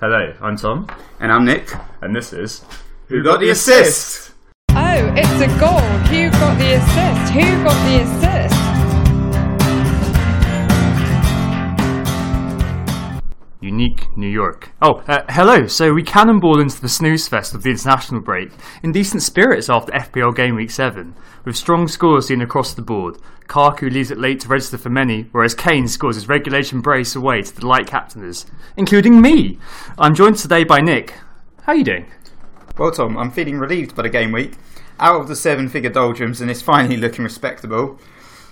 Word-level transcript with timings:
Hello, 0.00 0.34
I'm 0.40 0.56
Tom, 0.56 0.86
And 1.20 1.32
I'm 1.32 1.44
Nick. 1.44 1.70
and 2.02 2.14
this 2.14 2.32
is 2.32 2.64
Who 3.08 3.22
got 3.22 3.40
the 3.40 3.50
assist? 3.50 4.32
Oh, 4.70 5.12
it's 5.16 5.40
a 5.40 5.48
goal. 5.60 5.80
Who 6.10 6.30
got 6.30 6.58
the 6.58 6.72
assist? 6.74 7.32
Who 7.32 7.64
got 7.64 7.78
the 7.86 8.02
assist? 8.02 8.63
Unique 13.74 14.16
New 14.16 14.28
York. 14.28 14.70
Oh, 14.80 15.02
uh, 15.08 15.24
hello. 15.28 15.66
So 15.66 15.92
we 15.92 16.04
cannonball 16.04 16.60
into 16.60 16.80
the 16.80 16.88
snooze 16.88 17.26
fest 17.26 17.54
of 17.54 17.64
the 17.64 17.70
international 17.70 18.20
break 18.20 18.52
in 18.84 18.92
decent 18.92 19.20
spirits 19.24 19.68
after 19.68 19.90
FPL 19.90 20.36
Game 20.36 20.54
Week 20.54 20.70
7, 20.70 21.12
with 21.44 21.56
strong 21.56 21.88
scores 21.88 22.28
seen 22.28 22.40
across 22.40 22.72
the 22.72 22.82
board. 22.82 23.16
Karku 23.48 23.90
leaves 23.90 24.12
it 24.12 24.18
late 24.18 24.38
to 24.40 24.48
register 24.48 24.78
for 24.78 24.90
many, 24.90 25.22
whereas 25.32 25.56
Kane 25.56 25.88
scores 25.88 26.14
his 26.14 26.28
regulation 26.28 26.82
brace 26.82 27.16
away 27.16 27.42
to 27.42 27.52
the 27.52 27.66
light 27.66 27.88
captainers, 27.88 28.46
including 28.76 29.20
me. 29.20 29.58
I'm 29.98 30.14
joined 30.14 30.36
today 30.36 30.62
by 30.62 30.80
Nick. 30.80 31.14
How 31.62 31.72
are 31.72 31.76
you 31.76 31.84
doing? 31.84 32.06
Well, 32.78 32.92
Tom, 32.92 33.18
I'm 33.18 33.32
feeling 33.32 33.58
relieved 33.58 33.96
by 33.96 34.04
the 34.04 34.08
game 34.08 34.30
week. 34.30 34.52
Out 35.00 35.20
of 35.20 35.26
the 35.26 35.34
seven 35.34 35.68
figure 35.68 35.90
doldrums, 35.90 36.40
and 36.40 36.48
it's 36.48 36.62
finally 36.62 36.96
looking 36.96 37.24
respectable. 37.24 37.98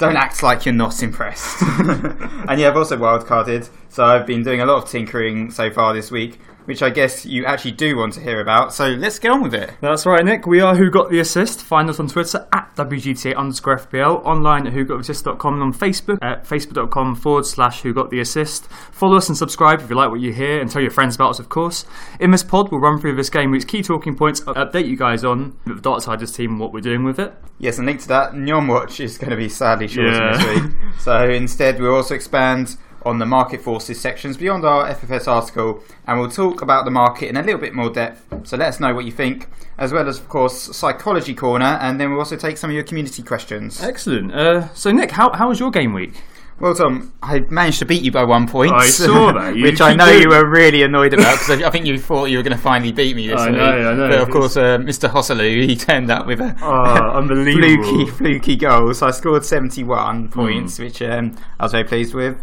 Don't 0.02 0.16
act 0.16 0.42
like 0.42 0.66
you're 0.66 0.74
not 0.74 1.00
impressed. 1.00 1.62
and 1.62 2.60
yeah, 2.60 2.68
I've 2.68 2.76
also 2.76 2.96
wildcarded, 2.96 3.70
so 3.88 4.04
I've 4.04 4.26
been 4.26 4.42
doing 4.42 4.60
a 4.60 4.66
lot 4.66 4.82
of 4.82 4.90
tinkering 4.90 5.52
so 5.52 5.70
far 5.70 5.94
this 5.94 6.10
week, 6.10 6.40
which 6.66 6.82
I 6.82 6.90
guess 6.90 7.24
you 7.26 7.44
actually 7.44 7.72
do 7.72 7.96
want 7.96 8.12
to 8.14 8.20
hear 8.20 8.40
about. 8.40 8.72
So 8.72 8.88
let's 8.88 9.18
get 9.18 9.30
on 9.30 9.42
with 9.42 9.54
it. 9.54 9.70
That's 9.80 10.06
right, 10.06 10.24
Nick. 10.24 10.46
We 10.46 10.60
are 10.60 10.74
Who 10.76 10.90
Got 10.90 11.10
the 11.10 11.18
Assist. 11.18 11.62
Find 11.62 11.88
us 11.90 11.98
on 12.00 12.08
Twitter 12.08 12.46
at 12.52 12.74
WGTA 12.76 13.36
underscore 13.36 13.78
FPL, 13.78 14.24
online 14.24 14.66
at 14.66 14.72
WhoGotTheAssist.com, 14.72 15.54
and 15.54 15.62
on 15.62 15.72
Facebook 15.72 16.18
at 16.22 16.44
Facebook.com 16.44 17.16
forward 17.16 17.46
slash 17.46 17.82
Who 17.82 17.92
Got 17.92 18.10
the 18.10 18.20
Assist. 18.20 18.66
Follow 18.92 19.16
us 19.16 19.28
and 19.28 19.36
subscribe 19.36 19.80
if 19.80 19.90
you 19.90 19.96
like 19.96 20.10
what 20.10 20.20
you 20.20 20.32
hear, 20.32 20.60
and 20.60 20.70
tell 20.70 20.82
your 20.82 20.90
friends 20.90 21.14
about 21.16 21.30
us, 21.30 21.38
of 21.38 21.48
course. 21.48 21.84
In 22.20 22.30
this 22.30 22.42
pod, 22.42 22.70
we'll 22.70 22.80
run 22.80 23.00
through 23.00 23.16
this 23.16 23.30
game 23.30 23.50
week's 23.50 23.64
key 23.64 23.82
talking 23.82 24.16
points, 24.16 24.40
update 24.42 24.86
you 24.86 24.96
guys 24.96 25.24
on 25.24 25.56
the 25.66 25.74
Dartsiders 25.74 26.34
team 26.34 26.52
and 26.52 26.60
what 26.60 26.72
we're 26.72 26.80
doing 26.80 27.04
with 27.04 27.18
it. 27.18 27.34
Yes, 27.58 27.78
and 27.78 27.86
linked 27.86 28.02
to 28.02 28.08
that, 28.08 28.34
Nyon 28.34 28.66
Watch 28.68 28.98
is 29.00 29.18
going 29.18 29.30
to 29.30 29.36
be 29.36 29.48
sadly 29.48 29.86
shortened 29.88 30.16
Yeah. 30.16 30.36
this 30.36 30.62
week. 30.62 30.72
So 31.00 31.28
instead, 31.28 31.80
we'll 31.80 31.94
also 31.94 32.14
expand 32.14 32.76
on 33.04 33.18
the 33.18 33.26
market 33.26 33.60
forces 33.60 34.00
sections 34.00 34.36
beyond 34.36 34.64
our 34.64 34.88
FFS 34.92 35.26
article, 35.28 35.82
and 36.06 36.18
we'll 36.20 36.30
talk 36.30 36.62
about 36.62 36.84
the 36.84 36.90
market 36.90 37.28
in 37.28 37.36
a 37.36 37.42
little 37.42 37.60
bit 37.60 37.74
more 37.74 37.90
depth. 37.90 38.46
So 38.46 38.56
let 38.56 38.68
us 38.68 38.80
know 38.80 38.94
what 38.94 39.04
you 39.04 39.12
think, 39.12 39.48
as 39.78 39.92
well 39.92 40.08
as, 40.08 40.18
of 40.18 40.28
course, 40.28 40.76
psychology 40.76 41.34
corner, 41.34 41.78
and 41.80 42.00
then 42.00 42.10
we'll 42.10 42.18
also 42.20 42.36
take 42.36 42.56
some 42.56 42.70
of 42.70 42.74
your 42.74 42.84
community 42.84 43.22
questions. 43.22 43.82
Excellent. 43.82 44.32
Uh, 44.32 44.72
so, 44.74 44.90
Nick, 44.92 45.10
how, 45.12 45.32
how 45.32 45.48
was 45.48 45.58
your 45.60 45.70
game 45.70 45.92
week? 45.92 46.14
Well, 46.60 46.74
Tom, 46.76 47.12
I 47.22 47.40
managed 47.50 47.80
to 47.80 47.86
beat 47.86 48.02
you 48.04 48.12
by 48.12 48.22
one 48.22 48.46
point. 48.46 48.72
I 48.72 48.86
saw 48.86 49.32
that. 49.36 49.54
Which 49.56 49.80
I 49.80 49.94
know 49.94 50.06
doing- 50.06 50.22
you 50.22 50.28
were 50.28 50.48
really 50.48 50.84
annoyed 50.84 51.12
about 51.12 51.38
because 51.40 51.60
I, 51.60 51.66
I 51.66 51.70
think 51.70 51.86
you 51.86 51.98
thought 51.98 52.26
you 52.26 52.36
were 52.36 52.44
going 52.44 52.56
to 52.56 52.62
finally 52.62 52.92
beat 52.92 53.16
me 53.16 53.26
this 53.26 53.40
I 53.40 53.50
week. 53.50 53.56
know, 53.58 53.64
I 53.90 53.94
know. 53.94 54.08
But 54.10 54.20
of 54.20 54.30
course, 54.30 54.56
uh, 54.56 54.78
Mr. 54.78 55.08
Joselu, 55.08 55.66
he 55.66 55.74
turned 55.88 56.08
up 56.08 56.26
with 56.26 56.40
a 56.40 56.54
Oh, 56.62 57.18
unbelievable. 57.18 57.82
fluky, 58.06 58.10
fluky 58.12 58.56
goal. 58.56 58.94
So 58.94 59.08
I 59.08 59.10
scored 59.10 59.44
71 59.44 60.26
Hmm. 60.26 60.28
points, 60.30 60.78
which 60.78 61.02
um, 61.02 61.34
I 61.58 61.64
was 61.64 61.72
very 61.72 61.84
pleased 61.84 62.14
with. 62.14 62.36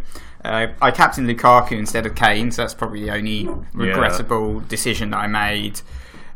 Uh, 0.49 0.67
I 0.81 0.91
captained 0.91 1.27
Lukaku 1.29 1.73
instead 1.73 2.05
of 2.05 2.15
Kane, 2.15 2.51
so 2.51 2.63
that's 2.63 2.73
probably 2.73 3.01
the 3.03 3.11
only 3.11 3.47
regrettable 3.73 4.61
decision 4.61 5.11
that 5.11 5.17
I 5.17 5.27
made. 5.27 5.81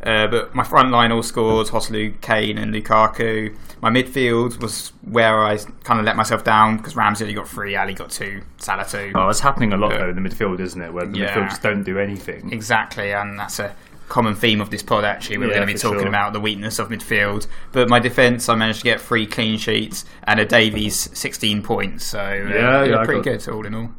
Uh, 0.04 0.28
but 0.28 0.54
my 0.54 0.64
front 0.66 0.92
line 0.92 1.12
all 1.14 1.24
scored 1.24 1.68
Joselu, 1.68 2.20
Kane, 2.22 2.58
and 2.58 2.74
Lukaku. 2.74 3.56
My 3.82 3.90
midfield 3.90 4.62
was 4.62 4.92
where 5.02 5.44
I 5.44 5.58
kind 5.86 6.00
of 6.00 6.06
let 6.06 6.18
myself 6.18 6.44
down 6.44 6.76
because 6.78 6.96
Ramsey 6.98 7.24
only 7.24 7.34
got 7.36 7.48
three, 7.48 7.76
Alli 7.76 7.94
got 7.94 8.12
two, 8.12 8.42
Salah 8.58 8.86
two. 8.86 9.14
Oh, 9.16 9.30
it's 9.30 9.40
happening 9.40 9.72
a 9.72 9.78
lot, 9.78 9.92
Yeah. 9.94 10.00
though, 10.00 10.10
in 10.10 10.22
the 10.22 10.30
midfield, 10.30 10.60
isn't 10.60 10.82
it? 10.82 10.94
Where 10.94 11.06
the 11.06 11.18
Yeah. 11.20 11.34
midfield 11.34 11.50
just 11.50 11.62
don't 11.64 11.84
do 11.84 12.00
anything. 12.00 12.52
Exactly, 12.52 13.14
and 13.14 13.40
that's 13.40 13.60
a 13.60 13.74
common 14.10 14.36
theme 14.36 14.60
of 14.60 14.70
this 14.70 14.84
pod. 14.84 15.06
Actually, 15.06 15.38
we're 15.38 15.48
Yeah, 15.48 15.56
going 15.56 15.68
to 15.68 15.74
be 15.74 15.80
talking 15.80 16.00
sure. 16.00 16.08
about 16.10 16.34
the 16.34 16.40
weakness 16.42 16.80
of 16.80 16.90
midfield. 16.90 17.48
But 17.72 17.88
my 17.88 18.00
defence, 18.00 18.50
I 18.50 18.56
managed 18.56 18.80
to 18.80 18.84
get 18.86 19.00
three 19.00 19.26
clean 19.26 19.58
sheets 19.58 20.04
and 20.26 20.38
a 20.40 20.46
Davies 20.46 21.10
sixteen 21.14 21.64
points. 21.64 22.04
So 22.06 22.20
uh, 22.20 22.24
Yeah, 22.54 22.84
yeah, 22.84 23.04
pretty 23.06 23.22
got- 23.22 23.40
good 23.46 23.50
all 23.50 23.66
in 23.66 23.74
all. 23.74 23.92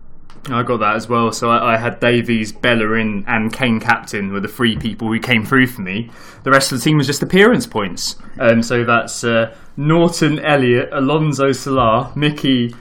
I 0.49 0.63
got 0.63 0.79
that 0.79 0.97
as 0.97 1.09
well. 1.09 1.33
So 1.33 1.51
I, 1.51 1.75
I 1.75 1.77
had 1.77 2.01
Davies, 2.01 2.53
Bellerin, 2.53 3.25
and 3.27 3.53
Kane 3.53 3.81
captain 3.81 4.33
were 4.33 4.41
the 4.41 4.49
three 4.49 4.77
people 4.77 5.09
who 5.09 5.19
came 5.19 5.45
through 5.45 5.69
for 5.69 5.83
me. 5.83 6.11
The 6.43 6.51
rest 6.51 6.73
of 6.73 6.79
the 6.79 6.85
team 6.85 6.99
was 6.99 7.07
just 7.07 7.23
appearance 7.23 7.67
points. 7.67 8.17
Um, 8.39 8.63
so 8.63 8.85
that's 8.85 9.25
uh, 9.25 9.57
Norton, 9.77 10.39
Elliot, 10.41 10.91
Alonso, 10.93 11.53
Salah, 11.53 12.13
Mickey, 12.15 12.75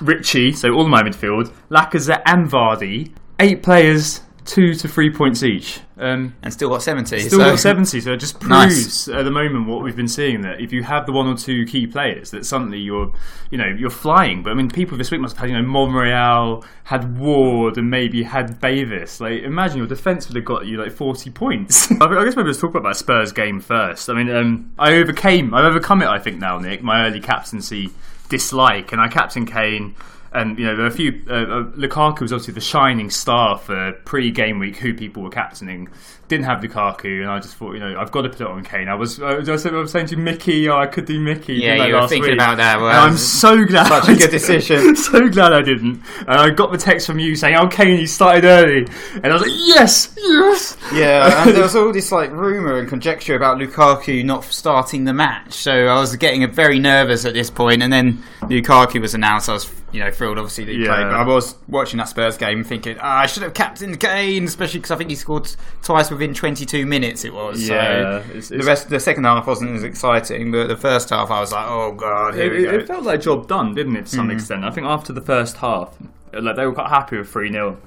Richie. 0.00 0.52
So 0.52 0.72
all 0.72 0.88
my 0.88 1.02
midfield, 1.02 1.52
Lacazette, 1.70 2.22
and 2.24 2.48
Vardy. 2.48 3.12
Eight 3.40 3.62
players, 3.62 4.20
two 4.48 4.72
to 4.74 4.88
three 4.88 5.10
points 5.12 5.42
each. 5.42 5.80
Um, 5.98 6.34
And 6.42 6.52
still 6.52 6.70
got 6.70 6.82
seventy. 6.82 7.18
Still 7.20 7.40
so- 7.40 7.50
got 7.50 7.58
70, 7.58 8.00
so 8.00 8.12
it 8.12 8.16
just 8.18 8.42
Nice. 8.48 8.72
proves 8.74 9.08
at 9.10 9.24
the 9.24 9.30
moment 9.30 9.68
what 9.68 9.82
we've 9.84 9.96
been 9.96 10.08
seeing 10.08 10.40
that 10.42 10.60
if 10.60 10.72
you 10.72 10.82
have 10.82 11.04
the 11.06 11.12
one 11.12 11.26
or 11.26 11.36
two 11.36 11.64
key 11.66 11.86
players, 11.86 12.30
that 12.30 12.46
suddenly 12.46 12.78
you're, 12.78 13.12
you 13.50 13.58
know, 13.58 13.66
you're 13.78 13.90
flying. 13.90 14.42
But 14.42 14.50
I 14.50 14.54
mean, 14.54 14.70
people 14.70 14.96
this 14.96 15.10
week 15.10 15.20
must 15.20 15.36
have 15.36 15.42
had, 15.42 15.50
you 15.50 15.60
know, 15.62 15.68
Monreal, 15.68 16.64
had 16.84 17.18
Ward, 17.18 17.76
and 17.76 17.90
maybe 17.90 18.22
had 18.22 18.58
Bavis. 18.60 19.20
Like, 19.20 19.42
imagine 19.42 19.78
your 19.78 19.86
defence 19.86 20.28
would 20.28 20.36
have 20.36 20.44
got 20.46 20.66
you 20.66 20.80
like 20.82 20.92
40 20.92 21.30
points. 21.30 21.90
I 22.00 22.04
I 22.06 22.24
guess 22.24 22.36
maybe 22.36 22.46
let's 22.48 22.60
talk 22.60 22.70
about 22.74 22.84
that 22.88 22.96
Spurs 22.96 23.32
game 23.32 23.60
first. 23.60 24.08
I 24.08 24.14
mean, 24.14 24.30
um, 24.34 24.72
I 24.78 24.94
overcame, 24.94 25.52
I've 25.54 25.64
overcome 25.66 26.00
it, 26.02 26.08
I 26.08 26.18
think 26.18 26.38
now, 26.38 26.58
Nick, 26.58 26.82
my 26.82 27.06
early 27.06 27.20
captaincy 27.20 27.90
dislike, 28.28 28.92
and 28.92 29.00
I 29.00 29.08
captain 29.08 29.46
Kane. 29.46 29.94
And 30.32 30.58
you 30.58 30.66
know 30.66 30.76
there 30.76 30.84
are 30.84 30.88
a 30.88 30.92
few. 30.92 31.24
Uh, 31.28 31.32
uh, 31.32 31.64
Lukaku 31.72 32.20
was 32.20 32.32
obviously 32.32 32.54
the 32.54 32.60
shining 32.60 33.10
star 33.10 33.58
for 33.58 33.92
pre-game 34.04 34.58
week 34.58 34.76
who 34.76 34.94
people 34.94 35.22
were 35.22 35.30
captaining. 35.30 35.88
Didn't 36.28 36.44
have 36.44 36.60
Lukaku, 36.60 37.22
and 37.22 37.30
I 37.30 37.40
just 37.40 37.54
thought, 37.56 37.72
you 37.72 37.80
know, 37.80 37.98
I've 37.98 38.10
got 38.12 38.22
to 38.22 38.28
put 38.28 38.42
it 38.42 38.46
on 38.46 38.62
Kane. 38.62 38.86
I 38.88 38.94
was, 38.94 39.18
I 39.20 39.36
was, 39.36 39.48
I 39.66 39.70
was 39.72 39.90
saying 39.90 40.08
to 40.08 40.16
Mickey, 40.16 40.68
oh, 40.68 40.76
I 40.76 40.86
could 40.86 41.06
do 41.06 41.18
Mickey. 41.18 41.54
Yeah, 41.54 41.86
you 41.86 41.94
were 41.94 42.00
last 42.00 42.10
thinking 42.10 42.32
week? 42.32 42.38
about 42.38 42.58
that, 42.58 42.78
well, 42.80 43.02
I'm 43.02 43.16
so 43.16 43.64
glad. 43.64 43.88
such 43.88 44.10
a 44.10 44.14
good 44.14 44.30
decision. 44.30 44.94
so 44.96 45.26
glad 45.30 45.54
I 45.54 45.62
didn't. 45.62 46.02
And 46.20 46.30
I 46.30 46.50
got 46.50 46.70
the 46.70 46.76
text 46.76 47.06
from 47.06 47.18
you 47.18 47.34
saying, 47.34 47.56
"Oh, 47.56 47.66
Kane, 47.68 47.98
you 47.98 48.06
started 48.06 48.44
early," 48.44 48.86
and 49.14 49.26
I 49.26 49.32
was 49.32 49.40
like, 49.42 49.50
"Yes, 49.54 50.14
yes." 50.18 50.76
Yeah, 50.92 51.44
and 51.46 51.56
there 51.56 51.62
was 51.62 51.74
all 51.76 51.92
this 51.94 52.12
like 52.12 52.30
rumor 52.30 52.78
and 52.78 52.88
conjecture 52.88 53.34
about 53.34 53.56
Lukaku 53.58 54.22
not 54.24 54.44
starting 54.44 55.04
the 55.04 55.14
match. 55.14 55.54
So 55.54 55.86
I 55.86 55.98
was 55.98 56.14
getting 56.16 56.50
very 56.52 56.78
nervous 56.78 57.24
at 57.24 57.32
this 57.32 57.48
point. 57.50 57.82
and 57.82 57.90
then 57.92 58.22
Lukaku 58.42 59.00
was 59.00 59.14
announced. 59.14 59.48
I 59.48 59.54
was 59.54 59.72
you 59.90 60.00
know 60.00 60.10
thrilled 60.10 60.36
obviously 60.36 60.64
that 60.66 60.72
he 60.72 60.84
Yeah. 60.84 60.94
played, 60.96 61.04
but 61.04 61.14
I 61.14 61.24
was 61.26 61.54
watching 61.66 61.96
that 61.96 62.10
Spurs 62.10 62.36
game 62.36 62.62
thinking 62.62 62.98
ah, 63.00 63.20
I 63.20 63.26
should 63.26 63.42
have 63.42 63.54
captained 63.54 63.98
Kane, 63.98 64.44
especially 64.44 64.80
because 64.80 64.90
I 64.90 64.96
think 64.96 65.08
he 65.08 65.16
scored 65.16 65.50
twice 65.82 66.10
within 66.18 66.34
22 66.34 66.86
minutes. 66.86 67.24
It 67.24 67.32
was 67.32 67.68
Yeah, 67.68 68.22
so 68.22 68.30
it's- 68.30 68.48
the 68.48 68.58
rest 68.58 68.90
the 68.90 69.00
second 69.00 69.24
half 69.24 69.46
wasn't 69.46 69.76
as 69.76 69.84
exciting, 69.84 70.50
but 70.50 70.66
the 70.66 70.76
first 70.76 71.10
half 71.10 71.30
I 71.30 71.40
was 71.40 71.52
like 71.52 71.66
oh 71.68 71.92
god 71.92 72.34
here 72.34 72.52
It, 72.52 72.58
we 72.58 72.64
go. 72.64 72.70
it 72.70 72.86
felt 72.86 73.04
like 73.04 73.20
a 73.20 73.22
job 73.22 73.46
done, 73.48 73.74
didn't 73.74 73.96
it, 73.96 74.06
to 74.06 74.16
some 74.16 74.26
hmm. 74.26 74.32
extent? 74.32 74.64
I 74.64 74.70
think 74.70 74.86
after 74.86 75.12
the 75.12 75.20
first 75.20 75.58
half, 75.58 75.96
like 76.32 76.56
they 76.56 76.66
were 76.66 76.74
quite 76.74 76.90
happy 76.90 77.18
with 77.18 77.28
3 77.28 77.52
0. 77.52 77.78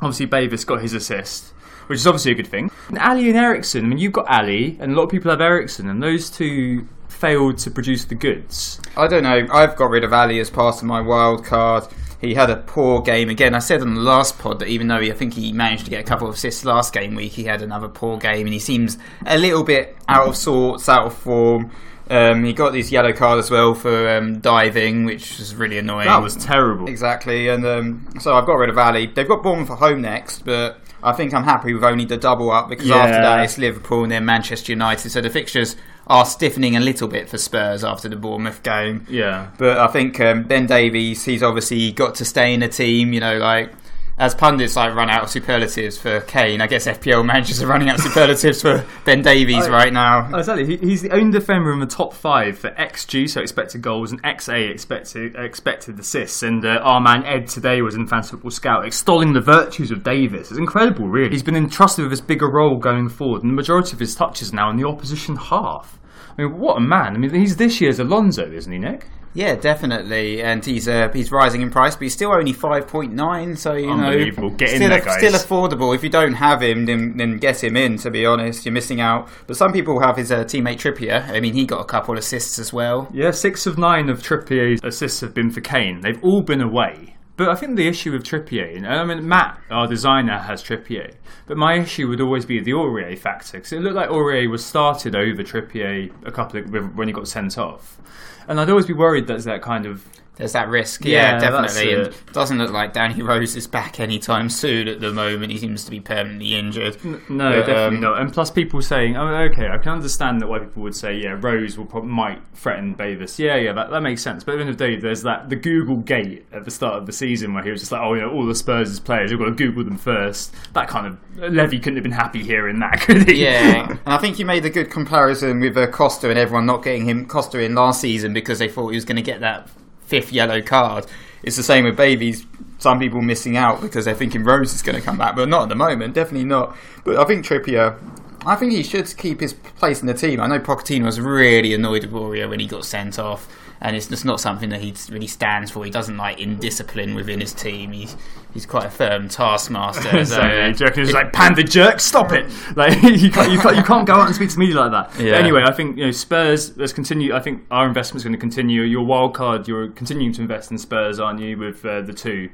Obviously, 0.00 0.26
Bavis 0.26 0.64
got 0.64 0.80
his 0.80 0.94
assist, 0.94 1.52
which 1.86 1.98
is 1.98 2.06
obviously 2.06 2.32
a 2.32 2.34
good 2.34 2.46
thing. 2.46 2.70
And 2.88 2.98
Alli 2.98 3.28
and 3.28 3.36
Eriksen, 3.36 3.84
I 3.84 3.88
mean, 3.88 3.98
you've 3.98 4.12
got 4.12 4.26
Alli, 4.28 4.76
and 4.80 4.92
a 4.92 4.94
lot 4.94 5.04
of 5.04 5.10
people 5.10 5.30
have 5.30 5.40
Eriksen, 5.40 5.88
and 5.88 6.02
those 6.02 6.30
two 6.30 6.86
failed 7.08 7.58
to 7.58 7.70
produce 7.70 8.04
the 8.04 8.14
goods. 8.14 8.80
I 8.96 9.06
don't 9.06 9.22
know. 9.22 9.46
I've 9.52 9.76
got 9.76 9.90
rid 9.90 10.04
of 10.04 10.12
Alli 10.12 10.40
as 10.40 10.50
part 10.50 10.76
of 10.76 10.84
my 10.84 11.00
wild 11.00 11.44
card. 11.44 11.84
He 12.24 12.34
had 12.34 12.50
a 12.50 12.56
poor 12.56 13.00
game 13.02 13.28
again. 13.30 13.54
I 13.54 13.58
said 13.60 13.80
on 13.82 13.94
the 13.94 14.00
last 14.00 14.38
pod 14.38 14.58
that 14.60 14.68
even 14.68 14.88
though 14.88 15.00
he, 15.00 15.10
I 15.10 15.14
think 15.14 15.34
he 15.34 15.52
managed 15.52 15.84
to 15.84 15.90
get 15.90 16.00
a 16.00 16.04
couple 16.04 16.28
of 16.28 16.34
assists 16.34 16.64
last 16.64 16.92
game 16.92 17.14
week, 17.14 17.32
he 17.32 17.44
had 17.44 17.62
another 17.62 17.88
poor 17.88 18.18
game, 18.18 18.46
and 18.46 18.52
he 18.52 18.58
seems 18.58 18.98
a 19.26 19.38
little 19.38 19.62
bit 19.64 19.96
out 20.08 20.28
of 20.28 20.36
sorts, 20.36 20.88
out 20.88 21.06
of 21.06 21.14
form. 21.14 21.70
Um, 22.10 22.44
he 22.44 22.52
got 22.52 22.72
this 22.72 22.92
yellow 22.92 23.12
card 23.14 23.38
as 23.38 23.50
well 23.50 23.74
for 23.74 24.16
um, 24.16 24.40
diving, 24.40 25.04
which 25.06 25.38
was 25.38 25.54
really 25.54 25.78
annoying. 25.78 26.06
That 26.06 26.22
was 26.22 26.36
terrible. 26.36 26.86
Exactly, 26.88 27.48
and 27.48 27.64
um, 27.64 28.08
so 28.20 28.34
I've 28.34 28.44
got 28.46 28.54
rid 28.56 28.68
of 28.68 28.76
Alli. 28.76 29.06
They've 29.06 29.26
got 29.26 29.42
Bournemouth 29.42 29.70
at 29.70 29.78
home 29.78 30.02
next, 30.02 30.44
but 30.44 30.78
I 31.02 31.12
think 31.12 31.32
I'm 31.32 31.44
happy 31.44 31.72
with 31.72 31.82
only 31.82 32.04
the 32.04 32.18
double 32.18 32.50
up 32.50 32.68
because 32.68 32.86
Yeah. 32.86 32.96
after 32.96 33.22
that 33.22 33.44
it's 33.44 33.56
Liverpool 33.56 34.02
and 34.02 34.12
then 34.12 34.24
Manchester 34.26 34.72
United. 34.72 35.08
So 35.10 35.22
the 35.22 35.30
fixtures 35.30 35.76
are 36.06 36.26
stiffening 36.26 36.76
a 36.76 36.80
little 36.80 37.08
bit 37.08 37.28
for 37.28 37.38
Spurs 37.38 37.82
after 37.84 38.08
the 38.08 38.16
Bournemouth 38.16 38.62
game. 38.62 39.06
Yeah. 39.08 39.50
But 39.58 39.78
I 39.78 39.86
think 39.88 40.20
um, 40.20 40.44
Ben 40.44 40.66
Davies, 40.66 41.24
he's 41.24 41.42
obviously 41.42 41.92
got 41.92 42.14
to 42.16 42.24
stay 42.24 42.52
in 42.52 42.60
the 42.60 42.68
team. 42.68 43.12
You 43.12 43.20
know, 43.20 43.38
like 43.38 43.72
as 44.16 44.34
pundits 44.34 44.76
like 44.76 44.94
run 44.94 45.10
out 45.10 45.24
of 45.24 45.30
superlatives 45.30 45.98
for 45.98 46.20
Kane, 46.20 46.60
I 46.60 46.66
guess 46.68 46.86
FPL 46.86 47.26
managers 47.26 47.60
are 47.62 47.66
running 47.66 47.88
out 47.88 47.98
of 47.98 48.04
superlatives 48.04 48.62
for 48.62 48.84
Ben 49.04 49.22
Davies 49.22 49.66
I- 49.66 49.70
right 49.70 49.92
now. 49.92 50.28
Oh, 50.32 50.38
exactly. 50.38 50.66
He, 50.66 50.76
he's 50.76 51.02
the 51.02 51.10
only 51.10 51.32
defender 51.32 51.72
in 51.72 51.80
the 51.80 51.86
top 51.86 52.14
five 52.14 52.58
for 52.58 52.70
XG, 52.70 53.28
so 53.28 53.40
expected 53.40 53.82
goals, 53.82 54.12
and 54.12 54.22
XA, 54.22 54.70
expected 54.70 55.34
expected 55.36 55.98
assists. 55.98 56.42
And 56.42 56.64
uh, 56.64 56.80
our 56.82 57.00
man 57.00 57.24
Ed 57.24 57.48
today 57.48 57.82
was 57.82 57.96
in 57.96 58.06
Fantasy 58.06 58.32
Football 58.32 58.50
Scout 58.52 58.86
extolling 58.86 59.32
the 59.32 59.40
virtues 59.40 59.90
of 59.90 60.04
Davies. 60.04 60.50
It's 60.50 60.58
incredible, 60.58 61.08
really. 61.08 61.30
He's 61.30 61.42
been 61.42 61.56
entrusted 61.56 62.04
with 62.04 62.12
this 62.12 62.20
bigger 62.20 62.50
role 62.50 62.78
going 62.78 63.08
forward, 63.08 63.42
and 63.42 63.50
the 63.50 63.56
majority 63.56 63.94
of 63.94 64.00
his 64.00 64.14
touches 64.14 64.52
now 64.52 64.70
in 64.70 64.76
the 64.76 64.86
opposition 64.86 65.36
half. 65.36 65.98
I 66.38 66.42
mean, 66.42 66.58
what 66.58 66.76
a 66.76 66.80
man! 66.80 67.14
I 67.14 67.18
mean, 67.18 67.34
he's 67.34 67.56
this 67.56 67.80
year's 67.80 67.98
Alonso, 68.00 68.50
isn't 68.50 68.72
he, 68.72 68.78
Nick? 68.78 69.06
Yeah, 69.34 69.56
definitely, 69.56 70.42
and 70.42 70.64
he's 70.64 70.86
uh, 70.86 71.10
he's 71.12 71.32
rising 71.32 71.60
in 71.60 71.70
price, 71.70 71.96
but 71.96 72.02
he's 72.02 72.12
still 72.12 72.32
only 72.32 72.52
five 72.52 72.86
point 72.86 73.12
nine. 73.12 73.56
So 73.56 73.74
you 73.74 73.88
know, 73.88 74.04
Unbelievable. 74.04 74.50
Get 74.50 74.70
in 74.70 74.76
still, 74.76 74.90
there, 74.90 75.00
guys. 75.00 75.18
still 75.18 75.32
affordable. 75.32 75.92
If 75.94 76.04
you 76.04 76.08
don't 76.08 76.34
have 76.34 76.62
him, 76.62 76.86
then 76.86 77.16
then 77.16 77.38
get 77.38 77.62
him 77.62 77.76
in. 77.76 77.98
To 77.98 78.10
be 78.12 78.24
honest, 78.24 78.64
you're 78.64 78.72
missing 78.72 79.00
out. 79.00 79.28
But 79.48 79.56
some 79.56 79.72
people 79.72 80.00
have 80.00 80.16
his 80.16 80.30
uh, 80.30 80.44
teammate 80.44 80.76
Trippier. 80.78 81.28
I 81.30 81.40
mean, 81.40 81.52
he 81.54 81.66
got 81.66 81.80
a 81.80 81.84
couple 81.84 82.16
assists 82.16 82.60
as 82.60 82.72
well. 82.72 83.08
Yeah, 83.12 83.32
six 83.32 83.66
of 83.66 83.76
nine 83.76 84.08
of 84.08 84.22
Trippier's 84.22 84.80
assists 84.84 85.20
have 85.20 85.34
been 85.34 85.50
for 85.50 85.60
Kane. 85.60 86.00
They've 86.00 86.22
all 86.22 86.42
been 86.42 86.60
away. 86.60 87.13
But 87.36 87.48
I 87.48 87.56
think 87.56 87.76
the 87.76 87.88
issue 87.88 88.12
with 88.12 88.22
Trippier, 88.22 88.76
and 88.76 88.86
I 88.86 89.04
mean, 89.04 89.26
Matt, 89.26 89.60
our 89.68 89.88
designer, 89.88 90.38
has 90.38 90.62
Trippier. 90.62 91.14
But 91.46 91.56
my 91.56 91.74
issue 91.74 92.08
would 92.08 92.20
always 92.20 92.46
be 92.46 92.60
the 92.60 92.70
Aurier 92.70 93.18
factor, 93.18 93.58
because 93.58 93.72
it 93.72 93.80
looked 93.80 93.96
like 93.96 94.08
Aurier 94.08 94.48
was 94.48 94.64
started 94.64 95.16
over 95.16 95.42
Trippier 95.42 96.12
a 96.24 96.30
couple 96.30 96.60
of, 96.60 96.96
when 96.96 97.08
he 97.08 97.12
got 97.12 97.26
sent 97.26 97.58
off. 97.58 97.98
And 98.46 98.60
I'd 98.60 98.70
always 98.70 98.86
be 98.86 98.92
worried 98.92 99.26
that's 99.26 99.44
that 99.46 99.62
kind 99.62 99.84
of. 99.84 100.06
There's 100.36 100.52
that 100.52 100.68
risk. 100.68 101.04
Yeah, 101.04 101.38
Yeah, 101.38 101.38
definitely. 101.38 101.92
And 101.94 102.06
it. 102.08 102.32
doesn't 102.32 102.58
look 102.58 102.72
like 102.72 102.92
Danny 102.92 103.22
Rose 103.22 103.54
is 103.54 103.66
back 103.68 104.00
anytime 104.00 104.50
soon. 104.50 104.88
At 104.88 105.00
the 105.00 105.12
moment, 105.12 105.52
he 105.52 105.58
seems 105.58 105.84
to 105.84 105.90
be 105.92 106.00
permanently 106.00 106.54
injured. 106.54 107.02
No, 107.30 107.50
But, 107.52 107.66
definitely 107.66 107.96
um, 107.96 108.00
not. 108.00 108.20
And 108.20 108.32
plus, 108.32 108.50
people 108.50 108.82
saying, 108.82 109.16
"Oh, 109.16 109.28
okay, 109.52 109.68
I 109.68 109.78
can 109.78 109.92
understand 109.92 110.40
that 110.40 110.48
why 110.48 110.58
people 110.58 110.82
would 110.82 110.96
say, 110.96 111.16
yeah, 111.18 111.38
Rose 111.40 111.78
will 111.78 111.86
prob- 111.86 112.04
might 112.04 112.42
threaten 112.54 112.94
Davies." 112.94 113.38
Yeah, 113.38 113.56
yeah, 113.56 113.72
that, 113.74 113.90
that 113.90 114.00
makes 114.02 114.22
sense. 114.22 114.42
But 114.42 114.52
at 114.52 114.56
the 114.56 114.60
end 114.62 114.70
of 114.70 114.78
the 114.78 114.86
day, 114.86 114.96
there's 114.96 115.22
that 115.22 115.48
the 115.50 115.56
Google 115.56 115.98
gate 115.98 116.46
at 116.52 116.64
the 116.64 116.70
start 116.70 116.94
of 116.94 117.06
the 117.06 117.12
season 117.12 117.54
where 117.54 117.62
he 117.62 117.70
was 117.70 117.80
just 117.80 117.92
like, 117.92 118.02
"Oh, 118.02 118.14
you 118.14 118.22
know, 118.22 118.30
all 118.30 118.44
the 118.46 118.54
Spurs' 118.56 118.98
players, 118.98 119.30
you've 119.30 119.38
got 119.40 119.46
to 119.46 119.52
Google 119.52 119.84
them 119.84 119.98
first. 119.98 120.52
That 120.72 120.88
kind 120.88 121.06
of 121.06 121.52
Levy 121.52 121.78
couldn't 121.78 121.96
have 121.96 122.02
been 122.02 122.12
happy 122.12 122.42
hearing 122.42 122.80
that, 122.80 123.00
could 123.02 123.28
he? 123.28 123.44
Yeah, 123.44 123.88
and 123.88 123.98
I 124.06 124.18
think 124.18 124.38
you 124.40 124.46
made 124.46 124.64
a 124.64 124.70
good 124.70 124.90
comparison 124.90 125.60
with 125.60 125.76
uh, 125.76 125.86
Costa 125.88 126.28
and 126.28 126.38
everyone 126.38 126.66
not 126.66 126.82
getting 126.82 127.04
him 127.08 127.26
Costa 127.26 127.60
in 127.60 127.74
last 127.76 128.00
season 128.00 128.32
because 128.34 128.58
they 128.58 128.68
thought 128.68 128.88
he 128.88 128.96
was 128.96 129.04
going 129.04 129.16
to 129.16 129.22
get 129.22 129.40
that 129.40 129.68
fifth 130.06 130.32
yellow 130.32 130.62
card. 130.62 131.06
It's 131.42 131.56
the 131.56 131.62
same 131.62 131.84
with 131.84 131.96
Babies. 131.96 132.46
Some 132.78 132.98
people 132.98 133.22
missing 133.22 133.56
out 133.56 133.80
because 133.80 134.04
they're 134.04 134.14
thinking 134.14 134.44
Rose 134.44 134.74
is 134.74 134.82
going 134.82 134.96
to 134.96 135.02
come 135.02 135.18
back, 135.18 135.36
but 135.36 135.48
not 135.48 135.64
at 135.64 135.68
the 135.68 135.74
moment. 135.74 136.14
Definitely 136.14 136.46
not. 136.46 136.76
But 137.04 137.16
I 137.16 137.24
think 137.24 137.44
Trippier. 137.44 137.98
I 138.46 138.56
think 138.56 138.72
he 138.72 138.82
should 138.82 139.16
keep 139.16 139.40
his 139.40 139.54
place 139.54 140.00
in 140.00 140.06
the 140.06 140.14
team. 140.14 140.38
I 140.40 140.46
know 140.46 140.58
Pochettino 140.58 141.04
was 141.04 141.18
really 141.18 141.72
annoyed 141.72 142.04
with 142.04 142.12
Aurier 142.12 142.48
when 142.48 142.60
he 142.60 142.66
got 142.66 142.84
sent 142.84 143.18
off, 143.18 143.48
and 143.84 143.94
it's 143.94 144.06
just 144.06 144.24
not 144.24 144.40
something 144.40 144.70
that 144.70 144.80
he 144.80 144.94
really 145.10 145.26
stands 145.26 145.70
for. 145.70 145.84
He 145.84 145.90
doesn't 145.90 146.16
like 146.16 146.40
indiscipline 146.40 147.14
within 147.14 147.38
his 147.38 147.52
team. 147.52 147.92
He's 147.92 148.16
he's 148.54 148.64
quite 148.64 148.86
a 148.86 148.90
firm 148.90 149.28
taskmaster. 149.28 150.24
so, 150.24 150.24
So, 150.24 151.12
like 151.12 151.34
panda 151.34 151.62
jerk? 151.62 152.00
Stop 152.00 152.32
it! 152.32 152.50
Like 152.76 153.02
you 153.02 153.30
can't, 153.30 153.52
you 153.52 153.58
can't, 153.58 153.76
you 153.76 153.82
can't 153.82 154.06
go 154.06 154.14
out 154.14 154.26
and 154.26 154.34
speak 154.34 154.50
to 154.50 154.58
media 154.58 154.76
like 154.76 154.90
that. 154.90 155.22
Yeah. 155.22 155.34
anyway, 155.34 155.62
I 155.64 155.70
think 155.70 155.98
you 155.98 156.06
know 156.06 156.10
Spurs. 156.12 156.76
Let's 156.78 156.94
continue. 156.94 157.34
I 157.34 157.40
think 157.40 157.62
our 157.70 157.86
investment's 157.86 158.24
going 158.24 158.32
to 158.32 158.38
continue. 158.38 158.82
Your 158.82 159.04
wild 159.04 159.34
card, 159.34 159.68
you're 159.68 159.88
continuing 159.90 160.32
to 160.32 160.40
invest 160.40 160.70
in 160.70 160.78
Spurs, 160.78 161.20
aren't 161.20 161.40
you? 161.40 161.58
With 161.58 161.84
uh, 161.84 162.00
the 162.00 162.14
two. 162.14 162.48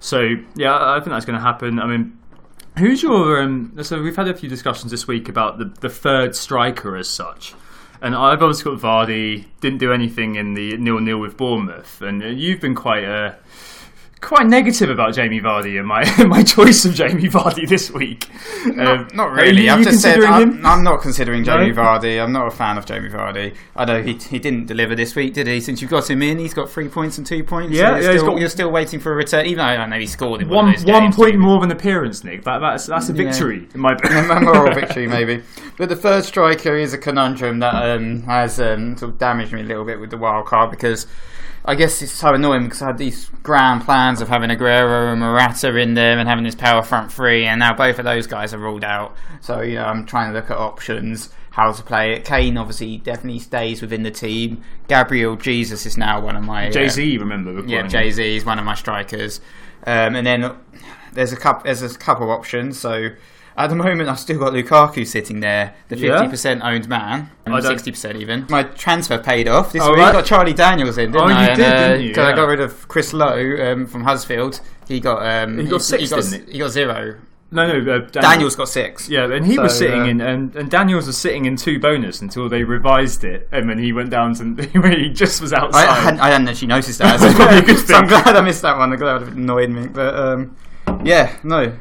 So 0.00 0.36
yeah, 0.56 0.72
I 0.72 0.96
I 0.96 1.00
think 1.00 1.10
that's 1.10 1.26
going 1.26 1.38
to 1.38 1.42
happen. 1.42 1.78
I 1.78 1.86
mean, 1.86 2.18
who's 2.78 3.02
your? 3.02 3.42
Um, 3.42 3.76
so 3.82 4.02
we've 4.02 4.16
had 4.16 4.28
a 4.28 4.34
few 4.34 4.48
discussions 4.48 4.90
this 4.90 5.06
week 5.06 5.28
about 5.28 5.58
the 5.58 5.66
the 5.66 5.90
third 5.90 6.34
striker 6.34 6.96
as 6.96 7.08
such. 7.08 7.54
And 8.02 8.14
I've 8.14 8.42
obviously 8.42 8.72
got 8.72 8.80
Vardy. 8.80 9.44
Didn't 9.60 9.78
do 9.78 9.92
anything 9.92 10.36
in 10.36 10.54
the 10.54 10.76
nil 10.78 11.00
nil 11.00 11.18
with 11.18 11.36
Bournemouth, 11.36 12.00
and 12.00 12.22
you've 12.22 12.60
been 12.60 12.74
quite 12.74 13.04
uh, 13.04 13.34
quite 14.20 14.46
negative 14.46 14.90
about 14.90 15.14
Jamie 15.14 15.40
Vardy 15.40 15.78
and 15.78 15.86
my 15.88 16.04
my 16.26 16.42
choice 16.42 16.84
of 16.84 16.94
Jamie 16.94 17.28
Vardy 17.28 17.66
this 17.68 17.90
week. 17.90 18.28
Not, 18.66 18.86
Um, 18.86 19.08
not 19.14 19.32
really. 19.32 19.68
I've 19.70 19.82
just 19.82 20.02
said 20.02 20.20
I'm? 20.22 20.64
I'm 20.64 20.84
not 20.84 21.00
considering 21.00 21.42
Jamie 21.42 21.70
No? 21.72 21.82
Vardy. 21.82 22.22
I'm 22.22 22.30
not 22.32 22.46
a 22.46 22.50
fan 22.50 22.76
of 22.76 22.84
Jamie 22.86 23.08
Vardy. 23.08 23.54
I 23.74 23.84
know 23.86 24.02
he, 24.02 24.14
he 24.14 24.38
didn't 24.38 24.66
deliver 24.66 24.94
this 24.94 25.14
week, 25.16 25.32
did 25.34 25.46
he? 25.46 25.60
Since 25.60 25.80
you've 25.80 25.90
got 25.90 26.08
him 26.10 26.20
in, 26.22 26.38
he's 26.38 26.52
got 26.52 26.68
three 26.70 26.88
points 26.88 27.16
and 27.18 27.26
two 27.26 27.42
points. 27.42 27.72
Yeah, 27.74 27.92
so 27.92 27.96
you're, 27.96 28.02
yeah, 28.02 28.12
he's 28.12 28.20
still, 28.20 28.32
got- 28.32 28.40
you're 28.40 28.48
still 28.50 28.70
waiting 28.70 29.00
for 29.00 29.12
a 29.12 29.16
return, 29.16 29.46
even 29.46 29.58
though 29.58 29.64
I 29.64 29.86
know 29.86 29.98
he 29.98 30.06
scored 30.06 30.42
in 30.42 30.48
one 30.48 30.66
one, 30.66 30.82
one 30.84 31.12
point 31.12 31.38
more 31.38 31.56
of 31.56 31.62
an 31.62 31.70
appearance, 31.70 32.22
Nick. 32.22 32.44
That, 32.44 32.58
that's 32.58 32.86
that's 32.86 33.08
a 33.08 33.12
Yeah. 33.12 33.24
victory 33.24 33.68
in 33.74 33.80
my 33.80 33.94
book. 33.94 34.10
a 34.10 34.40
moral 34.40 34.74
victory, 34.74 35.06
maybe. 35.06 35.42
But 35.78 35.88
the 35.88 35.96
third 35.96 36.24
striker 36.24 36.76
is 36.76 36.92
a 36.92 36.98
conundrum 36.98 37.60
that 37.60 37.74
um, 37.74 38.22
has 38.24 38.60
um, 38.60 38.98
sort 38.98 39.12
of 39.12 39.18
damaged 39.18 39.52
me 39.52 39.60
a 39.62 39.64
little 39.64 39.84
bit 39.86 39.98
with 39.98 40.10
the 40.10 40.18
wild 40.18 40.44
card 40.46 40.70
because 40.70 41.06
I 41.64 41.74
guess 41.74 42.00
it's 42.00 42.12
so 42.12 42.34
annoying 42.34 42.64
because 42.64 42.82
I 42.82 42.86
had 42.86 42.98
these 42.98 43.28
grand 43.42 43.82
plans 43.82 44.20
of 44.20 44.28
having 44.28 44.50
Aguero 44.50 45.12
and 45.12 45.20
Morata 45.20 45.76
in 45.76 45.94
there 45.94 46.18
and 46.18 46.28
having 46.28 46.44
this 46.44 46.54
power 46.54 46.82
front 46.82 47.12
three, 47.12 47.44
and 47.44 47.60
now 47.60 47.74
both 47.74 47.98
of 47.98 48.04
those 48.04 48.26
guys 48.26 48.54
are 48.54 48.58
ruled 48.58 48.84
out. 48.84 49.14
So 49.40 49.60
you 49.60 49.74
know, 49.74 49.84
I'm 49.84 50.06
trying 50.06 50.32
to 50.32 50.38
look 50.38 50.50
at 50.50 50.56
options, 50.56 51.30
how 51.50 51.72
to 51.72 51.82
play 51.82 52.14
it. 52.14 52.24
Kane 52.24 52.56
obviously 52.56 52.98
definitely 52.98 53.40
stays 53.40 53.82
within 53.82 54.02
the 54.02 54.10
team. 54.10 54.62
Gabriel 54.88 55.36
Jesus 55.36 55.84
is 55.84 55.98
now 55.98 56.20
one 56.20 56.36
of 56.36 56.44
my 56.44 56.68
uh, 56.68 56.70
Jay 56.70 56.88
Z, 56.88 57.18
remember? 57.18 57.52
we're 57.52 57.66
yeah. 57.66 57.86
Jay 57.86 58.10
Z 58.10 58.36
is 58.36 58.44
one 58.44 58.58
of 58.58 58.64
my 58.64 58.74
strikers, 58.74 59.40
um, 59.86 60.16
and 60.16 60.26
then 60.26 60.56
there's 61.12 61.32
a 61.32 61.36
couple. 61.36 61.64
There's 61.64 61.82
a 61.82 61.98
couple 61.98 62.24
of 62.24 62.30
options. 62.30 62.78
So 62.78 63.10
at 63.64 63.68
the 63.70 63.76
moment, 63.76 64.08
I've 64.08 64.18
still 64.18 64.38
got 64.38 64.52
Lukaku 64.52 65.06
sitting 65.06 65.40
there, 65.40 65.74
the 65.88 65.96
fifty 65.96 66.28
percent 66.28 66.62
owned 66.62 66.88
man, 66.88 67.30
and 67.46 67.64
sixty 67.64 67.90
percent 67.90 68.16
even. 68.18 68.46
My 68.48 68.62
transfer 68.64 69.18
paid 69.18 69.48
off 69.48 69.72
this 69.72 69.82
Oh, 69.82 69.90
week. 69.90 69.98
right. 69.98 70.12
Got 70.12 70.24
Charlie 70.26 70.52
Daniels 70.54 70.98
in, 70.98 71.12
didn't 71.12 71.24
Oh, 71.24 71.28
you 71.28 71.34
I? 71.34 71.46
did, 71.48 71.56
didn't 71.56 72.00
you? 72.02 72.08
Because 72.08 72.26
I 72.26 72.36
got 72.36 72.44
rid 72.48 72.60
of 72.60 72.88
Chris 72.88 73.12
Lowe 73.12 73.72
um, 73.72 73.86
from 73.86 74.04
Huddersfield. 74.04 74.60
He 74.88 75.00
got 75.00 75.24
um, 75.24 75.58
He 75.58 75.66
got 75.66 75.82
six, 75.82 76.02
he 76.02 76.08
got, 76.08 76.24
he? 76.24 76.52
he 76.52 76.58
got 76.58 76.70
zero. 76.70 77.16
No, 77.52 77.66
no, 77.66 77.78
uh, 77.78 77.98
Daniel. 77.98 78.10
Daniels 78.10 78.54
got 78.54 78.68
six. 78.68 79.08
Yeah, 79.08 79.24
and 79.32 79.44
he 79.44 79.58
was 79.58 79.76
sitting 79.76 80.02
uh, 80.02 80.04
in, 80.04 80.20
and, 80.20 80.54
and 80.54 80.70
Daniels 80.70 81.08
was 81.08 81.18
sitting 81.18 81.46
in 81.46 81.56
two 81.56 81.80
bonus 81.80 82.20
until 82.22 82.48
they 82.48 82.62
revised 82.62 83.24
it, 83.24 83.48
and 83.50 83.68
then 83.68 83.76
he 83.78 83.92
went 83.92 84.10
down 84.10 84.34
to 84.34 84.62
he 84.96 85.08
just 85.08 85.40
was 85.40 85.52
outside. 85.52 85.88
I 85.88 85.94
hadn't, 85.94 86.20
I 86.20 86.28
hadn't 86.28 86.48
actually 86.48 86.68
noticed 86.68 87.00
that. 87.00 87.18
So, 87.20 87.24
That's 87.26 87.36
probably 87.36 87.58
a 87.58 87.62
good 87.62 87.78
so 87.88 87.94
I'm 87.96 88.06
glad 88.06 88.36
I 88.36 88.40
missed 88.40 88.62
that 88.62 88.76
one. 88.78 88.92
I'm 88.92 88.98
glad 88.98 89.22
it 89.22 89.28
annoyed 89.30 89.70
me. 89.70 89.88
But 89.88 90.14
um, 90.14 90.56
yeah, 91.04 91.36
no, 91.42 91.76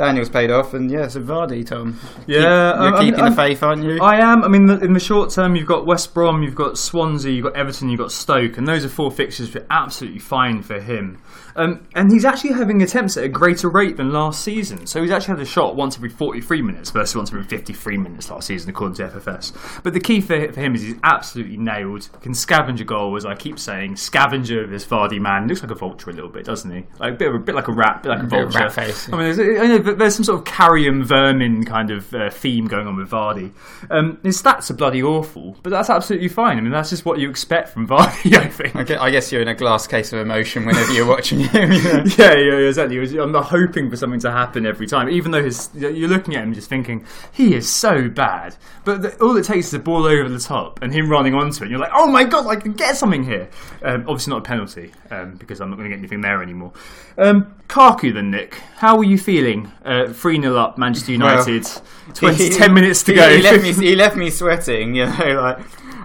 Daniel's 0.00 0.30
paid 0.30 0.50
off, 0.50 0.72
and 0.72 0.90
yeah, 0.90 1.08
so 1.08 1.20
Vardy, 1.20 1.64
Tom. 1.66 1.98
Yeah, 2.26 2.38
Keep- 2.38 2.46
um, 2.48 2.48
you're 2.48 2.48
I 2.48 2.90
mean, 2.90 3.00
keeping 3.10 3.20
I'm- 3.24 3.30
the 3.32 3.36
faith, 3.36 3.62
aren't 3.62 3.84
you? 3.84 3.98
I 4.00 4.16
am. 4.16 4.42
I 4.42 4.48
mean, 4.48 4.64
the- 4.66 4.78
in 4.80 4.94
the 4.94 5.00
short 5.00 5.30
term, 5.30 5.54
you've 5.56 5.66
got 5.66 5.86
West 5.86 6.14
Brom, 6.14 6.42
you've 6.42 6.54
got 6.54 6.78
Swansea, 6.78 7.30
you've 7.32 7.44
got 7.44 7.54
Everton, 7.56 7.90
you've 7.90 8.00
got 8.00 8.10
Stoke, 8.10 8.56
and 8.56 8.66
those 8.66 8.84
are 8.84 8.88
four 8.88 9.10
fixtures 9.10 9.50
that 9.52 9.64
are 9.64 9.82
absolutely 9.84 10.18
fine 10.20 10.62
for 10.62 10.80
him. 10.80 11.18
Um, 11.56 11.80
and 11.94 12.10
he's 12.12 12.24
actually 12.24 12.52
having 12.52 12.80
attempts 12.80 13.16
at 13.16 13.24
a 13.24 13.28
greater 13.28 13.68
rate 13.68 13.96
than 13.96 14.12
last 14.12 14.42
season. 14.42 14.86
So 14.86 15.02
he's 15.02 15.10
actually 15.10 15.32
had 15.34 15.40
a 15.40 15.44
shot 15.44 15.74
once 15.76 15.96
every 15.96 16.08
43 16.08 16.62
minutes 16.62 16.90
versus 16.90 17.16
once 17.16 17.30
every 17.30 17.42
53 17.42 17.96
minutes 17.98 18.30
last 18.30 18.46
season, 18.46 18.70
according 18.70 18.94
to 18.96 19.08
FFS. 19.08 19.52
But 19.82 19.92
the 19.92 20.00
key 20.00 20.20
for, 20.20 20.50
for 20.52 20.60
him 20.60 20.74
is 20.76 20.82
he's 20.82 20.94
absolutely 21.02 21.56
nailed. 21.58 22.08
Can 22.22 22.32
scavenge 22.32 22.80
a 22.80 22.84
goal, 22.84 23.16
as 23.16 23.26
I 23.26 23.34
keep 23.34 23.58
saying. 23.58 23.96
Scavenger, 23.96 24.66
this 24.68 24.86
Vardy 24.86 25.20
man. 25.20 25.48
Looks 25.48 25.60
like 25.62 25.72
a 25.72 25.74
vulture 25.74 26.10
a 26.10 26.12
little 26.12 26.30
bit, 26.30 26.44
doesn't 26.46 26.70
he? 26.70 26.84
Like 27.00 27.14
a 27.14 27.16
bit, 27.16 27.28
of, 27.28 27.34
a 27.34 27.38
bit 27.40 27.54
like 27.56 27.68
a 27.68 27.72
rat, 27.72 28.04
bit 28.04 28.10
like 28.10 28.20
a, 28.20 28.24
of 28.24 28.30
vulture. 28.30 28.58
rat 28.60 28.72
face, 28.72 29.08
I 29.12 29.16
mean, 29.18 29.89
there's, 29.96 29.96
I 29.96 29.96
know, 29.96 29.96
but 29.96 29.98
there's 29.98 30.14
some 30.14 30.24
sort 30.24 30.38
of 30.38 30.44
carrion 30.44 31.04
vermin 31.04 31.64
kind 31.64 31.90
of 31.90 32.14
uh, 32.14 32.30
theme 32.30 32.66
going 32.66 32.86
on 32.86 32.96
with 32.96 33.10
Vardy. 33.10 33.52
Um, 33.90 34.18
his 34.22 34.40
stats 34.40 34.70
are 34.70 34.74
bloody 34.74 35.02
awful, 35.02 35.56
but 35.62 35.70
that's 35.70 35.90
absolutely 35.90 36.28
fine. 36.28 36.58
I 36.58 36.60
mean, 36.60 36.72
that's 36.72 36.90
just 36.90 37.04
what 37.04 37.18
you 37.18 37.30
expect 37.30 37.70
from 37.70 37.88
Vardy, 37.88 38.36
I 38.36 38.48
think. 38.48 38.76
I 38.76 39.10
I 39.10 39.10
guess 39.10 39.32
you're 39.32 39.42
in 39.42 39.48
a 39.48 39.54
glass 39.54 39.86
case 39.86 40.12
of 40.12 40.20
emotion 40.20 40.66
whenever 40.66 40.92
you're 40.92 41.06
watching 41.06 41.40
him. 41.40 41.72
you 41.72 41.82
know. 41.82 42.04
Yeah, 42.18 42.34
yeah, 42.34 42.58
yeah, 42.58 42.68
exactly. 42.68 43.18
I'm 43.18 43.32
not 43.32 43.46
hoping 43.46 43.90
for 43.90 43.96
something 43.96 44.20
to 44.20 44.30
happen 44.30 44.66
every 44.66 44.86
time, 44.86 45.08
even 45.08 45.30
though 45.30 45.42
his, 45.42 45.70
you're 45.74 46.08
looking 46.08 46.36
at 46.36 46.44
him 46.44 46.54
just 46.54 46.68
thinking 46.68 47.06
he 47.32 47.54
is 47.54 47.72
so 47.72 48.08
bad. 48.08 48.56
But 48.84 49.02
the, 49.02 49.16
all 49.22 49.36
it 49.36 49.44
takes 49.44 49.68
is 49.68 49.74
a 49.74 49.78
ball 49.78 50.06
over 50.06 50.28
the 50.28 50.38
top 50.38 50.82
and 50.82 50.92
him 50.92 51.08
running 51.10 51.34
onto 51.34 51.62
it. 51.62 51.62
And 51.62 51.70
you're 51.70 51.80
like, 51.80 51.92
oh 51.94 52.06
my 52.06 52.24
god, 52.24 52.46
I 52.46 52.56
can 52.56 52.72
get 52.72 52.96
something 52.96 53.24
here. 53.24 53.48
Um, 53.82 54.02
obviously 54.02 54.30
not 54.30 54.38
a 54.38 54.42
penalty 54.42 54.92
um, 55.10 55.34
because 55.34 55.60
I'm 55.60 55.70
not 55.70 55.76
going 55.76 55.90
to 55.90 55.96
get 55.96 55.98
anything 55.98 56.20
there 56.20 56.42
anymore. 56.42 56.72
Um, 57.18 57.54
Karku 57.68 58.12
then, 58.12 58.30
Nick, 58.30 58.54
how 58.76 58.96
were 58.96 59.04
you 59.04 59.18
feeling? 59.18 59.70
Uh, 59.84 60.12
Three 60.12 60.40
0 60.40 60.56
up, 60.56 60.76
Manchester 60.78 61.16
Well, 61.18 61.30
United. 61.46 61.66
20, 62.14 62.36
He- 62.44 62.50
10 62.50 62.74
minutes 62.74 63.02
to 63.04 63.12
he- 63.12 63.16
go. 63.16 63.30
He 63.36 63.42
left 63.42 63.62
me. 63.62 63.72
He 63.88 63.96
left 63.96 64.16
me 64.16 64.30
sweating. 64.30 64.94
You 64.94 65.06
know, 65.06 65.40
like 65.40 65.58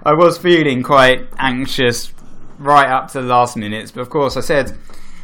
I 0.05 0.13
was 0.13 0.37
feeling 0.37 0.81
quite 0.83 1.27
anxious 1.37 2.13
right 2.57 2.89
up 2.89 3.11
to 3.11 3.21
the 3.21 3.27
last 3.27 3.57
minutes. 3.57 3.91
But 3.91 4.01
of 4.01 4.09
course, 4.09 4.37
I 4.37 4.41
said 4.41 4.77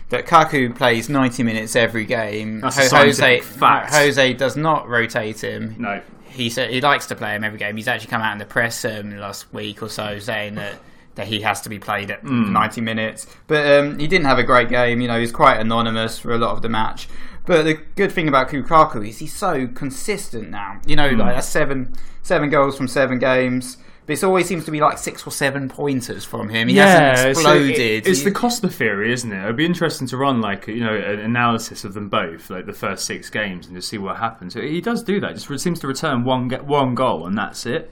that 0.10 0.26
Kaku 0.28 0.76
plays 0.76 1.08
90 1.08 1.44
minutes 1.44 1.76
every 1.76 2.06
game. 2.06 2.60
That's 2.62 2.92
Jose 2.92 3.40
fact. 3.42 3.94
Jose 3.94 4.34
does 4.34 4.58
not 4.58 4.88
rotate 4.90 5.42
him. 5.44 5.76
no. 5.80 6.02
He 6.26 6.50
said 6.50 6.70
he 6.70 6.80
likes 6.80 7.08
to 7.08 7.16
play 7.16 7.36
him 7.36 7.44
every 7.44 7.60
game. 7.60 7.76
He's 7.76 7.90
actually 7.90 8.10
come 8.10 8.22
out 8.22 8.32
in 8.32 8.38
the 8.38 8.46
press 8.46 8.86
um, 8.86 9.18
last 9.18 9.54
week 9.54 9.82
or 9.84 9.90
so 9.90 10.18
saying 10.20 10.56
that. 10.56 10.76
That 11.16 11.28
he 11.28 11.42
has 11.42 11.60
to 11.64 11.70
be 11.70 11.78
played 11.78 12.10
at 12.10 12.22
Hmm. 12.22 12.54
90 12.54 12.80
minutes, 12.80 13.28
but 13.48 13.68
um, 13.70 14.00
he 14.00 14.08
didn't 14.08 14.28
have 14.28 14.40
a 14.40 14.44
great 14.44 14.70
game. 14.70 15.02
You 15.02 15.10
know, 15.10 15.20
he's 15.20 15.34
quite 15.34 15.60
anonymous 15.60 16.18
for 16.18 16.32
a 16.34 16.38
lot 16.38 16.52
of 16.52 16.62
the 16.62 16.70
match. 16.70 17.10
But 17.52 17.64
the 17.64 17.74
good 17.98 18.14
thing 18.14 18.30
about 18.30 18.48
Lukaku 18.50 19.06
is 19.10 19.18
he's 19.20 19.34
so 19.36 19.68
consistent 19.68 20.50
now. 20.50 20.80
You 20.86 20.96
know, 20.96 21.10
Hmm. 21.10 21.20
like 21.20 21.36
that's 21.36 21.48
seven 21.48 21.94
seven 22.24 22.50
goals 22.50 22.78
from 22.78 22.88
seven 22.88 23.20
games. 23.20 23.76
But 24.06 24.14
it 24.14 24.24
always 24.24 24.48
seems 24.48 24.64
to 24.66 24.72
be 24.72 24.80
like 24.80 24.98
six 24.98 25.28
or 25.28 25.32
seven 25.32 25.68
pointers 25.70 26.24
from 26.26 26.48
him. 26.50 26.70
He 26.70 26.78
hasn't 26.78 27.28
it's, 27.30 27.40
exploded. 27.40 27.70
it- 27.78 28.08
it's 28.08 28.20
He- 28.20 28.26
the 28.26 28.32
Costa 28.32 28.68
theory, 28.70 29.12
isn't 29.14 29.32
it? 29.32 29.44
It'd 29.44 29.56
be 29.58 29.66
interesting 29.66 30.08
to 30.08 30.18
run 30.18 30.40
like 30.40 30.66
you 30.68 30.80
know 30.80 30.94
an 30.96 31.20
analysis 31.20 31.84
of 31.84 31.94
them 31.94 32.08
both, 32.08 32.50
like 32.50 32.66
the 32.66 32.74
first 32.74 33.06
six 33.06 33.30
games, 33.30 33.68
and 33.68 33.76
just 33.76 33.90
see 33.90 33.98
what 33.98 34.16
happens. 34.18 34.54
He 34.54 34.80
does 34.80 35.04
do 35.04 35.20
that. 35.20 35.36
Just 35.36 35.50
seems 35.62 35.80
to 35.82 35.88
return 35.88 36.24
one 36.24 36.48
get 36.48 36.64
one 36.66 36.96
goal, 36.96 37.28
and 37.28 37.38
that's 37.38 37.66
it. 37.66 37.92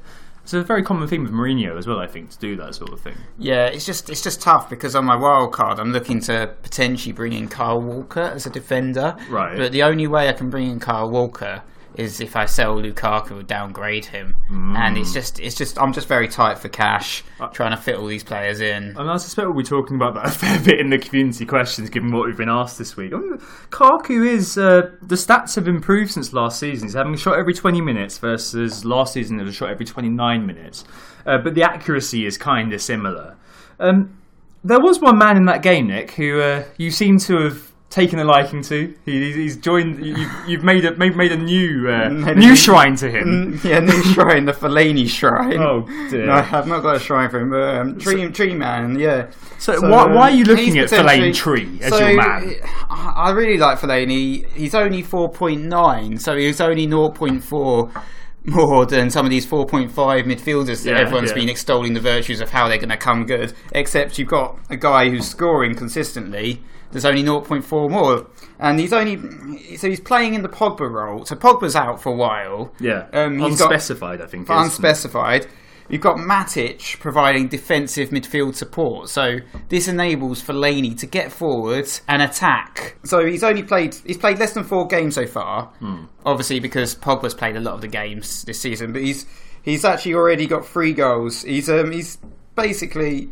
It's 0.49 0.55
a 0.55 0.63
very 0.63 0.81
common 0.81 1.07
theme 1.07 1.21
with 1.21 1.31
Mourinho 1.31 1.77
as 1.77 1.85
well, 1.85 1.99
I 1.99 2.07
think, 2.07 2.31
to 2.31 2.39
do 2.39 2.55
that 2.55 2.73
sort 2.73 2.91
of 2.91 2.99
thing. 2.99 3.13
Yeah, 3.37 3.67
it's 3.67 3.85
just 3.85 4.09
it's 4.09 4.23
just 4.23 4.41
tough 4.41 4.67
because 4.67 4.95
on 4.95 5.05
my 5.05 5.15
wild 5.15 5.53
card, 5.53 5.77
I'm 5.77 5.91
looking 5.91 6.19
to 6.21 6.55
potentially 6.63 7.13
bring 7.13 7.33
in 7.33 7.47
Kyle 7.47 7.79
Walker 7.79 8.21
as 8.21 8.47
a 8.47 8.49
defender. 8.49 9.15
Right. 9.29 9.55
But 9.55 9.73
the 9.73 9.83
only 9.83 10.07
way 10.07 10.27
I 10.27 10.33
can 10.33 10.49
bring 10.49 10.67
in 10.67 10.79
Kyle 10.79 11.07
Walker 11.07 11.61
is 11.95 12.21
if 12.21 12.35
I 12.35 12.45
sell 12.45 12.77
Lukaku 12.77 13.39
or 13.39 13.43
downgrade 13.43 14.05
him. 14.05 14.35
And 14.77 14.97
it's 14.97 15.13
just 15.13 15.39
it's 15.39 15.55
just 15.55 15.79
I'm 15.79 15.93
just 15.93 16.07
very 16.07 16.27
tight 16.27 16.59
for 16.59 16.69
cash, 16.69 17.23
trying 17.53 17.71
to 17.71 17.77
fit 17.77 17.95
all 17.95 18.07
these 18.07 18.23
players 18.23 18.61
in. 18.61 18.95
And 18.97 19.09
I 19.09 19.17
suspect 19.17 19.47
we'll 19.47 19.57
be 19.57 19.63
talking 19.63 19.95
about 19.95 20.13
that 20.15 20.25
a 20.27 20.31
fair 20.31 20.59
bit 20.59 20.79
in 20.79 20.89
the 20.89 20.97
community 20.97 21.45
questions, 21.45 21.89
given 21.89 22.11
what 22.11 22.25
we've 22.25 22.37
been 22.37 22.49
asked 22.49 22.77
this 22.77 22.95
week. 22.95 23.13
I 23.13 23.17
mean, 23.17 23.37
Karku 23.69 24.25
is 24.25 24.57
uh, 24.57 24.91
the 25.01 25.15
stats 25.15 25.55
have 25.55 25.67
improved 25.67 26.11
since 26.11 26.33
last 26.33 26.59
season. 26.59 26.87
He's 26.87 26.95
having 26.95 27.13
a 27.13 27.17
shot 27.17 27.37
every 27.37 27.53
20 27.53 27.81
minutes 27.81 28.17
versus 28.17 28.85
last 28.85 29.13
season 29.13 29.39
it 29.39 29.43
was 29.43 29.53
a 29.53 29.57
shot 29.57 29.69
every 29.69 29.85
29 29.85 30.45
minutes. 30.45 30.85
Uh, 31.25 31.37
but 31.37 31.53
the 31.55 31.63
accuracy 31.63 32.25
is 32.25 32.37
kind 32.37 32.73
of 32.73 32.81
similar. 32.81 33.35
Um, 33.79 34.17
there 34.63 34.79
was 34.79 34.99
one 34.99 35.17
man 35.17 35.37
in 35.37 35.45
that 35.45 35.61
game, 35.63 35.87
Nick, 35.87 36.11
who 36.11 36.41
uh, 36.41 36.63
you 36.77 36.91
seem 36.91 37.17
to 37.19 37.37
have 37.43 37.68
taken 37.89 38.19
a 38.19 38.23
liking 38.23 38.61
to. 38.63 38.93
He, 39.05 39.31
he's 39.33 39.57
joined. 39.57 40.05
You, 40.05 40.15
you've- 40.15 40.31
you've 40.51 40.63
made 40.63 40.85
a 40.85 40.95
made, 40.95 41.15
made 41.15 41.31
a 41.31 41.37
new 41.37 41.89
uh, 41.89 42.09
Made 42.11 42.37
new 42.37 42.49
new- 42.49 42.55
shrine 42.55 42.95
to 42.97 43.09
him. 43.09 43.53
Mm, 43.59 43.63
yeah, 43.63 43.79
new 43.79 44.03
shrine, 44.13 44.45
the 44.45 44.51
Fellaini 44.53 45.07
shrine. 45.07 45.59
Oh, 45.59 45.81
dear. 46.09 46.27
No, 46.27 46.33
I've 46.33 46.67
not 46.67 46.81
got 46.83 46.95
a 46.97 46.99
shrine 46.99 47.29
for 47.29 47.39
him. 47.39 47.49
But, 47.49 47.75
um, 47.75 47.97
tree, 47.99 48.29
tree 48.31 48.53
man, 48.53 48.99
yeah. 48.99 49.31
So, 49.57 49.79
why, 49.81 50.03
um, 50.03 50.13
why 50.13 50.29
are 50.29 50.35
you 50.35 50.45
looking 50.45 50.77
at 50.79 50.89
Fellaini 50.89 51.33
Tree 51.35 51.79
as 51.81 51.89
so, 51.89 51.97
your 51.99 52.15
man? 52.15 52.55
I 52.89 53.13
I 53.15 53.31
really 53.31 53.57
like 53.57 53.79
Fellaini. 53.79 54.45
He's 54.51 54.73
only 54.73 55.03
4.9, 55.03 56.19
so 56.21 56.37
he's 56.37 56.61
only 56.61 56.87
0.4 56.87 58.03
more 58.45 58.85
than 58.85 59.09
some 59.09 59.25
of 59.25 59.29
these 59.29 59.45
4.5 59.45 59.89
midfielders 60.23 60.83
that 60.83 60.91
Yeah, 60.91 60.99
everyone's 60.99 61.29
yeah. 61.31 61.35
been 61.35 61.49
extolling 61.49 61.93
the 61.93 61.99
virtues 61.99 62.39
of 62.39 62.49
how 62.51 62.67
they're 62.69 62.77
going 62.77 62.89
to 62.89 62.97
come 62.97 63.25
good. 63.25 63.53
Except 63.73 64.17
you've 64.17 64.29
got 64.29 64.57
a 64.69 64.77
guy 64.77 65.09
who's 65.09 65.27
scoring 65.27 65.75
consistently. 65.75 66.63
There's 66.91 67.05
only 67.05 67.23
0.4 67.23 67.89
more, 67.89 68.27
and 68.59 68.79
he's 68.79 68.93
only 68.93 69.77
so 69.77 69.87
he's 69.87 69.99
playing 69.99 70.33
in 70.33 70.41
the 70.41 70.49
Pogba 70.49 70.89
role. 70.89 71.23
So 71.25 71.35
Pogba's 71.35 71.75
out 71.75 72.01
for 72.01 72.11
a 72.11 72.15
while. 72.15 72.73
Yeah, 72.79 73.05
Um, 73.13 73.37
he's 73.39 73.59
got- 73.59 73.71
unspecified, 73.71 74.21
I 74.21 74.25
think. 74.25 74.47
unspecified. 74.49 75.47
You've 75.87 76.01
got 76.01 76.17
Matic 76.17 76.99
providing 76.99 77.47
defensive 77.47 78.09
midfield 78.09 78.53
support, 78.55 79.09
so 79.09 79.37
this 79.69 79.87
enables 79.87 80.39
Fellaini 80.41 80.95
to 80.99 81.07
get 81.07 81.31
forward 81.31 81.87
and 82.07 82.21
attack. 82.21 82.97
So 83.03 83.25
he's 83.25 83.43
only 83.43 83.63
played 83.63 83.95
he's 84.05 84.17
played 84.17 84.37
less 84.37 84.53
than 84.53 84.63
four 84.63 84.85
games 84.87 85.15
so 85.15 85.25
far. 85.25 85.65
Hmm. 85.79 86.03
Obviously, 86.25 86.59
because 86.59 86.93
Pogba's 86.95 87.33
played 87.33 87.55
a 87.55 87.59
lot 87.59 87.73
of 87.73 87.81
the 87.81 87.87
games 87.87 88.43
this 88.43 88.59
season, 88.59 88.93
but 88.93 89.01
he's 89.01 89.25
he's 89.63 89.83
actually 89.83 90.13
already 90.13 90.45
got 90.47 90.65
three 90.65 90.93
goals. 90.93 91.41
He's 91.43 91.69
um 91.69 91.91
he's 91.91 92.17
basically. 92.55 93.29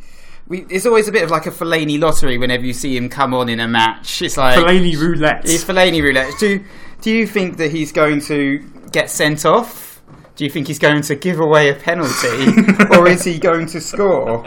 We, 0.48 0.66
it's 0.70 0.86
always 0.86 1.08
a 1.08 1.12
bit 1.12 1.24
of 1.24 1.30
like 1.30 1.46
a 1.46 1.52
Fellaini 1.52 2.00
lottery 2.00 2.38
whenever 2.38 2.66
you 2.66 2.74
see 2.74 2.96
him 2.96 3.10
come 3.10 3.34
on 3.34 3.50
in 3.50 3.60
a 3.60 3.68
match. 3.68 4.22
It's 4.22 4.38
like 4.38 4.58
Fellaini 4.58 4.98
roulette. 4.98 5.42
it's 5.46 5.64
Fellaini 5.64 6.02
roulette. 6.02 6.34
Do 6.40 6.64
do 7.02 7.12
you 7.12 7.28
think 7.28 7.58
that 7.58 7.72
he's 7.72 7.92
going 7.92 8.22
to 8.22 8.60
get 8.92 9.10
sent 9.10 9.46
off? 9.46 10.02
Do 10.36 10.44
you 10.44 10.52
think 10.52 10.68
he's 10.68 10.80
going 10.80 11.02
to 11.02 11.16
give 11.16 11.40
away 11.40 11.70
a 11.70 11.74
penalty, 11.74 12.46
or 12.92 13.08
is 13.08 13.24
he 13.24 13.40
going 13.40 13.66
to 13.68 13.82
score? 13.82 14.44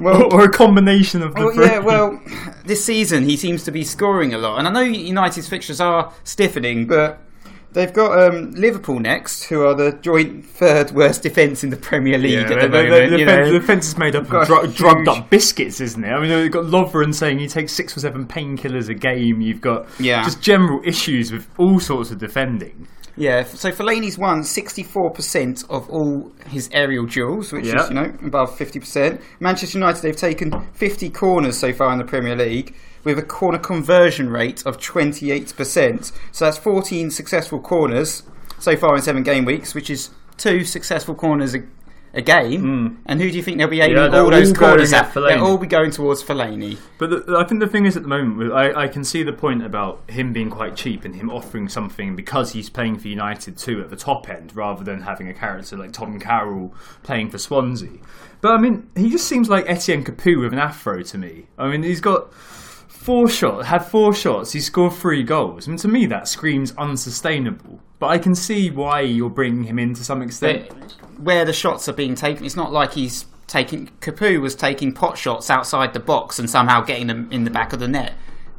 Well, 0.00 0.24
or, 0.24 0.34
or 0.34 0.44
a 0.46 0.50
combination 0.50 1.22
of 1.22 1.34
the 1.34 1.40
well, 1.40 1.54
yeah. 1.54 1.78
Well, 1.78 2.20
this 2.64 2.84
season 2.84 3.24
he 3.24 3.36
seems 3.36 3.62
to 3.64 3.70
be 3.70 3.84
scoring 3.84 4.34
a 4.34 4.38
lot, 4.38 4.58
and 4.58 4.66
I 4.66 4.72
know 4.72 4.80
United's 4.80 5.48
fixtures 5.48 5.80
are 5.80 6.12
stiffening, 6.24 6.88
but 6.88 7.20
they've 7.72 7.92
got 7.92 8.18
um, 8.18 8.50
Liverpool 8.52 8.98
next, 9.00 9.44
who 9.44 9.62
are 9.64 9.74
the 9.74 9.92
joint 10.02 10.44
third 10.44 10.90
worst 10.92 11.22
defence 11.22 11.64
in 11.64 11.70
the 11.70 11.76
Premier 11.76 12.18
League 12.18 12.32
Yeah, 12.32 12.40
at 12.42 12.48
the, 12.48 12.54
the, 12.54 12.60
the, 12.60 12.68
moment. 12.68 12.90
the, 13.10 13.18
you 13.18 13.24
defense, 13.24 13.46
know. 13.46 13.52
the 13.52 13.58
defense 13.60 13.88
is 13.88 13.98
made 13.98 14.16
up 14.16 14.32
of 14.32 14.46
huge- 14.48 14.76
drugged 14.76 15.08
up 15.08 15.30
biscuits, 15.30 15.80
isn't 15.80 16.04
it? 16.04 16.08
I 16.08 16.20
mean, 16.20 16.30
you've 16.30 16.52
got 16.52 16.64
Lovren 16.64 17.14
saying 17.14 17.38
he 17.38 17.48
takes 17.48 17.72
six 17.72 17.96
or 17.96 18.00
seven 18.00 18.26
painkillers 18.26 18.88
a 18.88 18.94
game. 18.94 19.40
You've 19.40 19.60
got 19.60 19.86
Yeah. 19.98 20.22
just 20.24 20.40
general 20.42 20.80
issues 20.84 21.32
with 21.32 21.48
all 21.58 21.80
sorts 21.80 22.10
of 22.10 22.18
defending. 22.18 22.86
Yeah, 23.14 23.42
so 23.44 23.70
Fellaini's 23.70 24.16
won 24.16 24.42
64% 24.42 25.64
of 25.68 25.88
all 25.90 26.32
his 26.46 26.70
aerial 26.72 27.04
duels, 27.06 27.52
which 27.52 27.66
Yeah. 27.66 27.82
is, 27.82 27.88
you 27.90 27.94
know, 27.94 28.12
above 28.26 28.56
50%. 28.56 29.20
Manchester 29.40 29.78
United, 29.78 30.00
they've 30.02 30.16
taken 30.16 30.50
50 30.72 31.10
corners 31.10 31.58
so 31.58 31.72
far 31.72 31.92
in 31.92 31.98
the 31.98 32.04
Premier 32.06 32.34
League 32.36 32.74
with 33.04 33.18
a 33.18 33.22
corner 33.22 33.58
conversion 33.58 34.30
rate 34.30 34.64
of 34.64 34.78
28%. 34.78 36.12
So 36.32 36.44
that's 36.44 36.58
14 36.58 37.10
successful 37.10 37.60
corners 37.60 38.22
so 38.58 38.76
far 38.76 38.94
in 38.96 39.02
seven 39.02 39.22
game 39.22 39.44
weeks, 39.44 39.74
which 39.74 39.90
is 39.90 40.10
two 40.36 40.64
successful 40.64 41.14
corners 41.14 41.54
a, 41.54 41.62
a 42.14 42.22
game. 42.22 42.60
Hmm. 42.60 42.96
And 43.06 43.20
who 43.20 43.30
do 43.30 43.36
you 43.36 43.42
think 43.42 43.58
they'll 43.58 43.68
be 43.68 43.80
aiming. 43.80 43.96
Yeah, 43.96 44.20
all 44.20 44.30
those 44.30 44.48
all 44.48 44.54
going 44.54 44.70
corners 44.70 44.92
at 44.92 45.06
at? 45.06 45.14
Fellaini. 45.14 45.28
They'll 45.28 45.44
all 45.44 45.58
be 45.58 45.66
going 45.66 45.90
towards 45.90 46.22
Fellaini. 46.22 46.78
But 46.98 47.10
the, 47.10 47.36
I 47.36 47.44
think 47.44 47.60
the 47.60 47.66
thing 47.66 47.86
is, 47.86 47.96
at 47.96 48.02
the 48.02 48.08
moment, 48.08 48.52
I, 48.52 48.82
I 48.84 48.88
can 48.88 49.04
see 49.04 49.22
the 49.22 49.32
point 49.32 49.64
about 49.64 50.08
him 50.08 50.32
being 50.32 50.50
quite 50.50 50.76
cheap 50.76 51.04
and 51.04 51.14
him 51.14 51.30
offering 51.30 51.68
something 51.68 52.14
because 52.14 52.52
he's 52.52 52.70
playing 52.70 52.98
for 52.98 53.08
United 53.08 53.56
too 53.56 53.80
at 53.80 53.90
the 53.90 53.96
top 53.96 54.28
end, 54.28 54.54
rather 54.54 54.84
than 54.84 55.02
having 55.02 55.28
a 55.28 55.34
character 55.34 55.76
like 55.76 55.92
Tom 55.92 56.18
Carroll 56.20 56.74
playing 57.02 57.30
for 57.30 57.38
Swansea. 57.38 57.98
But 58.40 58.52
I 58.52 58.58
mean, 58.58 58.90
he 58.96 59.10
just 59.10 59.26
seems 59.26 59.48
like 59.48 59.68
Etienne 59.68 60.04
Capoue 60.04 60.40
with 60.40 60.52
an 60.52 60.58
afro 60.58 61.02
to 61.02 61.18
me. 61.18 61.46
I 61.58 61.68
mean, 61.68 61.82
he's 61.82 62.00
got 62.00 62.32
four 63.02 63.28
shots, 63.28 63.66
had 63.66 63.84
four 63.84 64.14
shots, 64.14 64.52
he 64.52 64.60
scored 64.60 64.92
three 64.92 65.22
goals. 65.22 65.66
I 65.66 65.70
mean, 65.70 65.78
to 65.78 65.88
me, 65.88 66.06
that 66.06 66.28
screams 66.28 66.72
unsustainable. 66.76 67.80
But 67.98 68.08
I 68.08 68.18
can 68.18 68.34
see 68.34 68.70
why 68.70 69.00
you're 69.00 69.30
bringing 69.30 69.64
him 69.64 69.78
in 69.78 69.94
to 69.94 70.04
some 70.04 70.22
extent. 70.22 70.68
But 70.68 70.92
where 71.20 71.44
the 71.44 71.52
shots 71.52 71.88
are 71.88 71.92
being 71.92 72.14
taken, 72.14 72.44
it's 72.44 72.56
not 72.56 72.72
like 72.72 72.92
he's 72.92 73.26
taking. 73.46 73.88
Capoue 74.00 74.40
was 74.40 74.54
taking 74.54 74.92
pot 74.92 75.18
shots 75.18 75.50
outside 75.50 75.92
the 75.92 76.00
box 76.00 76.38
and 76.38 76.48
somehow 76.48 76.80
getting 76.80 77.06
them 77.08 77.28
in 77.30 77.44
the 77.44 77.50
back 77.50 77.72
of 77.72 77.80
the 77.80 77.88
net. 77.88 78.14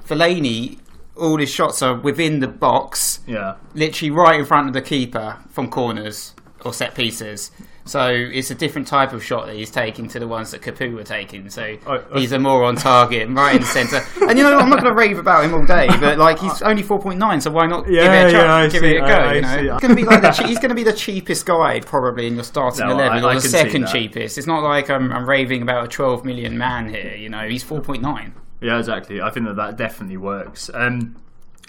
Fellaini 0.08 0.80
all 1.16 1.38
his 1.38 1.50
shots 1.50 1.82
are 1.82 1.96
within 1.96 2.40
the 2.40 2.48
box, 2.48 3.20
Yeah. 3.28 3.56
literally 3.76 4.12
right 4.12 4.40
in 4.40 4.46
front 4.46 4.68
of 4.68 4.74
the 4.74 4.82
keeper 4.82 5.38
from 5.50 5.70
corners 5.70 6.34
or 6.66 6.74
set 6.74 6.96
pieces. 6.96 7.52
So 7.86 8.08
it's 8.08 8.50
a 8.50 8.56
different 8.56 8.88
type 8.88 9.12
of 9.12 9.22
shot 9.22 9.48
that 9.48 9.56
he's 9.56 9.70
taking 9.70 10.08
to 10.08 10.20
the 10.20 10.28
ones 10.28 10.52
that 10.52 10.62
Capoue 10.62 10.94
were 10.96 11.04
taking. 11.04 11.50
So 11.50 11.62
I- 11.64 11.78
I- 12.14 12.20
he's 12.20 12.32
a 12.32 12.40
more 12.40 12.64
on 12.64 12.78
target, 12.78 13.28
right 13.30 13.56
in 13.56 13.62
the 13.62 13.68
centre. 13.68 14.02
And 14.30 14.38
you 14.38 14.44
know, 14.46 14.58
I'm 14.58 14.70
not 14.70 14.80
going 14.82 14.94
to 14.94 14.98
rave 14.98 15.20
about 15.20 15.44
him 15.44 15.54
all 15.54 15.66
day, 15.66 15.88
but 16.00 16.18
like 16.18 16.40
he's 16.40 16.62
only 16.62 16.82
4.9, 16.82 17.42
so 17.42 17.52
why 17.52 17.66
not 17.68 17.86
give 17.86 17.96
it 17.96 18.00
a, 18.00 18.04
yeah, 18.06 18.30
try, 18.32 18.62
I 18.64 18.68
give 18.70 18.82
see, 18.82 18.96
it 18.96 19.02
a 19.02 19.04
I- 19.04 19.08
go? 19.10 19.14
I 19.16 19.34
you 19.34 19.42
know, 19.42 19.48
see. 19.58 19.68
it's 19.68 19.82
going 19.82 19.90
to 19.90 19.96
be 19.96 20.04
like 20.06 20.22
the 20.22 20.32
che- 20.32 20.48
he's 20.48 20.60
going 20.60 20.70
to 20.70 20.76
be 20.76 20.84
the 20.84 20.94
cheapest 20.94 21.46
guide 21.46 21.86
probably 21.86 22.28
in 22.28 22.36
your 22.36 22.46
starting 22.46 22.88
No, 22.88 22.94
eleven, 22.94 23.26
I- 23.26 23.32
or 23.32 23.34
the 23.36 23.42
second 23.42 23.88
cheapest. 23.88 24.38
It's 24.38 24.48
not 24.48 24.64
like 24.64 24.90
I'm, 24.90 25.12
I'm 25.12 25.28
raving 25.28 25.62
about 25.62 25.84
a 25.84 25.88
12 25.90 26.24
million 26.24 26.58
man 26.58 26.88
here. 26.88 27.16
You 27.18 27.28
know, 27.30 27.48
he's 27.50 27.66
4.9. 27.66 28.32
Yeah, 28.62 28.80
exactly. 28.80 29.22
I 29.22 29.30
think 29.30 29.46
that 29.48 29.58
that 29.58 29.76
definitely 29.76 30.16
works. 30.18 30.70
Um, 30.74 31.18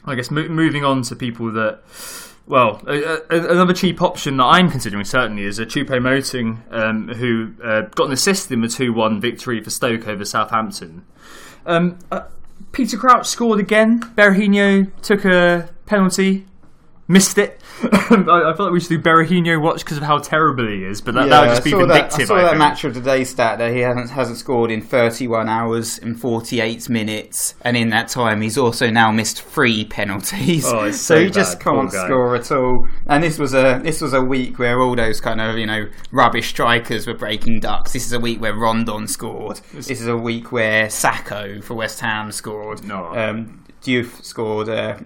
I 0.05 0.15
guess 0.15 0.31
mo- 0.31 0.49
moving 0.49 0.85
on 0.85 1.03
to 1.03 1.17
people 1.17 1.51
that, 1.55 1.83
well, 2.47 2.83
another 2.87 3.73
cheap 3.73 4.03
option 4.03 4.37
that 4.37 4.45
I'm 4.45 4.71
considering 4.71 5.05
certainly 5.05 5.45
is 5.45 5.59
a 5.59 5.65
Choupo-Moting, 5.65 6.63
um, 6.71 7.09
who 7.09 7.55
uh, 7.63 7.83
got 7.95 8.07
an 8.07 8.13
assist 8.13 8.51
in 8.53 8.61
the 8.61 8.69
2 8.69 8.93
1 8.93 9.21
victory 9.21 9.63
for 9.63 9.71
Stoke 9.71 10.07
over 10.07 10.25
Southampton. 10.25 11.07
Um, 11.65 11.99
uh, 12.13 12.25
Peter 12.73 12.99
Crouch 12.99 13.27
scored 13.27 13.61
again. 13.61 14.01
Berahino 14.01 14.91
took 15.01 15.25
a 15.25 15.71
penalty. 15.87 16.47
Missed 17.07 17.37
it. 17.37 17.61
I, 17.83 18.51
I 18.51 18.57
feel 18.57 18.67
like 18.67 18.73
we 18.73 18.81
should 18.81 18.89
do 18.89 18.99
Berahino 18.99 19.61
watch 19.61 19.85
because 19.85 19.99
of 19.99 20.05
how 20.05 20.19
terrible 20.19 20.67
he 20.67 20.85
is, 20.85 21.03
but 21.03 21.15
that, 21.15 21.29
that 21.29 21.41
would 21.43 21.51
just 21.51 21.65
be 21.65 21.75
I 21.75 21.79
vindictive. 21.79 22.17
That, 22.17 22.23
I 22.23 22.25
saw 22.25 22.37
I 22.37 22.43
that 22.43 22.49
think. 22.51 22.59
match 22.59 22.85
of 22.85 22.95
the 22.95 23.01
day 23.03 23.25
stat 23.25 23.59
that 23.59 23.73
he 23.73 23.81
hasn't 23.81 24.11
hasn't 24.11 24.39
scored 24.39 24.71
in 24.71 24.81
31 24.81 25.49
hours 25.49 25.99
and 25.99 26.19
48 26.19 26.89
minutes, 26.89 27.57
and 27.61 27.77
in 27.77 27.91
that 27.91 28.09
time 28.09 28.41
he's 28.41 28.57
also 28.57 28.89
now 28.89 29.13
missed 29.13 29.43
three 29.43 29.85
penalties. 29.85 30.65
Oh, 30.67 30.91
so 30.91 30.93
so 31.15 31.21
he 31.21 31.31
just 31.31 31.59
bad, 31.59 31.65
poor 31.65 31.81
can't 31.81 31.93
score 31.93 32.37
at 32.37 32.51
all. 32.51 32.89
And 33.07 33.23
this 33.23 33.39
was 33.39 33.53
a 33.53 33.81
this 33.83 34.01
was 34.01 34.15
a 34.15 34.23
week 34.23 34.59
where 34.59 34.81
all 34.81 34.97
those 34.97 35.21
kind 35.21 35.43
of 35.43 35.59
you 35.59 35.67
know 35.67 35.87
rubbish 36.11 36.49
strikers 36.49 37.07
were 37.07 37.15
breaking 37.15 37.61
ducks. 37.61 37.93
This 37.93 38.07
is 38.07 38.13
a 38.15 38.21
week 38.21 38.41
where 38.41 38.55
Rondon 38.55 39.09
scored. 39.09 39.61
This 39.75 39.91
is 39.91 40.07
a 40.07 40.17
week 40.17 40.53
where 40.53 40.87
Sakho 40.87 41.63
for 41.63 41.75
West 41.75 42.01
Ham 42.01 42.33
scored. 42.33 42.83
No. 42.83 43.15
Um, 43.15 43.64
Diouf 43.85 44.25
scored, 44.25 44.69
uh, 44.69 44.97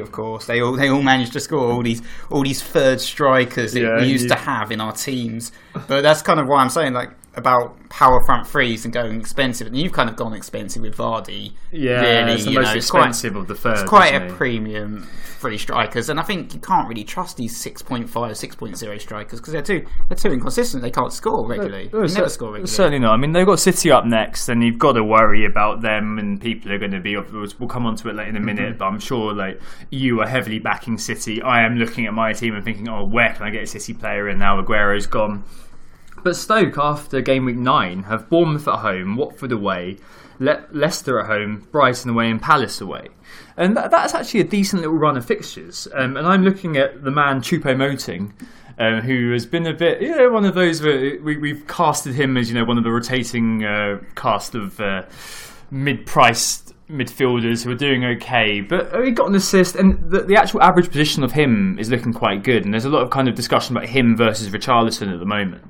of 0.00 0.12
course. 0.12 0.46
They 0.46 0.60
all 0.60 0.72
they 0.72 0.88
all 0.88 1.02
managed 1.02 1.32
to 1.34 1.40
score 1.40 1.70
all 1.72 1.82
these 1.82 2.02
all 2.30 2.42
these 2.42 2.62
third 2.62 3.00
strikers 3.00 3.72
that 3.74 3.80
Yeah, 3.82 4.00
we 4.00 4.06
used 4.06 4.24
you- 4.24 4.28
to 4.30 4.34
have 4.36 4.72
in 4.72 4.80
our 4.80 4.92
teams. 4.92 5.52
But 5.72 6.00
that's 6.02 6.22
kind 6.22 6.40
of 6.40 6.46
why 6.48 6.62
I'm 6.62 6.70
saying 6.70 6.94
like 6.94 7.10
about 7.36 7.88
power 7.88 8.20
front 8.24 8.46
threes 8.46 8.84
and 8.84 8.92
going 8.94 9.18
expensive. 9.20 9.66
And 9.66 9.76
you've 9.76 9.92
kind 9.92 10.08
of 10.08 10.16
gone 10.16 10.32
expensive 10.34 10.82
with 10.82 10.96
Vardy. 10.96 11.52
Yeah, 11.72 12.00
really, 12.00 12.32
it's 12.34 12.44
the 12.44 12.50
you 12.52 12.58
most 12.60 12.66
know, 12.70 12.74
it's 12.76 12.90
quite- 12.90 13.00
expensive 13.08 13.36
of 13.36 13.46
the 13.48 13.54
third. 13.54 13.72
It's 13.80 13.88
quite 13.88 14.14
a 14.14 14.24
he? 14.26 14.30
premium 14.32 15.02
free 15.38 15.58
strikers, 15.58 16.08
and 16.08 16.18
I 16.18 16.22
think 16.22 16.54
you 16.54 16.60
can't 16.60 16.88
really 16.88 17.04
trust 17.04 17.36
these 17.36 17.62
6.5, 17.62 18.08
6.0 18.08 18.98
strikers 19.00 19.40
because 19.40 19.52
they're 19.52 19.60
too 19.60 19.84
they're 20.08 20.16
too 20.16 20.30
inconsistent. 20.32 20.82
They 20.82 20.90
can't 20.90 21.12
score 21.12 21.46
regularly. 21.46 21.88
They 21.92 22.08
cer- 22.08 22.18
never 22.20 22.30
score 22.30 22.48
regularly. 22.48 22.66
Certainly 22.70 23.00
not. 23.00 23.12
I 23.12 23.16
mean, 23.18 23.32
they've 23.32 23.44
got 23.44 23.60
City 23.60 23.90
up 23.90 24.06
next, 24.06 24.48
and 24.48 24.62
you've 24.64 24.78
got 24.78 24.92
to 24.92 25.04
worry 25.04 25.44
about 25.44 25.82
them, 25.82 26.18
and 26.18 26.40
people 26.40 26.72
are 26.72 26.78
going 26.78 26.92
to 26.92 27.00
be. 27.00 27.14
We'll 27.16 27.68
come 27.68 27.84
on 27.84 27.94
to 27.96 28.08
it 28.08 28.14
later 28.16 28.30
in 28.30 28.36
a 28.36 28.40
minute, 28.40 28.54
Mm-hmm. 28.70 28.78
but 28.78 28.84
I'm 28.86 28.98
sure 29.00 29.34
like 29.34 29.60
you 29.90 30.20
are 30.22 30.26
heavily 30.26 30.60
backing 30.60 30.96
City. 30.96 31.42
I 31.42 31.66
am 31.66 31.76
looking 31.76 32.06
at 32.06 32.14
my 32.14 32.32
team 32.32 32.54
and 32.54 32.64
thinking, 32.64 32.88
oh, 32.88 33.04
where 33.04 33.32
can 33.34 33.42
I 33.46 33.50
get 33.50 33.64
a 33.64 33.66
City 33.66 33.92
player 33.92 34.28
in 34.30 34.38
now? 34.38 34.58
Aguero's 34.62 35.06
gone. 35.06 35.44
But 36.24 36.36
Stoke, 36.36 36.78
after 36.78 37.20
game 37.20 37.44
week 37.44 37.56
nine, 37.56 38.04
have 38.04 38.30
Bournemouth 38.30 38.66
at 38.66 38.78
home, 38.78 39.16
Watford 39.16 39.52
away, 39.52 39.98
Le- 40.38 40.64
Leicester 40.72 41.20
at 41.20 41.26
home, 41.26 41.68
Brighton 41.70 42.10
away, 42.10 42.30
and 42.30 42.40
Palace 42.40 42.80
away. 42.80 43.08
And 43.58 43.76
that, 43.76 43.90
that's 43.90 44.14
actually 44.14 44.40
a 44.40 44.44
decent 44.44 44.80
little 44.80 44.96
run 44.96 45.18
of 45.18 45.26
fixtures. 45.26 45.86
Um, 45.94 46.16
and 46.16 46.26
I'm 46.26 46.42
looking 46.42 46.78
at 46.78 47.04
the 47.04 47.10
man 47.10 47.42
Choupo-Moting, 47.42 48.32
um, 48.78 49.00
who 49.02 49.32
has 49.32 49.44
been 49.44 49.66
a 49.66 49.74
bit, 49.74 50.00
you 50.00 50.16
know, 50.16 50.30
one 50.30 50.46
of 50.46 50.54
those 50.54 50.80
where 50.82 51.20
we, 51.20 51.36
we've 51.36 51.66
casted 51.66 52.14
him 52.14 52.38
as, 52.38 52.48
you 52.48 52.54
know, 52.58 52.64
one 52.64 52.78
of 52.78 52.84
the 52.84 52.90
rotating 52.90 53.62
uh, 53.62 54.00
cast 54.16 54.54
of 54.54 54.80
uh, 54.80 55.02
mid-priced 55.70 56.63
midfielders 56.88 57.64
who 57.64 57.70
are 57.70 57.76
doing 57.76 58.04
okay, 58.04 58.60
but 58.60 59.04
he 59.04 59.10
got 59.10 59.28
an 59.28 59.34
assist, 59.34 59.74
and 59.76 60.10
the, 60.10 60.20
the 60.20 60.36
actual 60.36 60.62
average 60.62 60.88
position 60.88 61.24
of 61.24 61.32
him 61.32 61.78
is 61.78 61.90
looking 61.90 62.12
quite 62.12 62.42
good. 62.42 62.64
And 62.64 62.72
there's 62.72 62.84
a 62.84 62.90
lot 62.90 63.02
of 63.02 63.10
kind 63.10 63.28
of 63.28 63.34
discussion 63.34 63.76
about 63.76 63.88
him 63.88 64.16
versus 64.16 64.48
Richarlison 64.50 65.12
at 65.12 65.18
the 65.18 65.26
moment. 65.26 65.64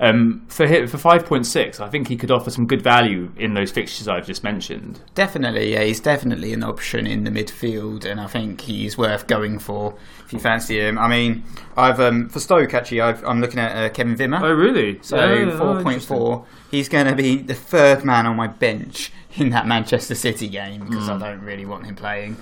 Um, 0.00 0.44
for 0.46 0.64
hi- 0.68 0.86
for 0.86 0.96
five 0.96 1.26
point 1.26 1.44
six, 1.44 1.80
I 1.80 1.88
think 1.88 2.06
he 2.06 2.16
could 2.16 2.30
offer 2.30 2.50
some 2.50 2.66
good 2.68 2.82
value 2.82 3.32
in 3.36 3.54
those 3.54 3.72
fixtures 3.72 4.06
I've 4.06 4.26
just 4.26 4.44
mentioned. 4.44 5.00
Definitely, 5.16 5.72
yeah, 5.72 5.82
he's 5.82 5.98
definitely 5.98 6.52
an 6.52 6.62
option 6.62 7.04
in 7.04 7.24
the 7.24 7.30
midfield, 7.32 8.04
and 8.04 8.20
I 8.20 8.28
think 8.28 8.60
he's 8.60 8.96
worth 8.96 9.26
going 9.26 9.58
for 9.58 9.96
if 10.24 10.32
you 10.32 10.38
fancy 10.38 10.78
him. 10.78 10.98
I 10.98 11.08
mean, 11.08 11.42
I've 11.76 11.98
um, 11.98 12.28
for 12.28 12.38
Stoke 12.38 12.74
actually, 12.74 13.00
I've, 13.00 13.24
I'm 13.24 13.40
looking 13.40 13.58
at 13.58 13.76
uh, 13.76 13.88
Kevin 13.92 14.14
Wimmer. 14.14 14.40
Oh, 14.40 14.52
really? 14.52 15.00
So 15.02 15.16
Yeah, 15.16 15.50
oh, 15.52 15.58
four 15.58 15.82
point 15.82 16.02
four. 16.02 16.46
He's 16.70 16.88
going 16.88 17.06
to 17.06 17.14
be 17.14 17.36
the 17.36 17.54
third 17.54 18.04
man 18.04 18.26
on 18.26 18.36
my 18.36 18.46
bench 18.46 19.12
in 19.36 19.50
that 19.50 19.66
Manchester 19.66 20.14
City 20.14 20.48
game 20.48 20.84
because 20.84 21.06
Hmm. 21.06 21.22
I 21.22 21.30
don't 21.30 21.42
really 21.42 21.64
want 21.66 21.86
him 21.86 21.94
playing. 21.96 22.36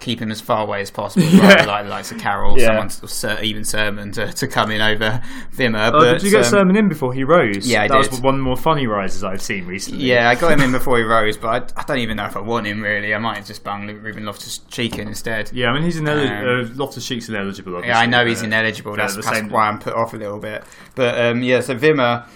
Keep 0.00 0.20
him 0.22 0.30
as 0.30 0.40
far 0.40 0.62
away 0.62 0.80
as 0.80 0.90
possible, 0.90 1.26
rather 1.40 1.66
like 1.66 1.84
the 1.84 1.90
likes 1.90 2.10
of 2.10 2.16
Carroll, 2.18 2.58
Yeah. 2.58 2.68
someone, 2.68 2.88
Sir, 2.88 3.38
even 3.42 3.66
Sermon 3.66 4.10
to, 4.12 4.32
to 4.32 4.48
come 4.48 4.70
in 4.70 4.80
over 4.80 5.20
Wimmer. 5.56 5.88
Oh, 5.92 5.98
but, 6.00 6.12
did 6.14 6.22
you 6.22 6.30
get 6.30 6.38
um, 6.38 6.44
Sermon 6.44 6.74
in 6.74 6.88
before 6.88 7.12
he 7.12 7.22
rose? 7.22 7.68
Yeah, 7.68 7.82
I 7.82 7.88
that 7.88 8.02
did. 8.04 8.10
was 8.12 8.20
one 8.22 8.36
of 8.36 8.38
the 8.38 8.44
more 8.44 8.56
funny 8.56 8.86
rises 8.86 9.22
I've 9.22 9.42
seen 9.42 9.66
recently. 9.66 10.02
Yeah, 10.06 10.30
I 10.30 10.36
got 10.36 10.52
him 10.52 10.62
in 10.62 10.72
before 10.78 10.96
he 10.96 11.04
rose, 11.04 11.36
but 11.36 11.74
I, 11.76 11.80
I 11.82 11.84
don't 11.84 11.98
even 11.98 12.16
know 12.16 12.24
if 12.24 12.34
I 12.34 12.40
want 12.40 12.66
him 12.66 12.80
really. 12.82 13.14
I 13.14 13.18
might 13.18 13.36
have 13.36 13.46
just 13.46 13.62
bung 13.62 13.88
Ruben 13.88 14.24
Loftus 14.24 14.56
Cheek 14.70 14.98
in 14.98 15.06
instead. 15.08 15.50
Yeah, 15.52 15.68
I 15.68 15.74
mean 15.74 15.82
he's 15.82 15.98
ineligible. 15.98 16.48
Um, 16.48 16.70
uh, 16.72 16.74
Loftus 16.76 17.06
Cheek's 17.06 17.28
ineligible. 17.28 17.74
Obviously, 17.76 17.90
Yeah, 17.90 18.00
I 18.00 18.06
know 18.06 18.24
he's 18.24 18.40
ineligible. 18.40 18.96
they're 18.96 19.06
That's, 19.06 19.22
that's 19.22 19.50
why 19.52 19.68
I'm 19.68 19.78
put 19.78 19.92
off 19.92 20.14
a 20.14 20.16
little 20.16 20.38
bit. 20.38 20.64
But 20.94 21.20
um, 21.20 21.42
yeah, 21.42 21.60
so 21.60 21.76
Wimmer, 21.76 22.26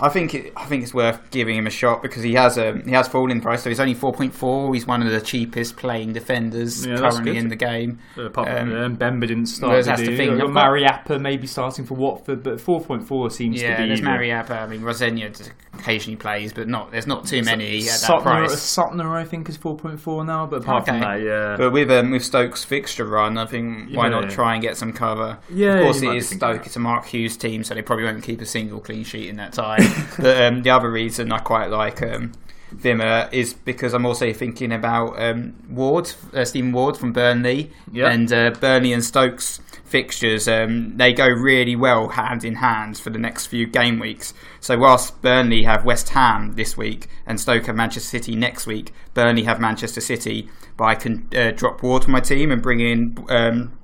I 0.00 0.08
think 0.08 0.34
it, 0.34 0.52
I 0.56 0.64
think 0.66 0.82
it's 0.82 0.94
worth 0.94 1.30
giving 1.30 1.56
him 1.56 1.66
a 1.66 1.70
shot 1.70 2.02
because 2.02 2.22
he 2.22 2.34
has 2.34 2.56
a 2.58 2.78
he 2.84 2.92
has 2.92 3.08
fallen 3.08 3.40
price. 3.40 3.62
So 3.62 3.68
he's 3.70 3.80
only 3.80 3.94
four 3.94 4.12
point 4.12 4.34
four. 4.34 4.72
He's 4.74 4.86
one 4.86 5.02
of 5.02 5.10
the 5.10 5.20
cheapest 5.20 5.76
playing 5.76 6.12
defenders 6.12 6.86
Yeah, 6.86 6.96
currently 6.96 7.36
in 7.36 7.48
the 7.48 7.56
game. 7.56 7.98
Uh, 8.16 8.24
Apart 8.26 8.48
from 8.48 8.72
Um, 8.72 8.82
um, 8.82 8.96
Bemba 8.96 9.26
didn't 9.26 9.46
start. 9.46 9.84
that's 9.84 10.00
the 10.00 10.16
thing, 10.16 10.38
got 10.38 10.52
got- 10.52 10.70
Mariappa 10.70 11.20
maybe 11.20 11.46
starting 11.46 11.84
for 11.84 11.94
Watford, 11.94 12.42
but 12.42 12.60
four 12.60 12.80
point 12.80 13.06
four 13.06 13.30
seems 13.30 13.60
Yeah, 13.60 13.76
to 13.76 13.82
be. 13.82 13.88
there's 13.88 14.00
Mariappa. 14.00 14.50
I 14.62 14.66
mean, 14.66 14.82
Rosenior 14.82 15.30
occasionally 15.78 16.16
plays, 16.16 16.52
but 16.52 16.68
not 16.68 16.90
there's 16.90 17.06
not 17.06 17.26
too 17.26 17.42
many 17.42 17.78
at 17.78 17.84
that 17.84 17.90
Suttner, 18.00 18.22
price. 18.22 18.54
Suttner, 18.54 19.10
I 19.14 19.24
think, 19.24 19.48
is 19.48 19.56
four 19.56 19.76
point 19.76 20.00
four 20.00 20.24
now. 20.24 20.46
But 20.46 20.62
apart 20.62 20.86
from 20.86 21.00
that, 21.00 21.20
yeah. 21.22 21.56
But 21.56 21.72
with 21.72 21.90
um, 21.90 22.10
with 22.10 22.24
Stokes' 22.24 22.64
fixture 22.64 23.04
run, 23.04 23.38
I 23.38 23.46
think 23.46 23.90
why 23.96 24.04
Yeah. 24.04 24.20
not 24.20 24.30
try 24.30 24.54
and 24.54 24.62
get 24.62 24.76
some 24.76 24.92
cover? 24.92 25.38
Yeah, 25.52 25.74
of 25.76 25.82
course 25.84 26.02
it 26.02 26.14
is 26.14 26.28
Stoke. 26.28 26.40
that. 26.58 26.66
It's 26.66 26.76
a 26.76 26.80
Mark 26.80 27.06
Hughes 27.06 27.36
team, 27.36 27.64
so 27.64 27.74
they 27.74 27.82
probably 27.82 28.04
won't 28.04 28.22
keep 28.22 28.40
a 28.40 28.46
single 28.46 28.80
clean 28.80 29.04
sheet 29.04 29.28
in 29.28 29.36
that 29.36 29.52
time. 29.52 29.77
But 30.18 30.42
um, 30.42 30.62
the 30.62 30.70
other 30.70 30.90
reason 30.90 31.30
I 31.32 31.38
quite 31.38 31.70
like 31.70 32.02
um, 32.02 32.32
Wimmer 32.74 33.32
is 33.32 33.54
because 33.54 33.94
I'm 33.94 34.04
also 34.04 34.32
thinking 34.32 34.72
about 34.72 35.20
um, 35.20 35.54
Ward, 35.70 36.12
uh, 36.34 36.44
Stephen 36.44 36.72
Ward 36.72 36.96
from 36.96 37.12
Burnley, 37.12 37.70
Yeah. 37.92 38.10
and 38.10 38.32
uh, 38.32 38.50
Burnley 38.60 38.92
and 38.92 39.04
Stokes 39.04 39.60
fixtures. 39.84 40.46
Um, 40.48 40.96
they 40.98 41.12
go 41.14 41.26
really 41.26 41.74
well 41.76 42.08
hand 42.08 42.44
in 42.44 42.56
hand 42.56 42.98
for 42.98 43.10
the 43.10 43.18
next 43.18 43.46
few 43.46 43.66
game 43.66 43.98
weeks. 43.98 44.34
So 44.60 44.76
whilst 44.76 45.22
Burnley 45.22 45.62
have 45.62 45.84
West 45.84 46.10
Ham 46.10 46.54
this 46.56 46.76
week 46.76 47.06
and 47.26 47.40
Stoke 47.40 47.66
have 47.66 47.76
Manchester 47.76 48.08
City 48.18 48.36
next 48.36 48.66
week, 48.66 48.92
Burnley 49.14 49.44
have 49.44 49.60
Manchester 49.60 50.00
City. 50.02 50.50
But 50.76 50.84
I 50.84 50.94
can 50.94 51.28
uh, 51.34 51.52
drop 51.52 51.82
Ward 51.82 52.04
from 52.04 52.12
my 52.12 52.20
team 52.20 52.50
and 52.50 52.60
bring 52.62 52.80
in. 52.80 53.24
Um, 53.30 53.77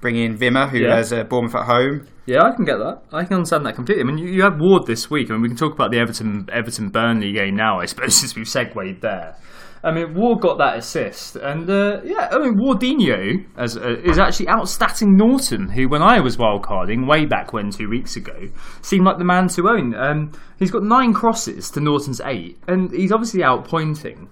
Bring 0.00 0.16
in 0.16 0.38
Wimmer, 0.38 0.68
who 0.70 0.78
Yeah. 0.78 0.96
has 0.96 1.12
uh, 1.12 1.24
Bournemouth 1.24 1.54
at 1.54 1.64
home. 1.64 2.06
Yeah, 2.26 2.42
I 2.42 2.54
can 2.54 2.64
get 2.64 2.78
that. 2.78 3.02
I 3.12 3.24
can 3.24 3.34
understand 3.36 3.64
that 3.66 3.74
completely. 3.76 4.02
I 4.02 4.06
mean, 4.06 4.18
you, 4.18 4.28
you 4.28 4.42
have 4.42 4.58
Ward 4.58 4.86
this 4.86 5.08
week. 5.10 5.30
I 5.30 5.34
mean, 5.34 5.42
we 5.42 5.48
can 5.48 5.56
talk 5.56 5.72
about 5.74 5.90
the 5.92 5.98
Everton 5.98 6.48
Everton 6.52 6.88
Burnley 6.90 7.32
game 7.32 7.54
now. 7.56 7.78
I 7.80 7.86
suppose 7.86 8.14
since 8.20 8.34
we've 8.36 8.48
segued 8.48 9.00
there. 9.00 9.36
I 9.84 9.92
mean, 9.92 10.14
Ward 10.14 10.40
got 10.40 10.58
that 10.58 10.78
assist, 10.78 11.36
and 11.36 11.70
uh, 11.70 12.00
yeah, 12.02 12.28
I 12.32 12.38
mean, 12.40 12.56
Wardinho 12.58 13.44
as, 13.56 13.76
uh, 13.76 13.96
is 14.02 14.18
actually 14.18 14.46
outstatting 14.46 15.16
Norton, 15.16 15.68
who, 15.68 15.88
when 15.88 16.02
I 16.02 16.18
was 16.18 16.36
wildcarding 16.38 17.06
way 17.06 17.24
back 17.24 17.52
when 17.52 17.70
two 17.70 17.88
weeks 17.88 18.16
ago, 18.16 18.34
seemed 18.82 19.04
like 19.04 19.18
the 19.18 19.24
man 19.24 19.46
to 19.48 19.68
own. 19.68 19.94
Um, 19.94 20.32
he's 20.58 20.72
got 20.72 20.82
nine 20.82 21.12
crosses 21.12 21.70
to 21.72 21.80
Norton's 21.80 22.20
eight, 22.24 22.58
and 22.66 22.90
he's 22.90 23.12
obviously 23.12 23.42
outpointing. 23.42 24.26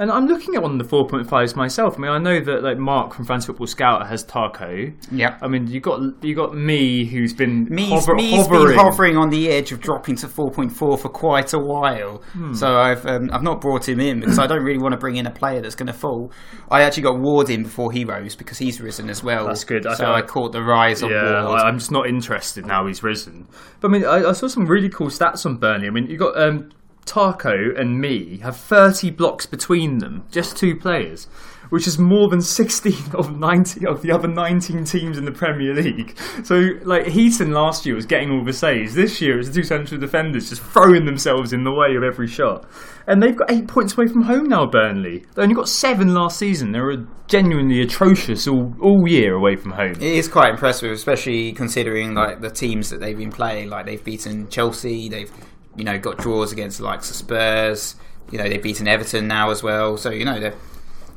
And 0.00 0.10
I'm 0.10 0.26
looking 0.26 0.54
at 0.54 0.62
one 0.62 0.80
of 0.80 0.90
the 0.90 0.96
4.5s 0.96 1.54
myself. 1.56 1.96
I 1.96 2.00
mean, 2.00 2.10
I 2.10 2.16
know 2.16 2.40
that 2.40 2.62
like 2.62 2.78
Mark 2.78 3.12
from 3.12 3.26
Fantasy 3.26 3.48
Football 3.48 3.66
Scout 3.66 4.08
has 4.08 4.24
Tarko. 4.24 4.94
Yeah. 5.12 5.36
I 5.42 5.46
mean, 5.46 5.66
you 5.66 5.78
got 5.78 6.00
you 6.24 6.34
got 6.34 6.56
me, 6.56 7.04
who's 7.04 7.34
been 7.34 7.66
Mee's, 7.68 7.90
hover, 7.90 8.14
Mee's 8.14 8.46
hovering. 8.46 8.66
been 8.68 8.78
hovering 8.78 9.16
on 9.18 9.28
the 9.28 9.50
edge 9.50 9.72
of 9.72 9.80
dropping 9.80 10.16
to 10.16 10.26
4.4 10.26 10.72
for 10.72 10.96
quite 11.10 11.52
a 11.52 11.58
while. 11.58 12.22
Hmm. 12.32 12.54
So 12.54 12.78
I've 12.78 13.04
um, 13.04 13.28
I've 13.30 13.42
not 13.42 13.60
brought 13.60 13.86
him 13.86 14.00
in 14.00 14.20
because 14.20 14.38
I 14.38 14.46
don't 14.46 14.62
really 14.64 14.80
want 14.80 14.92
to 14.92 14.98
bring 14.98 15.16
in 15.16 15.26
a 15.26 15.30
player 15.30 15.60
that's 15.60 15.74
going 15.74 15.88
to 15.88 15.92
fall. 15.92 16.32
I 16.70 16.80
actually 16.80 17.02
got 17.02 17.18
Ward 17.20 17.50
in 17.50 17.64
before 17.64 17.92
he 17.92 18.06
rose 18.06 18.34
because 18.34 18.56
he's 18.56 18.80
risen 18.80 19.10
as 19.10 19.22
well. 19.22 19.48
That's 19.48 19.64
good. 19.64 19.86
I 19.86 19.92
so 19.96 20.10
I 20.10 20.22
caught 20.22 20.52
the 20.52 20.62
rise 20.62 21.02
of 21.02 21.10
Yeah, 21.10 21.44
Ward. 21.44 21.60
I'm 21.60 21.78
just 21.78 21.90
not 21.90 22.06
interested 22.06 22.64
now 22.64 22.86
he's 22.86 23.02
risen. 23.02 23.48
But 23.80 23.88
I 23.88 23.90
mean, 23.90 24.04
I, 24.06 24.30
I 24.30 24.32
saw 24.32 24.46
some 24.46 24.64
really 24.64 24.88
cool 24.88 25.08
stats 25.08 25.44
on 25.44 25.58
Burnley. 25.58 25.88
I 25.88 25.90
mean, 25.90 26.06
you 26.06 26.16
got 26.16 26.40
um, 26.40 26.70
Taco 27.10 27.74
and 27.76 28.00
Mee 28.00 28.38
have 28.38 28.56
30 28.56 29.10
blocks 29.10 29.44
between 29.44 29.98
them, 29.98 30.22
just 30.30 30.56
two 30.56 30.76
players, 30.76 31.24
which 31.70 31.88
is 31.88 31.98
more 31.98 32.28
than 32.28 32.40
16 32.40 33.16
of 33.16 33.36
90 33.36 33.84
of 33.84 34.00
the 34.02 34.12
other 34.12 34.28
19 34.28 34.84
teams 34.84 35.18
in 35.18 35.24
the 35.24 35.32
Premier 35.32 35.74
League. 35.74 36.16
So, 36.44 36.68
like, 36.84 37.08
Heaton 37.08 37.50
last 37.50 37.84
year 37.84 37.96
was 37.96 38.06
getting 38.06 38.30
all 38.30 38.44
the 38.44 38.52
saves. 38.52 38.94
This 38.94 39.20
year, 39.20 39.40
it's 39.40 39.48
the 39.48 39.54
two 39.54 39.64
central 39.64 40.00
defenders 40.00 40.50
just 40.50 40.62
throwing 40.62 41.04
themselves 41.04 41.52
in 41.52 41.64
the 41.64 41.72
way 41.72 41.96
of 41.96 42.04
every 42.04 42.28
shot. 42.28 42.64
And 43.08 43.20
they've 43.20 43.36
got 43.36 43.50
eight 43.50 43.66
points 43.66 43.98
away 43.98 44.06
from 44.06 44.22
home 44.22 44.44
now, 44.44 44.66
Burnley. 44.66 45.24
They 45.34 45.42
only 45.42 45.56
got 45.56 45.68
seven 45.68 46.14
last 46.14 46.38
season. 46.38 46.70
They 46.70 46.78
were 46.78 47.08
genuinely 47.26 47.80
atrocious 47.80 48.46
all, 48.46 48.72
all 48.80 49.08
year 49.08 49.34
away 49.34 49.56
from 49.56 49.72
home. 49.72 49.94
It 49.94 50.02
is 50.02 50.28
quite 50.28 50.50
impressive, 50.50 50.92
especially 50.92 51.54
considering 51.54 52.14
like 52.14 52.40
the 52.40 52.50
teams 52.50 52.88
that 52.90 53.00
they've 53.00 53.18
been 53.18 53.32
playing. 53.32 53.68
Like 53.68 53.86
they've 53.86 54.04
beaten 54.04 54.48
Chelsea, 54.48 55.08
they've 55.08 55.32
you 55.80 55.84
know 55.84 55.98
got 55.98 56.18
draws 56.18 56.52
against 56.52 56.78
the 56.78 56.84
likes 56.84 57.10
of 57.10 57.16
Spurs. 57.16 57.96
You 58.30 58.38
know 58.38 58.48
they've 58.48 58.62
beaten 58.62 58.86
Everton 58.86 59.26
now 59.26 59.50
as 59.50 59.62
well. 59.62 59.96
So 59.96 60.10
you 60.10 60.24
know 60.24 60.38
they're 60.38 60.54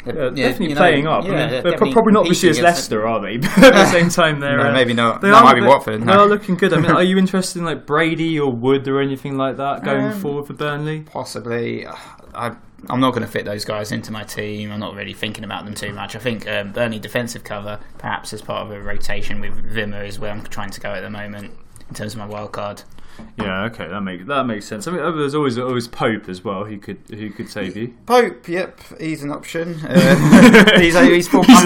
yeah, 0.05 0.29
definitely 0.29 0.69
you 0.69 0.75
know, 0.75 0.81
playing 0.81 1.07
up. 1.07 1.23
Yeah, 1.23 1.49
mean, 1.49 1.63
they're 1.63 1.77
probably 1.77 2.11
not 2.11 2.27
this 2.27 2.43
year's 2.43 2.59
Leicester, 2.59 3.07
are 3.07 3.21
they? 3.21 3.37
But 3.37 3.57
at 3.57 3.73
the 3.73 3.85
same 3.85 4.09
time, 4.09 4.39
they're 4.39 4.57
no, 4.57 4.69
uh, 4.69 4.73
maybe 4.73 4.93
not. 4.93 5.21
They 5.21 5.29
that 5.29 5.43
might 5.43 5.55
be 5.55 5.61
Watford. 5.61 6.01
No. 6.01 6.05
They 6.05 6.19
are 6.19 6.27
looking 6.27 6.55
good. 6.55 6.73
I 6.73 6.79
mean, 6.79 6.91
are 6.91 7.03
you 7.03 7.17
interested 7.17 7.59
in 7.59 7.65
like 7.65 7.85
Brady 7.85 8.37
or 8.39 8.51
Wood 8.51 8.87
or 8.87 8.99
anything 8.99 9.37
like 9.37 9.57
that 9.57 9.83
going 9.83 10.07
um, 10.07 10.19
forward 10.19 10.47
for 10.47 10.53
Burnley? 10.53 11.01
Possibly. 11.01 11.87
I, 11.87 12.55
I'm 12.89 12.99
not 12.99 13.11
going 13.11 13.21
to 13.21 13.31
fit 13.31 13.45
those 13.45 13.63
guys 13.63 13.91
into 13.91 14.11
my 14.11 14.23
team. 14.23 14.71
I'm 14.71 14.79
not 14.79 14.95
really 14.95 15.13
thinking 15.13 15.45
about 15.45 15.63
them 15.63 15.73
too 15.73 15.93
much. 15.93 16.15
I 16.15 16.19
think 16.19 16.47
um, 16.49 16.73
Burnley 16.73 16.99
defensive 16.99 17.43
cover, 17.45 17.79
perhaps 17.97 18.33
as 18.33 18.41
part 18.41 18.65
of 18.65 18.71
a 18.71 18.81
rotation 18.81 19.39
with 19.39 19.53
Wimmer, 19.73 20.05
is 20.05 20.19
where 20.19 20.31
I'm 20.31 20.43
trying 20.43 20.71
to 20.71 20.81
go 20.81 20.89
at 20.89 21.01
the 21.01 21.09
moment 21.09 21.53
in 21.87 21.95
terms 21.95 22.13
of 22.13 22.19
my 22.19 22.25
wild 22.25 22.51
card. 22.51 22.83
Yeah, 23.37 23.63
okay, 23.65 23.87
that 23.87 24.01
makes 24.01 24.25
that 24.27 24.45
makes 24.45 24.65
sense. 24.65 24.87
I 24.87 24.91
mean, 24.91 25.01
oh, 25.01 25.11
there's 25.11 25.35
always 25.35 25.57
always 25.57 25.87
Pope 25.87 26.29
as 26.29 26.43
well. 26.43 26.65
He 26.65 26.77
could 26.77 26.99
who 27.09 27.29
could 27.31 27.49
save 27.49 27.75
you. 27.75 27.93
Pope, 28.05 28.47
yep, 28.47 28.79
he's 28.99 29.23
an 29.23 29.31
option. 29.31 29.79
Uh, 29.85 30.75
he's, 30.79 30.97
he's, 30.97 31.27
four, 31.27 31.43
he's 31.43 31.63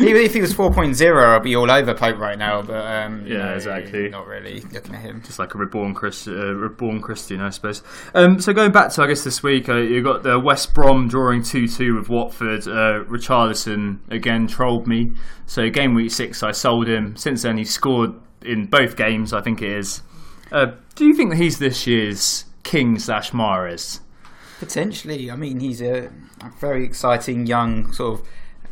even 0.00 0.22
if 0.22 0.32
he 0.32 0.40
was 0.40 0.54
4.0, 0.54 1.36
I'd 1.36 1.42
be 1.42 1.56
all 1.56 1.70
over 1.70 1.94
Pope 1.94 2.18
right 2.18 2.38
now. 2.38 2.62
But 2.62 2.86
um, 2.86 3.26
yeah, 3.26 3.38
know, 3.38 3.54
exactly. 3.54 4.08
Not 4.08 4.26
really 4.26 4.60
looking 4.60 4.94
at 4.94 5.02
him. 5.02 5.22
Just 5.22 5.38
like 5.38 5.54
a 5.54 5.58
reborn 5.58 5.94
Christ, 5.94 6.28
uh, 6.28 6.54
reborn 6.54 7.00
Christian, 7.00 7.40
I 7.40 7.50
suppose. 7.50 7.82
Um, 8.14 8.40
so 8.40 8.52
going 8.52 8.72
back 8.72 8.90
to 8.92 9.02
I 9.02 9.06
guess 9.06 9.22
this 9.22 9.42
week, 9.42 9.68
uh, 9.68 9.76
you 9.76 10.02
got 10.02 10.22
the 10.22 10.38
West 10.38 10.74
Brom 10.74 11.08
drawing 11.08 11.42
two 11.42 11.68
two 11.68 11.96
with 11.96 12.08
Watford. 12.08 12.66
Uh, 12.66 13.04
Richarlison 13.04 13.98
again 14.10 14.46
trolled 14.46 14.86
me. 14.86 15.12
So 15.46 15.68
game 15.68 15.94
week 15.94 16.12
six, 16.12 16.42
I 16.42 16.52
sold 16.52 16.88
him. 16.88 17.16
Since 17.16 17.42
then, 17.42 17.58
he 17.58 17.64
scored 17.64 18.14
in 18.42 18.66
both 18.66 18.96
games. 18.96 19.32
I 19.32 19.40
think 19.40 19.62
it 19.62 19.70
is. 19.70 20.02
Uh, 20.52 20.72
do 20.94 21.04
you 21.04 21.14
think 21.14 21.30
that 21.30 21.36
he's 21.36 21.58
this 21.58 21.86
year's 21.86 22.44
King 22.62 22.98
slash 22.98 23.30
Mahrez? 23.30 24.00
Potentially. 24.58 25.30
I 25.30 25.36
mean, 25.36 25.60
he's 25.60 25.80
a, 25.80 26.10
a, 26.42 26.50
very 26.58 26.84
exciting 26.84 27.46
young 27.46 27.92
sort 27.92 28.20
of 28.20 28.26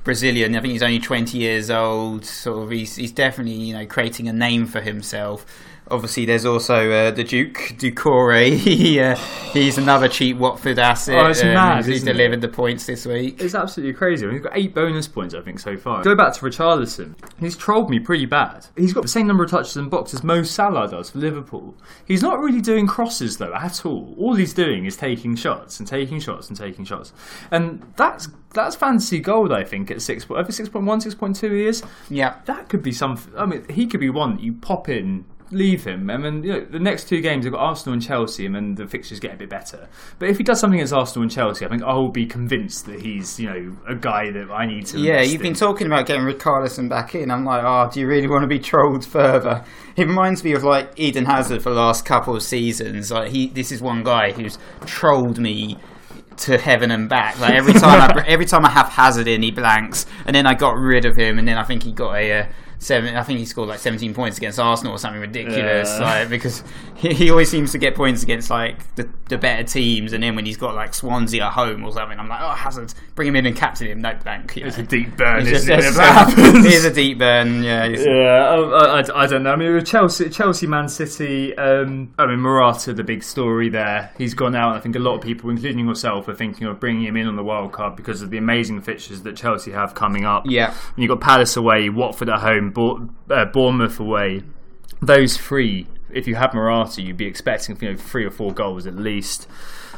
Brazilian. 0.05 0.55
I 0.55 0.61
think 0.61 0.73
he's 0.73 0.83
only 0.83 0.99
20 0.99 1.39
years 1.39 1.71
old. 1.71 2.25
Sort 2.25 2.65
of, 2.65 2.71
he's, 2.71 2.97
he's 2.97 3.13
definitely 3.13 3.55
you 3.55 3.75
know 3.75 3.87
creating 3.87 4.29
a 4.29 4.33
name 4.33 4.67
for 4.67 4.81
himself. 4.81 5.47
Obviously, 5.91 6.27
there's 6.27 6.45
also 6.45 6.91
uh, 6.91 7.11
the 7.11 7.25
Duke 7.25 7.55
Doucouré. 7.77 8.57
he, 8.57 9.01
uh, 9.01 9.17
he's 9.53 9.79
another 9.79 10.09
cheap 10.09 10.37
Watford 10.37 10.79
asset. 10.79 11.15
Oh, 11.15 11.31
it's 11.31 11.43
um, 11.43 11.55
mad! 11.55 11.87
He's 11.87 12.05
delivered 12.05 12.39
it? 12.39 12.41
the 12.41 12.49
points 12.49 12.87
this 12.87 13.07
week. 13.07 13.41
It's 13.41 13.55
absolutely 13.55 13.95
crazy. 13.95 14.29
He's 14.31 14.43
got 14.43 14.57
eight 14.57 14.75
bonus 14.75 15.09
points, 15.09 15.35
I 15.35 15.41
think, 15.41 15.61
so 15.61 15.77
far. 15.77 16.03
Go 16.03 16.15
back 16.15 16.35
to 16.35 16.41
Richarlison. 16.41 17.15
He's 17.41 17.57
trolled 17.57 17.89
me 17.89 17.99
pretty 17.99 18.27
bad. 18.27 18.67
He's 18.77 18.93
got 18.93 19.03
the 19.03 19.09
same 19.09 19.27
number 19.27 19.45
of 19.45 19.51
touches 19.51 19.77
in 19.77 19.89
box 19.89 20.13
as 20.13 20.23
Mo 20.23 20.43
Salah 20.43 20.89
does 20.89 21.11
for 21.11 21.19
Liverpool. 21.19 21.75
He's 22.07 22.23
not 22.23 22.39
really 22.39 22.61
doing 22.61 22.87
crosses 22.87 23.39
though 23.39 23.55
at 23.55 23.87
all. 23.87 24.15
All 24.19 24.35
he's 24.35 24.55
doing 24.55 24.85
is 24.85 24.97
taking 24.97 25.37
shots 25.37 25.79
and 25.79 25.89
taking 25.89 26.21
shots 26.21 26.49
and 26.49 26.57
taking 26.57 26.85
shots, 26.85 27.13
and 27.51 27.93
that's 27.97 28.29
that's 28.53 28.77
fantasy 28.77 29.21
gold. 29.21 29.53
I 29.53 29.65
think 29.65 29.91
at 29.91 30.03
six 30.03 30.27
over 30.31 30.53
six 30.53 30.69
point 30.69 30.87
one, 30.87 31.01
six 31.01 31.15
point 31.15 31.37
two 31.37 31.55
years. 31.55 31.83
Yeah, 32.11 32.37
that 32.45 32.69
could 32.69 32.83
be 32.83 32.93
something. 32.93 33.33
I 33.37 33.47
mean, 33.47 33.65
he 33.69 33.87
could 33.87 34.01
be 34.01 34.11
one 34.11 34.37
that 34.37 34.43
you 34.43 34.53
pop 34.53 34.89
in 34.89 35.25
leave 35.51 35.85
him. 35.85 36.11
I 36.11 36.17
mean, 36.17 36.43
you 36.43 36.53
know, 36.53 36.65
the 36.65 36.79
next 36.79 37.09
two 37.09 37.21
games 37.21 37.45
have 37.45 37.53
got 37.53 37.61
Arsenal 37.61 37.95
and 37.95 38.03
Chelsea, 38.03 38.47
and 38.47 38.55
then 38.55 38.75
the 38.75 38.87
fixtures 38.87 39.21
get 39.21 39.35
a 39.35 39.37
bit 39.37 39.49
better. 39.49 39.89
But 40.19 40.29
if 40.29 40.39
he 40.39 40.45
does 40.45 40.61
something 40.61 40.79
against 40.79 40.93
Arsenal 40.93 41.23
and 41.23 41.31
Chelsea, 41.31 41.65
I 41.65 41.69
think 41.69 41.83
I 41.83 41.95
will 41.95 42.11
be 42.11 42.27
convinced 42.27 42.87
that 42.87 43.01
he's, 43.01 43.39
you 43.41 43.49
know, 43.49 43.77
a 43.87 43.95
guy 43.95 44.31
that 44.31 44.51
I 44.51 44.67
need 44.67 44.87
to. 44.87 44.99
Yeah, 44.99 45.23
you've 45.23 45.41
in. 45.41 45.49
been 45.49 45.55
talking 45.55 45.87
about 45.87 46.07
getting 46.07 46.23
Richarlison 46.23 46.89
back 46.89 47.15
in. 47.15 47.31
I'm 47.31 47.45
like, 47.45 47.63
oh, 47.65 47.91
do 47.93 48.01
you 48.01 48.07
really 48.07 48.29
want 48.29 48.43
to 48.43 48.49
be 48.49 48.59
trolled 48.59 49.05
further? 49.05 49.65
It 49.97 50.07
reminds 50.07 50.45
me 50.45 50.53
of 50.53 50.63
like 50.63 50.93
Eden 50.97 51.25
Hazard 51.25 51.63
for 51.63 51.71
the 51.71 51.77
last 51.77 52.05
couple 52.05 52.37
of 52.37 52.43
seasons. 52.43 53.11
Like 53.11 53.31
he, 53.31 53.49
this 53.49 53.73
is 53.73 53.81
one 53.81 54.03
guy 54.05 54.33
who's 54.33 54.59
trolled 54.87 55.39
me 55.39 55.79
to 56.39 56.59
heaven 56.59 56.91
and 56.91 57.09
back. 57.09 57.39
Like 57.41 57.55
every 57.55 57.73
time, 57.73 58.01
I, 58.01 58.25
every 58.29 58.47
time 58.47 58.65
I 58.65 58.71
have 58.71 58.89
Hazard 58.89 59.27
in, 59.27 59.43
he 59.43 59.51
blanks, 59.51 60.07
and 60.27 60.35
then 60.35 60.47
I 60.47 60.55
got 60.55 60.77
rid 60.77 61.05
of 61.05 61.17
him, 61.17 61.39
and 61.39 61.49
then 61.49 61.59
I 61.59 61.65
think 61.65 61.83
he 61.83 61.93
got 61.93 62.15
a. 62.15 62.41
Uh, 62.41 62.47
seven. 62.79 63.17
I 63.17 63.23
think 63.23 63.39
he 63.39 63.45
scored 63.45 63.69
like 63.69 63.79
17 63.79 64.15
points 64.15 64.39
against 64.39 64.59
Arsenal 64.59 64.95
or 64.95 64.99
something 64.99 65.21
ridiculous. 65.21 65.89
Yeah. 65.99 66.05
Like 66.05 66.29
because 66.29 66.63
he, 66.97 67.13
he, 67.13 67.31
always 67.31 67.51
seems 67.51 67.73
to 67.73 67.79
get 67.79 67.95
points 67.95 68.23
against 68.23 68.51
like 68.51 68.95
the, 68.95 69.09
the 69.29 69.39
better 69.39 69.65
teams, 69.65 70.13
and 70.13 70.23
then 70.23 70.37
when 70.37 70.47
he's 70.47 70.57
got 70.57 70.75
like 70.75 70.95
Swansea 70.95 71.45
at 71.45 71.53
home 71.53 71.85
or 71.85 71.93
something, 71.93 72.19
I'm 72.19 72.29
like, 72.29 72.41
oh 72.41 72.51
Hazard, 72.51 72.95
bring 73.15 73.29
him 73.29 73.37
in 73.37 73.47
and 73.47 73.57
captain 73.57 73.89
him. 73.89 74.01
No 74.01 74.15
bank. 74.25 74.57
It's 74.57 74.77
know. 74.77 74.85
a 74.85 74.87
deep 74.87 75.17
burn. 75.17 75.47
It's 75.47 75.67
just, 75.67 75.69
it, 75.69 75.79
it 75.81 76.65
is 76.73 76.85
a 76.85 76.93
deep 76.93 77.19
burn. 77.19 77.63
Yeah. 77.63 77.87
Yeah. 77.87 78.49
I, 78.49 79.01
I, 79.01 79.23
I, 79.23 79.27
don't 79.27 79.43
know. 79.43 79.53
I 79.53 79.57
mean, 79.57 79.85
Chelsea, 79.85 80.29
Chelsea, 80.31 80.67
Man 80.67 80.89
City. 80.89 81.57
Um, 81.57 82.15
I 82.19 82.27
mean, 82.27 82.41
Morata, 82.41 82.93
the 82.93 83.05
big 83.05 83.23
story 83.23 83.69
there. 83.69 84.13
He's 84.17 84.35
gone 84.35 84.55
out. 84.55 84.77
I 84.77 84.81
think 84.81 84.97
a 84.97 85.01
lot 85.01 85.15
of 85.15 85.23
people, 85.23 85.51
including 85.51 85.87
yourself, 85.87 86.29
are 86.29 86.35
thinking 86.35 86.67
of 86.67 86.81
bringing 86.81 87.05
him 87.05 87.17
in 87.17 87.27
on 87.27 87.37
the 87.37 87.45
World 87.45 87.73
Cup 87.73 87.97
because 87.97 88.23
of 88.23 88.31
the 88.31 88.39
amazing 88.39 88.81
fixtures 88.83 89.23
that 89.23 89.37
Chelsea 89.37 89.73
have 89.73 89.95
coming 89.95 90.25
up. 90.25 90.45
Yeah. 90.47 90.69
And 90.69 91.03
you've 91.03 91.09
got 91.09 91.21
Palace 91.21 91.57
away, 91.57 91.89
Watford 91.89 92.29
at 92.29 92.41
home, 92.41 92.68
uh, 92.77 93.45
Bournemouth 93.47 94.01
away. 94.01 94.43
Those 95.01 95.37
three, 95.37 95.87
if 96.11 96.27
you 96.27 96.35
have 96.37 96.55
Morata, 96.55 97.03
you'd 97.03 97.17
be 97.17 97.27
expecting 97.27 97.79
you 97.81 97.93
know 97.93 97.97
three 97.97 98.25
or 98.25 98.31
four 98.31 98.53
goals 98.53 98.87
at 98.87 98.97
least. 98.97 99.47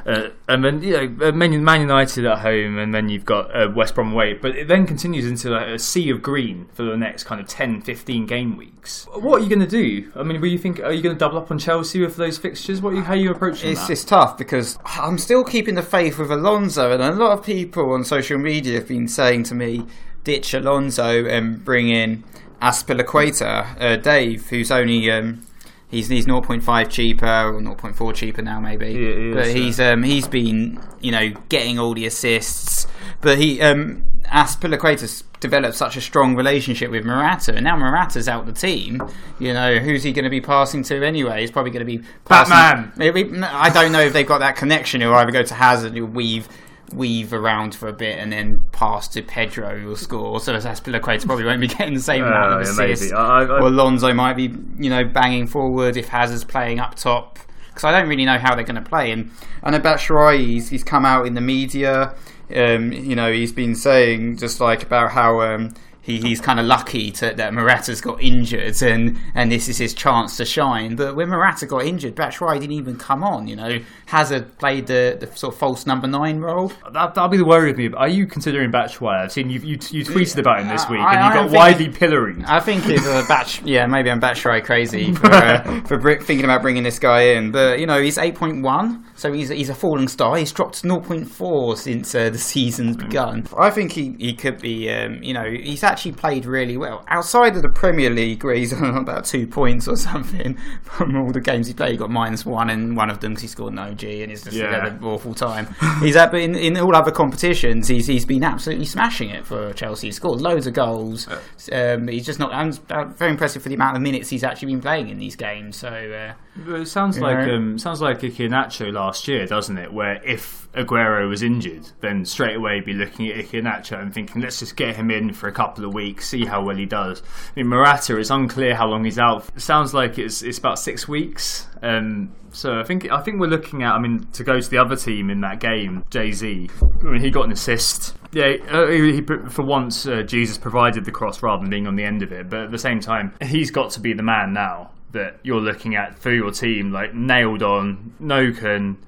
Uh, 0.07 0.31
and 0.49 0.65
then 0.65 0.83
you 0.83 0.93
know 0.93 1.29
uh, 1.29 1.33
Man, 1.33 1.53
United 1.53 2.25
at 2.25 2.39
home, 2.39 2.79
and 2.79 2.95
then 2.95 3.09
you've 3.09 3.25
got 3.25 3.55
uh, 3.55 3.71
West 3.75 3.95
Brom 3.95 4.13
away. 4.13 4.35
But 4.35 4.57
it 4.57 4.69
then 4.69 4.87
continues 4.87 5.27
into 5.27 5.55
a, 5.55 5.75
a, 5.75 5.79
sea 5.79 6.11
of 6.11 6.23
green 6.23 6.69
for 6.73 6.85
the 6.85 6.97
next 6.97 7.25
kind 7.25 7.41
of 7.41 7.47
10, 7.47 7.83
15 7.83 8.27
game 8.27 8.57
weeks. 8.57 9.07
What 9.13 9.41
are 9.41 9.45
you 9.45 9.49
going 9.49 9.61
to 9.61 9.67
do? 9.67 10.11
I 10.15 10.23
mean, 10.23 10.41
will 10.41 10.49
you 10.49 10.59
think 10.59 10.81
are 10.81 10.93
you 10.93 11.03
going 11.03 11.15
to 11.15 11.19
double 11.19 11.39
up 11.39 11.51
on 11.51 11.59
Chelsea 11.59 12.01
with 12.01 12.17
those 12.17 12.39
fixtures? 12.39 12.81
What 12.81 12.95
are 12.95 12.97
you, 12.97 13.03
how 13.03 13.13
are 13.13 13.17
you 13.17 13.31
approaching 13.31 13.73
it's, 13.73 13.83
that? 13.83 13.91
It's 13.91 14.05
tough 14.05 14.39
because 14.39 14.79
I'm 14.85 15.19
still 15.19 15.45
keeping 15.45 15.75
the 15.75 15.83
faith 15.83 16.19
with 16.19 16.31
Alonso, 16.31 16.93
and 16.93 17.03
a 17.03 17.13
lot 17.13 17.39
of 17.39 17.45
people 17.45 17.93
on 17.93 18.05
social 18.05 18.39
media 18.39 18.79
have 18.79 18.89
been 18.89 19.09
saying 19.09 19.45
to 19.45 19.55
me, 19.55 19.87
ditch 20.25 20.55
Alonso 20.55 21.27
and 21.27 21.65
bring 21.65 21.89
in 21.89 22.25
Azpilicueta, 22.61 23.81
uh, 23.81 23.97
Dave, 23.97 24.49
who's 24.49 24.71
only 24.71 25.11
um, 25.11 25.47
he's 25.89 26.09
he's 26.09 26.27
0.5 26.27 26.89
cheaper 26.91 27.27
or 27.27 27.61
0.4 27.61 28.15
cheaper 28.15 28.43
now 28.43 28.61
maybe, 28.61 28.97
is, 28.97 29.35
but 29.35 29.47
he's 29.49 29.81
um, 29.81 30.03
he's 30.03 30.29
been 30.29 30.81
you 31.01 31.11
know 31.11 31.31
getting 31.49 31.79
all 31.79 31.95
the 31.95 32.07
assists, 32.07 32.87
but 33.21 33.39
he 33.39 33.61
um, 33.61 34.05
Azpilicueta's 34.27 35.25
developed 35.41 35.75
such 35.75 35.97
a 35.97 36.01
strong 36.01 36.37
relationship 36.37 36.91
with 36.91 37.05
Morata, 37.05 37.55
and 37.55 37.65
now 37.65 37.77
Morata's 37.77 38.29
out 38.29 38.47
the 38.47 38.53
team. 38.53 39.03
You 39.39 39.55
know, 39.55 39.79
who's 39.79 40.03
he 40.03 40.13
going 40.13 40.25
to 40.25 40.31
be 40.31 40.41
passing 40.41 40.83
to 40.85 41.05
anyway? 41.05 41.41
He's 41.41 41.51
probably 41.51 41.73
going 41.73 41.87
to 41.87 41.99
be 41.99 42.07
passing, 42.27 42.51
Batman. 42.51 42.93
Maybe, 42.97 43.43
I 43.43 43.71
don't 43.71 43.91
know 43.91 44.01
if 44.01 44.13
they've 44.13 44.27
got 44.27 44.39
that 44.39 44.57
connection. 44.57 45.01
He'll 45.01 45.15
either 45.15 45.33
go 45.33 45.43
to 45.43 45.55
Hazard, 45.55 45.97
or 45.99 46.05
weave 46.05 46.49
weave 46.95 47.33
around 47.33 47.75
for 47.75 47.89
a 47.89 47.93
bit 47.93 48.19
and 48.19 48.33
then 48.33 48.63
pass 48.73 49.09
to 49.09 49.23
Pedro 49.23 49.79
who'll 49.79 49.97
score. 49.97 50.41
So 50.41 50.55
Azpilicueta 50.55 51.27
probably 51.27 51.45
won't 51.45 51.61
be 51.61 51.69
getting 51.69 51.95
the 51.95 52.01
same 52.01 52.25
amount 52.25 52.53
of 52.53 52.59
uh, 52.59 52.71
assists. 52.71 53.13
I, 53.13 53.17
I, 53.17 53.45
or 53.45 53.69
Alonso 53.69 54.13
might 54.13 54.35
be, 54.35 54.55
you 54.79 54.91
know, 54.91 55.05
banging 55.05 55.47
forward 55.47 55.97
if 55.97 56.09
Hazard's 56.09 56.45
playing 56.45 56.81
up 56.81 56.95
top. 56.95 57.39
Because 57.69 57.85
I 57.85 57.93
don't 57.93 58.09
really 58.09 58.25
know 58.25 58.39
how 58.39 58.55
they're 58.55 58.65
going 58.65 58.83
to 58.83 58.89
play. 58.89 59.13
And 59.13 59.31
I 59.63 59.71
know 59.71 59.79
Batshuayi, 59.79 60.47
he's, 60.47 60.69
he's 60.69 60.83
come 60.85 61.05
out 61.05 61.27
in 61.27 61.35
the 61.35 61.41
media. 61.41 62.15
Um, 62.55 62.93
you 62.93 63.15
know, 63.15 63.33
he's 63.33 63.53
been 63.53 63.77
saying 63.77 64.39
just 64.39 64.61
like 64.61 64.83
about 64.83 65.13
how 65.13 65.41
um, 65.41 65.73
he, 66.03 66.19
he's 66.19 66.41
kind 66.41 66.59
of 66.59 66.67
lucky 66.67 67.11
to, 67.13 67.35
that 67.35 67.53
Morata's 67.53 68.01
got 68.01 68.23
injured 68.23 68.81
and, 68.83 69.19
and 69.35 69.53
this 69.53 69.69
is 69.69 69.79
his 69.79 69.95
chance 69.95 70.37
to 70.39 70.45
shine. 70.45 70.97
But 70.97 71.15
when 71.15 71.29
Morata 71.29 71.67
got 71.67 71.85
injured, 71.85 72.15
Batshuayi 72.17 72.61
didn't 72.61 72.73
even 72.73 72.97
come 72.97 73.23
on. 73.23 73.47
You 73.49 73.57
know, 73.57 73.81
Hazard 74.07 74.57
played 74.59 74.87
the, 74.87 75.17
the 75.21 75.27
sort 75.37 75.55
of 75.55 75.61
false 75.61 75.87
number 75.87 76.07
nine 76.07 76.39
role. 76.39 76.73
That, 76.93 77.17
will 77.17 77.29
be 77.29 77.37
the 77.37 77.45
worry 77.45 77.69
with 77.69 77.79
me. 77.79 77.91
Are 77.97 78.09
you 78.09 78.27
considering 78.27 78.73
Batshuayi? 78.73 79.25
I've 79.25 79.33
seen 79.33 79.51
you, 79.51 79.61
you, 79.61 79.79
you 79.91 80.05
tweeted 80.05 80.39
about 80.39 80.61
him 80.61 80.69
this 80.69 80.89
week 80.89 81.01
I, 81.01 81.17
and 81.17 81.35
you 81.35 81.41
got 81.41 81.51
widely 81.51 81.89
pilloried. 81.89 82.45
I 82.45 82.61
think 82.61 82.87
it's 82.87 83.07
a 83.07 83.25
Batch. 83.29 83.63
yeah, 83.63 83.87
maybe 83.87 84.11
I'm 84.11 84.21
Batshuayi 84.21 84.65
crazy 84.65 85.13
for, 85.13 85.27
uh, 85.27 85.81
for 85.83 86.01
thinking 86.01 86.45
about 86.45 86.63
bringing 86.63 86.83
this 86.83 86.99
guy 86.99 87.23
in. 87.35 87.51
But 87.51 87.79
you 87.79 87.87
know, 87.87 88.01
he's 88.01 88.17
8.1, 88.17 89.05
so 89.21 89.31
he's 89.33 89.51
he's 89.51 89.69
a 89.69 89.75
falling 89.75 90.09
star. 90.09 90.37
He's 90.37 90.51
dropped 90.51 90.83
0.4 90.83 91.77
since 91.77 92.15
uh, 92.15 92.31
the 92.31 92.39
season's 92.39 92.97
begun. 92.97 93.47
I 93.59 93.69
think 93.71 93.93
he, 93.93 94.17
he 94.19 94.33
could 94.33 94.61
be. 94.61 94.91
Um, 94.91 95.23
you 95.23 95.35
know, 95.35 95.45
he's 95.45 95.85
actually 95.85 96.13
played 96.13 96.47
really 96.47 96.79
well. 96.79 97.05
Outside 97.09 97.55
of 97.55 97.61
the 97.63 97.69
Premier 97.69 98.09
League, 98.09 98.43
where 98.43 98.55
he's 98.55 98.73
on 98.81 98.97
about 98.97 99.27
two 99.27 99.47
points 99.47 99.87
or 99.87 99.97
something 99.97 100.57
from 100.85 101.15
all 101.17 101.31
the 101.33 101.41
games 101.41 101.67
he 101.67 101.75
played, 101.75 101.93
he 101.93 101.97
got 101.99 102.11
minus 102.11 102.47
one 102.47 102.71
in 102.71 102.95
one 102.95 103.11
of 103.11 103.21
them 103.21 103.33
because 103.33 103.43
he 103.43 103.49
scored 103.49 103.75
no 103.75 103.93
G 103.93 104.23
and 104.23 104.33
it's 104.33 104.43
just 104.43 104.57
Yeah. 104.57 104.71
had 104.85 104.93
an 104.95 105.05
awful 105.05 105.35
time. 105.35 105.69
he's 106.01 106.17
at, 106.17 106.31
but 106.31 106.41
in, 106.41 106.55
in 106.55 106.79
all 106.79 106.97
other 106.97 107.11
competitions, 107.11 107.89
he's 107.89 108.07
he's 108.07 108.25
been 108.25 108.43
absolutely 108.43 108.87
smashing 108.87 109.29
it 109.29 109.45
for 109.47 109.75
Chelsea. 109.75 110.07
He's 110.09 110.17
scored 110.17 110.41
loads 110.41 110.67
of 110.67 110.73
goals. 110.73 111.29
Um, 111.71 112.09
he's 112.09 112.25
just 112.25 112.39
not. 112.39 112.55
I'm 112.55 112.73
very 113.17 113.31
impressive 113.33 113.63
for 113.63 113.69
the 113.69 113.75
amount 113.75 113.97
of 113.97 114.03
minutes 114.03 114.31
he's 114.31 114.45
actually 114.45 114.73
been 114.73 114.81
playing 114.81 115.09
in 115.11 115.19
these 115.19 115.37
games. 115.37 115.77
So 115.77 115.89
uh, 115.89 116.33
But 116.57 116.81
It 116.81 116.89
sounds 116.89 117.17
You 117.17 117.23
like 117.23 117.49
um, 117.49 117.79
sounds 117.79 118.01
like 118.01 118.21
Iheanacho 118.21 118.93
last 118.93 119.29
year, 119.29 119.47
doesn't 119.47 119.79
it? 119.79 119.93
Where 119.93 120.23
if 120.25 120.71
Aguero 120.73 121.29
was 121.29 121.43
injured, 121.43 121.89
then 122.01 122.25
straight 122.25 122.57
away 122.57 122.81
be 122.81 122.93
looking 122.93 123.29
at 123.29 123.37
Iheanacho 123.37 124.01
and 124.01 124.13
thinking, 124.13 124.43
let's 124.43 124.59
just 124.59 124.77
get 124.77 124.97
him 124.97 125.11
in 125.11 125.33
for 125.33 125.49
a 125.49 125.53
couple 125.53 125.85
of 125.85 125.95
weeks, 125.95 126.29
see 126.29 126.45
how 126.45 126.63
well 126.63 126.77
he 126.77 126.87
does. 126.87 127.23
I 127.23 127.61
mean, 127.61 127.69
Morata, 127.69 128.19
it's 128.19 128.31
unclear 128.31 128.75
how 128.75 128.89
long 128.89 129.05
he's 129.05 129.19
out. 129.19 129.47
It 129.55 129.63
sounds 129.63 129.95
like 129.95 130.19
it's 130.19 130.43
it's 130.43 130.59
about 130.59 130.79
six 130.79 131.07
weeks. 131.07 131.67
Um, 131.83 132.33
so 132.53 132.81
I 132.81 132.83
think 132.83 133.11
I 133.11 133.21
think 133.21 133.41
we're 133.41 133.47
looking 133.47 133.83
at. 133.85 133.95
I 133.95 133.99
mean, 134.01 134.27
to 134.33 134.43
go 134.43 134.61
to 134.61 134.71
the 134.71 134.79
other 134.79 134.97
team 134.97 135.31
in 135.31 135.41
that 135.43 135.61
game, 135.61 136.05
Jay 136.11 136.33
Z. 136.33 136.69
I 136.83 137.05
mean, 137.05 137.21
he 137.21 137.31
got 137.31 137.47
an 137.47 137.53
assist. 137.53 138.17
Yeah, 138.33 138.57
uh, 138.71 138.87
he, 138.87 139.15
he, 139.15 139.23
for 139.23 139.63
once, 139.63 140.07
uh, 140.07 140.23
Jesus 140.23 140.59
provided 140.59 141.05
the 141.05 141.13
cross 141.13 141.43
rather 141.43 141.63
than 141.63 141.71
being 141.71 141.87
on 141.87 141.97
the 141.97 142.05
end 142.05 142.23
of 142.23 142.33
it. 142.33 142.49
But 142.49 142.61
at 142.61 142.71
the 142.71 142.79
same 142.79 143.01
time, 143.01 143.35
he's 143.43 143.71
got 143.71 143.91
to 143.93 144.01
be 144.01 144.13
the 144.13 144.23
man 144.23 144.53
now 144.53 144.91
that 145.13 145.39
you're 145.43 145.61
looking 145.61 145.95
at 145.97 146.19
for 146.19 146.31
your 146.33 146.51
team, 146.51 146.93
like 146.93 147.15
nailed 147.15 147.63
on. 147.63 148.15
No 148.21 148.53
can. 148.53 148.99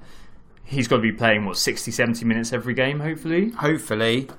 He's 0.65 0.87
got 0.87 0.97
to 0.97 1.01
be 1.01 1.11
playing 1.11 1.45
what 1.45 1.57
60, 1.57 1.91
70 1.91 2.25
minutes 2.25 2.53
every 2.53 2.73
game, 2.73 2.99
hopefully. 2.99 3.49
hopefully. 3.51 4.29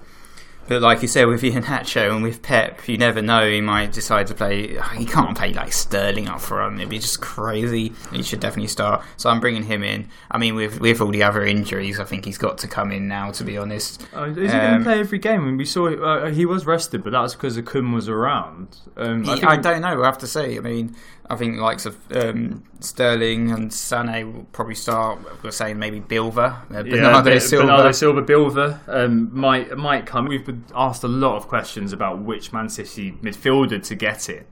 But 0.67 0.81
like 0.81 1.03
you 1.03 1.09
said, 1.09 1.27
with 1.27 1.43
Iheanacho 1.43 2.11
and 2.15 2.23
with 2.23 2.41
Pep, 2.41 2.89
you 2.89 2.97
never 2.97 3.21
know. 3.21 3.47
He 3.51 3.61
might 3.61 3.93
decide 3.93 4.29
to 4.29 4.35
play. 4.35 4.79
He 4.97 5.05
can't 5.05 5.37
play 5.37 5.53
like 5.53 5.75
Sterling 5.75 6.27
up 6.27 6.41
front. 6.41 6.77
It'd 6.79 6.89
be 6.89 6.99
just 6.99 7.21
crazy. 7.21 7.93
He 8.11 8.23
should 8.23 8.41
definitely 8.41 8.69
start. 8.69 9.05
So 9.19 9.29
I'm 9.29 9.41
bringing 9.41 9.65
him 9.65 9.83
in. 9.83 10.09
I 10.31 10.39
mean, 10.39 10.55
with 10.55 10.81
with 10.81 11.03
all 11.03 11.11
the 11.11 11.23
other 11.23 11.45
injuries, 11.45 12.01
I 12.01 12.05
think 12.05 12.25
he's 12.25 12.39
got 12.39 12.57
to 12.59 12.67
come 12.67 12.93
in 12.93 13.07
now. 13.09 13.31
To 13.33 13.45
be 13.45 13.59
honest, 13.59 14.07
Uh, 14.17 14.25
is 14.31 14.37
he 14.37 14.47
going 14.59 14.73
Um, 14.75 14.79
to 14.79 14.85
play 14.85 15.01
every 15.01 15.19
game? 15.19 15.43
I 15.43 15.45
mean, 15.45 15.59
we 15.59 15.67
saw 15.67 15.89
uh, 15.89 16.31
he 16.31 16.47
was 16.47 16.65
rested, 16.65 17.05
but 17.05 17.11
that 17.11 17.21
was 17.21 17.35
because 17.35 17.59
Akun 17.59 17.93
was 17.93 18.09
around. 18.09 18.79
Um, 18.97 19.29
I, 19.29 19.35
think- 19.35 19.45
I 19.45 19.57
don't 19.59 19.83
know. 19.83 19.95
We'll 19.97 20.07
have 20.07 20.19
to 20.19 20.27
say. 20.27 20.57
I 20.57 20.61
mean, 20.61 20.97
I 21.31 21.37
think 21.37 21.57
the 21.57 21.63
likes 21.63 21.87
of 21.87 21.97
um, 22.15 22.65
Sterling 22.81 23.51
and 23.51 23.71
Sané 23.71 24.31
will 24.31 24.45
probably 24.53 24.75
start. 24.75 25.19
We're 25.43 25.53
saying 25.53 25.79
maybe 25.79 26.01
Bilva, 26.01 26.71
uh, 26.71 26.83
Bernardo 26.83 27.33
Yeah, 27.33 27.39
Silva. 27.39 27.67
Bernardo 27.67 27.93
Silva, 27.93 28.23
Bilva 28.23 28.79
um, 28.89 29.31
might 29.33 29.77
might 29.79 30.05
come. 30.05 30.27
We've 30.27 30.45
been 30.45 30.65
asked 30.75 31.03
a 31.03 31.09
lot 31.09 31.37
of 31.37 31.49
questions 31.49 31.93
about 31.95 32.19
which 32.21 32.53
Man 32.53 32.69
City 32.69 33.13
midfielder 33.23 33.83
to 33.87 33.95
get 33.95 34.29
it, 34.29 34.47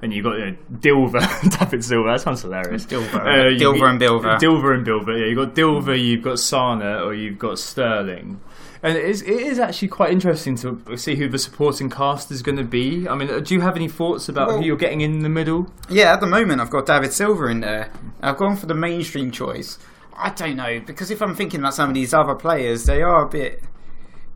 and 0.00 0.14
you've 0.14 0.24
got 0.24 0.38
you 0.38 0.46
know, 0.52 0.56
Dilver, 0.72 1.58
David 1.58 1.84
Silva. 1.84 2.08
That 2.12 2.20
sounds 2.22 2.40
hilarious. 2.42 2.86
Dilver. 2.86 3.52
you- 3.52 3.66
Dilver 3.66 3.90
and 3.90 4.00
Bilva. 4.00 4.38
Dilver 4.40 4.74
and 4.74 4.86
Bilva. 4.86 5.18
Yeah, 5.20 5.26
You've 5.26 5.36
got 5.36 5.54
Dilver, 5.54 6.02
you've 6.02 6.22
got 6.22 6.38
Sana, 6.38 7.04
or 7.04 7.12
you've 7.12 7.38
got 7.38 7.58
Sterling. 7.58 8.40
And 8.84 8.98
it 8.98 9.04
is, 9.06 9.22
it 9.22 9.30
is 9.30 9.58
actually 9.58 9.88
quite 9.88 10.10
interesting 10.12 10.56
to 10.56 10.96
see 10.98 11.16
who 11.16 11.26
the 11.26 11.38
supporting 11.38 11.88
cast 11.88 12.30
is 12.30 12.42
going 12.42 12.58
to 12.58 12.64
be. 12.64 13.08
I 13.08 13.14
mean, 13.14 13.30
uh, 13.30 13.38
do 13.40 13.54
you 13.54 13.62
have 13.62 13.76
any 13.76 13.88
thoughts 13.88 14.28
about 14.28 14.48
Well- 14.48 14.58
who 14.58 14.64
you're 14.66 14.76
getting 14.76 15.00
in 15.00 15.20
the 15.20 15.30
middle? 15.30 15.72
Yeah, 15.88 16.12
at 16.12 16.20
the 16.20 16.26
moment 16.26 16.60
I've 16.60 16.68
got 16.68 16.84
David 16.84 17.12
Silva 17.14 17.46
in 17.46 17.60
there. 17.60 17.90
I've 18.22 18.36
gone 18.36 18.56
for 18.56 18.66
the 18.66 18.74
mainstream 18.74 19.30
choice. 19.30 19.78
I 20.16 20.28
don't 20.30 20.56
know 20.56 20.80
because 20.84 21.10
if 21.10 21.22
I'm 21.22 21.34
thinking 21.34 21.60
about 21.60 21.72
some 21.74 21.88
of 21.88 21.94
these 21.94 22.12
other 22.12 22.34
players, 22.34 22.84
they 22.84 23.00
are 23.00 23.24
a 23.24 23.28
bit. 23.28 23.62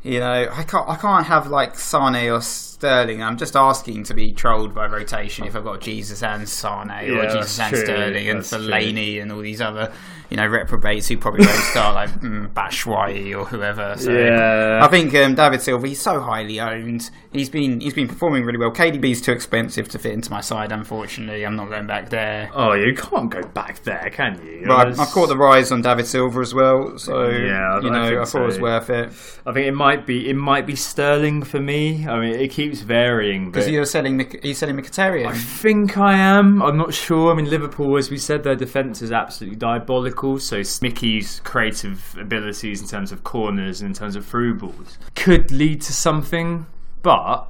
You 0.03 0.21
know, 0.21 0.49
I 0.51 0.63
can't. 0.63 0.89
I 0.89 0.97
can't 0.97 1.27
have 1.27 1.49
like 1.49 1.79
Sane 1.79 2.31
or 2.31 2.41
Sterling. 2.79 3.23
I'm 3.25 3.37
just 3.37 3.57
asking 3.57 4.05
to 4.05 4.14
be 4.14 4.33
trolled 4.33 4.73
by 4.73 4.87
rotation 4.87 5.45
if 5.47 5.57
I've 5.57 5.64
got 5.64 5.81
Jesus 5.81 6.23
and 6.23 6.49
Sane 6.49 6.91
or 7.11 7.25
Jesus 7.27 7.59
and 7.59 7.75
true, 7.75 7.85
Sterling 7.85 8.29
and 8.29 8.38
that's 8.38 8.51
true. 8.51 8.59
Fellaini 8.61 9.21
and 9.21 9.33
all 9.33 9.41
these 9.41 9.61
other, 9.61 9.93
you 10.31 10.37
know, 10.37 10.47
reprobates 10.47 11.09
who 11.09 11.19
probably 11.19 11.45
won't 11.45 11.59
start 11.64 11.97
like 11.97 12.11
mm, 12.21 12.49
Batshuayi 12.53 13.37
or 13.37 13.47
whoever. 13.47 13.97
So 13.99 14.12
Yeah. 14.12 14.79
I 14.85 14.87
think 14.87 15.12
um, 15.17 15.35
David 15.35 15.61
Silva. 15.61 15.88
He's 15.88 16.01
so 16.01 16.21
highly 16.21 16.61
owned. 16.61 17.11
He's 17.33 17.51
been 17.51 17.81
he's 17.81 17.95
been 17.95 18.07
performing 18.07 18.45
really 18.45 18.59
well. 18.59 18.71
KDB's 18.71 19.23
too 19.23 19.33
expensive 19.33 19.88
to 19.88 19.99
fit 19.99 20.12
into 20.12 20.31
my 20.31 20.41
side. 20.41 20.71
Unfortunately, 20.71 21.45
I'm 21.45 21.57
not 21.57 21.71
going 21.71 21.88
back 21.88 22.11
there. 22.11 22.49
Oh, 22.55 22.75
you 22.75 22.95
can't 22.95 23.29
go 23.29 23.43
back 23.43 23.83
there, 23.83 24.09
can 24.12 24.41
you? 24.47 24.62
But 24.69 24.73
I, 24.73 24.85
That's- 24.85 24.99
I've 25.01 25.09
caught 25.09 25.29
the 25.29 25.37
rise 25.37 25.73
on 25.73 25.83
David 25.83 26.07
Silva 26.07 26.38
as 26.41 26.55
well, 26.55 26.97
so 26.97 27.29
Yeah, 27.29 27.75
I- 27.75 27.81
you 27.81 27.91
know 27.91 28.23
I, 28.23 28.25
thought 28.25 28.43
it 28.43 28.47
was 28.47 28.61
worth 28.61 28.88
it 28.91 29.09
I 29.45 29.53
think 29.53 29.67
it 29.67 29.75
might 29.75 30.07
be 30.07 30.29
it 30.31 30.37
might 30.37 30.64
be 30.64 30.77
Sterling 30.77 31.43
for 31.43 31.59
me. 31.59 32.07
I 32.07 32.21
mean, 32.21 32.35
it 32.38 32.49
keeps 32.53 32.67
varying. 32.74 33.50
because 33.50 33.68
you're 33.68 33.85
selling 33.85 34.18
you're 34.42 34.54
selling 34.54 34.76
Mkhitaryan. 34.76 35.26
I 35.26 35.37
think 35.37 35.96
I 35.96 36.14
am. 36.14 36.62
I'm 36.62 36.76
not 36.76 36.94
sure. 36.94 37.33
I 37.33 37.35
mean, 37.35 37.48
Liverpool, 37.50 37.96
as 37.96 38.11
we 38.11 38.18
said, 38.18 38.42
their 38.44 38.57
defence 38.57 39.02
is 39.02 39.12
absolutely 39.12 39.57
diabolical. 39.57 40.38
So 40.38 40.62
Mickey's 40.83 41.40
creative 41.40 42.16
abilities 42.20 42.81
in 42.81 42.88
terms 42.88 43.12
of 43.12 43.24
corners 43.24 43.81
and 43.81 43.88
in 43.88 43.94
terms 43.94 44.16
of 44.16 44.26
through 44.26 44.59
balls 44.59 44.98
could 45.14 45.50
lead 45.50 45.81
to 45.83 45.92
something, 45.92 46.66
but. 47.02 47.48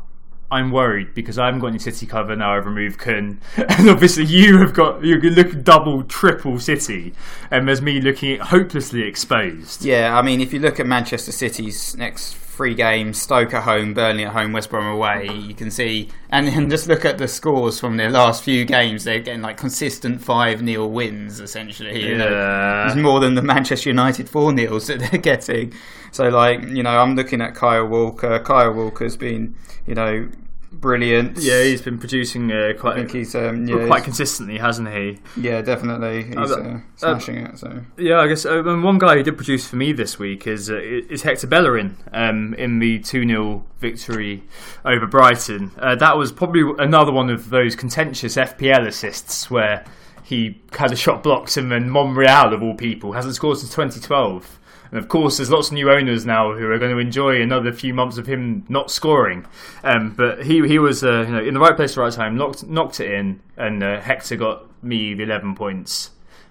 I'm 0.50 0.70
worried 0.70 1.12
because 1.12 1.38
I 1.38 1.44
haven't 1.44 1.61
got 1.61 1.66
any 1.66 1.78
City 1.78 2.07
cover 2.07 2.35
now. 2.35 2.57
I've 2.57 2.64
removed 2.64 2.98
Kun, 2.98 3.38
and 3.57 3.90
obviously 3.90 4.24
you 4.24 4.57
have 4.61 4.72
got 4.72 5.04
you 5.04 5.20
can 5.20 5.35
look 5.35 5.62
double, 5.62 6.04
triple 6.04 6.59
City, 6.59 7.12
and 7.50 7.68
there's 7.68 7.83
me 7.83 8.00
looking 8.00 8.40
hopelessly 8.40 9.02
exposed. 9.02 9.85
Yeah, 9.85 10.16
I 10.18 10.22
mean, 10.22 10.40
if 10.40 10.54
you 10.54 10.59
look 10.59 10.81
at 10.81 10.87
Manchester 10.87 11.33
City's 11.33 11.94
next 11.98 12.33
three 12.59 12.75
games, 12.75 13.23
Stoke 13.23 13.55
at 13.55 13.62
home, 13.62 13.94
Burnley 13.94 14.25
at 14.25 14.33
home, 14.33 14.53
West 14.53 14.68
Brom 14.68 14.85
away, 14.85 15.29
you 15.29 15.55
can 15.55 15.71
see, 15.71 16.09
and 16.29 16.49
then 16.49 16.68
just 16.68 16.88
look 16.88 17.05
at 17.05 17.16
the 17.16 17.29
scores 17.29 17.79
from 17.79 17.97
their 17.97 18.11
last 18.11 18.42
few 18.42 18.64
games. 18.64 19.05
They're 19.05 19.21
getting 19.21 19.42
like 19.42 19.57
consistent 19.57 20.21
5 20.21 20.66
0 20.66 20.87
wins, 20.88 21.38
essentially. 21.38 22.05
you 22.05 22.18
know. 22.18 22.85
It's 22.88 22.97
more 22.97 23.21
than 23.21 23.37
the 23.37 23.42
Manchester 23.42 23.90
United 23.90 24.29
4 24.29 24.51
0s 24.51 24.87
that 24.99 24.99
they're 24.99 25.21
getting. 25.21 25.73
So, 26.11 26.31
like, 26.31 26.62
you 26.64 26.83
know, 26.83 26.99
I'm 26.99 27.14
looking 27.14 27.40
at 27.40 27.55
Kyle 27.55 27.87
Walker. 27.87 28.40
Kyle 28.40 28.73
Walker's 28.73 29.16
been, 29.16 29.55
you 29.87 29.94
know, 29.94 30.29
brilliant. 30.72 31.38
Yeah, 31.38 31.62
he's 31.62 31.83
been 31.83 31.98
producing 31.98 32.52
uh, 32.52 32.68
I 32.70 32.72
quite 32.74 32.96
think 32.96 33.12
he's, 33.12 33.35
um, 33.35 33.66
yeah, 33.66 33.87
quite 33.87 33.98
he's- 33.98 34.04
consistently, 34.04 34.59
hasn't 34.59 34.88
he? 34.88 35.18
yeah, 35.37 35.61
definitely. 35.62 36.24
He's 36.24 36.37
Uh, 36.37 36.40
uh, 36.40 36.46
uh, 36.76 36.81
smashing 36.96 37.37
it. 37.37 37.59
So. 37.59 37.81
Yeah, 37.96 38.20
I 38.20 38.28
guess 38.28 38.44
uh, 38.46 38.64
and 38.64 38.83
one 38.85 38.98
guy 38.98 39.16
who 39.16 39.22
did 39.22 39.37
produce 39.37 39.66
for 39.66 39.76
me 39.76 39.92
this 39.92 40.18
week 40.18 40.46
is 40.46 40.70
uh, 40.70 40.76
is 40.78 41.22
Hector 41.22 41.46
Bellerin 41.46 41.96
um, 42.12 42.54
in 42.54 42.78
the 42.78 42.98
2 43.00 43.26
0 43.26 43.64
victory 43.81 44.42
over 44.85 45.07
Brighton. 45.07 45.70
Uh, 45.78 45.94
that 45.96 46.16
was 46.16 46.33
probably 46.33 46.62
another 46.78 47.12
one 47.12 47.31
of 47.31 47.50
those 47.50 47.74
contentious 47.76 48.37
FPL 48.37 48.87
assists 48.87 49.50
where 49.50 49.85
he 50.22 50.61
had 50.72 50.92
a 50.92 50.96
shot 50.96 51.22
blocked 51.22 51.57
and 51.57 51.72
then 51.72 51.88
Monreal, 51.90 52.52
of 52.52 52.62
all 52.62 52.74
people, 52.74 53.12
hasn't 53.12 53.35
scored 53.35 53.57
since 53.59 53.70
2012. 53.70 54.58
And 54.90 54.98
of 54.98 55.09
course, 55.09 55.37
there's 55.37 55.51
lots 55.51 55.68
of 55.68 55.74
new 55.74 55.90
owners 55.90 56.24
now 56.24 56.53
who 56.55 56.70
are 56.70 56.79
going 56.79 56.90
to 56.92 56.98
enjoy 56.98 57.40
another 57.42 57.72
few 57.72 57.92
months 57.94 58.16
of 58.18 58.27
him 58.27 58.64
not 58.68 58.90
scoring. 58.90 59.46
Um, 59.85 60.14
but 60.16 60.44
he 60.44 60.66
he 60.66 60.79
was 60.79 61.05
uh, 61.05 61.24
you 61.27 61.33
know 61.33 61.42
in 61.42 61.55
the 61.55 61.61
right 61.61 61.77
place, 61.77 61.92
at 61.92 61.94
the 61.96 62.01
right 62.03 62.12
time, 62.12 62.37
knocked 62.37 62.66
knocked 62.66 63.01
it 63.01 63.11
in, 63.11 63.40
and 63.57 63.83
uh, 63.83 64.01
Hector 64.01 64.37
got 64.37 64.64
me 64.83 65.14
the 65.14 65.24
11 65.24 65.55
points. 65.57 66.11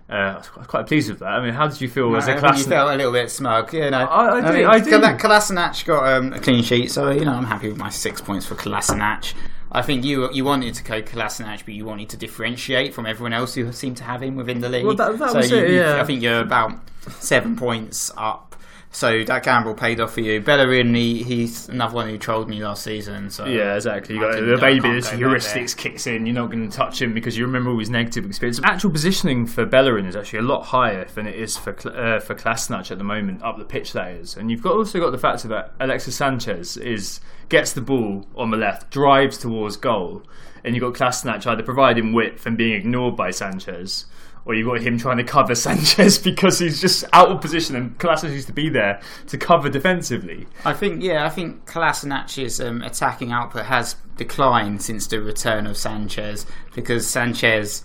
Uh, 0.09 0.13
I 0.13 0.35
was 0.37 0.67
quite- 0.67 0.87
pleased 0.87 1.09
with 1.09 1.19
that. 1.19 1.25
I 1.27 1.43
mean, 1.43 1.53
how 1.53 1.67
did 1.67 1.81
you 1.81 1.89
feel 1.89 2.15
as 2.15 2.29
a 2.29 2.35
I 2.35 2.39
class? 2.39 2.59
you 2.59 2.65
felt 2.65 2.93
a 2.93 2.95
little 2.95 3.11
bit 3.11 3.29
smug, 3.29 3.73
you 3.73 3.89
know. 3.91 4.05
I- 4.05 4.37
I 4.37 4.41
do, 4.51 4.53
mean, 4.57 4.65
I 4.65 4.79
do. 4.79 4.91
Kolasinac 4.91 5.83
got 5.85 6.07
um, 6.17 6.31
a 6.31 6.39
clean 6.39 6.63
sheet, 6.63 6.91
so 6.91 7.09
you 7.11 7.25
know 7.25 7.33
I'm 7.33 7.43
happy 7.43 7.67
with 7.67 7.77
my 7.77 7.89
six 7.89 8.21
points 8.21 8.45
for 8.45 8.55
Kolasinac. 8.55 9.33
I 9.69 9.81
think 9.81 10.05
you 10.05 10.31
you 10.31 10.45
wanted 10.45 10.75
to 10.75 10.83
go 10.85 11.01
Kolasinac, 11.01 11.65
but 11.65 11.73
you 11.73 11.83
wanted 11.83 12.07
to 12.09 12.17
differentiate 12.17 12.93
from 12.93 13.05
everyone 13.05 13.33
else 13.33 13.55
who 13.55 13.69
seemed 13.73 13.97
to 13.97 14.05
have 14.05 14.23
him 14.23 14.35
within 14.37 14.61
the 14.61 14.69
league. 14.69 14.85
Well, 14.85 14.95
that- 14.95 15.17
that 15.19 15.31
so 15.31 15.37
was 15.39 15.51
you, 15.51 15.57
it, 15.57 15.69
you- 15.71 15.75
yeah. 15.75 16.01
I 16.01 16.05
think 16.05 16.21
you're 16.21 16.39
about 16.39 16.71
seven 17.09 17.55
points 17.55 18.11
up. 18.17 18.47
So 18.89 19.23
that 19.25 19.43
gamble 19.43 19.75
paid 19.75 19.99
off 19.99 20.13
for 20.13 20.21
you. 20.21 20.41
Bellerin, 20.41 20.95
he, 20.95 21.21
he's 21.21 21.69
another 21.69 21.93
one 21.93 22.09
who 22.09 22.17
trolled 22.17 22.49
me 22.49 22.63
last 22.63 22.83
season. 22.83 23.29
So 23.29 23.45
Yeah, 23.45 23.75
exactly. 23.75 24.15
You 24.15 24.21
got 24.21 24.33
the 24.33 24.53
I 24.53 24.59
baby 24.59 24.79
can't 24.81 24.95
this 24.95 25.11
go 25.11 25.17
back 25.17 25.19
heuristics 25.19 25.77
kicks 25.77 26.07
in. 26.07 26.25
You're 26.25 26.33
not 26.33 26.49
going 26.49 26.67
to 26.67 26.75
touch 26.75 27.01
him 27.01 27.13
because 27.13 27.37
you 27.37 27.45
remember 27.45 27.69
all 27.69 27.79
his 27.79 27.89
negative 27.89 28.25
experience. 28.25 28.59
Actual 28.63 28.89
positioning 28.89 29.45
for 29.45 29.65
Bellerin 29.65 30.05
is 30.05 30.15
actually 30.15 30.39
a 30.39 30.43
lot 30.43 30.63
higher 30.63 31.05
than 31.13 31.27
it 31.27 31.35
is 31.35 31.57
for 31.57 31.71
uh, 31.89 32.19
for 32.19 32.33
Kolasinac 32.33 32.89
at 32.89 32.97
the 32.97 33.03
moment 33.03 33.43
up 33.43 33.57
the 33.57 33.65
pitch. 33.65 33.93
That 33.93 34.11
is, 34.11 34.35
and 34.35 34.49
you've 34.49 34.63
got 34.63 34.73
also 34.73 34.99
got 34.99 35.11
the 35.11 35.17
fact 35.17 35.43
that 35.43 35.73
Alexis 35.79 36.15
Sanchez 36.15 36.77
is 36.77 37.19
gets 37.49 37.73
the 37.73 37.81
ball 37.81 38.25
on 38.35 38.51
the 38.51 38.57
left, 38.57 38.89
drives 38.89 39.37
towards 39.37 39.77
goal, 39.77 40.23
and 40.63 40.75
you've 40.75 40.81
got 40.81 40.93
Kolasinac 40.93 41.45
either 41.45 41.61
providing 41.61 42.13
width 42.13 42.45
and 42.45 42.57
being 42.57 42.73
ignored 42.73 43.15
by 43.15 43.31
Sanchez. 43.31 44.05
Or 44.47 44.55
you've 44.55 44.67
got 44.67 44.79
him 44.79 44.97
trying 44.97 45.17
to 45.17 45.25
cover 45.25 45.53
Sanchez 45.67 46.17
because 46.17 46.59
he's 46.59 46.79
just 46.79 47.03
out 47.11 47.29
of 47.29 47.41
position 47.41 47.75
and 47.75 47.97
Kolasinac 47.99 48.31
used 48.31 48.47
to 48.47 48.53
be 48.53 48.69
there 48.69 49.01
to 49.27 49.37
cover 49.37 49.69
defensively. 49.69 50.47
I 50.63 50.73
think, 50.73 51.03
yeah, 51.03 51.25
I 51.25 51.29
think 51.29 51.65
Kolasinac's 51.65 52.61
um, 52.61 52.81
attacking 52.81 53.33
output 53.33 53.65
has 53.65 53.97
declined 54.15 54.81
since 54.81 55.05
the 55.07 55.21
return 55.21 55.67
of 55.67 55.77
Sanchez 55.77 56.45
because 56.73 57.05
Sanchez, 57.05 57.83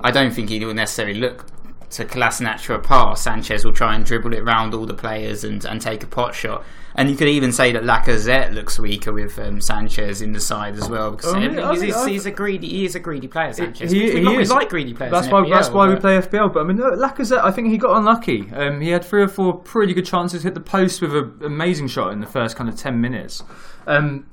I 0.00 0.10
don't 0.10 0.32
think 0.32 0.48
he 0.48 0.64
will 0.64 0.74
necessarily 0.74 1.20
look 1.20 1.44
to 1.90 2.04
Kolasinac 2.04 2.60
for 2.60 2.74
a 2.74 2.78
pass, 2.78 3.22
Sanchez 3.22 3.64
will 3.64 3.72
try 3.72 3.94
and 3.94 4.04
dribble 4.04 4.34
it 4.34 4.40
around 4.40 4.74
all 4.74 4.86
the 4.86 4.94
players 4.94 5.44
and, 5.44 5.64
and 5.64 5.80
take 5.80 6.02
a 6.02 6.06
pot 6.06 6.34
shot. 6.34 6.64
And 6.98 7.08
you 7.08 7.14
could 7.16 7.28
even 7.28 7.52
say 7.52 7.70
that 7.70 7.84
Lacazette 7.84 8.52
looks 8.52 8.76
weaker 8.76 9.12
with 9.12 9.38
um, 9.38 9.60
Sanchez 9.60 10.20
in 10.20 10.32
the 10.32 10.40
side 10.40 10.74
as 10.76 10.88
well 10.88 11.12
because 11.12 11.32
Oh, 11.32 11.38
he's, 11.38 11.52
yeah, 11.52 11.70
I 11.70 11.78
he's, 11.78 12.04
he's 12.06 12.26
a 12.26 12.32
greedy. 12.32 12.68
He 12.68 12.84
is 12.84 12.96
a 12.96 13.00
greedy 13.00 13.28
player, 13.28 13.52
Sanchez. 13.52 13.92
He, 13.92 14.14
we, 14.14 14.26
he 14.26 14.34
is. 14.34 14.50
like 14.50 14.68
greedy 14.68 14.94
players. 14.94 15.12
That's 15.12 15.28
why. 15.28 15.42
FPL, 15.42 15.50
that's 15.50 15.70
why 15.70 15.88
we 15.88 15.94
play 15.94 16.18
FPL. 16.18 16.52
But 16.52 16.60
I 16.60 16.64
mean, 16.64 16.76
look, 16.76 16.98
Lacazette. 16.98 17.44
I 17.44 17.52
think 17.52 17.68
he 17.68 17.78
got 17.78 17.96
unlucky. 17.96 18.50
Um, 18.52 18.80
he 18.80 18.90
had 18.90 19.04
three 19.04 19.22
or 19.22 19.28
four 19.28 19.54
pretty 19.54 19.94
good 19.94 20.06
chances. 20.06 20.42
Hit 20.42 20.54
the 20.54 20.60
post 20.60 21.00
with 21.00 21.14
an 21.14 21.38
amazing 21.44 21.86
shot 21.86 22.12
in 22.12 22.18
the 22.20 22.26
first 22.26 22.56
kind 22.56 22.68
of 22.68 22.74
ten 22.76 23.00
minutes. 23.00 23.44
Um, 23.86 24.26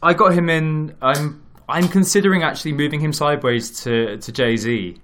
I 0.00 0.14
got 0.14 0.34
him 0.34 0.48
in. 0.48 0.94
I'm. 1.02 1.42
I'm 1.68 1.88
considering 1.88 2.44
actually 2.44 2.74
moving 2.74 3.00
him 3.00 3.12
sideways 3.12 3.82
to 3.82 4.18
to 4.18 4.30
Jay 4.30 4.56
Z. 4.56 5.00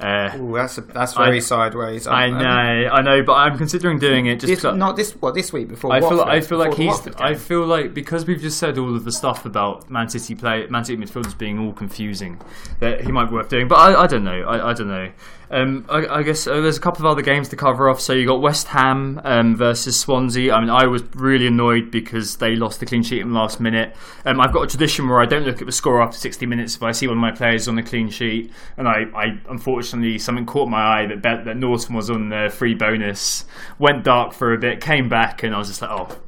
Uh, 0.00 0.36
Ooh, 0.36 0.54
that's 0.54 0.76
a, 0.76 0.80
that's 0.80 1.14
very 1.14 1.36
I- 1.36 1.40
sideways. 1.40 2.06
I 2.06 2.26
Um, 2.26 2.38
know, 2.38 2.90
I 2.92 3.00
know, 3.00 3.22
but 3.22 3.34
I'm 3.34 3.56
considering 3.56 3.98
doing 4.00 4.26
it 4.26 4.40
just 4.40 4.62
This, 4.62 4.74
not 4.74 4.96
this. 4.96 5.12
What 5.12 5.34
this 5.34 5.52
week 5.52 5.68
before? 5.68 5.92
I 5.92 6.00
feel 6.00 6.16
Watford, 6.18 6.28
I 6.34 6.40
feel 6.40 6.58
like 6.58 6.74
he's 6.74 7.06
I 7.18 7.34
feel 7.34 7.64
like 7.64 7.94
because 7.94 8.26
we've 8.26 8.40
just 8.40 8.58
said 8.58 8.76
all 8.76 8.94
of 8.96 9.04
the 9.04 9.12
stuff 9.12 9.46
about 9.46 9.88
Man 9.90 10.08
City 10.08 10.34
play 10.34 10.66
Man 10.66 10.84
City 10.84 11.00
midfielders 11.00 11.38
being 11.38 11.58
all 11.60 11.72
confusing 11.72 12.40
that 12.80 13.02
he 13.02 13.12
might 13.12 13.26
be 13.26 13.34
worth 13.34 13.48
doing 13.48 13.68
but 13.68 13.76
I, 13.76 14.02
I 14.02 14.06
don't 14.08 14.24
know 14.24 14.42
I, 14.42 14.70
I 14.70 14.72
don't 14.72 14.88
know 14.88 15.10
um, 15.50 15.84
I, 15.88 16.06
I 16.06 16.22
guess 16.22 16.46
uh, 16.48 16.60
there's 16.62 16.78
a 16.78 16.80
couple 16.80 17.06
of 17.06 17.12
other 17.12 17.22
games 17.22 17.50
to 17.50 17.56
cover 17.56 17.88
off 17.88 18.00
so 18.00 18.12
you 18.14 18.26
got 18.26 18.40
West 18.40 18.66
Ham 18.68 19.20
um, 19.24 19.54
versus 19.54 19.96
Swansea 19.98 20.52
I 20.52 20.60
mean 20.60 20.70
I 20.70 20.86
was 20.86 21.02
really 21.14 21.46
annoyed 21.46 21.90
because 21.92 22.36
they 22.38 22.56
lost 22.56 22.80
the 22.80 22.86
clean 22.86 23.02
sheet 23.04 23.20
in 23.20 23.32
the 23.32 23.38
last 23.38 23.60
minute 23.60 23.94
um, 24.24 24.40
I've 24.40 24.52
got 24.52 24.62
a 24.62 24.66
tradition 24.66 25.08
where 25.08 25.20
I 25.20 25.26
don't 25.26 25.44
look 25.44 25.60
at 25.60 25.66
the 25.66 25.72
score 25.72 26.02
after 26.02 26.18
60 26.18 26.46
minutes 26.46 26.74
if 26.74 26.82
I 26.82 26.90
see 26.92 27.06
one 27.06 27.18
of 27.18 27.20
my 27.20 27.30
players 27.30 27.68
on 27.68 27.76
the 27.76 27.82
clean 27.84 28.08
sheet 28.10 28.50
and 28.76 28.88
I, 28.88 29.04
I 29.14 29.38
unfortunately 29.48 29.83
something 30.18 30.46
caught 30.46 30.68
my 30.68 31.02
eye 31.02 31.06
that 31.06 31.22
bet 31.22 31.44
that 31.44 31.56
Norton 31.56 31.94
was 31.94 32.10
on 32.10 32.30
the 32.30 32.52
free 32.52 32.74
bonus 32.74 33.44
went 33.78 34.04
dark 34.04 34.32
for 34.32 34.52
a 34.52 34.58
bit 34.58 34.80
came 34.80 35.08
back 35.08 35.42
and 35.42 35.54
I 35.54 35.58
was 35.58 35.68
just 35.68 35.82
like 35.82 35.90
oh 35.90 36.18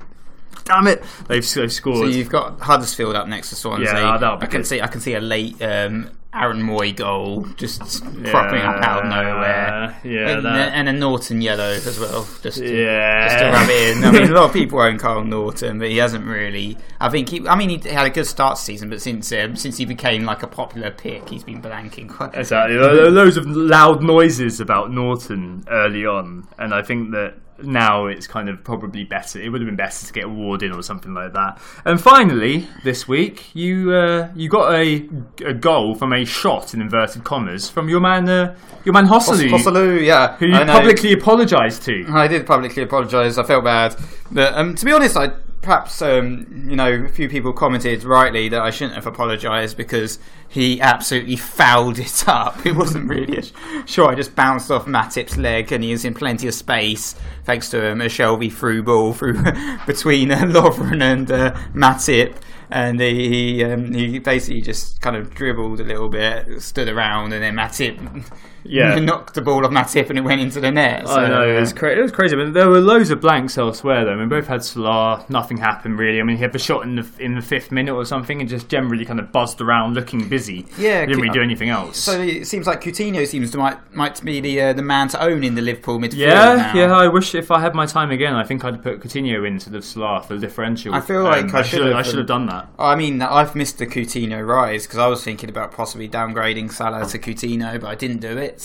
damn 0.66 0.86
it, 0.88 1.02
they've, 1.28 1.54
they've 1.54 1.72
scored. 1.72 1.96
So 1.98 2.06
you've 2.06 2.28
got 2.28 2.60
Huddersfield 2.60 3.14
up 3.14 3.28
next 3.28 3.50
to 3.50 3.56
Swansea. 3.56 3.86
Yeah, 3.86 4.18
that'll 4.18 4.36
be 4.36 4.46
I 4.46 4.46
can 4.46 4.60
good. 4.60 4.66
see 4.66 4.80
I 4.80 4.88
can 4.88 5.00
see 5.00 5.14
a 5.14 5.20
late 5.20 5.60
um, 5.62 6.10
Aaron 6.36 6.62
Mooy 6.62 6.94
goal 6.94 7.46
just 7.56 8.02
cropping 8.24 8.60
up 8.60 8.82
out 8.82 9.04
of 9.04 9.10
nowhere. 9.10 9.96
yeah, 10.04 10.36
and, 10.38 10.46
and 10.46 10.88
a 10.88 10.92
Norton 10.92 11.40
yellow 11.40 11.70
as 11.72 11.98
well, 11.98 12.28
just 12.42 12.58
to, 12.58 12.66
Yeah. 12.84 13.28
just 13.28 13.38
to 13.38 13.50
rub 13.50 13.68
it 13.70 13.96
in. 13.96 14.04
I 14.04 14.10
mean, 14.10 14.30
a 14.30 14.34
lot 14.34 14.44
of 14.44 14.52
people 14.60 14.78
own 14.80 14.98
Carl 14.98 15.24
Norton, 15.24 15.78
but 15.78 15.88
he 15.88 15.96
hasn't 15.96 16.24
really. 16.26 16.76
I 17.00 17.08
think 17.08 17.28
he. 17.30 17.46
I 17.48 17.56
mean, 17.56 17.70
he 17.70 17.88
had 17.88 18.06
a 18.06 18.10
good 18.10 18.26
start 18.26 18.58
season, 18.58 18.90
but 18.90 19.00
since 19.00 19.32
um, 19.32 19.56
since 19.56 19.76
he 19.78 19.84
became 19.84 20.24
like 20.24 20.42
a 20.42 20.46
popular 20.46 20.90
pick, 20.90 21.28
he's 21.28 21.44
been 21.44 21.62
blanking 21.62 22.08
quite. 22.08 22.34
Exactly. 22.34 22.76
There 22.76 23.06
are 23.06 23.10
loads 23.10 23.36
of 23.36 23.46
loud 23.46 24.02
noises 24.02 24.60
about 24.60 24.90
Norton 24.92 25.64
early 25.70 26.04
on, 26.06 26.46
and 26.58 26.74
I 26.74 26.82
think 26.82 27.12
that 27.12 27.34
now 27.62 28.06
it's 28.06 28.26
kind 28.26 28.48
of 28.48 28.62
probably 28.64 29.04
better. 29.04 29.40
It 29.40 29.48
would 29.50 29.60
have 29.60 29.66
been 29.66 29.76
better 29.76 30.06
to 30.06 30.12
get 30.12 30.24
a 30.24 30.28
ward 30.28 30.62
in 30.62 30.72
or 30.72 30.82
something 30.82 31.14
like 31.14 31.32
that. 31.32 31.60
And 31.84 32.00
finally, 32.00 32.68
this 32.84 33.08
week, 33.08 33.54
you 33.54 33.92
uh, 33.92 34.30
you 34.34 34.48
got 34.48 34.74
a, 34.74 35.08
a 35.44 35.54
goal 35.54 35.94
from 35.94 36.12
a 36.12 36.24
shot 36.24 36.74
in 36.74 36.80
inverted 36.80 37.24
commas 37.24 37.68
from 37.68 37.88
your 37.88 38.00
man, 38.00 38.28
uh, 38.28 38.56
your 38.84 38.92
man 38.92 39.06
Joselu, 39.06 39.48
Joselu, 39.50 40.04
yeah, 40.04 40.36
who 40.36 40.46
you 40.46 40.54
I 40.54 40.64
publicly 40.64 41.12
apologised 41.12 41.82
to. 41.84 42.06
I 42.10 42.28
did 42.28 42.46
publicly 42.46 42.82
apologise. 42.82 43.38
I 43.38 43.42
felt 43.42 43.64
bad, 43.64 43.96
but 44.30 44.54
um, 44.54 44.74
to 44.74 44.84
be 44.84 44.92
honest, 44.92 45.16
I 45.16 45.32
perhaps 45.66 46.00
um, 46.00 46.46
you 46.68 46.76
know 46.76 46.92
a 47.04 47.08
few 47.08 47.28
people 47.28 47.52
commented 47.52 48.04
rightly 48.04 48.48
that 48.48 48.62
I 48.62 48.70
shouldn't 48.70 48.94
have 48.94 49.06
apologised 49.06 49.76
because 49.76 50.20
he 50.48 50.80
absolutely 50.80 51.34
fouled 51.34 51.98
it 51.98 52.24
up. 52.28 52.64
It 52.64 52.76
wasn't 52.76 53.08
really 53.10 53.38
a 53.38 53.86
sure. 53.86 54.08
I 54.08 54.14
just 54.14 54.36
bounced 54.36 54.70
off 54.70 54.86
Matip's 54.86 55.36
leg, 55.36 55.72
and 55.72 55.82
he 55.82 55.90
was 55.90 56.04
in 56.04 56.14
plenty 56.14 56.46
of 56.46 56.54
space 56.54 57.16
thanks 57.44 57.68
to 57.70 57.92
um, 57.92 58.00
a 58.00 58.04
Shelvey 58.04 58.50
through 58.50 58.84
ball 58.84 59.12
through 59.12 59.42
between 59.86 60.30
uh, 60.30 60.38
Lovren 60.42 61.02
and 61.02 61.30
uh, 61.30 61.52
Matip. 61.74 62.36
And 62.70 63.00
he 63.00 63.56
he, 63.58 63.64
um, 63.64 63.92
he 63.92 64.20
basically 64.20 64.60
just 64.60 65.00
kind 65.00 65.16
of 65.16 65.34
dribbled 65.34 65.80
a 65.80 65.84
little 65.84 66.08
bit, 66.08 66.62
stood 66.62 66.88
around, 66.88 67.32
and 67.32 67.42
then 67.42 67.54
Matip 67.54 68.24
Yeah. 68.68 68.98
knocked 69.00 69.34
the 69.34 69.42
ball 69.42 69.64
off 69.64 69.70
Matip, 69.72 70.08
and 70.10 70.18
it 70.18 70.22
went 70.22 70.40
into 70.40 70.60
the 70.60 70.70
net. 70.70 71.06
I 71.06 71.14
So, 71.14 71.26
know 71.28 71.48
it 71.48 71.56
uh, 71.56 71.60
was, 71.60 71.72
cra- 71.72 71.96
it 71.96 72.00
was 72.02 72.12
crazy. 72.12 72.36
But 72.36 72.52
there 72.54 72.68
were 72.68 72.80
loads 72.80 73.10
of 73.10 73.20
blanks 73.20 73.56
elsewhere, 73.58 74.04
though. 74.04 74.12
I 74.12 74.16
mean, 74.16 74.28
both 74.28 74.46
had 74.46 74.64
Salah. 74.64 75.24
Nothing 75.28 75.56
happened 75.58 75.98
really. 75.98 76.20
I 76.20 76.22
mean, 76.22 76.36
he 76.36 76.42
had 76.42 76.52
the 76.52 76.58
shot 76.58 76.82
in 76.82 76.96
the 76.96 77.06
in 77.18 77.34
the 77.34 77.42
fifth 77.42 77.70
minute 77.72 77.94
or 77.94 78.04
something, 78.04 78.40
and 78.40 78.48
just 78.48 78.68
generally 78.68 79.04
kind 79.04 79.20
of 79.20 79.32
buzzed 79.32 79.60
around, 79.60 79.94
looking 79.94 80.28
busy. 80.28 80.66
Yeah, 80.78 81.04
didn't 81.06 81.20
really 81.20 81.32
do 81.34 81.42
anything 81.42 81.68
else. 81.70 81.98
So 81.98 82.20
it 82.20 82.46
seems 82.46 82.66
like 82.66 82.80
Coutinho 82.82 83.26
seems 83.26 83.50
to 83.52 83.58
might 83.58 83.94
might 83.94 84.22
be 84.24 84.40
the 84.40 84.60
uh, 84.60 84.72
the 84.72 84.82
man 84.82 85.08
to 85.08 85.22
own 85.22 85.44
in 85.44 85.54
the 85.54 85.62
Liverpool 85.62 85.98
midfield. 85.98 86.14
yeah, 86.16 86.56
now. 86.56 86.74
yeah. 86.74 86.92
I 86.96 87.08
wish 87.08 87.34
if 87.34 87.50
I 87.50 87.60
had 87.60 87.74
my 87.74 87.86
time 87.86 88.10
again, 88.10 88.34
I 88.34 88.44
think 88.44 88.64
I'd 88.64 88.82
put 88.82 89.00
Coutinho 89.00 89.46
instead 89.46 89.74
of 89.74 89.84
Salah 89.84 90.22
for 90.22 90.34
the 90.34 90.40
differential. 90.40 90.94
Um, 90.94 91.02
I 91.02 91.04
feel 91.04 91.22
like 91.22 91.52
I 91.54 91.62
should 91.62 91.78
should've- 91.78 91.96
I 91.96 92.02
should 92.02 92.18
have 92.18 92.26
done 92.26 92.46
that. 92.46 92.68
I 92.78 92.94
mean, 92.96 93.20
I've 93.22 93.54
missed 93.54 93.78
the 93.78 93.86
Coutinho 93.86 94.46
rise 94.46 94.86
because 94.86 94.98
I 94.98 95.06
was 95.06 95.22
thinking 95.22 95.48
about 95.50 95.72
possibly 95.72 96.08
downgrading 96.08 96.72
Salah 96.72 97.06
to 97.06 97.18
Coutinho, 97.18 97.80
but 97.80 97.86
I 97.88 97.94
didn't 97.94 98.18
do 98.20 98.36
it. 98.38 98.55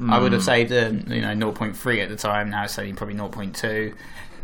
I 0.00 0.18
would 0.20 0.32
have 0.32 0.42
Hmm. 0.42 0.46
saved 0.46 0.72
um, 0.72 1.04
you 1.12 1.20
know 1.22 1.34
0.3 1.52 2.02
at 2.02 2.08
the 2.08 2.16
time. 2.16 2.50
Now 2.50 2.66
only 2.78 2.92
probably 2.92 3.16
0.2. 3.16 3.94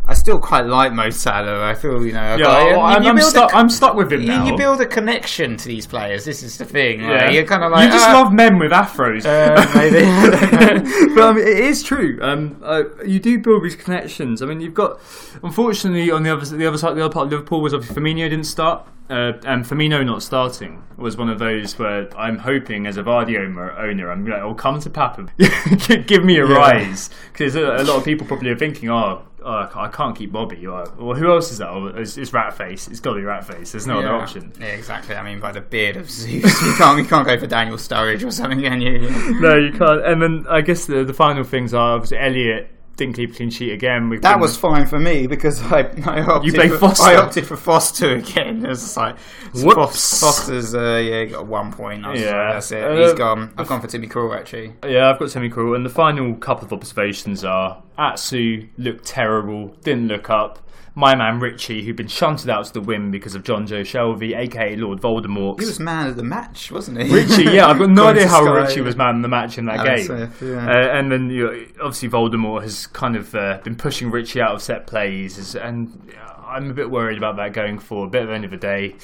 I 0.06 0.12
still 0.12 0.38
quite 0.38 0.66
like 0.66 0.92
Mo 0.92 1.08
Salah. 1.08 1.64
I 1.64 1.72
feel 1.74 2.04
you 2.04 2.12
know. 2.12 2.20
Yeah, 2.20 2.38
got- 2.38 2.66
well, 2.72 2.80
I'm, 2.80 3.02
you 3.04 3.08
I'm 3.08 3.20
stuck. 3.20 3.52
co- 3.52 3.56
I'm 3.56 3.70
stuck 3.70 3.94
with 3.94 4.12
him 4.12 4.20
you, 4.20 4.26
now. 4.26 4.46
you 4.46 4.54
build 4.54 4.80
a 4.82 4.86
connection 4.86 5.56
to 5.56 5.66
these 5.66 5.86
players. 5.86 6.26
This 6.26 6.42
is 6.42 6.58
the 6.58 6.66
thing. 6.66 7.00
like, 7.00 7.08
yeah. 7.10 7.30
you're 7.30 7.46
kind 7.46 7.62
of 7.64 7.72
like 7.72 7.86
you 7.86 7.92
just 7.92 8.06
ah, 8.10 8.20
love 8.20 8.30
men 8.32 8.58
with 8.58 8.70
afros. 8.70 9.24
uh, 9.24 9.64
maybe. 9.74 10.04
I 10.04 10.50
don't 10.50 10.84
know. 10.84 11.14
but 11.14 11.24
I 11.24 11.32
mean, 11.32 11.46
it 11.46 11.58
is 11.58 11.82
true. 11.82 12.18
Um, 12.20 12.60
uh, 12.62 12.82
you 13.06 13.18
do 13.18 13.38
build 13.38 13.64
these 13.64 13.76
connections. 13.76 14.42
I 14.42 14.46
mean, 14.46 14.60
you've 14.60 14.74
got, 14.74 14.98
unfortunately, 15.42 16.10
on 16.10 16.22
the 16.22 16.30
other 16.34 16.44
the 16.44 16.66
other 16.66 16.76
side, 16.78 16.96
the 16.96 17.04
other 17.04 17.12
part 17.12 17.26
of 17.26 17.32
Liverpool 17.32 17.62
was 17.62 17.72
obviously 17.72 17.96
Firmino 18.02 18.28
didn't 18.28 18.44
start, 18.44 18.86
uh, 19.10 19.32
and 19.44 19.64
Firmino 19.64 20.04
not 20.04 20.22
starting 20.22 20.82
was 20.96 21.16
one 21.16 21.28
of 21.28 21.38
those 21.38 21.78
where 21.78 22.08
I'm 22.18 22.38
hoping 22.38 22.86
as 22.86 22.96
a 22.96 23.02
Vardy 23.02 23.38
owner, 23.38 24.10
I'm 24.10 24.26
like, 24.26 24.40
oh, 24.40 24.54
come 24.54 24.80
to 24.80 24.90
Papa, 24.90 25.28
give 26.06 26.24
me 26.24 26.38
a 26.38 26.46
rise, 26.46 27.10
because 27.32 27.54
a, 27.54 27.76
a 27.76 27.84
lot 27.84 27.96
of 27.96 28.04
people 28.04 28.26
probably 28.26 28.50
are 28.50 28.56
thinking, 28.56 28.88
oh. 28.88 29.22
oh, 29.42 29.70
I 29.74 29.88
can't 29.92 30.16
keep 30.16 30.32
Bobby. 30.32 30.66
Or, 30.66 30.88
or 30.98 31.14
who 31.16 31.30
else 31.30 31.52
is 31.52 31.58
that? 31.58 31.68
Oh, 31.68 31.88
it's, 31.88 32.16
it's 32.16 32.30
Ratface. 32.30 32.90
It's 32.90 33.00
got 33.00 33.12
to 33.12 33.20
be 33.20 33.26
Ratface. 33.26 33.72
There's 33.72 33.86
no 33.86 33.98
other 33.98 34.14
option. 34.14 34.52
Yeah, 34.58 34.68
exactly. 34.68 35.14
I 35.14 35.22
mean, 35.22 35.38
by 35.38 35.52
the 35.52 35.60
beard 35.60 35.96
of 35.96 36.10
Zeus, 36.10 36.62
you 36.62 36.74
can't 36.74 36.98
you 36.98 37.04
can't 37.04 37.26
go 37.26 37.38
for 37.38 37.46
Daniel 37.46 37.76
Sturridge 37.76 38.26
or 38.26 38.30
something, 38.30 38.62
can 38.62 38.80
you? 38.80 39.10
no, 39.40 39.56
you 39.56 39.72
can't. 39.72 40.04
And 40.04 40.22
then 40.22 40.46
I 40.48 40.62
guess 40.62 40.86
the, 40.86 41.04
the 41.04 41.14
final 41.14 41.44
things 41.44 41.74
are 41.74 41.96
obviously 41.96 42.18
Elliot 42.18 42.70
didn't 42.96 43.16
keep 43.16 43.32
a 43.32 43.34
clean 43.34 43.50
sheet 43.50 43.72
again. 43.72 44.08
We've 44.08 44.22
That 44.22 44.34
been- 44.34 44.40
was 44.40 44.56
fine 44.56 44.86
for 44.86 44.98
me 45.00 45.26
because 45.26 45.60
I, 45.72 45.80
I 46.06 46.20
opted 46.22 46.54
for, 46.70 46.78
Foster. 46.78 47.04
I 47.04 47.16
opted 47.16 47.46
for 47.46 47.56
Foster 47.56 48.14
again. 48.16 48.64
It 48.64 48.68
was 48.68 48.96
like 48.96 49.18
Whoops. 49.54 49.74
Fos- 49.74 50.20
Foster's 50.20 50.74
uh, 50.74 51.00
yeah 51.04 51.24
got 51.24 51.46
one 51.46 51.72
point. 51.72 52.06
Was 52.06 52.20
Yeah. 52.20 52.52
that's 52.52 52.70
it. 52.72 52.84
Uh, 52.84 52.96
He's 52.96 53.14
gone. 53.14 53.52
I've 53.58 53.66
gone 53.66 53.80
for 53.80 53.86
Timmy 53.88 54.06
Krul 54.08 54.36
actually. 54.38 54.72
Yeah, 54.86 55.10
I've 55.10 55.18
got 55.18 55.30
Timmy 55.30 55.50
Krul. 55.50 55.74
And 55.76 55.84
the 55.84 55.90
final 55.90 56.34
couple 56.36 56.66
of 56.66 56.72
observations 56.72 57.44
are 57.44 57.82
Atsu 57.98 58.68
looked 58.78 59.04
terrible, 59.06 59.68
didn't 59.82 60.08
look 60.08 60.30
up. 60.30 60.60
My 60.96 61.16
man 61.16 61.40
Ritchie, 61.40 61.84
who'd 61.84 61.96
been 61.96 62.06
shunted 62.06 62.48
out 62.48 62.66
to 62.66 62.72
the 62.72 62.80
win 62.80 63.10
because 63.10 63.34
of 63.34 63.42
Jonjo 63.42 63.80
Shelvey, 63.80 64.36
aka 64.36 64.76
Lord 64.76 65.00
Voldemort. 65.00 65.58
He 65.58 65.66
was 65.66 65.80
man 65.80 66.06
of 66.06 66.16
the 66.16 66.22
match, 66.22 66.70
wasn't 66.70 67.00
he? 67.00 67.12
Ritchie, 67.12 67.44
yeah, 67.44 67.66
I've 67.66 67.78
got 67.78 67.90
no 67.90 68.06
idea 68.08 68.28
how 68.28 68.44
Sky. 68.44 68.52
Ritchie 68.52 68.80
was 68.80 68.94
man 68.94 69.16
in 69.16 69.22
the 69.22 69.28
match 69.28 69.58
in 69.58 69.64
that 69.66 69.80
Alan 69.80 69.96
game. 69.96 70.06
Smith, 70.06 70.42
yeah. 70.42 70.68
uh, 70.68 70.98
and 70.98 71.10
then 71.10 71.30
you 71.30 71.46
know, 71.46 71.66
obviously 71.80 72.08
Voldemort 72.08 72.62
has 72.62 72.86
kind 72.86 73.16
of 73.16 73.34
uh, 73.34 73.58
been 73.64 73.74
pushing 73.74 74.10
Ritchie 74.10 74.40
out 74.40 74.54
of 74.54 74.62
set 74.62 74.86
plays, 74.86 75.56
and 75.56 76.12
I'm 76.46 76.70
a 76.70 76.74
bit 76.74 76.90
worried 76.90 77.18
about 77.18 77.36
that 77.36 77.52
going 77.52 77.80
forward. 77.80 78.12
Bit 78.12 78.22
of 78.22 78.30
end 78.30 78.44
of 78.44 78.52
the 78.52 78.56
day. 78.56 78.94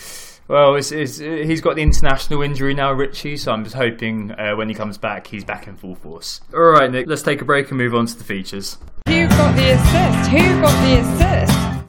Well, 0.46 0.74
it's, 0.74 0.90
it's, 0.90 1.18
he's 1.18 1.60
got 1.60 1.76
the 1.76 1.82
international 1.82 2.42
injury 2.42 2.74
now, 2.74 2.92
Ritchie, 2.92 3.36
so 3.36 3.52
I'm 3.52 3.62
just 3.62 3.76
hoping 3.76 4.32
uh, 4.32 4.56
when 4.56 4.68
he 4.68 4.74
comes 4.74 4.98
back, 4.98 5.28
he's 5.28 5.44
back 5.44 5.68
in 5.68 5.76
full 5.76 5.94
force. 5.94 6.40
All 6.52 6.60
right, 6.60 6.90
Nick, 6.90 7.06
let's 7.06 7.22
take 7.22 7.40
a 7.40 7.44
break 7.44 7.68
and 7.68 7.78
move 7.78 7.94
on 7.94 8.06
to 8.06 8.18
the 8.18 8.24
features. 8.24 8.76
Who 9.06 9.28
got 9.28 9.54
the 9.54 9.70
assist? 9.72 10.30
Who 10.30 10.60
got 10.60 10.82
the 10.84 11.00
assist? 11.00 11.79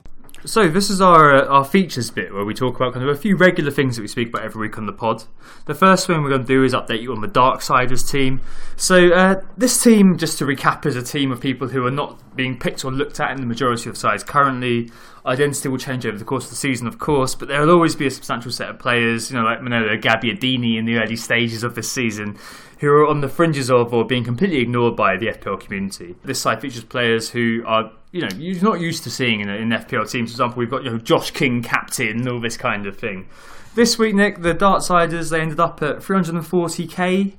So 0.44 0.68
this 0.68 0.90
is 0.90 1.02
our 1.02 1.36
uh, 1.36 1.46
our 1.46 1.64
features 1.64 2.10
bit 2.10 2.34
where 2.34 2.44
we 2.44 2.56
talk 2.56 2.76
about 2.76 2.94
kind 2.94 3.08
of 3.08 3.16
a 3.16 3.20
few 3.20 3.38
regular 3.38 3.70
things 3.70 3.96
that 3.96 4.02
we 4.02 4.08
speak 4.08 4.30
about 4.30 4.44
every 4.44 4.68
week 4.68 4.78
on 4.78 4.88
the 4.88 4.94
pod. 4.94 5.24
The 5.66 5.76
first 5.76 6.08
thing 6.08 6.24
we're 6.24 6.30
going 6.30 6.42
to 6.42 6.48
do 6.48 6.64
is 6.64 6.74
update 6.74 7.02
you 7.02 7.14
on 7.14 7.22
the 7.22 7.28
Dark 7.28 7.60
Darksiders 7.60 8.10
team. 8.10 8.42
So 8.76 9.10
uh, 9.10 9.42
this 9.56 9.82
team, 9.82 10.18
just 10.18 10.40
to 10.40 10.46
recap, 10.46 10.86
is 10.88 10.96
a 10.96 11.04
team 11.04 11.32
of 11.32 11.42
people 11.42 11.68
who 11.68 11.86
are 11.86 11.92
not 11.92 12.36
being 12.36 12.58
picked 12.58 12.84
or 12.84 12.92
looked 12.92 13.20
at 13.20 13.30
in 13.32 13.38
the 13.38 13.46
majority 13.46 13.88
of 13.90 13.98
sides 13.98 14.24
currently. 14.24 14.90
Identity 15.26 15.70
will 15.70 15.78
change 15.78 16.06
over 16.06 16.18
the 16.18 16.26
course 16.26 16.46
of 16.46 16.50
the 16.50 16.56
season, 16.56 16.88
of 16.88 16.98
course, 16.98 17.36
but 17.36 17.48
there 17.48 17.62
will 17.62 17.70
always 17.70 17.96
be 17.96 18.08
a 18.08 18.12
substantial 18.12 18.52
set 18.52 18.70
of 18.70 18.80
players, 18.80 19.30
you 19.30 19.38
know, 19.38 19.44
like 19.44 19.62
Manolo 19.62 19.96
Gabbiadini 19.96 20.78
in 20.78 20.86
the 20.86 20.98
early 20.98 21.16
stages 21.16 21.64
of 21.64 21.76
this 21.76 21.92
season, 21.92 22.38
who 22.80 22.90
are 22.90 23.08
on 23.08 23.22
the 23.22 23.30
fringes 23.30 23.70
of 23.70 23.94
or 23.94 24.04
being 24.04 24.24
completely 24.24 24.58
ignored 24.58 24.96
by 24.96 25.18
the 25.18 25.28
FPL 25.28 25.60
community. 25.60 26.16
This 26.24 26.42
side 26.42 26.60
features 26.60 26.84
players 26.84 27.30
who 27.30 27.64
are, 27.68 27.92
you 28.12 28.22
know, 28.22 28.30
you're 28.36 28.64
not 28.64 28.80
used 28.80 29.04
to 29.04 29.12
seeing 29.12 29.42
in, 29.42 29.50
in 29.50 29.70
FPL 29.70 30.10
teams. 30.10 30.32
For 30.32 30.34
example, 30.34 30.58
we've 30.58 30.72
got 30.72 30.84
you 30.84 30.90
know 30.90 30.98
Josh 30.98 31.30
King 31.30 31.62
captain, 31.62 32.28
all 32.28 32.40
this 32.40 32.58
kind 32.58 32.88
of 32.88 32.98
thing. 32.98 33.28
This 33.76 34.00
week, 34.00 34.16
Nick, 34.16 34.42
the 34.42 34.56
Darksiders 34.56 35.30
they 35.30 35.40
ended 35.40 35.60
up 35.60 35.82
at 35.84 35.98
340k. 35.98 37.34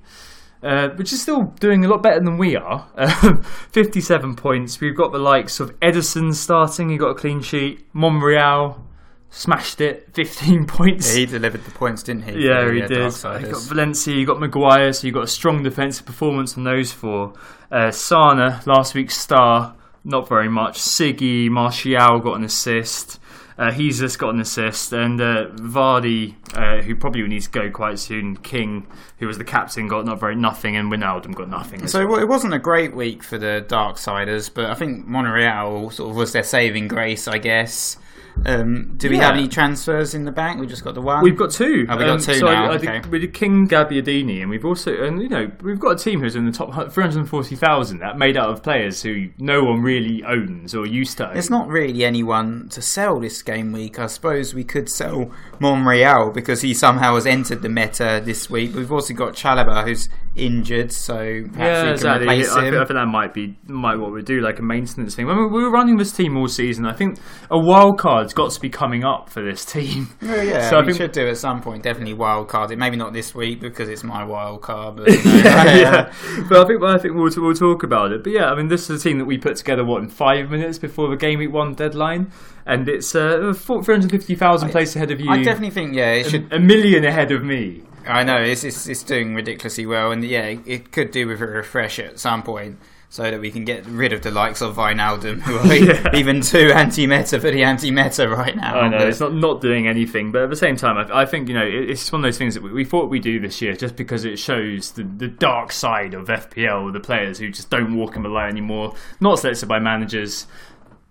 Uh, 0.62 0.90
which 0.90 1.12
is 1.12 1.20
still 1.20 1.42
doing 1.58 1.84
a 1.84 1.88
lot 1.88 2.04
better 2.04 2.20
than 2.20 2.38
we 2.38 2.54
are. 2.54 2.86
Um, 2.94 3.42
57 3.72 4.36
points. 4.36 4.80
We've 4.80 4.96
got 4.96 5.10
the 5.10 5.18
likes 5.18 5.58
of 5.58 5.78
Ederson 5.80 6.32
starting, 6.34 6.88
he 6.88 6.96
got 6.96 7.08
a 7.08 7.14
clean 7.14 7.42
sheet. 7.42 7.84
Monreal 7.92 8.80
smashed 9.28 9.80
it, 9.80 10.08
15 10.14 10.66
points. 10.66 11.12
Yeah, 11.12 11.20
he 11.20 11.26
delivered 11.26 11.64
the 11.64 11.72
points, 11.72 12.04
didn't 12.04 12.24
he? 12.24 12.46
Yeah, 12.46 12.70
he 12.70 12.82
uh, 12.82 12.86
did. 12.86 12.98
You 12.98 13.52
got 13.52 13.62
Valencia, 13.62 14.14
you 14.14 14.24
got 14.24 14.38
Maguire, 14.38 14.92
so 14.92 15.06
you 15.06 15.12
got 15.12 15.24
a 15.24 15.28
strong 15.28 15.64
defensive 15.64 16.06
performance 16.06 16.56
on 16.56 16.62
those 16.62 16.92
four. 16.92 17.32
Uh, 17.70 17.88
Sané, 17.88 18.64
last 18.64 18.94
week's 18.94 19.16
star, 19.16 19.74
not 20.04 20.28
very 20.28 20.48
much. 20.48 20.78
Siggy, 20.78 21.48
Martial 21.48 22.20
got 22.20 22.36
an 22.36 22.44
assist. 22.44 23.18
Uh, 23.62 23.70
he's 23.70 24.00
just 24.00 24.18
got 24.18 24.34
an 24.34 24.40
assist, 24.40 24.92
and 24.92 25.20
uh, 25.20 25.46
Vardy, 25.50 26.34
uh, 26.52 26.82
who 26.82 26.96
probably 26.96 27.22
needs 27.28 27.44
to 27.44 27.52
go 27.52 27.70
quite 27.70 27.96
soon. 28.00 28.36
King, 28.38 28.88
who 29.20 29.28
was 29.28 29.38
the 29.38 29.44
captain, 29.44 29.86
got 29.86 30.04
not 30.04 30.18
very 30.18 30.34
nothing, 30.34 30.74
and 30.74 30.90
Wijnaldum 30.90 31.32
got 31.32 31.48
nothing. 31.48 31.86
So 31.86 32.04
well. 32.04 32.18
it 32.18 32.26
wasn't 32.26 32.54
a 32.54 32.58
great 32.58 32.92
week 32.92 33.22
for 33.22 33.38
the 33.38 33.64
Darksiders, 33.68 34.52
but 34.52 34.64
I 34.64 34.74
think 34.74 35.06
Monreal 35.06 35.90
sort 35.90 36.10
of 36.10 36.16
was 36.16 36.32
their 36.32 36.42
saving 36.42 36.88
grace, 36.88 37.28
I 37.28 37.38
guess. 37.38 37.98
Um, 38.46 38.94
do 38.96 39.08
we 39.10 39.16
Yeah. 39.16 39.26
have 39.26 39.34
any 39.36 39.48
transfers 39.48 40.14
in 40.14 40.24
the 40.24 40.32
bank? 40.32 40.60
We 40.60 40.66
just 40.66 40.84
got 40.84 40.94
the 40.94 41.00
one. 41.00 41.22
We've 41.22 41.36
got 41.36 41.50
two. 41.50 41.86
Oh, 41.88 41.96
we 41.96 42.04
got 42.04 42.20
two 42.20 42.34
so 42.34 42.46
now, 42.46 42.64
I, 42.70 42.72
I 42.72 42.74
okay. 42.76 42.86
did, 43.00 43.06
we 43.06 43.18
did 43.18 43.34
King 43.34 43.68
Gabbiadini, 43.68 44.40
and 44.40 44.50
we've 44.50 44.64
also, 44.64 44.92
and 45.04 45.20
you 45.22 45.28
know, 45.28 45.50
we've 45.62 45.78
got 45.78 46.00
a 46.00 46.02
team 46.02 46.20
who's 46.20 46.34
in 46.36 46.46
the 46.46 46.52
top 46.52 46.72
340,000 46.92 47.98
that 47.98 48.18
made 48.18 48.36
out 48.36 48.50
of 48.50 48.62
players 48.62 49.02
who 49.02 49.28
no 49.38 49.64
one 49.64 49.82
really 49.82 50.22
owns 50.24 50.74
or 50.74 50.86
used 50.86 51.18
to 51.18 51.28
own. 51.28 51.34
There's 51.34 51.50
not 51.50 51.68
really 51.68 52.04
anyone 52.04 52.68
to 52.70 52.82
sell 52.82 53.20
this 53.20 53.42
game 53.42 53.72
week. 53.72 53.98
I 53.98 54.06
suppose 54.06 54.54
we 54.54 54.64
could 54.64 54.88
sell 54.88 55.30
Monreal 55.60 56.30
because 56.30 56.62
he 56.62 56.74
somehow 56.74 57.14
has 57.14 57.26
entered 57.26 57.62
the 57.62 57.68
meta 57.68 58.20
this 58.24 58.48
week. 58.50 58.74
We've 58.74 58.92
also 58.92 59.14
got 59.14 59.34
Chalobah 59.34 59.84
who's 59.84 60.08
injured, 60.34 60.90
so 60.92 61.14
perhaps 61.52 61.56
yeah, 61.58 61.80
we 61.80 61.82
can 61.82 61.92
exactly. 61.92 62.26
replace 62.26 62.50
I 62.50 62.54
think, 62.60 62.74
him. 62.74 62.74
I 62.74 62.84
think 62.84 62.98
that 62.98 63.06
might 63.06 63.34
be 63.34 63.56
might 63.66 63.96
what 63.96 64.12
we 64.12 64.22
do, 64.22 64.40
like 64.40 64.58
a 64.58 64.62
maintenance 64.62 65.14
thing. 65.14 65.28
I 65.28 65.34
mean, 65.34 65.52
we 65.52 65.62
were 65.62 65.70
running 65.70 65.96
this 65.96 66.12
team 66.12 66.36
all 66.36 66.48
season. 66.48 66.86
I 66.86 66.92
think 66.94 67.18
a 67.50 67.58
wild 67.58 67.98
card's 67.98 68.32
got 68.32 68.50
to 68.52 68.60
be 68.60 68.68
coming 68.70 69.04
up 69.04 69.28
for 69.28 69.42
this 69.42 69.64
team. 69.64 70.08
Oh, 70.22 70.40
yeah, 70.40 70.70
So 70.70 70.76
I 70.76 70.80
we 70.80 70.86
think- 70.86 70.96
should 70.96 71.12
do 71.12 71.28
at 71.28 71.36
some 71.36 71.60
point. 71.60 71.82
Definitely 71.82 72.14
wild 72.14 72.48
card 72.48 72.70
it. 72.70 72.78
Maybe 72.78 72.96
not 72.96 73.12
this 73.12 73.34
week 73.34 73.60
because 73.60 73.88
it's 73.88 74.02
my 74.04 74.24
wild 74.24 74.62
card. 74.62 74.96
But 74.96 75.08
you 75.24 75.24
know, 75.24 75.42
yeah, 75.42 76.12
but 76.48 76.60
I 76.60 76.64
think 76.66 76.82
I 76.82 76.98
think 76.98 77.14
we'll 77.14 77.30
we'll 77.36 77.54
talk 77.54 77.82
about 77.82 78.12
it. 78.12 78.22
But 78.24 78.32
yeah, 78.32 78.46
I 78.46 78.56
mean, 78.56 78.68
this 78.68 78.88
is 78.88 79.00
a 79.00 79.08
team 79.08 79.18
that 79.18 79.24
we 79.26 79.36
put 79.38 79.56
together 79.56 79.84
what 79.84 80.02
in 80.02 80.08
five 80.08 80.50
minutes 80.50 80.78
before 80.78 81.10
the 81.10 81.16
game 81.16 81.38
week 81.40 81.52
one 81.52 81.74
deadline, 81.74 82.30
and 82.66 82.88
it's 82.88 83.14
uh, 83.14 83.52
three 83.54 83.94
hundred 83.94 84.10
fifty 84.10 84.34
thousand 84.34 84.70
places 84.70 84.96
ahead 84.96 85.10
of 85.10 85.20
you. 85.20 85.30
I 85.30 85.42
definitely 85.42 85.70
think 85.70 85.94
yeah, 85.94 86.12
it 86.12 86.30
should 86.30 86.52
a 86.52 86.58
million 86.60 87.04
ahead 87.04 87.30
of 87.32 87.42
me. 87.44 87.82
I 88.06 88.24
know 88.24 88.38
it's, 88.40 88.64
it's 88.64 88.86
it's 88.88 89.02
doing 89.02 89.34
ridiculously 89.34 89.86
well, 89.86 90.12
and 90.12 90.24
yeah, 90.24 90.46
it, 90.46 90.60
it 90.66 90.92
could 90.92 91.10
do 91.10 91.26
with 91.26 91.40
a 91.40 91.46
refresh 91.46 91.98
at 91.98 92.18
some 92.18 92.42
point, 92.42 92.78
so 93.08 93.22
that 93.24 93.40
we 93.40 93.50
can 93.50 93.64
get 93.64 93.84
rid 93.86 94.12
of 94.12 94.22
the 94.22 94.30
likes 94.30 94.62
of 94.62 94.76
Wijnaldum, 94.76 95.40
who 95.40 95.58
are 95.58 95.74
Yeah. 95.74 96.14
even 96.14 96.40
too 96.40 96.72
anti-meta 96.74 97.38
for 97.40 97.50
the 97.50 97.62
anti-meta 97.62 98.28
right 98.28 98.56
now. 98.56 98.80
I 98.80 98.88
know 98.88 99.06
it's 99.06 99.20
not 99.20 99.34
not 99.34 99.60
doing 99.60 99.86
anything, 99.86 100.32
but 100.32 100.42
at 100.42 100.50
the 100.50 100.56
same 100.56 100.76
time, 100.76 100.96
I, 100.96 101.22
I 101.22 101.26
think 101.26 101.48
you 101.48 101.54
know 101.54 101.66
it, 101.66 101.90
it's 101.90 102.10
one 102.10 102.20
of 102.20 102.24
those 102.24 102.38
things 102.38 102.54
that 102.54 102.62
we, 102.62 102.72
we 102.72 102.84
thought 102.84 103.10
we'd 103.10 103.22
do 103.22 103.38
this 103.38 103.60
year 103.60 103.74
just 103.74 103.96
because 103.96 104.24
it 104.24 104.38
shows 104.38 104.92
the, 104.92 105.04
the 105.04 105.28
dark 105.28 105.72
side 105.72 106.14
of 106.14 106.28
FPL, 106.28 106.92
the 106.92 107.00
players 107.00 107.38
who 107.38 107.50
just 107.50 107.70
don't 107.70 107.96
walk 107.96 108.16
in 108.16 108.22
the 108.22 108.28
light 108.28 108.48
anymore, 108.48 108.94
not 109.20 109.38
selected 109.38 109.68
by 109.68 109.78
managers. 109.78 110.46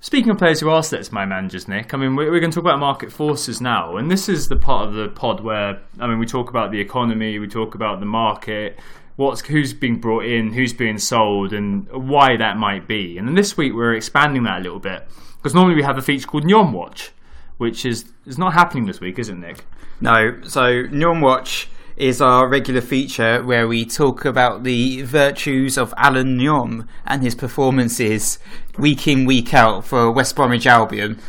Speaking 0.04 0.32
of 0.32 0.40
players 0.40 0.60
who 0.60 0.70
are 0.70 0.82
selected 0.82 1.14
by 1.14 1.28
managers, 1.28 1.68
Nick, 1.68 1.94
I 1.94 1.98
mean 1.98 2.16
we're, 2.16 2.32
we're 2.32 2.40
going 2.40 2.50
to 2.50 2.56
talk 2.56 2.64
about 2.64 2.80
market 2.80 3.12
forces 3.12 3.62
now, 3.62 3.98
and 3.98 4.10
this 4.10 4.28
is 4.28 4.48
the 4.48 4.56
part 4.56 4.88
of 4.88 4.96
the 4.96 5.10
pod 5.10 5.42
where 5.42 5.80
I 6.00 6.08
mean 6.08 6.18
we 6.18 6.26
talk 6.26 6.50
about 6.50 6.72
the 6.72 6.80
economy, 6.80 7.38
we 7.38 7.48
talk 7.48 7.76
about 7.76 8.00
the 8.00 8.08
market. 8.08 8.80
What's 9.18 9.42
who's 9.42 9.74
being 9.74 10.02
brought 10.02 10.26
in, 10.26 10.54
who's 10.54 10.74
being 10.74 10.98
sold, 10.98 11.54
and 11.54 11.88
why 11.92 12.36
that 12.36 12.58
might 12.58 12.88
be. 12.88 13.20
And 13.20 13.28
then 13.28 13.36
this 13.36 13.56
week 13.56 13.74
we're 13.76 13.94
expanding 13.94 14.42
that 14.44 14.62
a 14.62 14.64
little 14.64 14.80
bit 14.80 15.08
because 15.38 15.54
normally 15.54 15.76
we 15.76 15.84
have 15.84 16.00
a 16.00 16.02
feature 16.02 16.28
called 16.28 16.46
Nyom 16.46 16.72
Watch, 16.72 17.12
which 17.58 17.86
is 17.86 18.06
is 18.26 18.40
not 18.40 18.54
happening 18.54 18.88
this 18.88 19.00
week, 19.00 19.20
is 19.20 19.30
it, 19.30 19.36
Nick? 19.36 19.66
No, 20.00 20.42
so 20.42 20.86
Nyom 20.86 21.22
Watch 21.22 21.70
is 22.02 22.20
our 22.20 22.48
regular 22.48 22.82
feature 22.82 23.44
where 23.44 23.68
we 23.68 23.86
talk 23.86 24.26
about 24.26 24.64
the 24.64 25.04
virtues 25.04 25.78
of 25.78 25.94
Allan 25.98 26.36
Nyom 26.36 26.88
and 27.06 27.22
his 27.22 27.36
performances 27.36 28.40
week 28.76 29.08
in, 29.08 29.24
week 29.26 29.54
out 29.54 29.86
for 29.86 30.12
West 30.12 30.36
Bromwich 30.36 30.66
Albion. 30.66 31.20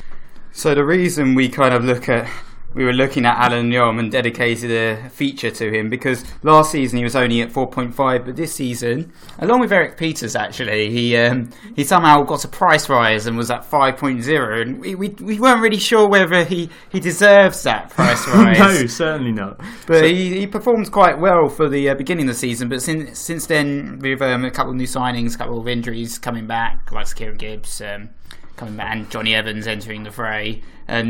So 0.51 0.75
the 0.75 0.83
reason 0.83 1.35
we 1.35 1.51
kind 1.51 1.75
of 1.75 1.85
look 1.85 2.09
at 2.09 2.27
we 2.75 2.85
were 2.85 2.93
looking 2.93 3.27
at 3.27 3.37
Allan 3.37 3.71
Nyom 3.71 3.99
and 3.99 4.11
dedicated 4.11 4.71
a 4.71 5.09
feature 5.11 5.51
to 5.51 5.71
him 5.71 5.91
because 5.91 6.25
last 6.43 6.73
season 6.73 6.99
he 6.99 7.05
was 7.05 7.17
only 7.17 7.43
at 7.43 7.51
4.5, 7.51 8.25
but 8.25 8.37
this 8.37 8.55
season, 8.55 9.13
along 9.39 9.61
with 9.61 9.73
Eric 9.73 9.97
Peters, 9.97 10.35
actually, 10.35 10.91
he 10.91 11.17
um, 11.17 11.51
he 11.77 11.85
somehow 11.85 12.23
got 12.23 12.45
a 12.45 12.49
price 12.49 12.89
rise 12.89 13.27
and 13.27 13.37
was 13.37 13.51
at 13.51 13.69
5.0, 13.69 14.63
and 14.63 14.81
we, 14.81 14.95
we, 14.95 15.09
we 15.09 15.39
weren't 15.39 15.61
really 15.61 15.79
sure 15.79 16.09
whether 16.09 16.45
he, 16.45 16.71
he 16.91 17.01
deserves 17.01 17.63
that 17.63 17.91
price 17.91 18.27
rise. 18.35 18.59
no, 18.59 18.87
certainly 18.87 19.33
not. 19.33 19.61
But 19.87 20.05
he, 20.05 20.41
he 20.41 20.47
performed 20.47 20.91
quite 20.91 21.19
well 21.19 21.49
for 21.49 21.69
the 21.69 21.91
uh, 21.91 21.95
beginning 21.95 22.29
of 22.29 22.35
the 22.35 22.39
season. 22.39 22.69
But 22.69 22.83
since 22.83 23.19
since 23.19 23.47
then, 23.47 23.99
with 24.01 24.23
um, 24.23 24.45
a 24.45 24.51
couple 24.51 24.71
of 24.71 24.77
new 24.77 24.87
signings, 24.87 25.35
a 25.35 25.39
couple 25.39 25.61
of 25.61 25.69
injuries 25.69 26.19
coming 26.19 26.47
back, 26.47 26.91
like 26.93 27.13
Kieran 27.15 27.37
Gibbs 27.37 27.81
um, 27.81 28.11
coming 28.57 28.77
back, 28.77 28.95
and 28.95 29.11
Jonny 29.11 29.35
Evans 29.35 29.67
entering 29.67 30.05
the 30.05 30.11
fray, 30.11 30.63
uh, 30.89 31.03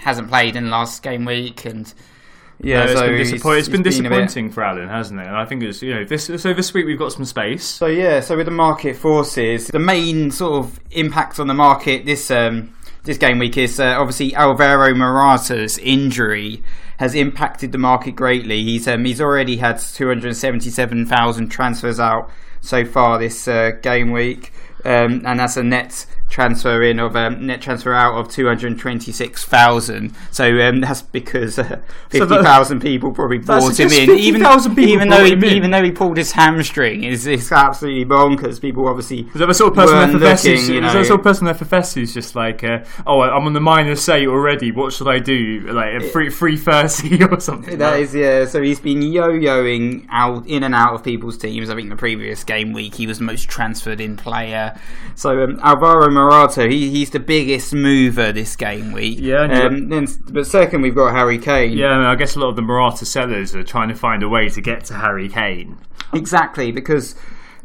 hasn't 0.00 0.28
played 0.28 0.56
in 0.56 0.64
the 0.64 0.70
last 0.70 1.02
game 1.02 1.24
week, 1.24 1.64
and 1.64 1.92
yeah, 2.60 2.78
No, 2.78 2.82
it's 2.84 2.92
so 2.92 3.06
been, 3.06 3.16
he's- 3.16 3.30
disappoint- 3.30 3.58
it's 3.58 3.68
been 3.68 3.84
he's 3.84 3.98
a 3.98 4.02
bit- 4.02 4.08
disappointing 4.10 4.50
for 4.50 4.64
Allan, 4.64 4.88
hasn't 4.88 5.20
it? 5.20 5.26
And 5.26 5.36
I 5.36 5.44
think 5.44 5.62
it's 5.62 5.80
you 5.82 5.94
know 5.94 6.04
this. 6.04 6.24
So 6.24 6.52
this 6.54 6.74
week 6.74 6.86
we've 6.86 6.98
got 6.98 7.12
some 7.12 7.24
space. 7.24 7.64
So 7.64 7.86
yeah, 7.86 8.20
so 8.20 8.36
with 8.36 8.46
the 8.46 8.52
market 8.52 8.96
forces, 8.96 9.68
the 9.68 9.78
main 9.78 10.30
sort 10.30 10.64
of 10.64 10.80
impact 10.90 11.38
on 11.38 11.46
the 11.46 11.54
market 11.54 12.04
this 12.04 12.30
um, 12.30 12.72
this 13.04 13.16
game 13.16 13.38
week 13.38 13.56
is 13.56 13.78
uh, 13.78 13.94
obviously 13.98 14.34
Alvaro 14.34 14.92
Morata's 14.94 15.78
injury 15.78 16.62
has 16.98 17.14
impacted 17.14 17.70
the 17.70 17.78
market 17.78 18.16
greatly. 18.16 18.62
He's 18.64 18.88
um, 18.88 19.04
he's 19.04 19.20
already 19.20 19.58
had 19.58 19.78
277,000 19.78 21.48
transfers 21.48 22.00
out 22.00 22.30
so 22.60 22.84
far 22.84 23.18
this 23.18 23.46
uh, 23.46 23.70
game 23.82 24.10
week, 24.10 24.52
um, 24.84 25.22
and 25.24 25.38
that's 25.38 25.56
a 25.56 25.62
net 25.62 26.06
transfer 26.28 26.82
in 26.82 26.98
of 26.98 27.16
um, 27.16 27.46
net 27.46 27.60
transfer 27.60 27.94
out 27.94 28.14
of 28.14 28.28
226,000. 28.30 30.14
So 30.30 30.60
um, 30.60 30.80
that's 30.80 31.02
because 31.02 31.58
uh, 31.58 31.80
So 32.12 32.26
50,000 32.26 32.80
people 32.80 33.12
probably 33.12 33.38
bought 33.38 33.78
him 33.78 33.90
in, 33.90 34.10
even 34.10 34.40
50,000 34.42 34.74
people 34.74 34.92
even 34.92 35.08
though 35.08 35.24
he, 35.24 35.32
in. 35.32 35.44
even 35.44 35.70
though 35.70 35.82
he 35.82 35.90
pulled 35.90 36.16
his 36.16 36.32
hamstring. 36.32 37.04
It's, 37.04 37.26
it's 37.26 37.50
absolutely 37.50 38.04
bonkers. 38.04 38.60
People 38.60 38.88
obviously 38.88 39.20
Is 39.20 39.34
that 39.34 39.46
the 39.46 39.54
sort 39.54 39.70
of 39.70 39.76
person 39.76 40.20
FFS 40.20 40.44
looking, 40.44 40.74
you 40.74 40.80
know. 40.80 40.92
that 40.92 41.06
sort 41.06 41.20
of 41.20 41.24
person 41.24 41.46
FFS 41.48 42.02
is 42.02 42.14
just 42.14 42.34
like, 42.34 42.62
uh, 42.62 42.84
oh, 43.06 43.20
I'm 43.22 43.46
on 43.46 43.52
the 43.52 43.60
minus 43.60 44.08
eight 44.08 44.28
already. 44.28 44.72
What 44.72 44.92
should 44.92 45.08
I 45.08 45.18
do? 45.18 45.60
Like 45.68 45.94
a 45.94 46.08
free 46.10 46.30
free 46.30 46.56
thirty 46.56 47.22
or 47.30 47.40
something. 47.40 47.78
That 47.78 48.00
is 48.00 48.14
yeah. 48.14 48.44
So 48.44 48.62
he's 48.62 48.80
been 48.80 49.02
yo-yoing 49.02 50.06
out 50.10 50.46
in 50.46 50.62
and 50.62 50.74
out 50.74 50.94
of 50.94 51.04
people's 51.04 51.38
teams. 51.38 51.70
I 51.70 51.74
think 51.74 51.90
the 51.90 51.96
previous 51.96 52.44
game 52.44 52.72
week 52.72 52.94
he 52.94 53.06
was 53.06 53.18
the 53.18 53.24
most 53.24 53.48
transferred 53.48 54.00
in 54.00 54.16
player. 54.16 54.78
So 55.14 55.42
um, 55.42 55.58
Alvaro 55.62 56.10
Morata, 56.18 56.68
he, 56.68 56.90
he's 56.90 57.10
the 57.10 57.20
biggest 57.20 57.72
mover 57.72 58.32
this 58.32 58.56
game 58.56 58.92
week. 58.92 59.18
Yeah, 59.20 59.42
Um, 59.44 59.88
then, 59.88 60.06
but 60.30 60.46
second 60.46 60.82
we've 60.82 60.94
got 60.94 61.14
Harry 61.14 61.38
Kane. 61.38 61.76
Yeah, 61.76 61.88
I, 61.88 61.98
mean, 61.98 62.06
I 62.06 62.14
guess 62.16 62.36
a 62.36 62.40
lot 62.40 62.50
of 62.50 62.56
the 62.56 62.62
Morata 62.62 63.06
sellers 63.06 63.54
are 63.54 63.62
trying 63.62 63.88
to 63.88 63.94
find 63.94 64.22
a 64.22 64.28
way 64.28 64.48
to 64.48 64.60
get 64.60 64.84
to 64.86 64.94
Harry 64.94 65.28
Kane. 65.28 65.78
Exactly, 66.12 66.72
because 66.72 67.14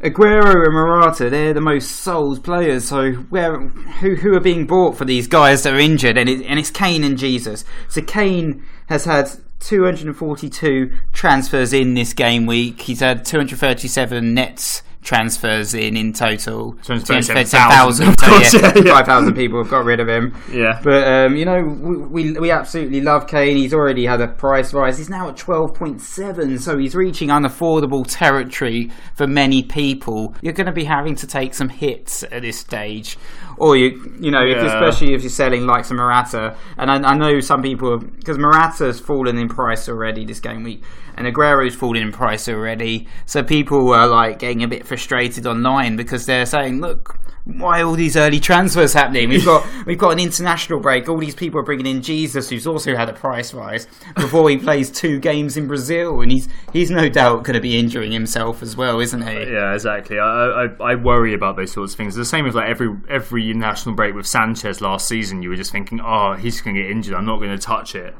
Aguero 0.00 0.64
and 0.64 0.74
Morata, 0.74 1.30
they're 1.30 1.54
the 1.54 1.60
most 1.60 1.90
sold 1.90 2.44
players. 2.44 2.86
So 2.86 3.12
where 3.12 3.58
who 3.58 4.16
who 4.16 4.34
are 4.34 4.40
being 4.40 4.66
bought 4.66 4.96
for 4.96 5.04
these 5.04 5.26
guys 5.26 5.62
that 5.62 5.74
are 5.74 5.78
injured, 5.78 6.18
and 6.18 6.28
it, 6.28 6.44
and 6.46 6.58
it's 6.58 6.70
Kane 6.70 7.02
and 7.04 7.16
Jesus. 7.18 7.64
So 7.88 8.02
Kane 8.02 8.64
has 8.88 9.06
had 9.06 9.30
242 9.60 10.92
transfers 11.12 11.72
in 11.72 11.94
this 11.94 12.12
game 12.12 12.44
week. 12.44 12.82
He's 12.82 13.00
had 13.00 13.24
237 13.24 14.34
nets 14.34 14.82
transfers 15.04 15.74
in 15.74 15.96
in 15.96 16.12
total. 16.12 16.72
237,000, 16.82 18.08
of 18.08 18.14
So, 18.18 18.58
yeah, 18.58 18.72
yeah, 18.74 18.82
yeah. 18.84 18.92
5,000 18.94 19.34
people 19.34 19.62
have 19.62 19.70
got 19.70 19.84
rid 19.84 20.00
of 20.00 20.08
him. 20.08 20.34
Yeah. 20.50 20.80
But 20.82 21.06
um, 21.06 21.36
you 21.36 21.44
know, 21.44 21.62
we, 21.62 21.96
we 21.96 22.32
we 22.32 22.50
absolutely 22.50 23.00
love 23.00 23.26
Kane. 23.26 23.56
He's 23.56 23.74
already 23.74 24.06
had 24.06 24.20
a 24.20 24.28
price 24.28 24.72
rise. 24.72 24.98
He's 24.98 25.10
now 25.10 25.28
at 25.28 25.36
twelve 25.36 25.74
point 25.74 26.00
seven, 26.00 26.58
so 26.58 26.78
he's 26.78 26.94
reaching 26.94 27.28
unaffordable 27.28 28.04
territory 28.08 28.90
for 29.14 29.26
many 29.26 29.62
people. 29.62 30.34
You're 30.40 30.52
going 30.54 30.66
to 30.66 30.72
be 30.72 30.84
having 30.84 31.14
to 31.16 31.26
take 31.26 31.54
some 31.54 31.68
hits 31.68 32.22
at 32.24 32.42
this 32.42 32.58
stage, 32.58 33.18
or 33.56 33.76
you 33.76 34.16
you 34.20 34.30
know, 34.30 34.44
if, 34.44 34.58
especially 34.58 35.14
if 35.14 35.22
you're 35.22 35.30
selling 35.30 35.66
like 35.66 35.84
some 35.84 35.96
Morata. 35.96 36.56
And 36.76 36.90
I, 36.90 36.96
I 37.12 37.14
know 37.16 37.40
some 37.40 37.62
people 37.62 37.98
because 37.98 38.38
Morata's 38.38 39.00
fallen 39.00 39.38
in 39.38 39.48
price 39.48 39.88
already 39.88 40.24
this 40.24 40.40
game 40.40 40.62
week, 40.62 40.82
and 41.16 41.26
Aguero's 41.26 41.74
fallen 41.74 42.02
in 42.02 42.12
price 42.12 42.48
already. 42.48 43.08
So 43.26 43.42
people 43.42 43.92
are 43.92 44.06
like 44.06 44.38
getting 44.38 44.62
a 44.62 44.68
bit 44.68 44.86
frustrated 44.86 45.46
online 45.46 45.96
because 45.96 46.26
they're 46.26 46.46
saying, 46.46 46.80
look. 46.80 47.18
Why 47.44 47.82
all 47.82 47.92
these 47.92 48.16
early 48.16 48.40
transfers 48.40 48.94
happening? 48.94 49.28
We've 49.28 49.44
got 49.44 49.66
we've 49.86 49.98
got 49.98 50.12
an 50.12 50.18
international 50.18 50.80
break. 50.80 51.08
All 51.08 51.18
these 51.18 51.34
people 51.34 51.60
are 51.60 51.62
bringing 51.62 51.86
in 51.86 52.00
Jesus, 52.00 52.48
who's 52.48 52.66
also 52.66 52.96
had 52.96 53.08
a 53.10 53.12
price 53.12 53.52
rise 53.52 53.86
before 54.14 54.48
he 54.48 54.56
plays 54.56 54.90
two 54.90 55.20
games 55.20 55.56
in 55.56 55.66
Brazil, 55.66 56.22
and 56.22 56.32
he's 56.32 56.48
he's 56.72 56.90
no 56.90 57.08
doubt 57.08 57.44
going 57.44 57.54
to 57.54 57.60
be 57.60 57.78
injuring 57.78 58.12
himself 58.12 58.62
as 58.62 58.76
well, 58.76 58.98
isn't 58.98 59.26
he? 59.26 59.52
Yeah, 59.52 59.74
exactly. 59.74 60.18
I, 60.18 60.24
I 60.64 60.92
I 60.92 60.94
worry 60.94 61.34
about 61.34 61.56
those 61.56 61.72
sorts 61.72 61.92
of 61.92 61.98
things. 61.98 62.14
The 62.14 62.24
same 62.24 62.46
as 62.46 62.54
like 62.54 62.68
every 62.68 62.96
every 63.10 63.52
national 63.52 63.94
break 63.94 64.14
with 64.14 64.26
Sanchez 64.26 64.80
last 64.80 65.06
season. 65.06 65.42
You 65.42 65.50
were 65.50 65.56
just 65.56 65.72
thinking, 65.72 66.00
oh, 66.00 66.34
he's 66.34 66.62
going 66.62 66.76
to 66.76 66.82
get 66.82 66.90
injured. 66.90 67.14
I'm 67.14 67.26
not 67.26 67.38
going 67.38 67.50
to 67.50 67.58
touch 67.58 67.94
it. 67.94 68.14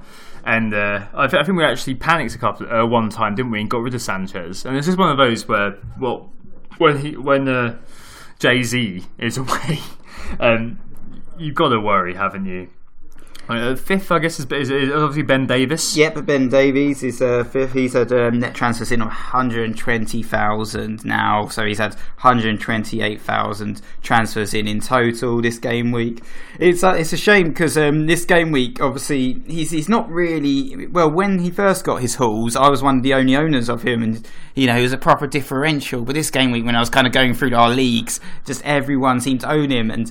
And 0.47 0.75
uh, 0.75 1.07
I, 1.15 1.27
th- 1.27 1.41
I, 1.41 1.45
think 1.45 1.57
we 1.57 1.65
actually 1.65 1.95
panicked 1.95 2.35
a 2.35 2.39
couple 2.39 2.71
uh, 2.71 2.85
one 2.85 3.09
time, 3.09 3.35
didn't 3.35 3.51
we? 3.51 3.63
And 3.63 3.71
got 3.71 3.79
rid 3.79 3.95
of 3.95 4.03
Sanchez. 4.03 4.67
And 4.67 4.77
this 4.77 4.87
is 4.87 4.95
one 4.95 5.11
of 5.11 5.17
those 5.17 5.49
where, 5.49 5.79
well, 5.99 6.31
when 6.77 6.99
he 6.99 7.17
when 7.17 7.49
uh, 7.49 7.79
Jay 8.39 8.63
Z 8.63 9.05
is 9.19 9.37
away, 9.39 9.81
um, 10.41 10.79
you've 11.39 11.55
got 11.55 11.69
to 11.69 11.81
worry, 11.81 12.15
haven't 12.15 12.47
you? 12.47 12.69
Uh, 13.49 13.77
fifth, 13.77 14.11
I 14.11 14.19
guess, 14.21 14.41
is, 14.41 14.47
is, 14.51 14.71
is, 14.71 14.91
obviously 14.91 15.23
Ben 15.23 15.47
Davies. 15.47 15.97
Yep, 15.97 16.25
Ben 16.25 16.49
Davies 16.49 17.03
is 17.03 17.21
uh, 17.21 17.45
fifth. 17.45 17.75
He's 17.75 17.93
had 17.93 18.11
um, 18.13 18.39
net 18.39 18.55
transfers 18.55 18.91
in 18.91 19.03
of 19.03 19.09
120,000 19.09 21.05
now, 21.05 21.49
so 21.49 21.67
he's 21.67 21.79
had 21.79 21.95
128,000 21.95 23.83
transfers 24.03 24.55
in 24.55 24.67
in 24.67 24.81
total 24.81 25.43
this 25.43 25.59
game 25.59 25.93
week. 25.93 26.23
It's 26.59 26.83
uh, 26.83 26.95
it's 26.95 27.13
a 27.13 27.19
shame 27.19 27.49
because 27.49 27.77
um, 27.77 28.07
this 28.07 28.25
game 28.25 28.51
week, 28.51 28.81
obviously, 28.81 29.43
he's 29.47 29.71
he's 29.73 29.89
not 29.89 30.09
really 30.11 30.87
well. 30.87 31.11
When 31.11 31.41
he 31.41 31.51
first 31.51 31.85
got 31.85 32.01
his 32.01 32.15
hauls, 32.15 32.57
I 32.57 32.69
was 32.69 32.83
one 32.83 32.99
of 32.99 33.03
the 33.03 33.13
only 33.13 33.37
owners 33.37 33.69
of 33.69 33.83
him, 33.83 34.03
and 34.03 34.27
you 34.55 34.67
know 34.67 34.77
he 34.77 34.83
was 34.83 34.93
a 34.93 34.99
proper 34.99 35.27
differential. 35.27 36.03
But 36.03 36.15
this 36.15 36.31
game 36.31 36.51
week, 36.51 36.65
when 36.65 36.77
I 36.77 36.81
was 36.81 36.91
kind 36.91 37.07
of 37.07 37.13
going 37.13 37.35
through 37.35 37.55
our 37.55 37.71
leagues, 37.71 38.21
just 38.47 38.65
everyone 38.65 39.21
seemed 39.21 39.41
to 39.41 39.51
own 39.51 39.71
him, 39.71 39.91
and 39.91 40.11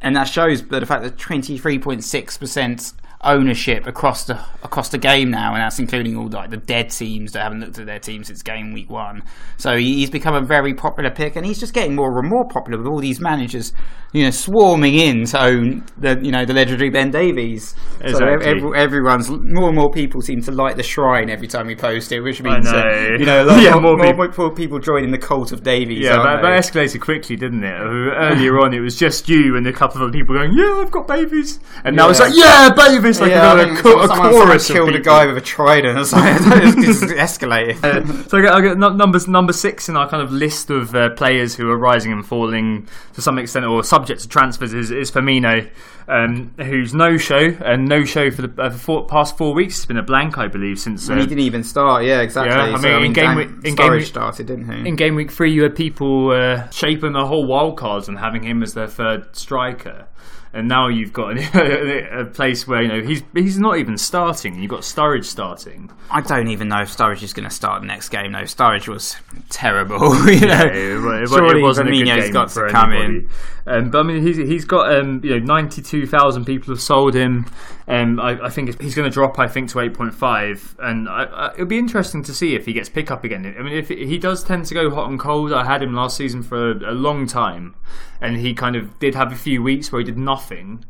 and 0.00 0.16
that 0.16 0.24
shows 0.24 0.62
the 0.62 0.86
fact 0.86 1.02
that 1.02 1.16
23.6% 1.16 2.92
ownership 3.24 3.86
across 3.86 4.24
the 4.24 4.38
across 4.62 4.90
the 4.90 4.98
game 4.98 5.30
now, 5.30 5.54
and 5.54 5.62
that's 5.62 5.78
including 5.78 6.16
all 6.16 6.28
like 6.28 6.50
the 6.50 6.56
dead 6.56 6.90
teams 6.90 7.32
that 7.32 7.42
haven't 7.42 7.60
looked 7.60 7.78
at 7.78 7.86
their 7.86 7.98
team 7.98 8.22
since 8.22 8.42
game 8.42 8.72
week 8.72 8.88
one. 8.88 9.22
So 9.56 9.76
he's 9.76 10.10
become 10.10 10.34
a 10.34 10.40
very 10.40 10.74
popular 10.74 11.10
pick, 11.10 11.36
and 11.36 11.44
he's 11.44 11.58
just 11.58 11.74
getting 11.74 11.94
more 11.94 12.18
and 12.18 12.28
more 12.28 12.46
popular 12.48 12.78
with 12.78 12.86
all 12.86 13.00
these 13.00 13.20
managers, 13.20 13.72
you 14.12 14.22
know, 14.22 14.30
swarming 14.30 14.94
in 14.94 15.24
to 15.26 15.42
own 15.42 15.84
the 15.96 16.20
you 16.22 16.30
know 16.30 16.44
the 16.44 16.54
legendary 16.54 16.90
Ben 16.90 17.10
Davies. 17.10 17.74
Exactly. 18.00 18.12
So 18.12 18.50
every, 18.50 18.78
everyone's 18.78 19.30
more 19.30 19.68
and 19.68 19.76
more 19.76 19.90
people 19.90 20.20
seem 20.20 20.40
to 20.42 20.52
light 20.52 20.76
the 20.76 20.84
shrine 20.84 21.28
every 21.28 21.48
time 21.48 21.66
we 21.66 21.74
post 21.74 22.12
it, 22.12 22.20
which 22.20 22.40
means. 22.42 22.68
Uh, 22.68 23.16
you 23.18 23.26
know 23.26 23.44
lot 23.44 23.62
yeah, 23.62 23.72
more, 23.72 23.96
more, 23.96 24.06
people. 24.06 24.44
more, 24.46 24.54
people. 24.54 24.78
joining 24.78 25.10
the 25.10 25.18
cult 25.18 25.50
of 25.50 25.64
Davies. 25.64 26.04
Yeah, 26.04 26.18
but 26.18 26.42
that 26.42 26.62
escalated 26.62 27.00
quickly, 27.00 27.34
didn't 27.34 27.64
it? 27.64 27.68
Earlier 27.80 28.60
on, 28.60 28.72
it 28.74 28.80
was 28.80 28.96
just 28.96 29.28
you 29.28 29.56
and 29.56 29.66
a 29.66 29.72
couple 29.72 29.96
of 29.96 30.08
other 30.08 30.12
people 30.12 30.36
going, 30.36 30.52
"Yeah, 30.54 30.80
I've 30.80 30.90
got 30.92 31.08
babies," 31.08 31.58
and 31.84 31.96
yeah. 31.96 32.02
now 32.02 32.10
it's 32.10 32.20
like, 32.20 32.32
"Yeah, 32.34 32.70
babies." 32.70 33.07
It's 33.08 33.20
like 33.20 33.30
yeah, 33.30 33.54
a, 33.54 33.76
co- 33.76 34.00
a 34.00 34.08
someone, 34.08 34.30
chorus. 34.30 34.66
Someone 34.66 34.92
killed 34.92 35.00
a 35.00 35.04
guy 35.04 35.26
with 35.26 35.36
a 35.36 35.40
trident 35.40 35.98
it's 36.00 36.12
escalated. 36.12 37.82
Uh, 37.82 38.28
so 38.28 38.38
I 38.38 38.42
get, 38.42 38.52
I 38.54 38.60
get 38.60 38.78
number 38.78 39.18
number 39.26 39.52
six 39.52 39.88
in 39.88 39.96
our 39.96 40.08
kind 40.08 40.22
of 40.22 40.32
list 40.32 40.70
of 40.70 40.94
uh, 40.94 41.10
players 41.10 41.54
who 41.54 41.70
are 41.70 41.78
rising 41.78 42.12
and 42.12 42.26
falling 42.26 42.88
to 43.14 43.22
some 43.22 43.38
extent, 43.38 43.66
or 43.66 43.82
subject 43.82 44.20
to 44.22 44.28
transfers, 44.28 44.74
is, 44.74 44.90
is 44.90 45.10
Firmino, 45.10 45.68
um, 46.08 46.54
who's 46.58 46.94
no 46.94 47.16
show 47.16 47.56
and 47.64 47.88
no 47.88 48.04
show 48.04 48.30
for 48.30 48.42
the 48.42 48.62
uh, 48.62 48.70
four, 48.70 49.06
past 49.06 49.36
four 49.36 49.54
weeks. 49.54 49.76
It's 49.76 49.86
been 49.86 49.96
a 49.96 50.02
blank, 50.02 50.38
I 50.38 50.48
believe, 50.48 50.78
since 50.78 51.08
uh, 51.08 51.16
he 51.16 51.22
didn't 51.22 51.40
even 51.40 51.64
start. 51.64 52.04
Yeah, 52.04 52.20
exactly. 52.20 52.54
Yeah, 52.54 52.62
I 52.62 52.72
mean, 52.72 52.82
so, 52.82 52.96
in, 52.96 53.02
mean 53.02 53.12
game 53.12 53.36
week, 53.36 53.48
in 53.64 53.74
game 53.74 53.92
week 53.92 54.06
started, 54.06 54.46
didn't 54.46 54.70
he? 54.70 54.88
In 54.88 54.96
game 54.96 55.14
week 55.14 55.30
three, 55.30 55.52
you 55.52 55.62
had 55.62 55.74
people 55.74 56.30
uh, 56.30 56.68
shaping 56.70 57.12
the 57.12 57.26
whole 57.26 57.46
wild 57.46 57.76
cards 57.76 58.08
and 58.08 58.18
having 58.18 58.42
him 58.42 58.62
as 58.62 58.74
their 58.74 58.88
third 58.88 59.34
striker 59.34 60.06
and 60.52 60.68
now 60.68 60.88
you've 60.88 61.12
got 61.12 61.36
a, 61.54 62.24
place 62.32 62.66
where 62.66 62.82
you 62.82 62.88
know 62.88 63.02
he's 63.02 63.22
he's 63.34 63.58
not 63.58 63.78
even 63.78 63.96
starting. 63.96 64.58
You've 64.58 64.70
got 64.70 64.80
Sturridge 64.80 65.24
starting. 65.24 65.90
I 66.10 66.20
don't 66.20 66.48
even 66.48 66.68
know 66.68 66.80
if 66.82 66.96
Sturridge 66.96 67.22
is 67.22 67.32
going 67.32 67.48
to 67.48 67.54
start 67.54 67.82
the 67.82 67.86
next 67.86 68.08
game. 68.08 68.32
No, 68.32 68.40
Sturridge 68.40 68.88
was 68.88 69.16
terrible. 69.50 69.98
you 70.30 70.40
know, 70.40 70.64
yeah, 70.64 71.22
it, 71.22 71.28
Surely 71.28 71.60
it 71.60 71.62
wasn't 71.62 71.88
Firmino's 71.88 72.00
a 72.00 72.04
good 72.04 72.22
game 72.22 72.32
got 72.32 72.48
to 72.50 72.68
come 72.70 72.92
anybody. 72.92 73.18
in. 73.18 73.28
Um, 73.68 73.90
but 73.90 73.98
I 73.98 74.02
mean, 74.02 74.22
he's 74.22 74.36
he's 74.38 74.64
got 74.64 74.94
um, 74.94 75.20
you 75.22 75.38
know 75.38 75.44
ninety 75.44 75.82
two 75.82 76.06
thousand 76.06 76.46
people 76.46 76.72
have 76.72 76.80
sold 76.80 77.14
him. 77.14 77.46
Um, 77.86 78.18
I, 78.18 78.46
I 78.46 78.48
think 78.48 78.80
he's 78.80 78.94
going 78.94 79.08
to 79.08 79.12
drop. 79.12 79.38
I 79.38 79.46
think 79.46 79.68
to 79.70 79.80
eight 79.80 79.92
point 79.92 80.14
five, 80.14 80.74
and 80.78 81.06
I, 81.06 81.24
I, 81.24 81.52
it'll 81.52 81.66
be 81.66 81.78
interesting 81.78 82.22
to 82.24 82.34
see 82.34 82.54
if 82.54 82.64
he 82.64 82.72
gets 82.72 82.88
pick 82.88 83.10
up 83.10 83.24
again. 83.24 83.54
I 83.58 83.62
mean, 83.62 83.74
if 83.74 83.88
he 83.88 84.16
does 84.16 84.42
tend 84.42 84.64
to 84.66 84.74
go 84.74 84.90
hot 84.90 85.10
and 85.10 85.20
cold, 85.20 85.52
I 85.52 85.66
had 85.66 85.82
him 85.82 85.92
last 85.92 86.16
season 86.16 86.42
for 86.42 86.70
a, 86.70 86.92
a 86.92 86.94
long 86.94 87.26
time, 87.26 87.74
and 88.22 88.38
he 88.38 88.54
kind 88.54 88.74
of 88.74 88.98
did 88.98 89.14
have 89.14 89.32
a 89.32 89.36
few 89.36 89.62
weeks 89.62 89.92
where 89.92 90.00
he 90.00 90.04
did 90.04 90.16
nothing, 90.16 90.37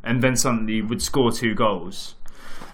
and 0.05 0.23
then 0.23 0.37
suddenly 0.37 0.83
would 0.83 1.03
score 1.03 1.33
two 1.33 1.55
goals. 1.55 2.15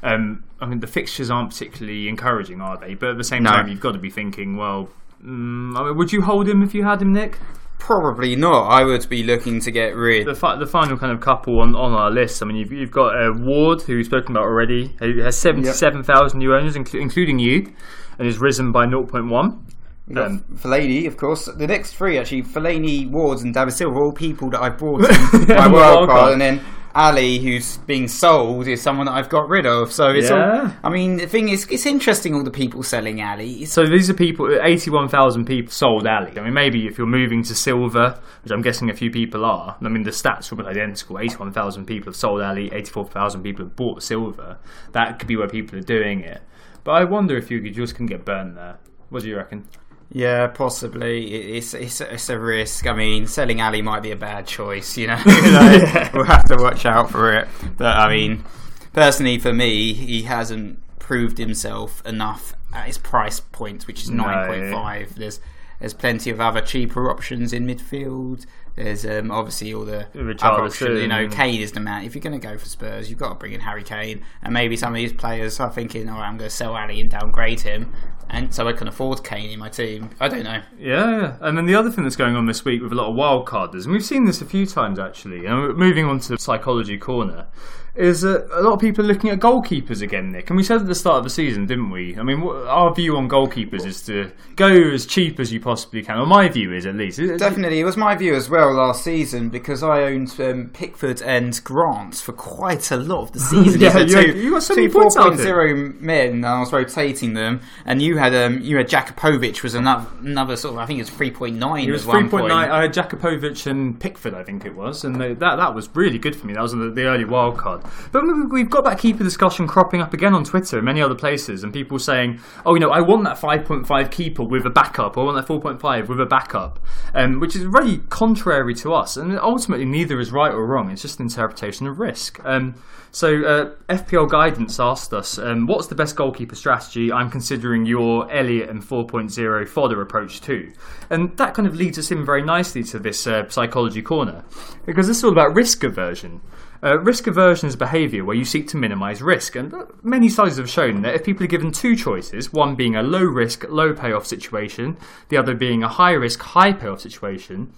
Um, 0.03 0.45
I 0.61 0.67
mean, 0.67 0.81
the 0.81 0.87
fixtures 0.87 1.31
aren't 1.31 1.51
particularly 1.51 2.09
encouraging, 2.09 2.61
are 2.61 2.77
they? 2.77 2.95
But 2.95 3.11
at 3.11 3.17
the 3.17 3.25
same 3.25 3.43
no. 3.43 3.51
time, 3.51 3.69
you've 3.69 3.81
got 3.81 3.93
to 3.93 3.99
be 3.99 4.11
thinking, 4.11 4.57
well, 4.57 4.91
mm, 5.25 5.77
I 5.77 5.85
mean, 5.85 5.97
would 5.97 6.13
you 6.13 6.23
hold 6.23 6.49
him 6.49 6.63
if 6.63 6.75
you 6.75 6.85
had 6.85 7.01
him, 7.01 7.13
Nick? 7.13 7.39
Probably 7.79 8.37
not. 8.37 8.69
I 8.69 8.85
would 8.85 9.09
be 9.09 9.23
looking 9.23 9.61
to 9.61 9.71
get 9.71 9.95
rid. 9.95 10.27
The, 10.27 10.35
fi- 10.35 10.57
the 10.57 10.67
final 10.67 10.97
kind 10.97 11.13
of 11.13 11.21
couple 11.21 11.61
on, 11.61 11.75
on 11.75 11.93
our 11.93 12.11
list. 12.11 12.43
I 12.43 12.47
mean, 12.47 12.57
you've, 12.57 12.73
you've 12.73 12.91
got 12.91 13.15
uh, 13.15 13.33
Ward, 13.35 13.83
who 13.83 13.97
we've 13.97 14.07
spoken 14.07 14.37
about 14.37 14.45
already, 14.45 14.95
who 15.01 15.21
has 15.21 15.37
77,000 15.37 16.41
yep. 16.41 16.47
new 16.47 16.55
owners, 16.55 16.77
inc- 16.77 16.99
including 16.99 17.39
you, 17.39 17.73
and 18.19 18.27
has 18.27 18.39
risen 18.39 18.73
by 18.73 18.87
0.1. 18.87 19.74
You 20.07 20.17
got 20.17 20.27
um, 20.27 20.45
Fellaini, 20.55 21.07
of 21.07 21.17
course. 21.17 21.47
The 21.47 21.67
next 21.67 21.95
three, 21.95 22.19
actually, 22.19 22.43
Fellaini, 22.43 23.11
Wards, 23.11 23.43
and 23.43 23.55
David 23.55 23.73
Silva, 23.73 23.99
all 23.99 24.13
people 24.13 24.51
that 24.51 24.61
I've 24.61 24.77
brought 24.77 25.05
in 25.05 25.49
my 25.49 25.67
wild 25.67 26.11
card, 26.11 26.33
and 26.33 26.41
then 26.41 26.61
Alli, 26.95 27.39
who's 27.39 27.79
being 27.79 28.07
sold, 28.07 28.69
is 28.69 28.83
someone 28.83 29.07
that 29.07 29.13
I've 29.13 29.31
got 29.31 29.49
rid 29.49 29.67
of. 29.67 29.91
So 29.91 30.11
it's 30.11 30.29
yeah. 30.29 30.61
all. 30.63 30.73
I 30.85 30.91
mean, 30.91 31.17
the 31.17 31.27
thing 31.27 31.49
is, 31.49 31.67
it's 31.71 31.87
interesting 31.87 32.35
all 32.35 32.45
the 32.45 32.51
people 32.51 32.83
selling 32.83 33.23
Alli. 33.23 33.65
So 33.65 33.87
these 33.87 34.11
are 34.11 34.15
people. 34.15 34.47
Eighty-one 34.63 35.09
thousand 35.09 35.47
people 35.47 35.73
sold 35.73 36.07
Alli. 36.07 36.39
I 36.39 36.43
mean, 36.43 36.53
maybe 36.53 36.87
if 36.87 36.99
you're 36.99 37.07
moving 37.07 37.43
to 37.45 37.55
Silva, 37.55 38.21
which 38.43 38.53
I'm 38.53 38.61
guessing 38.61 38.91
a 38.91 38.95
few 38.95 39.11
people 39.11 39.45
are. 39.47 39.77
I 39.81 39.89
mean, 39.89 40.03
the 40.03 40.11
stats 40.11 40.53
are 40.53 40.69
identical. 40.69 41.19
Eighty-one 41.19 41.53
thousand 41.53 41.87
people 41.87 42.13
have 42.13 42.17
sold 42.17 42.43
Alli. 42.43 42.71
Eighty-four 42.73 43.07
thousand 43.07 43.43
people 43.43 43.65
have 43.65 43.75
bought 43.75 44.03
Silva. 44.03 44.59
That 44.93 45.19
could 45.19 45.29
be 45.29 45.37
where 45.37 45.49
people 45.49 45.79
are 45.79 45.83
doing 45.83 46.21
it. 46.21 46.43
But 46.85 46.93
I 46.93 47.05
wonder 47.05 47.39
if 47.39 47.51
you 47.51 47.63
could 47.63 47.73
just 47.73 47.95
can 47.95 48.05
get 48.05 48.27
burned 48.27 48.59
there. 48.59 48.79
What 49.09 49.23
do 49.23 49.29
you 49.29 49.37
reckon? 49.37 49.67
Yeah, 50.11 50.47
possibly. 50.49 51.57
It's 51.57 51.75
it's 51.75 52.01
it's 52.01 52.29
a 52.29 52.39
risk. 52.39 52.87
I 52.87 52.93
mean, 52.93 53.27
selling 53.27 53.61
Alli 53.61 53.83
might 53.83 54.03
be 54.03 54.11
a 54.11 54.17
bad 54.17 54.47
choice. 54.47 54.97
You 54.97 55.09
know, 55.09 55.21
we'll 56.15 56.25
have 56.25 56.45
to 56.45 56.57
watch 56.57 56.87
out 56.87 57.11
for 57.11 57.33
it. 57.33 57.49
But 57.77 57.97
I 57.97 58.09
mean, 58.09 58.45
personally, 58.93 59.39
for 59.39 59.53
me, 59.53 59.93
he 59.93 60.23
hasn't 60.23 60.81
proved 60.99 61.39
himself 61.39 62.05
enough 62.07 62.55
at 62.73 62.87
his 62.87 62.99
price 62.99 63.41
point, 63.41 63.87
which 63.87 64.03
is 64.03 64.11
nine 64.11 64.47
point 64.47 64.73
five. 64.73 65.15
There's 65.17 65.41
there's 65.81 65.95
plenty 65.95 66.31
of 66.31 66.41
other 66.41 66.61
cheaper 66.61 67.11
options 67.11 67.53
in 67.53 67.67
midfield. 67.67 68.47
There's 68.77 69.07
um, 69.07 69.31
obviously 69.31 69.73
all 69.73 69.85
the 69.85 70.07
other 70.43 70.65
options. 70.65 71.01
You 71.01 71.07
know, 71.07 71.29
Kane 71.29 71.61
is 71.61 71.73
the 71.73 71.81
man. 71.81 72.05
If 72.05 72.15
you're 72.15 72.23
going 72.23 72.39
to 72.39 72.45
go 72.45 72.59
for 72.59 72.67
Spurs, 72.67 73.09
you've 73.09 73.21
got 73.21 73.29
to 73.29 73.35
bring 73.37 73.53
in 73.53 73.61
Harry 73.61 73.85
Kane, 73.85 74.25
and 74.43 74.53
maybe 74.53 74.77
some 74.77 74.93
of 74.93 74.97
these 74.97 75.13
players 75.13 75.61
are 75.61 75.71
thinking, 75.71 76.09
"Oh, 76.09 76.17
I'm 76.17 76.39
going 76.39 76.51
to 76.51 76.55
sell 76.55 76.77
Alli 76.77 77.01
and 77.01 77.11
downgrade 77.11 77.61
him." 77.61 77.93
And 78.31 78.55
so 78.55 78.69
I 78.69 78.73
can 78.73 78.89
afford 78.89 79.25
Kane 79.25 79.51
in 79.51 79.59
my 79.59 79.69
team. 79.69 80.11
I 80.21 80.29
don't 80.29 80.45
know. 80.45 80.63
Yeah, 80.79 81.37
and 81.41 81.57
then 81.57 81.67
the 81.67 81.75
other 81.75 81.91
thing 81.91 82.05
that's 82.05 82.17
going 82.17 82.37
on 82.37 82.47
this 82.47 82.65
week 82.65 82.83
with 82.83 82.93
a 82.93 82.95
lot 82.95 83.09
of 83.09 83.15
wild 83.15 83.47
carders, 83.47 83.85
and 83.85 83.93
we've 83.93 84.05
seen 84.05 84.25
this 84.25 84.41
a 84.41 84.47
few 84.47 84.67
times 84.67 84.99
actually. 84.99 85.47
And 85.47 85.77
moving 85.77 86.07
on 86.07 86.19
to 86.21 86.29
the 86.31 86.39
psychology 86.39 86.99
corner, 86.99 87.47
is 87.95 88.23
that 88.23 88.49
a 88.53 88.61
lot 88.61 88.73
of 88.73 88.81
people 88.81 89.05
are 89.05 89.09
looking 89.09 89.31
at 89.31 89.39
goalkeepers 89.39 90.03
again, 90.03 90.33
Nick. 90.33 90.51
And 90.51 90.57
we 90.57 90.65
said 90.65 90.81
at 90.81 90.87
the 90.87 90.95
start 90.97 91.19
of 91.19 91.25
the 91.25 91.31
season, 91.31 91.67
didn't 91.67 91.91
we? 91.91 92.19
I 92.19 92.25
mean, 92.25 92.43
our 92.43 92.93
view 92.93 93.17
on 93.17 93.29
goalkeepers 93.29 93.87
is 93.87 94.03
to 94.03 94.33
go 94.57 94.67
as 94.67 95.07
cheap 95.07 95.39
as 95.39 95.53
you 95.53 95.61
possibly 95.61 96.03
can. 96.03 96.19
Or 96.19 96.27
my 96.27 96.49
view 96.49 96.73
is, 96.73 96.87
at 96.87 96.97
least. 96.97 97.19
Definitely. 97.19 97.79
It 97.79 97.85
was 97.85 97.97
my 97.97 98.17
view 98.17 98.35
as 98.35 98.51
well 98.51 98.73
last 98.73 99.05
season 99.05 99.49
because 99.49 99.85
I 99.85 100.03
owned 100.03 100.35
um, 100.41 100.71
Pickford 100.73 101.23
and 101.23 101.63
Grant 101.63 102.17
for 102.17 102.33
quite 102.33 102.91
a 102.91 102.97
lot 102.97 103.23
of 103.23 103.33
the 103.33 103.41
season. 103.41 103.81
yeah, 103.81 103.97
you, 103.99 104.09
two, 104.09 104.39
you 104.39 104.51
got 104.51 104.65
so 104.65 104.75
two 104.75 104.89
4.0 104.89 106.01
men, 106.01 106.31
and 106.31 106.47
I 106.47 106.59
was 106.59 106.73
rotating 106.73 107.35
them. 107.35 107.61
And 107.85 108.03
you 108.03 108.14
had 108.17 108.35
um, 108.35 108.61
you 108.61 108.77
had 108.77 108.89
Jakupovic 108.89 109.63
was 109.63 109.75
another, 109.75 110.07
another 110.21 110.57
sort 110.57 110.75
of, 110.75 110.81
I 110.81 110.87
think 110.87 110.99
it 110.99 111.03
was 111.03 111.11
3.9. 111.11 111.87
It 111.87 111.91
was 111.91 112.05
3.9. 112.05 112.51
I 112.51 112.83
had 112.83 112.93
Jakupovic 112.93 113.67
and 113.67 113.99
Pickford, 113.99 114.35
I 114.35 114.43
think 114.43 114.65
it 114.65 114.75
was. 114.75 115.05
And 115.05 115.21
they, 115.21 115.35
that, 115.35 115.57
that 115.57 115.75
was 115.75 115.89
really 115.95 116.19
good 116.19 116.37
for 116.37 116.47
me. 116.47 116.55
That 116.55 116.63
was 116.63 116.73
the, 116.73 116.91
the 116.91 117.05
early 117.05 117.25
wild 117.25 117.57
card. 117.57 117.83
But 118.13 118.23
we've 118.51 118.71
got 118.71 118.85
that 118.85 118.99
keeper 118.99 119.25
discussion 119.25 119.67
cropping 119.67 120.01
up 120.01 120.13
again 120.13 120.35
on 120.35 120.45
Twitter 120.45 120.77
and 120.77 120.85
many 120.85 121.03
other 121.03 121.15
places, 121.15 121.65
and 121.65 121.73
people 121.73 121.99
saying, 121.99 122.41
"Oh, 122.65 122.75
you 122.75 122.81
know, 122.81 122.91
I 122.91 123.01
want 123.01 123.25
that 123.25 123.39
5.5 123.39 124.11
keeper 124.11 124.43
with 124.43 124.67
a 124.67 124.71
backup. 124.71 125.17
I 125.17 125.23
want 125.23 125.37
that 125.37 125.53
4.5 125.53 126.09
with 126.09 126.21
a 126.21 126.27
backup, 126.27 126.79
um, 127.15 127.41
which 127.41 127.57
is 127.57 127.65
really 127.67 127.99
contrary 128.09 128.75
to 128.77 128.95
us. 128.95 129.17
And 129.17 129.39
ultimately, 129.39 129.87
neither 129.87 130.21
is 130.21 130.33
right 130.33 130.53
or 130.53 130.67
wrong. 130.67 130.91
It's 130.91 131.03
just 131.03 131.19
an 131.19 131.27
interpretation 131.27 131.87
of 131.87 131.99
risk. 131.99 132.45
Um, 132.45 132.75
so 133.15 133.45
uh, 133.45 133.95
FPL 133.95 134.29
guidance 134.29 134.81
asked 134.81 135.15
us, 135.15 135.39
um, 135.39 135.67
"What's 135.69 135.87
the 135.87 135.95
best 135.95 136.17
goalkeeper 136.17 136.57
strategy?" 136.57 137.13
I'm 137.13 137.31
considering 137.31 137.87
your 137.87 138.04
Elliot 138.31 138.69
and 138.69 138.83
4.0 138.83 139.69
fodder 139.69 140.01
approach 140.01 140.41
too, 140.41 140.73
and 141.11 141.37
that 141.37 141.55
kind 141.55 141.67
of 141.69 141.75
leads 141.75 141.99
us 141.99 142.11
in 142.11 142.25
very 142.25 142.43
nicely 142.43 142.83
to 142.85 142.99
this 142.99 143.27
uh, 143.27 143.49
psychology 143.49 144.03
corner 144.03 144.45
because 144.87 145.07
this 145.07 145.19
is 145.19 145.25
all 145.25 145.33
about 145.33 145.55
risk 145.55 145.83
aversion. 145.85 146.41
Uh, 146.83 146.99
risk 146.99 147.27
aversion 147.27 147.67
is 147.67 147.77
behaviour 147.77 148.25
where 148.25 148.37
you 148.37 148.45
seek 148.45 148.69
to 148.69 148.77
minimise 148.77 149.23
risk, 149.23 149.57
and 149.57 149.75
many 150.03 150.29
studies 150.29 150.59
have 150.59 150.69
shown 150.69 151.01
that 151.03 151.15
if 151.15 151.25
people 151.25 151.43
are 151.45 151.49
given 151.49 151.73
two 151.73 151.97
choices, 151.97 152.53
one 152.53 152.75
being 152.75 152.95
a 152.95 153.03
low 153.03 153.25
risk, 153.25 153.65
low 153.71 153.95
payoff 153.95 154.27
situation, 154.27 154.97
the 155.31 155.37
other 155.37 155.55
being 155.55 155.83
a 155.83 155.89
high 155.89 156.13
risk, 156.13 156.41
high 156.41 156.73
payoff 156.73 157.01
situation, 157.01 157.73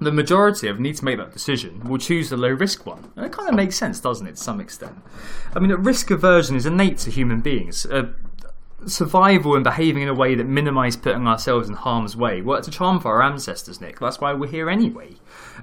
the 0.00 0.12
majority 0.12 0.68
of 0.68 0.78
need 0.78 0.96
to 0.96 1.04
make 1.04 1.18
that 1.18 1.32
decision 1.32 1.80
will 1.88 1.98
choose 1.98 2.30
the 2.30 2.36
low 2.36 2.50
risk 2.50 2.86
one. 2.86 3.10
And 3.16 3.26
it 3.26 3.32
kind 3.32 3.48
of 3.48 3.54
makes 3.54 3.76
sense, 3.76 4.00
doesn't 4.00 4.26
it, 4.26 4.36
to 4.36 4.42
some 4.42 4.60
extent? 4.60 4.96
I 5.54 5.58
mean, 5.58 5.70
risk 5.72 6.10
aversion 6.10 6.56
is 6.56 6.66
innate 6.66 6.98
to 6.98 7.10
human 7.10 7.40
beings. 7.40 7.84
Uh, 7.86 8.12
survival 8.86 9.54
and 9.54 9.64
behaving 9.64 10.02
in 10.02 10.08
a 10.08 10.14
way 10.14 10.34
that 10.34 10.46
minimise 10.46 10.96
putting 10.96 11.26
ourselves 11.26 11.68
in 11.68 11.74
harm's 11.74 12.16
way 12.16 12.40
worked 12.40 12.68
a 12.68 12.70
charm 12.70 13.00
for 13.00 13.12
our 13.14 13.22
ancestors, 13.22 13.80
Nick. 13.80 13.98
That's 13.98 14.20
why 14.20 14.32
we're 14.32 14.48
here 14.48 14.70
anyway. 14.70 15.14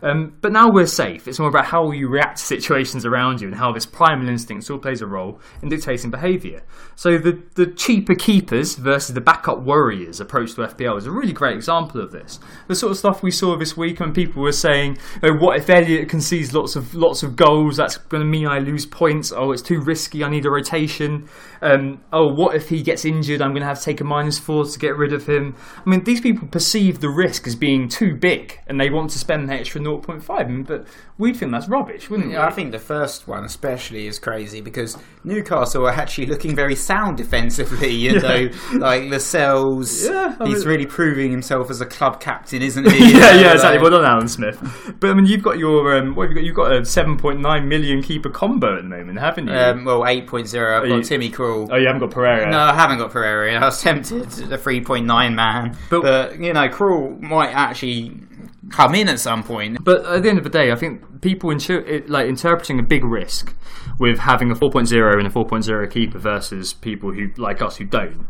Um, 0.01 0.37
but 0.41 0.51
now 0.51 0.69
we're 0.69 0.85
safe. 0.87 1.27
It's 1.27 1.39
more 1.39 1.49
about 1.49 1.65
how 1.65 1.91
you 1.91 2.07
react 2.07 2.37
to 2.37 2.43
situations 2.43 3.05
around 3.05 3.41
you 3.41 3.47
and 3.47 3.55
how 3.55 3.71
this 3.71 3.85
primal 3.85 4.29
instinct 4.29 4.63
still 4.63 4.79
plays 4.79 5.01
a 5.01 5.07
role 5.07 5.39
in 5.61 5.69
dictating 5.69 6.11
behaviour. 6.11 6.61
So 6.95 7.17
the, 7.17 7.41
the 7.55 7.67
cheaper 7.67 8.15
keepers 8.15 8.75
versus 8.75 9.13
the 9.13 9.21
backup 9.21 9.61
warriors 9.61 10.19
approach 10.19 10.55
to 10.55 10.61
FPL 10.61 10.97
is 10.97 11.05
a 11.05 11.11
really 11.11 11.33
great 11.33 11.55
example 11.55 12.01
of 12.01 12.11
this. 12.11 12.39
The 12.67 12.75
sort 12.75 12.91
of 12.91 12.97
stuff 12.97 13.23
we 13.23 13.31
saw 13.31 13.57
this 13.57 13.75
week 13.75 13.99
when 13.99 14.13
people 14.13 14.41
were 14.41 14.51
saying, 14.51 14.97
oh, 15.23 15.33
"What 15.33 15.57
if 15.57 15.69
Elliot 15.69 16.09
concedes 16.09 16.53
lots 16.53 16.75
of 16.75 16.95
lots 16.95 17.23
of 17.23 17.35
goals? 17.35 17.77
That's 17.77 17.97
going 17.97 18.23
to 18.23 18.29
mean 18.29 18.47
I 18.47 18.59
lose 18.59 18.85
points. 18.85 19.31
Oh, 19.31 19.51
it's 19.51 19.61
too 19.61 19.81
risky. 19.81 20.23
I 20.23 20.29
need 20.29 20.45
a 20.45 20.49
rotation. 20.49 21.27
Um, 21.61 22.01
oh, 22.13 22.27
what 22.33 22.55
if 22.55 22.69
he 22.69 22.81
gets 22.81 23.05
injured? 23.05 23.41
I'm 23.41 23.51
going 23.51 23.61
to 23.61 23.67
have 23.67 23.79
to 23.79 23.85
take 23.85 24.01
a 24.01 24.03
minus 24.03 24.39
four 24.39 24.65
to 24.65 24.79
get 24.79 24.95
rid 24.95 25.13
of 25.13 25.27
him." 25.27 25.55
I 25.85 25.89
mean, 25.89 26.03
these 26.03 26.21
people 26.21 26.47
perceive 26.47 26.99
the 26.99 27.09
risk 27.09 27.47
as 27.47 27.55
being 27.55 27.87
too 27.87 28.15
big, 28.15 28.59
and 28.67 28.79
they 28.79 28.89
want 28.89 29.09
to 29.11 29.19
spend 29.19 29.49
the 29.49 29.53
extra 29.53 29.81
0.5. 29.85 30.67
But 30.67 30.87
we'd 31.17 31.37
think 31.37 31.51
that's 31.51 31.67
rubbish, 31.69 32.09
wouldn't 32.09 32.31
yeah, 32.31 32.41
we? 32.41 32.45
I 32.47 32.51
think 32.51 32.71
the 32.71 32.79
first 32.79 33.27
one 33.27 33.43
especially 33.45 34.07
is 34.07 34.19
crazy 34.19 34.61
because 34.61 34.97
Newcastle 35.23 35.85
are 35.87 35.91
actually 35.91 36.25
looking 36.27 36.55
very 36.55 36.75
sound 36.75 37.17
defensively. 37.17 37.91
You 37.91 38.19
know, 38.19 38.49
like 38.73 39.09
Lascelles, 39.09 40.05
Yeah, 40.09 40.35
I 40.39 40.47
he's 40.47 40.59
mean- 40.59 40.67
really 40.67 40.85
proving 40.85 41.31
himself 41.31 41.69
as 41.69 41.81
a 41.81 41.85
club 41.85 42.19
captain, 42.19 42.61
isn't 42.61 42.85
he? 42.91 43.11
yeah, 43.13 43.35
yeah, 43.35 43.53
exactly. 43.53 43.77
like- 43.77 43.81
Well 43.81 43.91
done, 44.01 44.05
Alan 44.05 44.27
Smith. 44.27 44.59
But 44.99 45.09
I 45.09 45.13
mean, 45.13 45.25
you've 45.25 45.43
got 45.43 45.57
your 45.57 45.95
um, 45.97 46.15
what 46.15 46.29
have 46.29 46.31
you 46.31 46.35
got? 46.35 46.45
You've 46.45 46.55
got 46.55 46.71
a 46.71 46.81
7.9 46.81 47.67
million 47.67 48.01
keeper 48.01 48.29
combo 48.29 48.75
at 48.77 48.83
the 48.83 48.89
moment, 48.89 49.19
haven't 49.19 49.47
you? 49.47 49.53
Um, 49.53 49.85
well, 49.85 50.01
8.0. 50.01 50.75
I've 50.75 50.87
got 50.89 50.95
you- 50.95 51.03
Timmy 51.03 51.29
Krul. 51.29 51.67
oh, 51.71 51.75
you 51.75 51.85
haven't 51.87 52.01
got 52.01 52.11
Pereira. 52.11 52.49
No, 52.49 52.59
I 52.59 52.73
haven't 52.73 52.97
got 52.97 53.11
Pereira. 53.11 53.53
I 53.55 53.65
was 53.65 53.81
tempted, 53.81 54.29
the 54.29 54.57
3.9 54.57 55.05
man. 55.35 55.77
But- 55.89 56.01
But, 56.01 56.39
you 56.39 56.53
know, 56.53 56.67
Krul 56.69 57.19
might 57.21 57.49
actually 57.51 58.11
come 58.69 58.95
in 58.95 59.09
at 59.09 59.19
some 59.19 59.43
point. 59.43 59.83
But 59.83 60.05
at 60.05 60.23
the 60.23 60.29
end 60.29 60.37
of 60.37 60.43
the 60.43 60.49
day, 60.49 60.71
I 60.71 60.75
think 60.75 61.21
people 61.21 61.51
it, 61.51 62.09
like 62.09 62.27
interpreting 62.27 62.79
a 62.79 62.83
big 62.83 63.03
risk 63.03 63.55
with 63.99 64.19
having 64.19 64.51
a 64.51 64.55
4.0 64.55 65.17
and 65.17 65.27
a 65.27 65.29
4.0 65.29 65.91
keeper 65.91 66.19
versus 66.19 66.73
people 66.73 67.13
who 67.13 67.29
like 67.37 67.61
us 67.61 67.77
who 67.77 67.85
don't. 67.85 68.27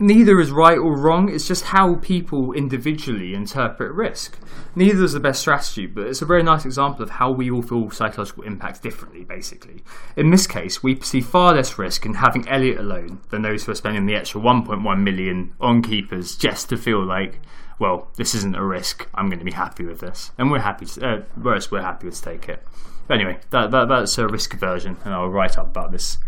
Neither 0.00 0.38
is 0.38 0.52
right 0.52 0.78
or 0.78 0.96
wrong. 0.96 1.28
It's 1.28 1.48
just 1.48 1.64
how 1.64 1.96
people 1.96 2.52
individually 2.52 3.34
interpret 3.34 3.92
risk. 3.92 4.38
Neither 4.76 5.02
is 5.02 5.12
the 5.12 5.20
best 5.20 5.40
strategy, 5.40 5.86
but 5.86 6.06
it's 6.06 6.22
a 6.22 6.26
very 6.26 6.44
nice 6.44 6.64
example 6.64 7.02
of 7.02 7.10
how 7.10 7.32
we 7.32 7.50
all 7.50 7.62
feel 7.62 7.90
psychological 7.90 8.44
impacts 8.44 8.78
differently. 8.78 9.24
Basically, 9.24 9.82
in 10.16 10.30
this 10.30 10.46
case, 10.46 10.84
we 10.84 11.00
see 11.00 11.20
far 11.20 11.54
less 11.54 11.78
risk 11.78 12.06
in 12.06 12.14
having 12.14 12.46
Elliot 12.48 12.78
alone 12.78 13.20
than 13.30 13.42
those 13.42 13.64
who 13.64 13.72
are 13.72 13.74
spending 13.74 14.06
the 14.06 14.14
extra 14.14 14.40
1.1 14.40 15.02
million 15.02 15.52
on 15.60 15.82
keepers 15.82 16.36
just 16.36 16.68
to 16.68 16.76
feel 16.76 17.04
like 17.04 17.40
well, 17.78 18.08
this 18.16 18.34
isn't 18.34 18.56
a 18.56 18.64
risk. 18.64 19.08
I'm 19.14 19.28
going 19.28 19.38
to 19.38 19.44
be 19.44 19.52
happy 19.52 19.84
with 19.84 20.00
this, 20.00 20.32
and 20.36 20.50
we're 20.50 20.58
happy. 20.58 20.86
To, 20.86 21.06
uh, 21.06 21.22
whereas 21.40 21.70
we're 21.70 21.82
happy 21.82 22.10
to 22.10 22.22
take 22.22 22.48
it. 22.48 22.62
But 23.06 23.14
anyway, 23.14 23.38
that, 23.50 23.70
that 23.70 23.88
that's 23.88 24.18
a 24.18 24.26
risk 24.26 24.54
aversion, 24.54 24.96
and 25.04 25.14
I'll 25.14 25.28
write 25.28 25.56
up 25.56 25.68
about 25.68 25.92
this 25.92 26.18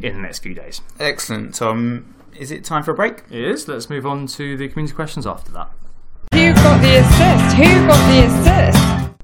in 0.00 0.14
the 0.14 0.20
next 0.20 0.40
few 0.40 0.54
days. 0.54 0.80
Excellent, 0.98 1.54
Tom. 1.54 2.14
Is 2.40 2.50
it 2.50 2.64
time 2.64 2.82
for 2.82 2.92
a 2.92 2.94
break? 2.94 3.22
It 3.30 3.38
is. 3.38 3.68
Let's 3.68 3.90
move 3.90 4.06
on 4.06 4.26
to 4.28 4.56
the 4.56 4.66
community 4.66 4.94
questions 4.94 5.26
after 5.26 5.52
that. 5.52 5.70
Who 6.32 6.54
got 6.54 6.80
the 6.80 6.96
assist? 6.96 7.56
Who 7.56 7.86
got 7.86 8.08
the 8.08 8.24
assist? 8.24 9.14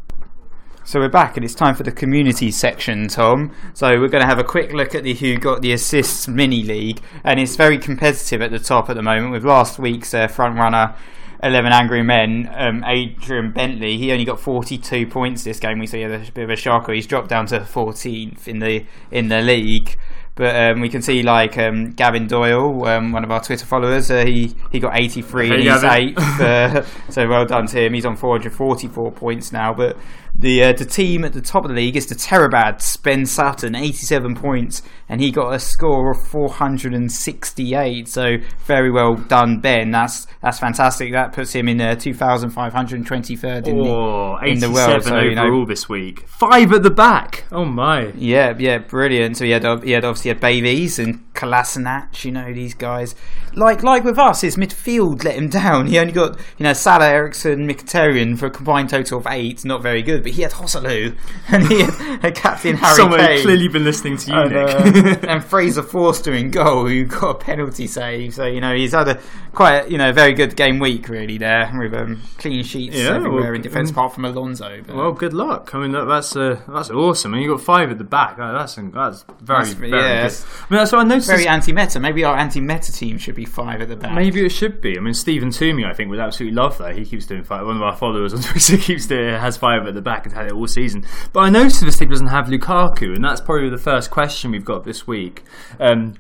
So 0.85 1.01
we're 1.01 1.09
back, 1.09 1.35
and 1.39 1.43
it's 1.43 1.55
time 1.55 1.75
for 1.75 1.83
the 1.83 1.93
community 1.93 2.51
section, 2.51 3.09
Tom. 3.09 3.55
So 3.73 3.99
we're 3.99 4.09
going 4.09 4.21
to 4.21 4.29
have 4.29 4.39
a 4.39 4.45
quick 4.45 4.75
look 4.75 4.95
at 4.95 5.03
the 5.03 5.15
Who 5.15 5.39
Got 5.39 5.63
the 5.63 5.73
Assists 5.73 6.29
mini 6.29 6.63
league, 6.63 7.01
and 7.25 7.41
it's 7.41 7.57
very 7.57 7.79
competitive 7.79 8.43
at 8.43 8.51
the 8.51 8.59
top 8.59 8.91
at 8.91 8.97
the 8.97 9.03
moment. 9.03 9.33
With 9.33 9.47
last 9.47 9.79
week's 9.79 10.13
uh, 10.13 10.29
front 10.29 10.57
runner, 10.57 10.95
Eleven 11.43 11.73
Angry 11.73 12.03
Men, 12.03 12.51
um, 12.55 12.85
Adrian 12.85 13.51
Bentley, 13.51 13.97
he 13.97 14.13
only 14.13 14.27
got 14.27 14.41
42 14.41 15.07
points 15.07 15.43
this 15.43 15.59
game. 15.59 15.79
We 15.79 15.87
see 15.87 16.03
a 16.03 16.19
bit 16.35 16.45
of 16.45 16.51
a 16.51 16.57
shocker. 16.57 16.93
He's 16.93 17.07
dropped 17.07 17.31
down 17.31 17.47
to 17.47 17.61
14th 17.61 18.47
in 18.47 18.59
the 18.59 18.85
in 19.11 19.29
the 19.29 19.41
league. 19.41 19.97
But 20.37 20.55
um, 20.55 20.81
we 20.83 20.91
can 20.91 21.01
see 21.01 21.23
like 21.23 21.57
um, 21.57 21.93
Gavin 21.93 22.27
Doyle, 22.27 22.87
um, 22.87 23.11
one 23.11 23.25
of 23.25 23.31
our 23.31 23.43
Twitter 23.43 23.65
followers, 23.65 24.11
uh, 24.11 24.25
he 24.25 24.55
he 24.71 24.79
got 24.79 24.95
83 24.95 25.49
Hey, 25.49 25.55
and 25.55 25.63
he's 25.63 25.85
eighth. 25.85 26.41
Uh, 26.41 26.85
so 27.11 27.27
well 27.27 27.47
done 27.47 27.67
to 27.69 27.87
him. 27.87 27.95
He's 27.95 28.05
on 28.05 28.17
444 28.17 29.13
points 29.13 29.51
now. 29.51 29.73
But 29.73 29.97
the 30.39 30.63
uh, 30.65 30.73
the 30.73 30.85
team 30.85 31.25
at 31.25 31.33
the 31.33 31.41
top 31.41 31.65
of 31.65 31.71
the 31.71 31.75
league 31.75 31.97
is 31.97 32.07
the 32.07 32.15
Terrabads, 32.15 33.03
Ben 33.03 33.25
Sutton, 33.25 33.75
87 33.75 34.35
points, 34.35 34.83
and 35.09 35.21
he 35.21 35.31
got 35.31 35.55
a 35.55 35.59
score 35.59 36.11
of 36.11 36.27
468. 36.29 38.09
So 38.09 38.37
very 38.65 38.91
well 38.91 39.15
done, 39.15 39.61
Ben. 39.61 39.91
That's 39.91 40.27
that's 40.43 40.59
fantastic. 40.59 41.13
That 41.13 41.33
puts 41.33 41.53
him 41.53 41.69
in 41.69 41.81
uh, 41.81 41.95
2,523rd 41.95 43.69
in, 43.69 43.79
Or 43.79 44.39
the, 44.41 44.47
in 44.47 44.59
the 44.61 44.71
world. 44.71 45.05
So 45.05 45.21
you 45.21 45.35
know, 45.35 45.45
overall 45.45 45.67
this 45.67 45.89
week. 45.89 46.29
Five 46.29 46.73
at 46.73 46.83
the 46.83 46.91
back. 46.91 47.45
Oh 47.51 47.65
my. 47.65 48.13
yeah, 48.17 48.55
yeah, 48.59 48.79
brilliant. 48.79 49.39
So 49.39 49.45
he 49.45 49.53
had, 49.53 49.65
he 49.83 49.93
had 49.93 50.05
obviously 50.05 50.29
had 50.31 50.41
Babies 50.41 50.99
and 50.99 51.26
Kolasinac, 51.37 52.25
you 52.25 52.33
know, 52.33 52.53
these 52.53 52.75
guys. 52.75 53.15
Like 53.55 53.83
like 53.83 54.05
with 54.05 54.19
us, 54.19 54.41
his 54.43 54.57
midfield 54.57 55.25
let 55.25 55.35
him 55.37 55.49
down. 55.49 55.87
He 55.87 55.99
only 55.99 56.13
got, 56.13 56.39
you 56.59 56.65
know, 56.65 56.73
Salah, 56.73 57.07
Eriksen, 57.09 57.67
Mkhitaryan 57.69 58.39
for 58.39 58.47
a 58.47 58.51
combined 58.51 58.91
total 58.91 59.19
of 59.19 59.27
eight. 59.29 59.65
Not 59.65 59.83
very 59.83 60.03
good, 60.03 60.23
but 60.23 60.33
he 60.33 60.43
had 60.43 60.53
Joselu 60.53 61.17
and 61.49 61.67
he 61.69 61.81
had 61.83 62.25
a 62.25 62.33
captain 62.33 62.77
Harry 62.77 62.95
Someone 62.97 63.21
Kane. 63.21 63.43
clearly 63.43 63.69
been 63.69 63.85
listening 63.85 64.17
to 64.19 64.31
you, 64.31 64.39
and, 64.39 64.53
Nick. 64.53 65.25
uh, 65.25 65.27
and 65.29 65.45
Fraser 65.45 65.83
Forster 65.83 66.35
in 66.35 66.51
goal, 66.51 66.87
who 66.87 67.05
got 67.05 67.31
a 67.31 67.35
penalty 67.39 67.87
save. 67.87 68.35
So 68.35 68.45
you 68.47 68.61
know 68.61 68.75
he's 68.75 68.93
had 68.93 69.09
a 69.09 69.21
quite 69.53 69.91
you 69.91 69.97
know 69.97 70.13
very 70.13 70.35
good 70.35 70.55
game 70.57 70.79
week 70.79 71.09
really 71.09 71.39
there 71.39 71.71
with 71.79 71.95
um, 71.95 72.21
clean 72.39 72.63
sheets 72.63 72.97
Yeah, 72.97 73.15
everywhere 73.17 73.43
well, 73.45 73.55
in 73.55 73.63
defence 73.63 73.89
um, 73.91 73.95
apart 73.95 74.15
from 74.15 74.25
Alonso. 74.27 74.83
But, 74.87 74.97
Well, 74.97 75.13
good 75.13 75.33
luck. 75.33 75.75
I 75.75 75.79
mean, 75.81 75.93
that, 75.93 76.05
that's 76.05 76.37
uh, 76.37 76.61
that's 76.69 76.91
awesome. 76.91 77.33
And 77.35 77.43
you 77.43 77.49
got 77.49 77.61
five 77.63 77.91
at 77.91 77.97
the 77.99 78.05
back. 78.05 78.37
That's 78.37 78.75
that's 78.75 79.25
very 79.41 79.65
That's- 79.65 79.73
very 79.75 79.91
yeah. 79.93 80.29
good. 80.29 80.35
I 80.37 80.75
mean, 80.75 80.79
that's 80.81 80.93
what 80.93 81.01
I 81.01 81.05
noticed. 81.05 81.26
Very 81.27 81.49
anti-meta. 81.49 82.01
Maybe 82.01 82.25
our 82.25 82.37
anti-meta 82.37 82.93
team 82.93 83.19
should 83.19 83.35
be 83.35 83.45
five 83.45 83.81
at 83.81 83.89
the 83.89 83.97
back. 83.97 84.15
Maybe 84.15 84.45
it 84.45 84.51
should 84.51 84.81
be. 84.81 84.97
I 84.97 85.01
mean, 85.01 85.15
Stephen 85.15 85.51
Toomey, 85.51 85.85
I 85.85 85.93
think, 85.93 86.11
would 86.11 86.19
absolutely 86.19 86.57
love 86.57 86.79
that. 86.79 86.97
He 86.97 87.05
keeps 87.05 87.27
doing 87.27 87.45
five. 87.45 87.67
One 87.67 87.77
of 87.77 87.83
our 87.83 87.97
followers 87.97 88.33
on 88.33 88.41
Twitter 88.43 88.77
keeps 88.77 89.07
doing, 89.07 89.29
has 89.35 89.57
five 89.57 89.87
at 89.87 89.95
the 89.95 90.03
back 90.03 90.27
and 90.27 90.35
had 90.35 90.47
it 90.47 90.53
all 90.53 90.67
season. 90.67 91.05
But 91.33 91.41
I 91.41 91.51
noticed 91.51 91.81
this 91.81 91.99
team 91.99 92.09
doesn't 92.09 92.29
have 92.29 92.47
Lukaku, 92.47 93.15
and 93.15 93.25
that's 93.25 93.41
probably 93.41 93.71
the 93.71 93.79
first 93.79 94.11
question 94.11 94.51
we've 94.51 94.65
got 94.65 94.85
this 94.85 95.07
week. 95.07 95.45
Um, 95.81 96.15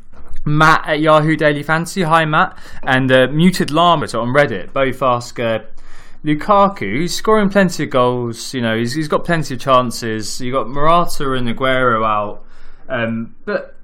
Matt 0.44 0.86
at 0.86 1.00
Yahoo 1.00 1.36
Daily 1.36 1.62
Fantasy, 1.62 2.02
hi 2.02 2.24
Matt, 2.24 2.56
and 2.84 3.10
uh, 3.10 3.26
Muted 3.32 3.70
Llama 3.70 4.06
on 4.06 4.32
Reddit 4.34 4.72
both 4.72 5.02
ask. 5.02 5.38
Uh, 5.38 5.60
Lukaku, 6.24 7.02
he's 7.02 7.14
scoring 7.14 7.48
plenty 7.48 7.84
of 7.84 7.90
goals. 7.90 8.52
You 8.52 8.60
know, 8.60 8.76
he's, 8.76 8.94
he's 8.94 9.06
got 9.06 9.24
plenty 9.24 9.54
of 9.54 9.60
chances. 9.60 10.40
You 10.40 10.50
got 10.50 10.68
Morata 10.68 11.32
and 11.32 11.48
Aguero 11.48 12.04
out, 12.04 12.44
um, 12.88 13.36
but 13.44 13.75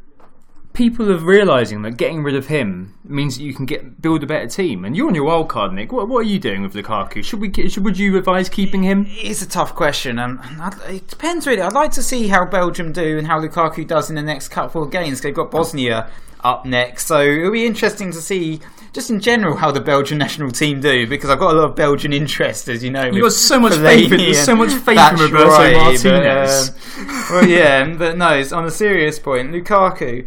people 0.72 1.10
are 1.10 1.16
realizing 1.16 1.82
that 1.82 1.96
getting 1.96 2.22
rid 2.22 2.34
of 2.34 2.46
him 2.46 2.94
means 3.04 3.36
that 3.36 3.44
you 3.44 3.54
can 3.54 3.66
get 3.66 4.00
build 4.00 4.22
a 4.22 4.26
better 4.26 4.46
team. 4.46 4.84
And 4.84 4.96
you're 4.96 5.08
on 5.08 5.14
your 5.14 5.24
wild 5.24 5.48
card, 5.48 5.72
Nick. 5.72 5.92
What, 5.92 6.08
what 6.08 6.20
are 6.20 6.28
you 6.28 6.38
doing 6.38 6.62
with 6.62 6.74
Lukaku? 6.74 7.24
Should 7.24 7.40
we? 7.40 7.52
Should, 7.68 7.84
would 7.84 7.98
you 7.98 8.16
advise 8.16 8.48
keeping 8.48 8.82
him? 8.82 9.06
It's 9.08 9.42
a 9.42 9.48
tough 9.48 9.74
question. 9.74 10.18
Um, 10.18 10.40
it 10.88 11.08
depends 11.08 11.46
really. 11.46 11.62
I'd 11.62 11.72
like 11.72 11.92
to 11.92 12.02
see 12.02 12.28
how 12.28 12.44
Belgium 12.44 12.92
do 12.92 13.18
and 13.18 13.26
how 13.26 13.40
Lukaku 13.40 13.86
does 13.86 14.10
in 14.10 14.16
the 14.16 14.22
next 14.22 14.48
couple 14.48 14.82
of 14.82 14.90
games. 14.90 15.20
They've 15.20 15.34
got 15.34 15.50
Bosnia 15.50 16.10
up 16.40 16.66
next, 16.66 17.06
so 17.06 17.20
it'll 17.20 17.52
be 17.52 17.66
interesting 17.66 18.10
to 18.10 18.20
see 18.20 18.60
just 18.92 19.10
in 19.10 19.20
general 19.20 19.56
how 19.56 19.70
the 19.70 19.80
Belgian 19.80 20.18
national 20.26 20.50
team 20.50 20.80
do 20.80 21.06
because 21.06 21.30
I've 21.30 21.38
got 21.38 21.54
a 21.54 21.58
lot 21.58 21.70
of 21.70 21.76
Belgian 21.76 22.12
interest, 22.12 22.68
as 22.68 22.82
you 22.82 22.90
know. 22.90 23.04
You've 23.04 23.22
got 23.22 23.32
so 23.32 23.60
much 23.60 23.74
faith 23.74 24.10
in- 24.12 24.18
there's 24.18 24.42
so 24.42 24.56
much 24.56 24.72
faith 24.72 24.98
in 24.98 25.16
Roberto 25.18 25.48
right, 25.48 25.74
Martinez. 25.74 26.70
But, 26.70 27.00
um, 27.00 27.26
well, 27.30 27.48
yeah, 27.48 27.94
but 27.94 28.16
no. 28.16 28.34
It's 28.34 28.52
on 28.52 28.64
a 28.64 28.70
serious 28.70 29.18
point, 29.18 29.50
Lukaku. 29.50 30.26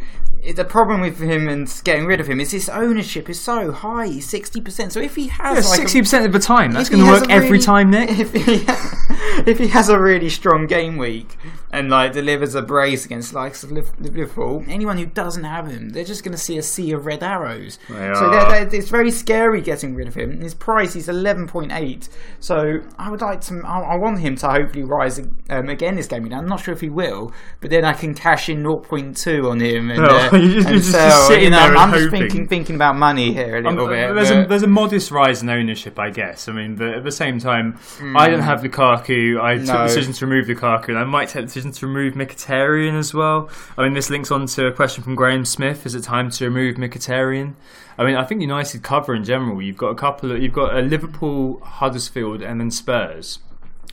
The 0.54 0.66
problem 0.66 1.02
with 1.02 1.20
him 1.20 1.48
and 1.48 1.72
getting 1.84 2.06
rid 2.06 2.20
of 2.20 2.28
him 2.28 2.40
is 2.40 2.52
his 2.52 2.70
ownership 2.70 3.30
is 3.30 3.40
so 3.40 3.72
high, 3.72 4.20
sixty 4.20 4.62
percent. 4.62 4.94
So 4.94 5.00
if 5.00 5.16
he 5.16 5.28
has 5.28 5.70
like 5.70 5.80
Sixty 5.80 6.02
percent 6.02 6.26
of 6.26 6.34
the 6.34 6.40
time, 6.40 6.72
that's 6.72 6.90
going 6.90 7.04
to 7.04 7.10
work 7.10 7.30
a 7.30 7.32
every 7.32 7.60
time, 7.60 7.90
Nick. 7.90 8.10
If 8.26 8.34
he, 8.34 8.66
if 9.50 9.60
he 9.60 9.68
has 9.68 9.90
a 9.90 10.00
really 10.00 10.30
strong 10.30 10.68
game 10.68 10.98
week 10.98 11.38
and 11.76 11.90
like 11.90 12.14
delivers 12.14 12.56
a 12.56 12.62
brace 12.62 13.06
against 13.06 13.34
likes 13.34 13.64
of 13.64 13.72
Liv- 13.72 13.92
Liverpool, 14.00 14.64
anyone 14.68 14.98
who 14.98 15.06
doesn't 15.06 15.44
have 15.44 15.68
him, 15.68 15.90
they're 15.90 16.04
just 16.04 16.24
going 16.24 16.32
to 16.32 16.42
see 16.42 16.58
a 16.58 16.64
sea 16.64 16.92
of 16.94 17.06
red 17.06 17.22
arrows. 17.24 17.78
They 17.90 18.14
so 18.16 18.30
they're, 18.30 18.50
they're, 18.66 18.76
it's 18.80 18.90
very 18.90 19.12
scary 19.12 19.62
getting 19.62 19.96
rid 19.96 20.08
of 20.08 20.16
him. 20.16 20.42
His 20.42 20.54
price 20.54 20.96
is 20.96 21.10
eleven 21.10 21.48
point 21.48 21.72
eight. 21.72 22.10
So 22.40 22.80
I 22.98 23.10
would 23.12 23.22
like 23.22 23.42
to. 23.42 23.62
I, 23.66 23.96
I 23.96 23.98
want 23.98 24.20
him 24.20 24.36
to 24.38 24.48
hopefully 24.50 24.84
rise 24.84 25.20
um, 25.50 25.70
again 25.70 25.96
this 25.96 26.08
game. 26.08 26.26
I'm 26.34 26.48
not 26.48 26.60
sure 26.62 26.74
if 26.74 26.82
he 26.82 26.90
will, 26.90 27.32
but 27.62 27.70
then 27.70 27.86
I 27.86 27.94
can 27.94 28.14
cash 28.14 28.50
in 28.50 28.64
0.2 28.64 29.50
on 29.50 29.60
him 29.60 29.92
and, 29.92 30.00
Oh, 30.04 30.16
uh, 30.16 30.30
you're 30.38 30.54
just- 30.62 30.68
and 30.68 30.84
sell. 30.84 31.28
sitting 31.28 31.44
you 31.46 31.50
know, 31.52 31.58
there 31.58 31.70
and 31.70 31.78
I'm 31.78 31.92
just 31.94 32.10
thinking 32.10 32.48
thinking 32.48 32.76
about 32.76 32.96
money 32.96 33.34
here 33.34 33.58
a 33.58 33.62
little 33.62 33.86
Um, 33.86 33.90
bit. 33.90 34.16
there's, 34.16 34.32
a, 34.32 34.46
there's 34.48 34.64
a 34.64 34.68
modest 34.68 35.12
rise 35.12 35.42
in 35.44 35.50
ownership, 35.50 36.00
I 36.00 36.10
guess. 36.10 36.48
I 36.50 36.54
mean, 36.54 36.76
but 36.76 36.90
at 36.90 37.04
the 37.04 37.12
same 37.12 37.38
time, 37.40 37.78
I 38.16 38.30
don't 38.30 38.42
have 38.42 38.62
Lukaku. 38.62 39.40
I 39.42 39.58
took 39.58 39.66
Hmm. 39.66 39.82
The 39.82 39.84
decision 39.88 40.14
to 40.14 40.26
remove 40.28 40.48
Lukaku, 40.48 40.90
and 40.90 40.98
I 40.98 41.04
might 41.04 41.28
take 41.30 41.42
the 41.42 41.48
decision 41.48 41.65
to 41.74 41.88
remove 41.88 42.14
Mkhitaryan 42.14 42.98
as 42.98 43.14
well. 43.14 43.50
I 43.78 43.84
mean, 43.84 43.94
this 43.94 44.10
links 44.10 44.32
on 44.32 44.46
to 44.48 44.68
a 44.68 44.72
question 44.72 45.04
from 45.04 45.16
Graham 45.16 45.46
Smith: 45.46 45.86
Is 45.86 45.96
it 45.96 46.04
time 46.04 46.30
to 46.32 46.46
remove 46.46 46.76
Mkhitaryan? 46.76 47.54
I 47.98 48.04
mean, 48.06 48.16
I 48.16 48.24
think 48.24 48.42
United 48.42 48.84
cover 48.84 49.16
in 49.16 49.24
general. 49.24 49.62
You've 49.62 49.78
got 49.78 49.90
a 49.90 49.96
couple 49.96 50.32
of, 50.32 50.42
you've 50.42 50.54
got 50.54 50.76
a 50.76 50.82
Liverpool, 50.82 51.60
Huddersfield, 51.62 52.42
and 52.42 52.60
then 52.60 52.72
Spurs. 52.72 53.40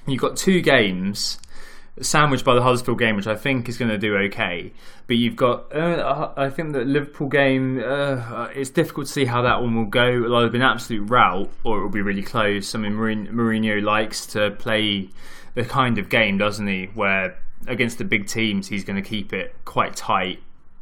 You've 0.06 0.20
got 0.20 0.36
two 0.36 0.60
games 0.60 1.38
sandwiched 2.00 2.44
by 2.44 2.54
the 2.54 2.62
Huddersfield 2.62 2.98
game, 2.98 3.16
which 3.16 3.26
I 3.26 3.36
think 3.36 3.68
is 3.68 3.76
going 3.76 3.90
to 3.90 3.98
do 3.98 4.16
okay. 4.16 4.72
But 5.06 5.16
you've 5.16 5.36
got, 5.36 5.74
uh, 5.74 6.32
I 6.36 6.48
think 6.48 6.72
that 6.72 6.86
Liverpool 6.86 7.28
game, 7.28 7.82
uh, 7.84 8.48
it's 8.54 8.70
difficult 8.70 9.06
to 9.06 9.12
see 9.12 9.24
how 9.26 9.42
that 9.42 9.60
one 9.60 9.76
will 9.76 9.84
go. 9.84 10.08
It'll 10.08 10.36
either 10.36 10.48
be 10.48 10.58
an 10.58 10.64
absolute 10.64 11.08
rout 11.10 11.50
or 11.64 11.78
it 11.78 11.82
will 11.82 11.90
be 11.90 12.00
really 12.00 12.22
close. 12.22 12.74
I 12.74 12.78
mean, 12.78 12.94
Mourin- 12.94 13.30
Mourinho 13.30 13.82
likes 13.82 14.26
to 14.28 14.52
play 14.52 15.10
the 15.54 15.64
kind 15.64 15.98
of 15.98 16.08
game, 16.08 16.38
doesn't 16.38 16.66
he, 16.66 16.86
where 16.94 17.36
against 17.66 17.98
the 17.98 18.04
big 18.04 18.26
teams 18.26 18.68
he's 18.68 18.84
going 18.84 19.02
to 19.02 19.08
keep 19.08 19.32
it 19.32 19.54
quite 19.64 19.94
tight. 19.96 20.40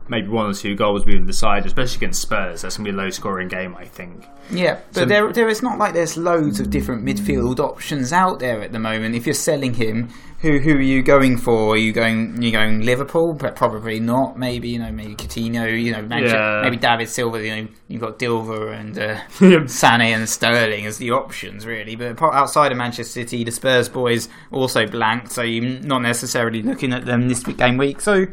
Maybe 0.08 0.26
one 0.28 0.46
or 0.50 0.54
two 0.54 0.74
goals 0.74 1.04
will 1.04 1.20
be 1.20 1.24
decided, 1.26 1.66
especially 1.66 1.98
against 1.98 2.20
Spurs. 2.22 2.62
That's 2.62 2.76
going 2.76 2.86
to 2.86 2.92
be 2.92 2.98
a 2.98 3.00
low 3.00 3.10
scoring 3.10 3.46
game, 3.46 3.76
I 3.76 3.84
think. 3.84 4.26
Yeah, 4.50 4.80
but 4.92 4.94
So- 5.00 5.04
there, 5.04 5.32
there 5.32 5.48
is 5.48 5.62
not 5.62 5.78
like 5.78 5.92
there's 5.94 6.16
loads 6.16 6.58
of 6.58 6.68
different 6.70 7.04
midfield 7.04 7.60
options 7.60 8.12
out 8.12 8.40
there 8.40 8.60
at 8.60 8.72
the 8.72 8.80
moment. 8.80 9.14
If 9.14 9.24
you're 9.24 9.34
selling 9.34 9.74
him, 9.74 10.08
who 10.40 10.58
who 10.58 10.72
are 10.76 10.80
you 10.80 11.02
going 11.02 11.36
for? 11.36 11.74
Are 11.74 11.76
you 11.76 11.92
going 11.92 12.40
you 12.40 12.50
going 12.50 12.80
Liverpool? 12.80 13.34
But 13.34 13.56
probably 13.56 14.00
not. 14.00 14.38
Maybe 14.38 14.68
you 14.70 14.78
know 14.78 14.90
maybe 14.90 15.14
Coutinho. 15.14 15.80
You 15.80 15.92
know 15.92 16.02
maybe, 16.02 16.28
Yeah. 16.28 16.60
maybe 16.62 16.76
David 16.76 17.08
Silva. 17.08 17.44
You 17.44 17.56
know 17.56 17.68
you've 17.88 18.00
got 18.00 18.18
Dilver 18.18 18.72
and 18.74 18.98
uh, 18.98 19.16
Sané 19.68 20.14
and 20.14 20.28
Sterling 20.28 20.86
as 20.86 20.98
the 20.98 21.10
options 21.10 21.66
really. 21.66 21.94
But 21.94 22.22
outside 22.22 22.72
of 22.72 22.78
Manchester 22.78 23.12
City, 23.22 23.44
the 23.44 23.52
Spurs 23.52 23.88
boys 23.88 24.28
also 24.50 24.86
blanked, 24.86 25.30
so 25.32 25.42
you're 25.42 25.80
not 25.80 26.00
necessarily 26.00 26.62
looking 26.62 26.92
at 26.92 27.04
them 27.04 27.28
this 27.28 27.42
game 27.42 27.76
week. 27.76 28.00
So. 28.00 28.26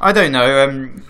I 0.00 0.10
don't 0.10 0.32
know. 0.32 0.64
Um, 0.68 1.04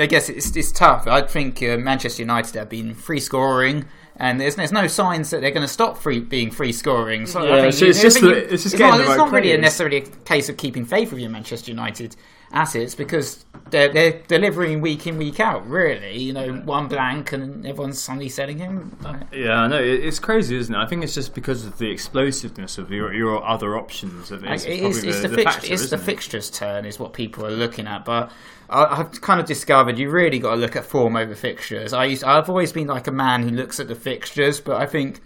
I 0.00 0.06
guess 0.06 0.30
it's 0.30 0.56
it's 0.56 0.72
tough. 0.72 1.06
I 1.06 1.20
think 1.20 1.62
uh, 1.62 1.76
Manchester 1.76 2.22
United 2.22 2.54
have 2.54 2.70
been 2.70 2.94
free 2.94 3.20
scoring, 3.20 3.84
and 4.18 4.40
there's 4.40 4.56
there's 4.56 4.72
no 4.72 4.86
signs 4.86 5.30
that 5.30 5.40
they're 5.40 5.50
going 5.50 5.66
to 5.66 5.72
stop 5.72 5.96
free 5.98 6.20
being 6.20 6.50
free 6.50 6.72
scoring. 6.72 7.26
So 7.26 7.44
Yeah, 7.44 7.54
I 7.56 7.60
think 7.62 7.74
so 7.74 7.86
it's 7.86 7.98
I 8.00 8.02
just 8.02 8.20
think 8.20 8.26
the- 8.34 8.40
you- 8.40 8.46
it's 8.50 8.62
just 8.64 8.74
it's 8.74 8.80
not, 8.80 8.98
it's 9.00 9.08
right 9.08 9.16
not 9.16 9.30
really 9.32 9.52
a 9.52 9.58
necessarily 9.58 9.98
a 9.98 10.00
case 10.02 10.48
of 10.48 10.56
keeping 10.56 10.84
faith 10.84 11.10
with 11.12 11.20
your 11.20 11.30
Manchester 11.30 11.70
United 11.70 12.16
assets 12.52 12.94
because 12.94 13.44
they're 13.70 13.92
they're 13.92 14.22
delivering 14.28 14.80
week 14.80 15.06
in 15.06 15.18
week 15.18 15.40
out. 15.40 15.66
Really, 15.68 16.18
you 16.18 16.32
know, 16.32 16.54
one 16.64 16.88
blank 16.88 17.32
and 17.32 17.66
everyone's 17.66 18.00
suddenly 18.00 18.28
selling 18.28 18.58
him. 18.58 18.96
Uh, 19.04 19.18
yeah, 19.32 19.54
I 19.60 19.68
know 19.68 19.82
it's 19.82 20.18
crazy, 20.18 20.56
isn't 20.56 20.74
it? 20.74 20.78
I 20.78 20.86
think 20.86 21.04
it's 21.04 21.14
just 21.14 21.34
because 21.34 21.64
of 21.66 21.78
the 21.78 21.90
explosiveness 21.90 22.78
of 22.78 22.90
your 22.90 23.12
your 23.12 23.46
other 23.46 23.76
options. 23.76 24.30
That 24.30 24.42
is 24.50 24.66
Like, 24.66 24.80
probably 24.80 24.86
it's, 24.88 25.02
it's 25.04 25.20
the, 25.22 25.28
the, 25.28 25.34
fix- 25.36 25.54
factor, 25.54 25.72
it's 25.72 25.90
the 25.90 25.96
it? 25.96 26.00
fixtures 26.00 26.50
turn 26.50 26.84
is 26.86 26.98
what 26.98 27.12
people 27.12 27.44
are 27.46 27.50
looking 27.50 27.86
at, 27.86 28.04
but 28.04 28.30
I, 28.70 28.84
I've 28.84 29.20
kind 29.20 29.40
of 29.40 29.46
discovered 29.46 29.98
you 29.98 30.10
really 30.10 30.38
got 30.38 30.54
to 30.54 30.60
look 30.60 30.76
at 30.76 30.84
form 30.84 31.16
over 31.16 31.34
fixtures. 31.34 31.92
I 31.92 32.04
used, 32.06 32.24
I've 32.24 32.48
always 32.48 32.72
been 32.72 32.86
like 32.86 33.06
a 33.06 33.12
man 33.12 33.42
who 33.42 33.50
looks 33.50 33.80
at 33.80 33.88
the 33.88 33.94
fixtures, 33.94 34.60
but 34.60 34.76
I 34.76 34.86
think 34.86 35.20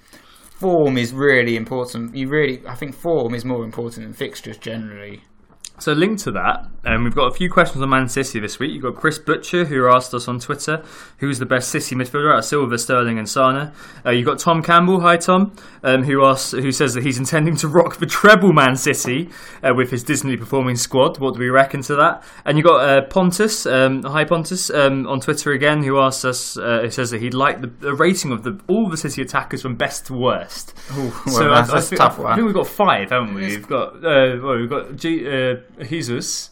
form 0.58 0.96
is 0.96 1.12
really 1.12 1.56
important. 1.56 2.16
You 2.16 2.28
really, 2.28 2.62
I 2.68 2.74
think 2.74 2.94
form 2.94 3.34
is 3.34 3.44
more 3.44 3.64
important 3.64 4.06
than 4.06 4.12
fixtures 4.14 4.56
generally. 4.58 5.22
So 5.82 5.92
linked 5.94 6.22
to 6.22 6.30
that, 6.30 6.64
um, 6.84 7.02
we've 7.02 7.14
got 7.14 7.26
a 7.26 7.34
few 7.34 7.50
questions 7.50 7.82
on 7.82 7.90
Man 7.90 8.08
City 8.08 8.38
this 8.38 8.60
week. 8.60 8.70
You've 8.70 8.84
got 8.84 8.94
Chris 8.94 9.18
Butcher 9.18 9.64
who 9.64 9.88
asked 9.88 10.14
us 10.14 10.28
on 10.28 10.38
Twitter 10.38 10.84
who's 11.18 11.40
the 11.40 11.46
best 11.46 11.70
City 11.70 11.96
midfielder 11.96 12.32
out 12.32 12.38
of 12.38 12.44
Silva, 12.44 12.78
Sterling, 12.78 13.18
and 13.18 13.26
Sané. 13.26 13.72
Uh, 14.06 14.10
you've 14.10 14.26
got 14.26 14.38
Tom 14.38 14.62
Campbell, 14.62 15.00
hi 15.00 15.16
Tom, 15.16 15.56
um, 15.82 16.04
who 16.04 16.24
asks, 16.24 16.52
who 16.52 16.70
says 16.70 16.94
that 16.94 17.02
he's 17.02 17.18
intending 17.18 17.56
to 17.56 17.66
rock 17.66 17.96
the 17.96 18.06
treble 18.06 18.52
Man 18.52 18.76
City 18.76 19.28
uh, 19.64 19.74
with 19.74 19.90
his 19.90 20.04
Disney 20.04 20.36
performing 20.36 20.76
squad. 20.76 21.18
What 21.18 21.34
do 21.34 21.40
we 21.40 21.48
reckon 21.50 21.82
to 21.82 21.96
that? 21.96 22.22
And 22.44 22.56
you've 22.58 22.66
got 22.66 22.88
uh, 22.88 23.02
Pontus, 23.06 23.66
um, 23.66 24.04
hi 24.04 24.24
Pontus, 24.24 24.70
um, 24.70 25.08
on 25.08 25.18
Twitter 25.18 25.50
again, 25.50 25.82
who 25.82 25.98
asks 25.98 26.24
us, 26.24 26.56
uh, 26.56 26.82
who 26.82 26.90
says 26.90 27.10
that 27.10 27.20
he'd 27.20 27.34
like 27.34 27.60
the, 27.60 27.66
the 27.66 27.94
rating 27.94 28.30
of 28.30 28.44
the 28.44 28.60
all 28.68 28.88
the 28.88 28.96
City 28.96 29.20
attackers 29.20 29.62
from 29.62 29.74
best 29.74 30.06
to 30.06 30.14
worst. 30.14 30.74
well, 30.96 31.10
that's- 31.26 31.70
that's 31.72 31.86
a 31.86 31.88
think, 31.90 32.00
tough 32.00 32.20
I 32.20 32.22
one. 32.22 32.34
think 32.36 32.46
we've 32.46 32.54
got 32.54 32.68
five, 32.68 33.10
haven't 33.10 33.34
we? 33.34 33.46
We've 33.48 33.66
got 33.68 33.96
uh, 33.96 34.38
well, 34.40 34.58
we've 34.58 34.70
got 34.70 34.94
G, 34.94 35.26
uh, 35.28 35.56
Jesus. 35.88 36.50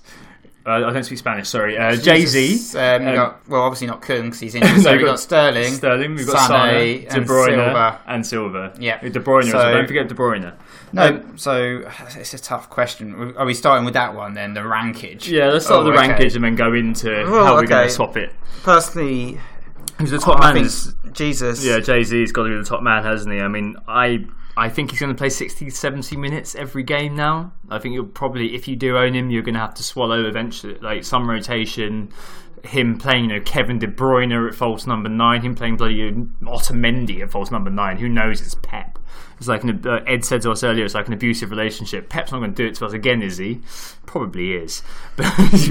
Uh, 0.66 0.72
I 0.72 0.92
don't 0.92 1.04
speak 1.04 1.16
Spanish. 1.18 1.48
Sorry, 1.48 1.78
uh, 1.78 1.96
Jay 1.96 2.26
Z. 2.26 2.76
Um, 2.78 3.04
got, 3.14 3.48
well, 3.48 3.62
obviously 3.62 3.86
not 3.86 4.02
Kun 4.02 4.24
because 4.26 4.40
he's 4.40 4.54
injured. 4.54 4.82
so 4.82 4.90
No, 4.90 4.96
we've 4.98 5.06
got 5.06 5.18
Sterling, 5.18 5.72
Sterling. 5.72 6.14
We've 6.16 6.26
got 6.26 6.50
Sané, 6.50 7.06
Sané, 7.06 7.08
De 7.08 7.16
and 7.16 7.26
Bruyne, 7.26 7.98
and 8.06 8.26
Silva. 8.26 8.74
Yeah. 8.78 9.00
De 9.00 9.10
Bruyne. 9.20 9.50
So- 9.50 9.56
well. 9.56 9.72
Don't 9.72 9.86
forget 9.86 10.08
De 10.08 10.14
Bruyne. 10.14 10.52
No, 10.92 11.06
Um, 11.06 11.38
so 11.38 11.82
it's 12.16 12.34
a 12.34 12.38
tough 12.38 12.68
question. 12.68 13.34
Are 13.38 13.46
we 13.46 13.54
starting 13.54 13.84
with 13.86 13.94
that 13.94 14.14
one 14.14 14.34
then? 14.34 14.52
The 14.52 14.66
rankage. 14.66 15.28
yeah, 15.30 15.46
let's 15.48 15.64
start 15.64 15.80
Oh, 15.80 15.84
with 15.86 15.94
the 15.94 15.98
okay. 16.00 16.08
rankage 16.10 16.34
and 16.36 16.44
then 16.44 16.56
go 16.56 16.74
into 16.74 17.08
Well, 17.08 17.44
how 17.46 17.54
we're 17.54 17.66
going 17.66 17.86
to 17.88 17.94
swap 17.94 18.16
it. 18.18 18.32
Personally, 18.62 19.40
Who's 19.98 20.10
the 20.10 20.18
top 20.18 20.40
I 20.42 20.52
man? 20.52 20.64
is- 20.64 20.94
Jesus. 21.12 21.64
Yeah, 21.64 21.80
Jay 21.80 22.04
Z's 22.04 22.32
got 22.32 22.42
to 22.44 22.50
be 22.50 22.56
the 22.56 22.64
top 22.64 22.82
man, 22.82 23.02
hasn't 23.02 23.32
he? 23.34 23.40
I 23.40 23.48
mean, 23.48 23.76
I 23.88 24.26
I 24.60 24.68
think 24.68 24.90
he's 24.90 25.00
going 25.00 25.10
to 25.10 25.16
play 25.16 25.30
60, 25.30 25.70
70 25.70 26.18
minutes 26.18 26.54
every 26.54 26.82
game 26.82 27.16
now. 27.16 27.54
I 27.70 27.78
think 27.78 27.94
you'll 27.94 28.04
probably, 28.04 28.54
if 28.54 28.68
you 28.68 28.76
do 28.76 28.98
own 28.98 29.14
him, 29.14 29.30
you're 29.30 29.42
going 29.42 29.54
to 29.54 29.60
have 29.60 29.72
to 29.76 29.82
swallow 29.82 30.26
eventually, 30.26 30.74
like 30.74 31.02
some 31.02 31.30
rotation. 31.30 32.12
Him 32.62 32.98
playing, 32.98 33.30
you 33.30 33.38
know, 33.38 33.40
Kevin 33.40 33.78
De 33.78 33.86
Bruyne 33.86 34.48
at 34.48 34.54
false 34.54 34.86
number 34.86 35.08
nine, 35.08 35.40
him 35.40 35.54
playing 35.54 35.78
bloody 35.78 36.12
Otamendi 36.42 37.22
at 37.22 37.30
false 37.30 37.50
number 37.50 37.70
nine. 37.70 37.96
Who 37.96 38.08
knows? 38.10 38.42
It's 38.42 38.54
Pep. 38.54 38.98
It's 39.38 39.48
like 39.48 39.64
an, 39.64 39.82
uh, 39.86 40.00
Ed 40.06 40.22
said 40.24 40.42
to 40.42 40.50
us 40.50 40.62
earlier. 40.62 40.84
It's 40.84 40.94
like 40.94 41.06
an 41.06 41.14
abusive 41.14 41.50
relationship. 41.50 42.10
Pep's 42.10 42.30
not 42.30 42.40
going 42.40 42.52
to 42.52 42.62
do 42.62 42.68
it 42.68 42.74
to 42.74 42.84
us 42.84 42.92
again, 42.92 43.22
is 43.22 43.38
he? 43.38 43.60
Probably 44.06 44.52
is. 44.52 44.82
But 45.16 45.26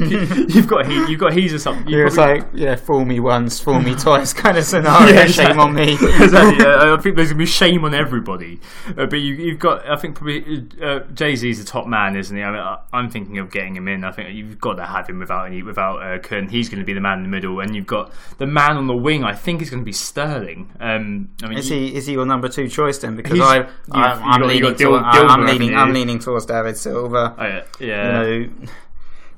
you've 0.53 0.67
got 0.67 0.85
he, 0.85 0.93
you've 1.09 1.19
got 1.19 1.33
he's 1.33 1.53
or 1.53 1.57
something. 1.59 1.91
It 1.91 2.03
was 2.03 2.17
like, 2.17 2.45
yeah, 2.53 2.75
fool 2.75 3.03
me 3.03 3.19
once, 3.19 3.59
fool 3.59 3.79
me 3.81 3.95
twice 3.95 4.31
kind 4.31 4.57
of 4.57 4.63
scenario. 4.63 5.13
Yeah, 5.15 5.25
Shame 5.25 5.59
on 5.59 5.73
me. 5.73 5.93
exactly. 5.93 6.63
Uh, 6.65 6.95
I 6.95 7.01
think 7.01 7.15
there's 7.15 7.29
gonna 7.29 7.39
be 7.39 7.45
shame 7.47 7.83
on 7.83 7.95
everybody. 7.95 8.59
Uh, 8.89 9.07
but 9.07 9.15
you, 9.15 9.33
you've 9.33 9.57
got, 9.57 9.89
I 9.89 9.95
think 9.95 10.15
probably 10.15 10.67
uh, 10.81 10.99
Jay 11.15 11.35
Z's 11.35 11.57
the 11.57 11.65
top 11.65 11.87
man, 11.87 12.15
isn't 12.15 12.35
he? 12.35 12.43
I 12.43 12.51
mean, 12.51 12.59
I, 12.59 12.79
I'm 12.93 13.09
thinking 13.09 13.39
of 13.39 13.49
getting 13.51 13.75
him 13.75 13.87
in. 13.87 14.03
I 14.03 14.11
think 14.11 14.35
you've 14.35 14.59
got 14.59 14.75
to 14.75 14.85
have 14.85 15.07
him 15.09 15.17
without 15.17 15.45
any, 15.45 15.63
without 15.63 15.97
uh, 16.03 16.19
Kun. 16.19 16.47
He's 16.47 16.69
going 16.69 16.79
to 16.79 16.85
be 16.85 16.93
the 16.93 17.01
man 17.01 17.17
in 17.17 17.23
the 17.23 17.29
middle, 17.29 17.59
and 17.59 17.75
you've 17.75 17.87
got 17.87 18.13
the 18.37 18.45
man 18.45 18.77
on 18.77 18.85
the 18.85 18.95
wing. 18.95 19.23
I 19.23 19.33
think 19.33 19.63
is 19.63 19.71
going 19.71 19.81
to 19.81 19.85
be 19.85 19.91
Sterling. 19.93 20.71
Um, 20.79 21.29
I 21.41 21.47
mean, 21.47 21.57
Is 21.57 21.69
he 21.69 21.95
is 21.95 22.05
he 22.05 22.13
your 22.13 22.25
number 22.27 22.49
two 22.49 22.67
choice 22.67 22.99
then? 22.99 23.15
Because 23.15 23.28
He's- 23.35 23.47
I, 23.47 23.57
you've- 23.57 23.69
I 23.91 24.13
you've 24.13 24.21
I'm 24.23 24.39
got- 24.41 24.47
leaning 24.47 24.75
toward- 24.75 25.03
I'm 25.03 25.45
leaning? 25.45 25.75
I'm 25.75 25.93
leaning 25.93 26.19
towards 26.19 26.45
David 26.45 26.77
Silva. 26.77 27.35
Oh, 27.37 27.43
yeah, 27.43 27.63
yeah. 27.79 28.23
You 28.23 28.47
know, 28.47 28.49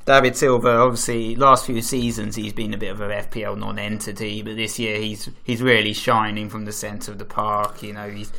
David 0.06 0.36
Silva, 0.36 0.70
obviously, 0.78 1.36
last 1.36 1.66
few 1.68 1.82
seasons 1.82 2.36
he's 2.36 2.54
been 2.54 2.74
a 2.74 2.78
bit 2.78 2.90
of 2.92 3.02
a 3.02 3.08
FPL 3.08 3.56
non-entity, 3.58 4.42
but 4.42 4.56
this 4.56 4.80
year 4.80 4.98
he's 4.98 5.30
he's 5.44 5.62
really 5.62 5.94
shining 5.94 6.50
from 6.50 6.66
the 6.66 6.72
centre 6.72 7.12
of 7.12 7.20
the 7.20 7.26
park. 7.26 7.84
You 7.84 7.94
know, 7.94 8.10
he's 8.10 8.32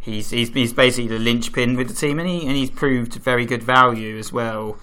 he's 0.00 0.30
he's, 0.30 0.48
he's 0.48 0.72
basically 0.72 1.08
the 1.08 1.18
linchpin 1.18 1.76
with 1.76 1.88
the 1.88 1.94
team, 1.94 2.18
and 2.18 2.28
he 2.28 2.46
and 2.46 2.56
he's 2.56 2.70
proved 2.70 3.14
very 3.16 3.44
good 3.44 3.62
value 3.62 4.18
as 4.18 4.32
well. 4.32 4.78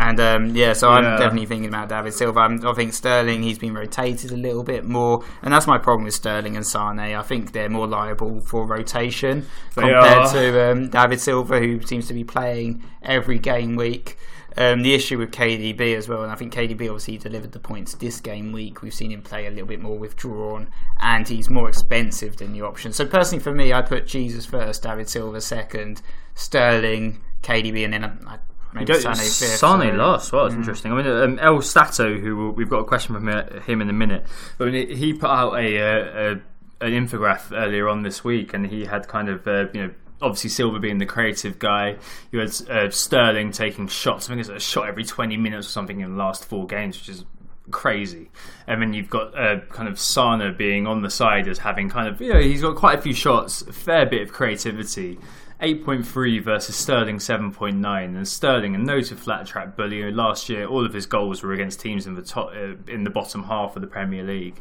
And 0.00 0.20
um, 0.20 0.54
yeah, 0.54 0.74
so 0.74 0.90
I'm 0.90 1.02
Yeah. 1.02 1.16
definitely 1.18 1.46
thinking 1.46 1.68
about 1.68 1.88
David 1.88 2.14
Silva. 2.14 2.38
I'm, 2.40 2.64
I 2.64 2.72
think 2.72 2.92
Sterling, 2.94 3.42
he's 3.42 3.58
been 3.58 3.74
rotated 3.74 4.30
a 4.30 4.36
little 4.36 4.62
bit 4.62 4.84
more, 4.84 5.24
and 5.42 5.52
that's 5.52 5.66
my 5.66 5.76
problem 5.76 6.04
with 6.04 6.14
Sterling 6.14 6.54
and 6.56 6.64
Sane. 6.64 7.00
I 7.00 7.22
think 7.22 7.50
they're 7.52 7.68
more 7.68 7.88
liable 7.88 8.40
for 8.40 8.64
rotation 8.64 9.46
They 9.74 9.82
compared 9.82 10.04
are. 10.18 10.32
to 10.32 10.70
um, 10.70 10.88
David 10.90 11.20
Silva, 11.20 11.58
who 11.58 11.82
seems 11.82 12.06
to 12.06 12.14
be 12.14 12.22
playing 12.22 12.82
every 13.02 13.40
game 13.40 13.74
week. 13.74 14.16
Um, 14.56 14.82
the 14.82 14.92
issue 14.94 15.18
with 15.18 15.30
KDB 15.30 15.96
as 15.96 16.08
well, 16.08 16.22
and 16.22 16.32
I 16.32 16.34
think 16.36 16.52
KDB 16.52 16.82
obviously 16.88 17.16
delivered 17.18 17.52
the 17.52 17.60
points 17.60 17.94
this 17.94 18.20
game 18.20 18.50
week. 18.52 18.82
We've 18.82 18.94
seen 18.94 19.10
him 19.12 19.22
play 19.22 19.46
a 19.46 19.50
little 19.50 19.66
bit 19.68 19.80
more 19.80 19.96
withdrawn, 19.98 20.68
and 21.00 21.28
he's 21.28 21.48
more 21.50 21.68
expensive 21.68 22.36
than 22.38 22.52
the 22.52 22.62
option. 22.62 22.92
So 22.92 23.04
personally, 23.06 23.42
for 23.42 23.52
me, 23.52 23.72
I 23.72 23.82
put 23.82 24.06
Jesus 24.06 24.46
first, 24.46 24.82
David 24.84 25.08
Silva 25.08 25.40
second, 25.40 26.02
Sterling, 26.34 27.20
KDB, 27.42 27.84
and 27.84 27.92
then 27.92 28.04
I, 28.04 28.34
I 28.34 28.38
maybe 28.72 28.94
Sane 28.94 29.14
fifth. 29.14 29.58
Sane 29.58 29.96
last. 29.96 30.32
Well, 30.32 30.44
that's 30.44 30.54
mm. 30.54 30.58
interesting. 30.58 30.92
I 30.92 31.02
mean, 31.02 31.06
um, 31.06 31.38
El 31.38 31.62
Stato, 31.62 32.18
who 32.18 32.50
we've 32.50 32.68
got 32.68 32.80
a 32.80 32.84
question 32.84 33.14
from 33.14 33.28
him 33.28 33.80
in 33.80 33.88
a 33.90 33.92
minute, 33.92 34.24
but 34.56 34.72
he 34.72 35.12
put 35.12 35.30
out 35.30 35.54
a, 35.54 35.76
a, 35.76 36.32
a 36.32 36.40
an 36.80 36.92
infograph 36.92 37.50
earlier 37.52 37.88
on 37.88 38.02
this 38.02 38.22
week, 38.22 38.54
and 38.54 38.66
he 38.66 38.84
had 38.84 39.08
kind 39.08 39.28
of 39.28 39.46
uh, 39.46 39.66
you 39.72 39.86
know 39.86 39.94
obviously 40.20 40.50
Silva 40.50 40.78
being 40.78 40.98
the 40.98 41.06
creative 41.06 41.58
guy. 41.58 41.96
You 42.32 42.40
had 42.40 42.48
uh, 42.68 42.90
Sterling 42.90 43.52
taking 43.52 43.88
shots. 43.88 44.26
I 44.26 44.34
think 44.34 44.40
it's 44.40 44.48
a 44.48 44.60
shot 44.60 44.88
every 44.88 45.04
20 45.04 45.36
minutes 45.36 45.66
or 45.66 45.70
something 45.70 46.00
in 46.00 46.12
the 46.12 46.16
last 46.16 46.44
four 46.44 46.66
games, 46.66 46.98
which 46.98 47.08
is 47.08 47.24
crazy. 47.70 48.30
And 48.66 48.80
then 48.80 48.92
you've 48.92 49.10
got 49.10 49.38
uh, 49.38 49.60
kind 49.70 49.88
of 49.88 49.94
Sané 49.94 50.56
being 50.56 50.86
on 50.86 51.02
the 51.02 51.10
side 51.10 51.48
as 51.48 51.58
having 51.58 51.88
kind 51.88 52.08
of, 52.08 52.20
you 52.20 52.32
know, 52.32 52.40
he's 52.40 52.62
got 52.62 52.76
quite 52.76 52.98
a 52.98 53.02
few 53.02 53.14
shots, 53.14 53.62
a 53.62 53.72
fair 53.72 54.06
bit 54.06 54.22
of 54.22 54.32
creativity. 54.32 55.18
8.3 55.60 56.40
versus 56.40 56.76
Sterling 56.76 57.16
7.9, 57.16 58.04
and 58.04 58.28
Sterling 58.28 58.76
a 58.76 58.78
noted 58.78 59.18
flat 59.18 59.44
track 59.44 59.76
bully. 59.76 60.08
Last 60.12 60.48
year, 60.48 60.66
all 60.66 60.86
of 60.86 60.92
his 60.92 61.06
goals 61.06 61.42
were 61.42 61.52
against 61.52 61.80
teams 61.80 62.06
in 62.06 62.14
the 62.14 62.22
top, 62.22 62.52
uh, 62.54 62.74
in 62.86 63.02
the 63.02 63.10
bottom 63.10 63.42
half 63.42 63.74
of 63.74 63.82
the 63.82 63.88
Premier 63.88 64.22
League. 64.22 64.60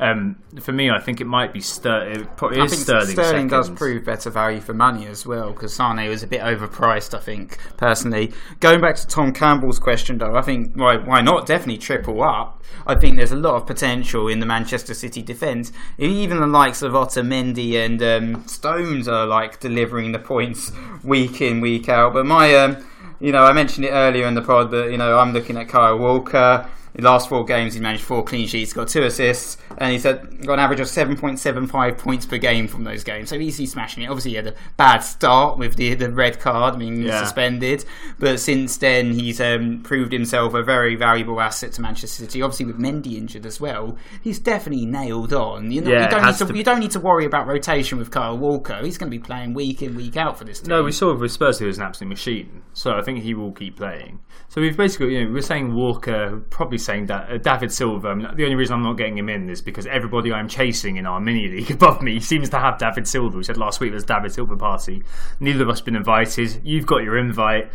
Um, 0.00 0.36
for 0.60 0.72
me, 0.72 0.90
I 0.90 0.98
think 0.98 1.20
it 1.20 1.26
might 1.26 1.52
be 1.52 1.60
Sterling. 1.60 2.26
Probably 2.36 2.60
I 2.60 2.66
think 2.66 2.82
Sterling. 2.82 3.06
Sterling 3.06 3.48
does 3.48 3.70
prove 3.70 4.04
better 4.04 4.30
value 4.30 4.60
for 4.60 4.74
money 4.74 5.06
as 5.06 5.24
well 5.26 5.52
because 5.52 5.74
Sane 5.74 6.08
was 6.08 6.22
a 6.22 6.26
bit 6.26 6.40
overpriced. 6.40 7.14
I 7.14 7.20
think 7.20 7.58
personally. 7.76 8.32
Going 8.60 8.80
back 8.80 8.96
to 8.96 9.06
Tom 9.06 9.32
Campbell's 9.32 9.78
question, 9.78 10.18
though, 10.18 10.36
I 10.36 10.42
think 10.42 10.74
why 10.74 10.96
why 10.96 11.20
not 11.20 11.46
definitely 11.46 11.78
triple 11.78 12.22
up. 12.22 12.62
I 12.86 12.94
think 12.94 13.16
there's 13.16 13.32
a 13.32 13.36
lot 13.36 13.54
of 13.54 13.66
potential 13.66 14.28
in 14.28 14.40
the 14.40 14.46
Manchester 14.46 14.94
City 14.94 15.22
defence. 15.22 15.72
Even 15.98 16.40
the 16.40 16.46
likes 16.46 16.82
of 16.82 16.92
Otamendi 16.92 17.74
and 17.74 18.02
um, 18.02 18.46
Stones 18.48 19.06
are 19.08 19.26
like 19.26 19.60
delivering 19.60 20.12
the 20.12 20.18
points 20.18 20.72
week 21.04 21.40
in 21.40 21.60
week 21.60 21.88
out. 21.88 22.14
But 22.14 22.26
my 22.26 22.54
um, 22.54 22.84
you 23.20 23.30
know, 23.30 23.44
I 23.44 23.52
mentioned 23.52 23.86
it 23.86 23.90
earlier 23.90 24.26
in 24.26 24.34
the 24.34 24.42
pod, 24.42 24.70
but 24.70 24.90
you 24.90 24.98
know, 24.98 25.16
I'm 25.16 25.32
looking 25.32 25.56
at 25.56 25.68
Kyle 25.68 25.96
Walker. 25.96 26.68
The 26.94 27.02
last 27.02 27.28
four 27.28 27.44
games, 27.44 27.74
he 27.74 27.80
managed 27.80 28.02
four 28.02 28.22
clean 28.22 28.46
sheets, 28.46 28.72
got 28.72 28.88
two 28.88 29.02
assists, 29.02 29.56
and 29.78 29.92
he's 29.92 30.02
got 30.02 30.22
an 30.22 30.58
average 30.58 30.80
of 30.80 30.88
7.75 30.88 31.98
points 31.98 32.26
per 32.26 32.38
game 32.38 32.68
from 32.68 32.84
those 32.84 33.02
games. 33.02 33.30
So 33.30 33.36
easily 33.36 33.66
smashing 33.66 34.02
it. 34.02 34.06
Obviously, 34.06 34.32
he 34.32 34.36
had 34.36 34.48
a 34.48 34.54
bad 34.76 34.98
start 34.98 35.58
with 35.58 35.76
the 35.76 35.94
the 35.94 36.10
red 36.10 36.38
card, 36.38 36.74
I 36.74 36.76
mean, 36.76 37.02
yeah. 37.02 37.22
suspended. 37.22 37.84
But 38.18 38.40
since 38.40 38.76
then, 38.76 39.12
he's 39.12 39.40
um, 39.40 39.82
proved 39.82 40.12
himself 40.12 40.54
a 40.54 40.62
very 40.62 40.94
valuable 40.94 41.40
asset 41.40 41.72
to 41.72 41.82
Manchester 41.82 42.24
City. 42.24 42.42
Obviously, 42.42 42.66
with 42.66 42.78
Mendy 42.78 43.16
injured 43.16 43.46
as 43.46 43.60
well, 43.60 43.96
he's 44.22 44.38
definitely 44.38 44.86
nailed 44.86 45.32
on. 45.32 45.70
You, 45.70 45.80
know, 45.80 45.90
yeah, 45.90 46.04
you, 46.04 46.10
don't, 46.10 46.26
need 46.26 46.36
to, 46.36 46.46
to... 46.46 46.56
you 46.56 46.64
don't 46.64 46.80
need 46.80 46.90
to 46.92 47.00
worry 47.00 47.24
about 47.24 47.46
rotation 47.46 47.98
with 47.98 48.10
Kyle 48.10 48.36
Walker. 48.36 48.80
He's 48.82 48.98
going 48.98 49.10
to 49.10 49.16
be 49.16 49.22
playing 49.22 49.54
week 49.54 49.82
in, 49.82 49.94
week 49.94 50.16
out 50.16 50.38
for 50.38 50.44
this 50.44 50.60
team. 50.60 50.68
No, 50.68 50.82
we 50.82 50.92
saw 50.92 51.14
with 51.14 51.32
Spurs, 51.32 51.58
he 51.58 51.66
was 51.66 51.78
an 51.78 51.84
absolute 51.84 52.08
machine. 52.08 52.62
So 52.74 52.92
I 52.92 53.02
think 53.02 53.22
he 53.22 53.34
will 53.34 53.52
keep 53.52 53.76
playing. 53.76 54.20
So 54.48 54.60
we've 54.60 54.76
basically, 54.76 55.14
you 55.14 55.24
know, 55.24 55.32
we're 55.32 55.42
saying 55.42 55.74
Walker, 55.74 56.42
probably 56.50 56.78
saying 56.84 57.06
that 57.06 57.30
uh, 57.30 57.38
David 57.38 57.72
Silva. 57.72 58.08
I 58.08 58.14
mean, 58.14 58.28
the 58.34 58.44
only 58.44 58.56
reason 58.56 58.74
I'm 58.74 58.82
not 58.82 58.94
getting 58.94 59.16
him 59.16 59.28
in 59.28 59.48
is 59.48 59.62
because 59.62 59.86
everybody 59.86 60.32
I'm 60.32 60.48
chasing 60.48 60.96
in 60.96 61.06
our 61.06 61.20
mini 61.20 61.48
league 61.48 61.70
above 61.82 62.02
me 62.02 62.20
seems 62.20 62.50
to 62.50 62.58
have 62.58 62.78
David 62.78 63.06
Silva. 63.06 63.36
We 63.36 63.44
said 63.44 63.56
last 63.56 63.80
week 63.80 63.90
there's 63.90 64.04
David 64.04 64.32
Silva 64.32 64.56
party. 64.56 65.02
Neither 65.40 65.62
of 65.62 65.68
us 65.68 65.80
been 65.80 65.96
invited. 65.96 66.60
You've 66.64 66.86
got 66.86 67.02
your 67.02 67.18
invite. 67.18 67.70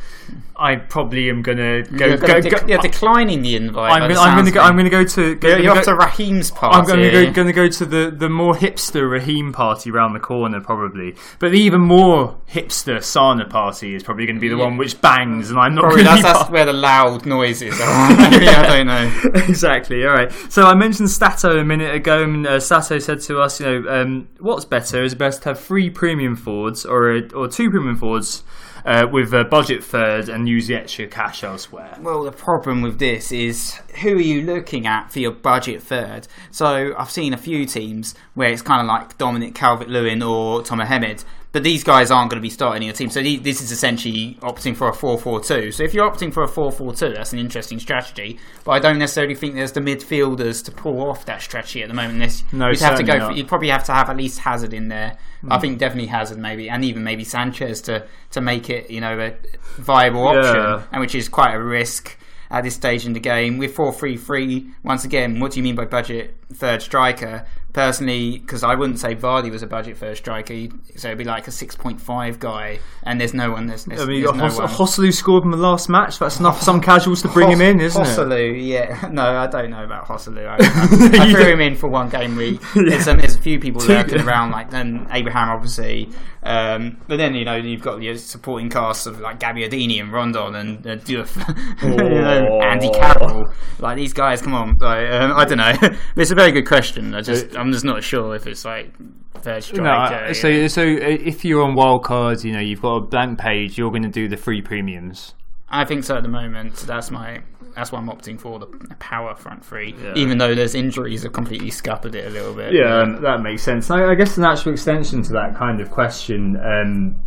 I 0.55 0.75
probably 0.75 1.29
am 1.29 1.41
gonna 1.41 1.83
go. 1.83 2.05
You're, 2.05 2.17
go, 2.17 2.41
go, 2.41 2.67
you're 2.67 2.77
declining 2.79 3.41
the 3.41 3.55
invite. 3.55 3.91
I'm, 3.91 4.09
gonna, 4.09 4.19
I'm 4.19 4.37
gonna, 4.37 4.51
go. 4.51 4.61
I'm 4.61 4.75
gonna 4.75 4.89
go 4.89 5.03
to. 5.03 5.35
Go, 5.35 5.47
you're, 5.47 5.59
you're 5.59 5.77
off 5.77 5.85
to 5.85 5.95
Raheem's 5.95 6.51
party. 6.51 6.77
I'm 6.77 6.85
gonna 6.85 7.11
go, 7.11 7.31
gonna 7.31 7.53
go 7.53 7.67
to 7.67 7.85
the 7.85 8.11
the 8.11 8.29
more 8.29 8.53
hipster 8.53 9.09
Raheem 9.09 9.53
party 9.53 9.91
around 9.91 10.13
the 10.13 10.19
corner 10.19 10.59
probably. 10.61 11.15
But 11.39 11.51
the 11.51 11.59
even 11.59 11.81
more 11.81 12.37
hipster 12.49 12.97
Sané 12.97 13.49
party 13.49 13.95
is 13.95 14.03
probably 14.03 14.25
going 14.25 14.37
to 14.37 14.41
be 14.41 14.49
the 14.49 14.57
yeah. 14.57 14.63
one 14.63 14.77
which 14.77 14.99
bangs, 15.01 15.49
and 15.49 15.59
I'm 15.59 15.75
not. 15.75 15.83
Probably 15.85 16.03
that's, 16.03 16.23
that's 16.23 16.49
where 16.51 16.65
the 16.65 16.73
loud 16.73 17.25
noises 17.25 17.79
are. 17.79 17.85
I 17.87 18.67
don't 18.67 18.87
know. 18.87 18.96
exactly. 19.47 20.05
All 20.05 20.13
right. 20.13 20.31
So 20.49 20.63
I 20.63 20.75
mentioned 20.75 21.09
Stato 21.09 21.57
a 21.57 21.63
minute 21.63 21.93
ago, 21.93 22.23
and 22.23 22.45
uh, 22.45 22.59
Stato 22.59 22.99
said 22.99 23.21
to 23.21 23.39
us, 23.39 23.59
you 23.59 23.65
know, 23.65 23.89
um, 23.89 24.27
what's 24.39 24.65
better? 24.65 25.03
Is 25.03 25.15
best 25.15 25.43
to 25.43 25.49
have 25.49 25.59
three 25.59 25.89
premium 25.89 26.35
forwards 26.35 26.85
or 26.85 27.11
a, 27.11 27.33
or 27.33 27.47
two 27.47 27.69
premium 27.69 27.97
forwards? 27.97 28.43
Uh, 28.85 29.05
with 29.11 29.33
a 29.33 29.43
budget 29.43 29.83
third 29.83 30.29
and 30.29 30.47
use 30.47 30.67
the 30.67 30.75
extra 30.75 31.05
cash 31.05 31.43
elsewhere. 31.43 31.97
Well, 31.99 32.23
the 32.23 32.31
problem 32.31 32.81
with 32.81 32.99
this 32.99 33.33
is 33.33 33.73
who 34.01 34.15
are 34.15 34.21
you 34.21 34.43
looking 34.43 34.87
at 34.87 35.11
for 35.11 35.19
your 35.19 35.33
budget 35.33 35.83
third? 35.83 36.29
So 36.51 36.95
I've 36.97 37.11
seen 37.11 37.33
a 37.33 37.37
few 37.37 37.65
teams 37.65 38.15
where 38.33 38.47
it's 38.47 38.61
kind 38.61 38.79
of 38.79 38.87
like 38.87 39.17
Dominic 39.17 39.55
Calvert 39.55 39.89
Lewin 39.89 40.21
or 40.21 40.61
Tomer 40.61 40.85
Hemed, 40.85 41.25
but 41.57 41.63
these 41.63 41.83
guys 41.83 42.11
aren't 42.11 42.29
going 42.29 42.37
to 42.37 42.45
be 42.45 42.51
starting 42.51 42.83
in 42.83 42.85
your 42.85 42.93
team. 42.93 43.09
So 43.09 43.19
this 43.19 43.61
is 43.63 43.71
essentially 43.71 44.37
opting 44.41 44.77
for 44.77 44.89
a 44.89 44.93
4 44.93 45.17
4 45.17 45.43
2. 45.43 45.71
So 45.71 45.81
if 45.81 45.91
you're 45.91 46.07
opting 46.07 46.31
for 46.31 46.43
a 46.43 46.47
4 46.47 46.71
4 46.71 46.93
2, 46.93 47.13
that's 47.13 47.33
an 47.33 47.39
interesting 47.39 47.79
strategy. 47.79 48.37
But 48.63 48.73
I 48.73 48.79
don't 48.79 48.99
necessarily 48.99 49.33
think 49.33 49.55
there's 49.55 49.71
the 49.71 49.79
midfielders 49.79 50.63
to 50.65 50.71
pull 50.71 51.01
off 51.01 51.25
that 51.25 51.41
strategy 51.41 51.81
at 51.81 51.87
the 51.87 51.95
moment. 51.95 52.19
This, 52.19 52.43
no, 52.51 52.69
you'd 52.69 52.79
have 52.81 52.99
to 52.99 53.03
go. 53.03 53.29
For, 53.29 53.31
you'd 53.31 53.47
probably 53.47 53.69
have 53.69 53.83
to 53.85 53.91
have 53.91 54.07
at 54.07 54.17
least 54.17 54.37
Hazard 54.37 54.71
in 54.71 54.89
there. 54.89 55.17
Mm. 55.41 55.51
I 55.51 55.57
think 55.57 55.79
definitely 55.79 56.09
Hazard, 56.09 56.37
maybe, 56.37 56.69
and 56.69 56.85
even 56.85 57.03
maybe 57.03 57.23
Sanchez 57.23 57.81
to 57.81 58.05
to 58.29 58.39
make 58.39 58.69
it, 58.69 58.91
you 58.91 59.01
know, 59.01 59.19
a 59.19 59.33
viable 59.81 60.27
option, 60.27 60.57
yeah. 60.57 60.83
and 60.91 61.01
which 61.01 61.15
is 61.15 61.27
quite 61.27 61.55
a 61.55 61.59
risk 61.59 62.19
at 62.51 62.65
this 62.65 62.75
stage 62.75 63.07
in 63.07 63.13
the 63.13 63.19
game. 63.19 63.57
With 63.57 63.73
4 63.73 63.91
3 63.93 64.15
3, 64.15 64.73
once 64.83 65.05
again, 65.05 65.39
what 65.39 65.53
do 65.53 65.59
you 65.59 65.63
mean 65.63 65.73
by 65.73 65.85
budget 65.85 66.35
third 66.53 66.83
striker? 66.83 67.47
Personally, 67.77 68.39
because 68.39 68.63
I 68.63 68.73
wouldn't 68.73 68.97
say 68.97 69.13
Vardy 69.13 69.51
was 69.51 69.61
a 69.61 69.67
budget 69.67 69.97
first 69.97 70.23
striker, 70.23 70.55
so 70.95 71.09
it'd 71.09 71.19
be 71.19 71.23
like 71.23 71.47
a 71.47 71.51
six 71.51 71.75
point 71.75 72.01
five 72.01 72.39
guy, 72.39 72.79
and 73.03 73.21
there's 73.21 73.35
no 73.35 73.51
one. 73.51 73.67
There's, 73.67 73.85
there's, 73.85 74.01
I 74.01 74.05
mean, 74.05 74.23
got 74.23 74.35
no 74.35 74.47
Joselu 74.47 75.13
scored 75.13 75.43
in 75.43 75.51
the 75.51 75.57
last 75.57 75.87
match. 75.87 76.17
That's 76.17 76.39
enough 76.39 76.57
for 76.57 76.63
some 76.63 76.81
casuals 76.81 77.21
to 77.21 77.27
bring 77.27 77.49
Hos- 77.49 77.55
him 77.55 77.61
in, 77.61 77.79
isn't 77.81 78.31
it? 78.31 78.57
yeah. 78.63 79.09
No, 79.17 79.23
I 79.23 79.45
don't 79.45 79.69
know 79.69 79.83
about 79.83 80.07
Joselu. 80.07 80.47
I, 80.47 80.55
I, 80.55 81.23
I 81.23 81.31
threw 81.31 81.53
him 81.53 81.61
in 81.61 81.75
for 81.75 81.87
one 81.87 82.09
game 82.09 82.35
week. 82.35 82.59
yeah. 82.75 82.83
there's, 82.87 83.07
um, 83.07 83.19
there's, 83.19 83.35
a 83.35 83.41
few 83.41 83.59
people 83.59 83.79
lurking 83.85 84.21
around, 84.21 84.49
like 84.49 84.71
then 84.71 85.07
Abraham, 85.11 85.49
obviously. 85.49 86.09
Um, 86.43 86.97
but 87.07 87.17
then 87.17 87.35
you 87.35 87.43
know 87.43 87.55
you've 87.55 87.81
got 87.81 88.01
your 88.01 88.17
supporting 88.17 88.69
cast 88.69 89.05
of 89.05 89.19
like 89.19 89.39
Gabbiadini 89.39 89.99
and 89.99 90.13
Rondon 90.13 90.55
and 90.55 90.87
uh, 90.87 90.95
Diouf, 90.95 91.35
oh. 91.83 92.61
Andy 92.61 92.89
Carroll. 92.89 93.45
Like 93.79 93.97
these 93.97 94.13
guys, 94.13 94.41
come 94.41 94.53
on. 94.53 94.77
Like, 94.79 95.09
um, 95.11 95.33
I 95.33 95.45
don't 95.45 95.57
know. 95.57 95.73
it's 96.15 96.31
a 96.31 96.35
very 96.35 96.51
good 96.51 96.65
question. 96.65 97.13
I 97.13 97.21
just 97.21 97.55
I'm 97.57 97.66
just 97.71 97.85
not 97.85 98.03
sure 98.03 98.35
if 98.35 98.47
it's 98.47 98.65
like 98.65 98.91
third 99.35 99.63
striker. 99.63 100.27
No, 100.27 100.33
so 100.33 100.67
so 100.67 100.81
if 100.83 101.45
you're 101.45 101.63
on 101.63 101.75
wildcards, 101.75 102.43
you 102.43 102.53
know 102.53 102.59
you've 102.59 102.81
got 102.81 102.95
a 102.95 103.01
blank 103.01 103.39
page. 103.39 103.77
You're 103.77 103.91
going 103.91 104.03
to 104.03 104.09
do 104.09 104.27
the 104.27 104.37
free 104.37 104.61
premiums. 104.61 105.33
I 105.69 105.85
think 105.85 106.03
so 106.03 106.15
at 106.15 106.23
the 106.23 106.29
moment. 106.29 106.75
That's 106.75 107.11
my 107.11 107.41
that's 107.77 107.91
why 107.91 107.99
I'm 107.99 108.07
opting 108.07 108.39
for 108.39 108.57
the 108.57 108.65
power 108.99 109.35
front 109.35 109.63
three, 109.63 109.93
yeah. 110.01 110.13
even 110.15 110.39
though 110.39 110.55
there's 110.55 110.73
injuries 110.73 111.23
have 111.23 111.33
completely 111.33 111.69
scuppered 111.69 112.15
it 112.15 112.25
a 112.25 112.29
little 112.29 112.53
bit. 112.53 112.73
Yeah, 112.73 113.05
yeah. 113.05 113.19
that 113.21 113.41
makes 113.41 113.61
sense. 113.61 113.91
I, 113.91 114.11
I, 114.11 114.15
guess 114.15 114.35
the 114.35 114.41
natural 114.41 114.73
extension 114.73 115.21
to 115.21 115.33
that 115.33 115.55
kind 115.55 115.79
of 115.79 115.91
question 115.91 116.57
um, 116.57 117.21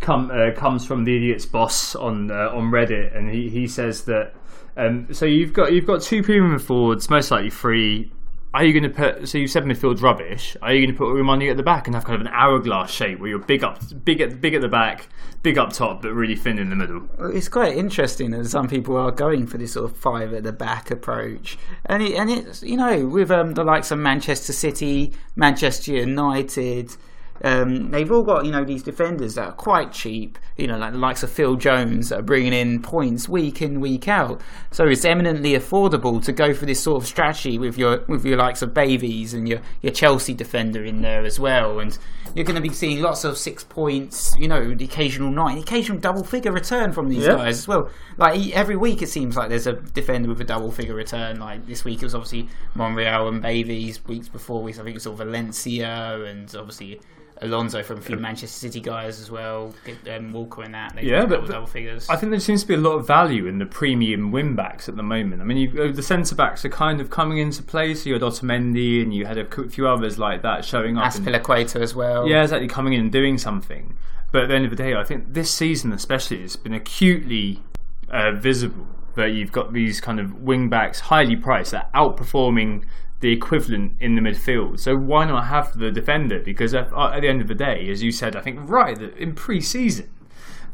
come, 0.00 0.30
uh, 0.30 0.52
comes 0.54 0.84
from 0.84 1.04
the 1.04 1.16
idiot's 1.16 1.46
boss 1.46 1.94
on 1.94 2.30
uh, 2.30 2.50
on 2.52 2.70
Reddit, 2.70 3.16
and 3.16 3.30
he, 3.30 3.48
he 3.48 3.66
says 3.66 4.04
that. 4.04 4.34
Um, 4.76 5.06
so 5.12 5.24
you've 5.24 5.52
got 5.52 5.72
you've 5.72 5.86
got 5.86 6.02
two 6.02 6.22
premium 6.22 6.58
forwards, 6.58 7.08
most 7.08 7.30
likely 7.30 7.48
free 7.48 8.12
are 8.54 8.64
you 8.64 8.72
going 8.72 8.84
to 8.84 8.88
put? 8.88 9.28
So 9.28 9.36
you 9.36 9.48
said 9.48 9.64
midfield's 9.64 10.00
rubbish. 10.00 10.56
Are 10.62 10.72
you 10.72 10.86
going 10.86 10.94
to 10.94 10.98
put 10.98 11.12
money 11.24 11.48
at 11.48 11.56
the 11.56 11.64
back 11.64 11.88
and 11.88 11.94
have 11.96 12.04
kind 12.04 12.14
of 12.14 12.20
an 12.20 12.32
hourglass 12.32 12.88
shape 12.88 13.18
where 13.18 13.28
you're 13.28 13.40
big 13.40 13.64
up, 13.64 13.80
big 14.04 14.20
at 14.20 14.40
big 14.40 14.54
at 14.54 14.60
the 14.60 14.68
back, 14.68 15.08
big 15.42 15.58
up 15.58 15.72
top, 15.72 16.02
but 16.02 16.12
really 16.12 16.36
thin 16.36 16.60
in 16.60 16.70
the 16.70 16.76
middle? 16.76 17.08
It's 17.18 17.48
quite 17.48 17.76
interesting 17.76 18.30
that 18.30 18.46
some 18.46 18.68
people 18.68 18.96
are 18.96 19.10
going 19.10 19.48
for 19.48 19.58
this 19.58 19.72
sort 19.72 19.90
of 19.90 19.96
five 19.96 20.32
at 20.32 20.44
the 20.44 20.52
back 20.52 20.92
approach, 20.92 21.58
and 21.86 22.00
it, 22.00 22.14
and 22.14 22.30
it's 22.30 22.62
you 22.62 22.76
know 22.76 23.08
with 23.08 23.32
um, 23.32 23.54
the 23.54 23.64
likes 23.64 23.90
of 23.90 23.98
Manchester 23.98 24.52
City, 24.52 25.12
Manchester 25.34 25.90
United. 25.92 26.96
Um, 27.42 27.90
they've 27.90 28.10
all 28.10 28.22
got 28.22 28.44
you 28.44 28.52
know 28.52 28.64
these 28.64 28.82
defenders 28.82 29.34
that 29.34 29.44
are 29.44 29.52
quite 29.52 29.92
cheap, 29.92 30.38
you 30.56 30.66
know, 30.66 30.78
like 30.78 30.92
the 30.92 30.98
likes 30.98 31.22
of 31.22 31.30
Phil 31.30 31.56
Jones 31.56 32.08
that 32.10 32.20
are 32.20 32.22
bringing 32.22 32.52
in 32.52 32.80
points 32.80 33.28
week 33.28 33.60
in 33.60 33.80
week 33.80 34.06
out. 34.06 34.40
So 34.70 34.84
it's 34.84 35.04
eminently 35.04 35.52
affordable 35.52 36.22
to 36.24 36.32
go 36.32 36.54
for 36.54 36.64
this 36.64 36.82
sort 36.82 37.02
of 37.02 37.08
strategy 37.08 37.58
with 37.58 37.76
your 37.76 38.04
with 38.06 38.24
your 38.24 38.38
likes 38.38 38.62
of 38.62 38.72
Babies 38.72 39.34
and 39.34 39.48
your 39.48 39.60
your 39.82 39.92
Chelsea 39.92 40.32
defender 40.32 40.84
in 40.84 41.02
there 41.02 41.24
as 41.24 41.40
well, 41.40 41.80
and 41.80 41.98
you're 42.34 42.44
going 42.44 42.56
to 42.56 42.62
be 42.62 42.72
seeing 42.72 43.00
lots 43.00 43.24
of 43.24 43.36
six 43.36 43.64
points, 43.64 44.34
you 44.38 44.48
know, 44.48 44.74
the 44.74 44.84
occasional 44.84 45.30
nine, 45.30 45.56
the 45.56 45.62
occasional 45.62 45.98
double 45.98 46.24
figure 46.24 46.52
return 46.52 46.92
from 46.92 47.08
these 47.08 47.24
yep. 47.24 47.36
guys 47.38 47.58
as 47.58 47.68
well. 47.68 47.90
Like 48.16 48.50
every 48.54 48.76
week, 48.76 49.02
it 49.02 49.08
seems 49.08 49.36
like 49.36 49.48
there's 49.48 49.66
a 49.66 49.72
defender 49.72 50.28
with 50.28 50.40
a 50.40 50.44
double 50.44 50.70
figure 50.70 50.94
return. 50.94 51.40
Like 51.40 51.66
this 51.66 51.84
week, 51.84 52.00
it 52.02 52.06
was 52.06 52.14
obviously 52.14 52.48
Monreal 52.74 53.28
and 53.28 53.42
Babies. 53.42 54.04
Weeks 54.06 54.28
before, 54.28 54.62
we 54.62 54.72
I 54.72 54.76
think 54.76 54.88
it 54.88 54.94
was 54.94 55.06
all 55.06 55.14
Valencia 55.14 56.24
and 56.26 56.52
obviously 56.56 57.00
Alonso 57.44 57.82
from 57.82 57.98
a 57.98 58.00
few 58.00 58.16
Manchester 58.16 58.58
City 58.58 58.80
guys 58.80 59.20
as 59.20 59.30
well, 59.30 59.74
um, 60.10 60.32
Walker 60.32 60.62
and 60.62 60.74
that. 60.74 61.02
yeah, 61.02 61.26
but, 61.26 61.46
double 61.46 61.66
figures. 61.66 62.08
I 62.08 62.16
think 62.16 62.30
there 62.30 62.40
seems 62.40 62.62
to 62.62 62.68
be 62.68 62.74
a 62.74 62.78
lot 62.78 62.92
of 62.92 63.06
value 63.06 63.46
in 63.46 63.58
the 63.58 63.66
premium 63.66 64.32
win 64.32 64.56
backs 64.56 64.88
at 64.88 64.96
the 64.96 65.02
moment. 65.02 65.42
I 65.42 65.44
mean, 65.44 65.58
you, 65.58 65.82
uh, 65.82 65.92
the 65.92 66.02
centre 66.02 66.34
backs 66.34 66.64
are 66.64 66.70
kind 66.70 67.00
of 67.00 67.10
coming 67.10 67.38
into 67.38 67.62
play. 67.62 67.94
So 67.94 68.08
you 68.08 68.14
had 68.14 68.22
Otamendi 68.22 69.02
and 69.02 69.14
you 69.14 69.26
had 69.26 69.38
a 69.38 69.68
few 69.68 69.86
others 69.86 70.18
like 70.18 70.42
that 70.42 70.64
showing 70.64 70.98
up. 70.98 71.12
Azpilicueta 71.12 71.80
as 71.80 71.94
well. 71.94 72.26
Yeah, 72.28 72.42
exactly, 72.42 72.68
coming 72.68 72.94
in 72.94 73.00
and 73.00 73.12
doing 73.12 73.38
something. 73.38 73.96
But 74.32 74.44
at 74.44 74.48
the 74.48 74.54
end 74.56 74.64
of 74.64 74.70
the 74.70 74.76
day, 74.76 74.94
I 74.94 75.04
think 75.04 75.32
this 75.32 75.50
season 75.50 75.92
especially 75.92 76.40
has 76.42 76.56
been 76.56 76.74
acutely 76.74 77.62
uh, 78.10 78.32
visible 78.32 78.86
that 79.14 79.26
you've 79.26 79.52
got 79.52 79.72
these 79.72 80.00
kind 80.00 80.18
of 80.18 80.42
wing 80.42 80.68
backs 80.68 81.00
highly 81.00 81.36
priced 81.36 81.70
that 81.70 81.88
are 81.94 82.10
outperforming 82.10 82.84
the 83.20 83.32
equivalent 83.32 83.94
in 84.00 84.14
the 84.14 84.20
midfield. 84.20 84.80
So 84.80 84.96
why 84.96 85.24
not 85.24 85.46
have 85.46 85.78
the 85.78 85.90
defender? 85.90 86.40
Because 86.40 86.74
at, 86.74 86.92
at 86.92 87.20
the 87.20 87.28
end 87.28 87.40
of 87.40 87.48
the 87.48 87.54
day, 87.54 87.88
as 87.88 88.02
you 88.02 88.12
said, 88.12 88.36
I 88.36 88.40
think 88.40 88.58
right 88.68 89.00
in 89.00 89.34
pre-season 89.34 90.10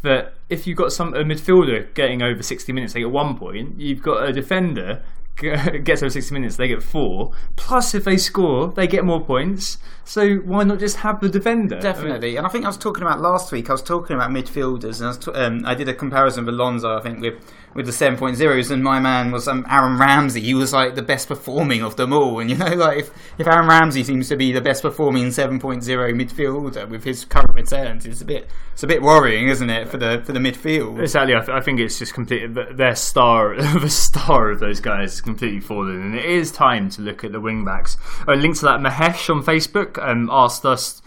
that 0.03 0.35
if 0.49 0.67
you've 0.67 0.79
got 0.79 0.93
some 0.93 1.15
a 1.15 1.23
midfielder 1.23 1.93
getting 1.95 2.23
over 2.23 2.43
60 2.43 2.73
minutes, 2.73 2.95
they 2.95 3.01
get 3.01 3.11
one 3.11 3.37
point. 3.37 3.79
You've 3.79 4.03
got 4.03 4.29
a 4.29 4.33
defender 4.33 5.03
gets 5.85 6.03
over 6.03 6.11
60 6.11 6.35
minutes, 6.35 6.57
they 6.57 6.69
get 6.69 6.83
four. 6.83 7.33
Plus, 7.57 7.95
if 7.95 8.05
they 8.05 8.17
score, 8.17 8.69
they 8.69 8.87
get 8.87 9.05
more 9.05 9.25
points. 9.25 9.79
So 10.05 10.37
why 10.37 10.65
not 10.65 10.79
just 10.79 10.97
have 10.97 11.21
the 11.21 11.29
defender? 11.29 11.81
Definitely. 11.81 12.37
And 12.37 12.47
I 12.47 12.51
think 12.51 12.65
I 12.65 12.69
was 12.69 12.77
talking 12.77 13.03
about 13.03 13.21
last 13.21 13.51
week. 13.51 13.71
I 13.71 13.73
was 13.73 13.83
talking 13.83 14.17
about 14.17 14.31
midfielders, 14.31 15.01
and 15.01 15.37
I, 15.37 15.45
um, 15.45 15.63
I 15.65 15.75
did 15.75 15.89
a 15.89 15.95
comparison 15.95 16.45
with 16.45 16.55
Alonso. 16.55 16.97
I 16.97 17.01
think 17.01 17.21
with 17.21 17.35
with 17.75 17.87
the 17.87 17.93
7.0s, 17.93 18.71
and 18.71 18.83
my 18.83 18.99
man 18.99 19.31
was 19.31 19.47
um, 19.47 19.65
Aaron 19.71 19.99
Ramsey. 19.99 20.41
He 20.41 20.55
was 20.55 20.73
like 20.73 20.95
the 20.95 21.03
best 21.03 21.29
performing 21.29 21.83
of 21.83 21.97
them 21.97 22.13
all. 22.13 22.41
And 22.41 22.51
you 22.51 22.57
know, 22.57 22.67
like 22.75 22.99
if, 22.99 23.11
if 23.39 23.47
Aaron 23.47 23.69
Ramsey 23.69 24.03
seems 24.05 24.29
to 24.29 24.37
be 24.37 24.53
the 24.53 24.61
best 24.61 24.83
performing 24.83 25.27
7.0 25.27 25.61
midfielder 25.61 26.89
with 26.89 27.05
his 27.05 27.25
current 27.25 27.55
returns, 27.55 28.07
it's 28.07 28.21
a 28.21 28.25
bit 28.25 28.49
it's 28.73 28.83
a 28.83 28.87
bit 28.87 29.03
worrying, 29.03 29.49
isn't 29.49 29.71
it, 29.71 29.89
for 29.89 29.99
the 29.99 30.23
for 30.25 30.33
the 30.33 30.41
midfield? 30.41 31.01
Exactly. 31.01 31.35
I, 31.35 31.41
th- 31.41 31.51
I 31.51 31.61
think 31.61 31.81
it's 31.81 31.99
just 31.99 32.15
completely 32.15 32.49
their 32.75 32.95
star, 32.95 33.57
the 33.79 33.91
star 33.91 34.51
of 34.51 34.61
those 34.61 34.81
guys, 34.81 35.15
is 35.15 35.21
completely 35.21 35.61
fallen, 35.61 36.01
and 36.01 36.15
it 36.15 36.25
is 36.25 36.51
time 36.51 36.89
to 36.91 37.03
look 37.03 37.25
at 37.25 37.33
the 37.33 37.41
wing 37.41 37.65
backs. 37.65 37.97
A 38.27 38.35
link 38.35 38.57
to 38.59 38.63
that 38.63 38.81
Mahesh 38.81 39.29
on 39.29 39.43
Facebook 39.43 39.99
um, 40.03 40.29
asked 40.33 40.65
us. 40.65 41.03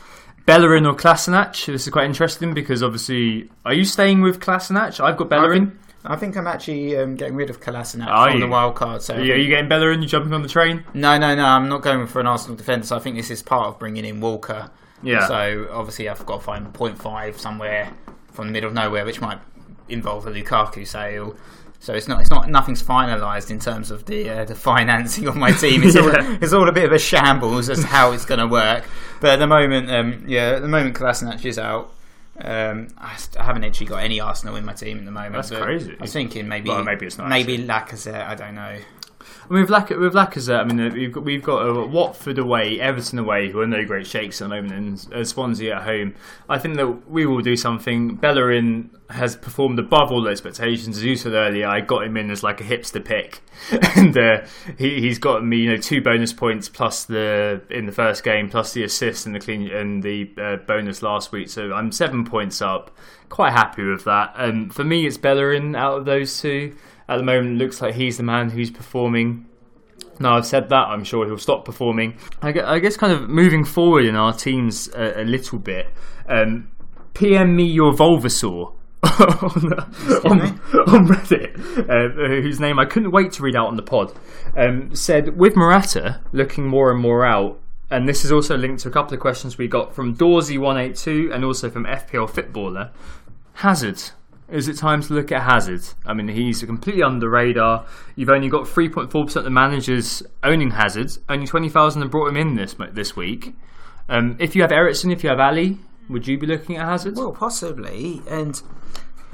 Bellerin 0.46 0.86
or 0.86 0.94
Kolasinac? 0.94 1.68
This 1.68 1.88
is 1.88 1.90
quite 1.90 2.06
interesting 2.06 2.54
because 2.54 2.84
obviously, 2.84 3.50
are 3.64 3.74
you 3.74 3.86
staying 3.86 4.20
with 4.20 4.42
Kolasinac? 4.42 5.00
I've 5.00 5.16
got 5.16 5.30
Bellerin. 5.30 5.80
I 6.06 6.16
think 6.18 6.36
I'm 6.36 6.48
actually 6.48 6.98
um, 6.98 7.16
getting 7.16 7.36
rid 7.36 7.50
of 7.50 7.62
Kolasinac 7.62 8.08
Are 8.08 8.28
from 8.28 8.40
you? 8.40 8.46
the 8.46 8.52
wild 8.52 8.76
card. 8.76 9.02
So 9.02 9.16
are 9.16 9.22
you, 9.22 9.34
are 9.34 9.38
you 9.38 9.48
getting 9.48 9.70
Bellerin? 9.70 10.02
You 10.02 10.08
jumping 10.08 10.34
on 10.34 10.42
the 10.42 10.50
train? 10.50 10.84
No, 10.94 11.18
no, 11.18 11.34
no. 11.34 11.46
I'm 11.46 11.70
not 11.70 11.82
going 11.82 12.06
for 12.08 12.20
an 12.20 12.28
Arsenal 12.28 12.58
defender. 12.58 12.86
So 12.86 12.98
I 12.98 13.00
think 13.00 13.16
this 13.16 13.32
is 13.32 13.42
part 13.42 13.68
of 13.68 13.80
bringing 13.80 14.04
in 14.04 14.20
Walker. 14.20 14.70
Yeah. 15.02 15.28
So 15.28 15.68
obviously 15.72 16.10
I've 16.10 16.26
got 16.26 16.40
to 16.40 16.44
find 16.44 16.74
0.5 16.74 17.40
somewhere 17.40 17.94
from 18.32 18.48
the 18.48 18.52
middle 18.54 18.68
of 18.68 18.74
nowhere, 18.74 19.06
which 19.06 19.22
might 19.22 19.40
involve 19.88 20.28
a 20.28 20.32
Lukaku 20.32 20.86
sale. 20.86 21.38
So 21.80 21.94
it's 21.94 22.08
not 22.08 22.22
it's 22.22 22.30
not 22.30 22.50
nothing's 22.50 22.82
finalised 22.82 23.52
in 23.52 23.60
terms 23.60 23.92
of 23.92 24.06
the 24.06 24.30
uh, 24.30 24.46
the 24.46 24.56
financing 24.56 25.28
of 25.28 25.36
my 25.36 25.52
team. 25.52 25.84
It's, 25.84 25.96
yeah. 25.96 26.02
all, 26.02 26.38
it's 26.42 26.54
all 26.54 26.70
a 26.70 26.72
bit 26.72 26.86
of 26.86 26.94
a 26.94 27.00
shambles 27.00 27.70
as 27.70 27.82
to 27.82 27.88
how 27.88 28.14
it's 28.14 28.24
going 28.24 28.40
to 28.40 28.48
work. 28.48 28.86
But 29.20 29.32
at 29.32 29.40
the 29.40 29.48
moment, 29.48 29.92
um, 29.92 30.24
yeah, 30.26 30.52
at 30.52 30.62
the 30.62 30.70
moment 30.70 30.96
Kolasinac 30.96 31.44
is 31.44 31.60
out. 31.60 31.94
Um, 32.40 32.88
I, 32.98 33.16
I, 33.40 33.44
haven't 33.44 33.64
actually 33.64 33.86
got 33.86 34.04
any 34.04 34.20
Arsenal 34.20 34.56
in 34.56 34.66
my 34.66 34.74
team 34.74 34.98
at 34.98 35.06
the 35.06 35.12
moment. 35.12 35.34
That's 35.34 35.52
crazy. 35.52 35.96
I 36.00 36.02
was 36.02 36.14
thinking 36.14 36.48
maybe 36.48 36.70
well, 36.70 36.84
maybe 36.84 37.06
it's 37.06 37.18
not 37.18 37.30
maybe 37.30 37.60
Lacazette. 37.60 38.26
I 38.26 38.34
don't 38.34 38.56
know. 38.56 38.80
I 39.50 39.54
mean, 39.54 39.62
with, 39.62 39.70
Lac- 39.70 39.90
with 39.90 40.14
Lacazette, 40.14 40.60
I 40.60 40.64
mean, 40.64 40.80
uh, 40.80 40.94
we've 40.94 41.12
got, 41.12 41.24
we've 41.24 41.44
got 41.44 41.68
uh, 41.68 41.88
Watford 41.88 42.38
away, 42.38 42.80
Everton 42.80 43.20
away, 43.20 43.50
who 43.50 43.60
are 43.60 43.68
no 43.68 43.86
great 43.86 44.08
shakes 44.08 44.42
at 44.42 44.50
the 44.50 44.56
moment, 44.62 44.74
and 44.74 45.14
uh, 45.14 45.24
Swansea 45.24 45.76
at 45.76 45.84
home. 45.84 46.16
I 46.50 46.58
think 46.60 46.78
that 46.78 47.10
we 47.10 47.26
will 47.26 47.42
do 47.42 47.56
something. 47.56 48.16
Bellerin 48.16 48.90
has 49.10 49.36
performed 49.36 49.78
above 49.80 50.12
all 50.12 50.28
expectations. 50.28 50.98
As 50.98 51.04
you 51.04 51.16
said 51.16 51.34
earlier, 51.34 51.68
I 51.68 51.82
got 51.82 52.04
him 52.04 52.18
in 52.18 52.32
as 52.32 52.42
like 52.42 52.62
a 52.62 52.64
hipster 52.64 53.04
pick, 53.04 53.42
and 53.96 54.18
uh, 54.18 54.46
he, 54.78 55.02
he's 55.02 55.20
got 55.20 55.46
me, 55.46 55.58
you 55.58 55.72
know, 55.72 55.78
two 55.78 56.02
bonus 56.02 56.34
points 56.34 56.70
plus 56.70 57.06
the 57.06 57.62
in 57.70 57.86
the 57.86 57.92
first 57.92 58.24
game, 58.24 58.50
plus 58.50 58.74
the 58.74 58.84
assist 58.84 59.26
and 59.26 59.36
the 59.36 59.40
clean 59.40 59.70
and 59.72 60.04
the 60.04 60.32
uh, 60.42 60.56
bonus 60.58 61.02
last 61.02 61.32
week. 61.32 61.50
So 61.50 61.74
I'm 61.74 61.92
seven 61.92 62.26
points 62.26 62.62
up. 62.62 62.92
Quite 63.30 63.54
happy 63.54 63.84
with 63.84 64.04
that. 64.06 64.34
And 64.38 64.66
um, 64.66 64.70
for 64.70 64.84
me, 64.84 65.06
it's 65.08 65.18
Bellerin 65.18 65.76
out 65.76 65.98
of 66.00 66.06
those 66.06 66.40
two 66.40 66.76
at 67.08 67.18
the 67.18 67.24
moment 67.24 67.58
looks 67.58 67.82
like 67.82 67.96
he's 67.96 68.18
the 68.18 68.24
man 68.24 68.50
who's 68.50 68.72
performing. 68.72 69.46
Now 70.20 70.38
I've 70.38 70.46
said 70.46 70.70
that, 70.70 70.88
I'm 70.88 71.04
sure 71.04 71.26
he'll 71.26 71.38
stop 71.38 71.66
performing. 71.66 72.18
I 72.42 72.52
guess, 72.52 72.98
kind 72.98 73.14
of 73.14 73.30
moving 73.30 73.66
forward 73.66 74.06
in 74.06 74.16
our 74.16 74.34
teams 74.34 74.88
a, 74.90 75.22
a 75.22 75.26
little 75.26 75.60
bit. 75.60 75.88
Um, 76.28 76.70
PM 77.14 77.56
me 77.56 77.66
your 77.66 77.94
Volvasaur 77.94 78.74
on, 79.04 79.74
on, 80.32 80.42
on, 80.88 81.08
Reddit, 81.08 81.60
uh, 81.90 82.42
whose 82.42 82.60
name 82.60 82.80
I 82.80 82.86
couldn't 82.86 83.12
wait 83.12 83.34
to 83.34 83.44
read 83.44 83.56
out 83.56 83.68
on 83.68 83.76
the 83.76 83.84
pod, 83.84 84.14
um, 84.58 84.96
said 84.96 85.38
with 85.38 85.56
Morata 85.56 86.22
looking 86.32 86.68
more 86.68 86.90
and 86.90 87.02
more 87.02 87.26
out, 87.26 87.60
and 87.92 88.08
this 88.08 88.24
is 88.24 88.32
also 88.32 88.58
linked 88.58 88.82
to 88.84 88.90
a 88.90 88.92
couple 88.92 89.14
of 89.14 89.20
questions 89.20 89.58
we 89.58 89.68
got 89.68 89.94
from 89.94 90.16
Dawsy182 90.16 91.34
and 91.34 91.44
also 91.44 91.70
from 91.70 91.84
FPL 91.84 92.30
Footballer. 92.30 92.92
Hazard 93.56 94.02
is 94.50 94.68
it 94.68 94.78
time 94.78 95.02
to 95.04 95.14
look 95.14 95.32
at 95.32 95.44
Hazard? 95.44 95.82
I 96.06 96.14
mean, 96.14 96.28
he's 96.28 96.64
completely 96.64 97.04
under 97.04 97.30
radar. 97.30 97.86
You've 98.16 98.30
only 98.30 98.50
got 98.50 98.66
3.4% 98.66 99.36
of 99.36 99.44
the 99.44 99.50
managers 99.50 100.24
owning 100.44 100.72
Hazard. 100.72 101.12
Only 101.30 101.48
20,000 101.48 102.02
have 102.02 102.12
brought 102.12 102.30
him 102.30 102.38
in 102.38 102.56
this 102.56 102.76
this 102.92 103.16
week. 103.16 103.56
Um, 104.10 104.36
if 104.40 104.56
you 104.56 104.62
have 104.62 104.72
Eriksen, 104.72 105.12
if 105.12 105.24
you 105.24 105.30
have 105.30 105.40
Alli, 105.40 105.78
would 106.10 106.28
you 106.28 106.38
be 106.38 106.46
looking 106.46 106.78
at 106.78 106.86
Hazard? 106.86 107.16
Well, 107.16 107.32
possibly. 107.32 108.22
And 108.30 108.62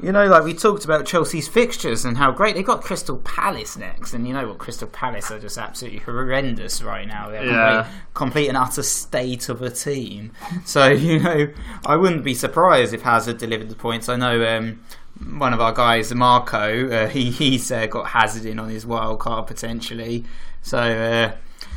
you 0.01 0.11
know, 0.11 0.25
like 0.27 0.43
we 0.43 0.53
talked 0.53 0.85
about 0.85 1.05
Chelsea's 1.05 1.47
fixtures 1.47 2.05
and 2.05 2.17
how 2.17 2.31
great 2.31 2.55
They've 2.55 2.65
got 2.65 2.81
Crystal 2.81 3.17
Palace 3.17 3.77
next, 3.77 4.13
and 4.13 4.27
you 4.27 4.33
know 4.33 4.47
what 4.47 4.57
Crystal 4.57 4.87
Palace 4.87 5.31
are 5.31 5.39
just 5.39 5.57
absolutely 5.57 5.99
horrendous 5.99 6.81
right 6.81 7.07
now. 7.07 7.29
They're 7.29 7.45
yeah. 7.45 7.83
complete, 7.83 8.13
complete 8.13 8.47
and 8.47 8.57
utter 8.57 8.83
state 8.83 9.49
of 9.49 9.61
a 9.61 9.69
team. 9.69 10.31
So 10.65 10.87
you 10.89 11.19
know, 11.19 11.47
I 11.85 11.95
wouldn't 11.95 12.23
be 12.23 12.33
surprised 12.33 12.93
if 12.93 13.01
Hazard 13.01 13.37
delivered 13.37 13.69
the 13.69 13.75
points. 13.75 14.07
I 14.09 14.15
know 14.15 14.45
um, 14.45 14.81
one 15.19 15.53
of 15.53 15.61
our 15.61 15.73
guys, 15.73 16.13
Marco, 16.13 16.89
uh, 16.89 17.07
he 17.09 17.31
he's 17.31 17.71
uh, 17.71 17.85
got 17.87 18.07
Hazard 18.07 18.45
in 18.45 18.59
on 18.59 18.69
his 18.69 18.85
wild 18.85 19.19
card 19.19 19.47
potentially. 19.47 20.25
So 20.61 20.77
uh, 20.77 21.35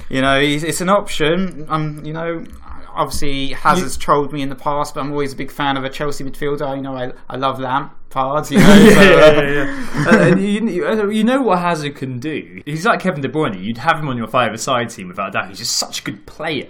you 0.09 0.20
know, 0.20 0.38
it's 0.38 0.80
an 0.80 0.88
option. 0.88 1.66
Um, 1.68 2.05
you 2.05 2.12
know, 2.12 2.45
obviously 2.95 3.49
Hazard's 3.49 3.97
you, 3.97 4.01
trolled 4.01 4.32
me 4.32 4.43
in 4.43 4.49
the 4.49 4.55
past, 4.55 4.95
but 4.95 5.01
I'm 5.01 5.12
always 5.12 5.32
a 5.32 5.36
big 5.36 5.51
fan 5.51 5.76
of 5.76 5.84
a 5.84 5.90
Chelsea 5.90 6.24
midfielder. 6.24 6.76
You 6.76 6.82
know, 6.82 6.97
I 6.97 7.12
I 7.28 7.36
love 7.36 7.59
Lampard. 7.59 8.51
You 8.51 8.59
know, 8.59 8.74
yeah, 8.74 8.90
so, 8.95 9.30
yeah, 9.30 10.26
yeah, 10.26 10.32
uh, 10.32 10.36
you, 10.36 10.86
uh, 10.86 11.07
you 11.09 11.24
know 11.24 11.43
what 11.43 11.59
Hazard 11.59 11.97
can 11.97 12.18
do. 12.18 12.62
He's 12.64 12.86
like 12.86 13.01
Kevin 13.01 13.22
De 13.22 13.28
Bruyne. 13.28 13.62
You'd 13.62 13.78
have 13.78 13.99
him 13.99 14.09
on 14.09 14.16
your 14.16 14.28
five-a-side 14.28 14.90
team 14.90 15.09
without 15.09 15.30
a 15.30 15.32
doubt. 15.32 15.49
He's 15.49 15.59
just 15.59 15.76
such 15.76 16.01
a 16.01 16.03
good 16.03 16.26
player. 16.26 16.68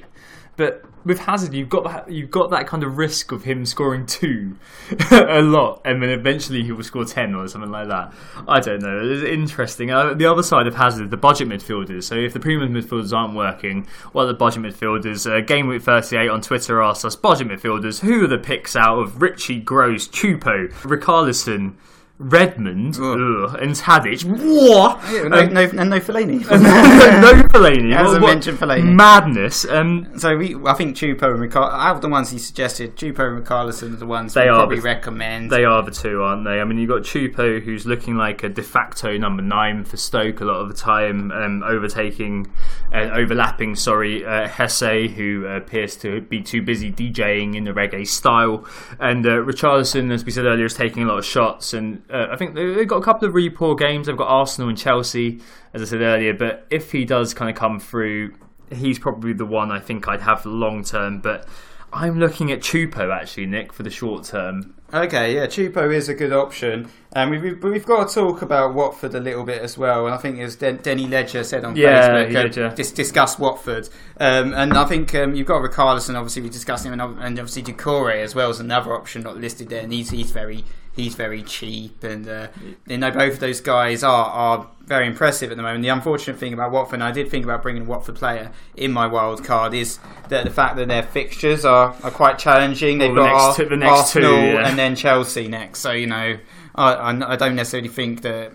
But 0.57 0.85
with 1.05 1.21
Hazard, 1.21 1.55
you've 1.55 1.69
got 1.69 1.85
that 1.85 2.13
you've 2.13 2.31
got 2.31 2.51
that 2.51 2.67
kind 2.67 2.85
of 2.85 2.99
risk 2.99 3.33
of 3.33 3.45
him 3.45 3.65
scoring 3.65 4.07
two 4.07 4.57
a 5.11 5.41
lot, 5.41 5.81
and 5.85 6.03
then 6.03 6.11
eventually 6.11 6.63
he 6.63 6.73
will 6.73 6.85
score 6.85 7.05
ten 7.05 7.35
or 7.35 7.49
something 7.49 7.71
like 7.71 7.89
that. 7.89 8.13
I 8.47 8.61
don't 8.61 8.83
know. 8.83 9.01
It's 9.03 9.25
interesting. 9.25 9.91
Uh, 9.91 10.15
the 10.15 10.27
other 10.27 10.43
side 10.43 10.67
of 10.67 10.75
Hazard, 10.75 11.11
the 11.11 11.17
budget 11.17 11.49
midfielders. 11.49 12.05
So 12.05 12.17
if 12.17 12.35
the 12.35 12.41
premium 12.41 12.75
midfielders 12.75 13.17
aren't 13.17 13.35
working, 13.35 13.87
what 14.13 14.25
are 14.25 14.29
the 14.29 14.35
budget 14.35 14.63
midfielders? 14.63 15.31
Uh, 15.31 15.41
Game 15.41 15.69
Week 15.69 15.83
Thirty 15.83 16.17
Eight 16.17 16.29
on 16.29 16.43
Twitter 16.43 16.83
asked 16.83 17.05
us 17.05 17.17
budget 17.17 17.49
midfielders 17.49 18.01
who 18.01 18.25
are 18.25 18.29
the 18.29 18.39
picks 18.39 18.77
out 18.77 18.99
of 18.99 19.23
Ritchie, 19.23 19.61
Gross, 19.61 20.07
Choupo, 20.09 20.71
Richarlison. 20.83 21.75
Redmond 22.23 22.97
ugh, 23.01 23.57
and 23.61 23.75
Tadic. 23.75 24.25
What? 24.25 25.01
Yeah, 25.13 25.29
no, 25.29 25.39
um, 25.39 25.53
no, 25.53 25.63
and 25.63 25.91
no 25.91 25.99
Fellaini. 25.99 26.41
no 26.51 27.43
Fellaini. 27.49 27.93
Hasn't 27.93 28.25
mentioned 28.25 28.59
Fellaini. 28.59 28.95
Madness. 28.95 29.65
Um, 29.65 30.19
so 30.19 30.37
we, 30.37 30.57
I 30.65 30.75
think 30.75 30.97
Choupo 30.97 31.33
and 31.33 31.41
Ricardo, 31.41 31.75
out 31.75 31.97
of 31.97 32.03
the 32.03 32.09
ones 32.09 32.31
he 32.31 32.39
suggested, 32.39 32.97
Choupo 32.97 33.37
and 33.37 33.45
Richarlison 33.45 33.95
are 33.95 33.97
the 33.97 34.07
ones 34.07 34.35
they 34.35 34.47
probably 34.47 34.77
the, 34.77 34.83
recommend. 34.83 35.51
They 35.51 35.65
are 35.65 35.83
the 35.83 35.91
two, 35.91 36.23
aren't 36.23 36.45
they? 36.45 36.61
I 36.61 36.65
mean, 36.65 36.79
you've 36.79 36.91
got 36.91 37.03
Choupo, 37.03 37.61
who's 37.61 37.87
looking 37.87 38.17
like 38.17 38.43
a 38.45 38.49
de 38.49 38.63
facto 38.63 39.19
number 39.19 39.43
nine 39.43 39.85
for 39.85 39.97
Stoke 39.97 40.41
a 40.41 40.45
lot 40.45 40.61
of 40.61 40.69
the 40.69 40.75
time, 40.75 41.33
um, 41.33 41.63
overtaking, 41.65 42.47
uh, 42.93 43.11
overlapping, 43.13 43.75
sorry, 43.75 44.25
uh, 44.25 44.49
Jesé, 44.49 45.11
who 45.11 45.47
uh, 45.47 45.57
appears 45.57 45.97
to 45.97 46.21
be 46.21 46.41
too 46.41 46.63
busy 46.63 46.93
DJing 46.93 47.57
in 47.57 47.65
the 47.65 47.73
reggae 47.73 48.07
style. 48.07 48.65
And 49.01 49.27
uh, 49.27 49.31
Richarlison, 49.31 50.13
as 50.13 50.25
we 50.25 50.31
said 50.31 50.45
earlier, 50.45 50.67
is 50.67 50.75
taking 50.75 51.03
a 51.03 51.07
lot 51.07 51.19
of 51.19 51.25
shots 51.25 51.75
and 51.75 52.03
uh, 52.13 52.29
I 52.31 52.37
think 52.37 52.55
they've 52.55 52.87
got 52.87 52.97
a 52.97 53.03
couple 53.03 53.27
of 53.27 53.35
really 53.35 53.51
poor 53.51 53.75
games. 53.75 54.07
They've 54.07 54.17
got 54.17 54.29
Arsenal 54.29 54.69
and 54.69 54.79
Chelsea, 54.79 55.41
as 55.73 55.83
I 55.83 55.85
said 55.87 56.01
earlier. 56.01 56.35
But 56.35 56.67
if 56.71 56.93
he 56.93 57.05
does 57.05 57.35
kind 57.35 57.51
of 57.51 57.57
come 57.57 57.81
through, 57.81 58.35
he's 58.71 58.99
probably 58.99 59.33
the 59.33 59.47
one 59.47 59.71
I 59.71 59.81
think 59.81 60.09
I'd 60.09 60.21
have 60.21 60.45
long 60.45 60.85
term. 60.85 61.21
But 61.21 61.49
I'm 61.93 62.19
looking 62.19 62.51
at 62.53 62.61
Choupo 62.61 63.15
actually, 63.15 63.47
Nick, 63.47 63.73
for 63.73 63.83
the 63.83 63.91
short 63.91 64.25
term. 64.25 64.75
Okay, 64.95 65.35
yeah, 65.35 65.47
Choupo 65.47 65.93
is 65.95 66.11
a 66.11 66.15
good 66.15 66.35
option. 66.35 66.91
And 67.13 67.35
um, 67.35 67.43
we've, 67.43 67.63
we've 67.63 67.87
got 67.87 68.09
to 68.09 68.15
talk 68.15 68.43
about 68.43 68.75
Watford 68.75 69.15
a 69.15 69.21
little 69.21 69.45
bit 69.45 69.63
as 69.63 69.79
well. 69.79 70.05
And 70.05 70.15
I 70.15 70.19
think, 70.19 70.39
as 70.39 70.57
Den- 70.57 70.79
Denny 70.79 71.07
Ledger 71.07 71.45
said 71.45 71.65
on 71.65 71.77
yeah, 71.77 72.11
Facebook, 72.11 72.73
uh, 72.73 72.75
dis- 72.75 72.93
discuss 72.93 73.39
Watford. 73.39 73.89
Um, 74.21 74.53
and 74.53 74.75
I 74.75 74.85
think 74.85 75.15
um, 75.15 75.35
you've 75.35 75.47
got 75.47 75.63
Richarlison, 75.63 76.15
obviously, 76.15 76.43
we 76.43 76.51
discussed 76.51 76.85
him, 76.85 76.93
and, 76.93 77.01
and 77.01 77.39
obviously 77.39 77.63
Doucouré 77.63 78.23
as 78.23 78.35
well 78.35 78.51
as 78.51 78.61
another 78.61 78.93
option 78.93 79.23
not 79.23 79.39
listed 79.39 79.71
there. 79.71 79.83
And 79.83 79.93
he's, 79.93 80.11
he's 80.11 80.31
very 80.31 80.65
he's 80.95 81.15
very 81.15 81.43
cheap, 81.43 82.05
and 82.05 82.29
uh, 82.29 82.49
you 82.87 82.99
know 82.99 83.11
both 83.11 83.35
of 83.35 83.41
those 83.41 83.61
guys 83.61 84.03
are 84.03 84.27
are 84.27 84.69
very 84.85 85.07
impressive 85.07 85.51
at 85.51 85.57
the 85.57 85.63
moment. 85.63 85.83
The 85.83 85.89
unfortunate 85.89 86.39
thing 86.39 86.53
about 86.53 86.71
Watford, 86.71 86.95
and 86.95 87.05
I 87.05 87.13
did 87.13 87.31
think 87.31 87.45
about 87.45 87.63
bringing 87.63 87.83
a 87.83 87.85
Watford 87.87 88.17
player 88.17 88.53
in 88.77 88.93
my 88.93 89.07
wild 89.07 89.45
card, 89.45 89.75
is 89.75 89.99
that 90.29 90.45
the 90.45 90.51
fact 90.51 90.77
that 90.77 90.89
their 90.89 91.03
fixtures 91.03 91.65
are, 91.65 91.95
are, 92.03 92.11
quite 92.11 92.39
challenging. 92.39 92.99
They've 92.99 93.13
Well, 93.13 93.25
the 93.25 93.31
got 93.31 93.47
next 93.49 93.61
Ar- 93.61 93.69
the 93.69 93.77
next 93.77 94.13
two, 94.13 94.21
Arsenal 94.21 94.45
yeah. 94.45 94.69
and 94.69 94.79
then 94.79 94.97
Chelsea 94.97 95.49
next. 95.49 95.81
So 95.81 95.93
you 95.93 96.07
know, 96.07 96.39
I, 96.75 96.95
I 97.27 97.37
don't 97.37 97.57
necessarily 97.57 97.89
think 97.89 98.23
that 98.23 98.53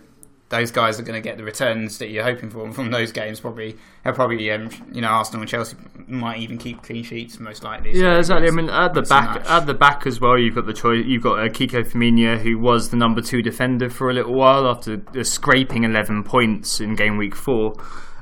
those 0.50 0.72
guys 0.72 1.00
are 1.00 1.04
going 1.04 1.22
to 1.22 1.28
get 1.28 1.38
the 1.38 1.44
returns 1.44 1.98
that 1.98 2.10
you're 2.10 2.24
hoping 2.24 2.50
for 2.50 2.72
from 2.72 2.92
those 2.92 3.12
games. 3.12 3.40
Probably, 3.40 3.76
they'll 4.04 4.14
probably, 4.14 4.50
um, 4.52 4.70
you 4.92 5.02
know, 5.02 5.10
Arsenal 5.10 5.42
and 5.42 5.50
Chelsea 5.50 5.76
might 6.08 6.40
even 6.40 6.58
keep 6.58 6.82
clean 6.84 7.04
sheets 7.04 7.40
most 7.40 7.64
likely. 7.64 7.94
So 7.94 8.00
Yeah, 8.00 8.18
exactly. 8.18 8.48
I 8.48 8.52
mean, 8.52 8.70
at 8.70 8.94
the 8.94 9.02
back, 9.02 9.40
match. 9.40 9.48
at 9.48 9.66
the 9.66 9.74
back 9.74 10.08
as 10.08 10.22
well, 10.22 10.38
you've 10.38 10.56
got 10.56 10.66
the 10.66 10.74
choice. 10.74 11.06
You've 11.06 11.24
got 11.24 11.40
uh, 11.40 11.50
Kiko 11.50 11.84
Femenía, 11.84 12.38
who 12.40 12.58
was 12.58 12.90
the 12.90 12.98
number 12.98 13.22
two 13.22 13.42
defender 13.42 13.90
for 13.90 14.10
a 14.10 14.14
little 14.14 14.34
while 14.34 14.68
after 14.68 15.02
uh, 15.18 15.24
scraping 15.24 15.84
eleven 15.84 16.24
points 16.24 16.80
in 16.80 16.96
game 16.96 17.18
week 17.18 17.36
four. 17.36 17.74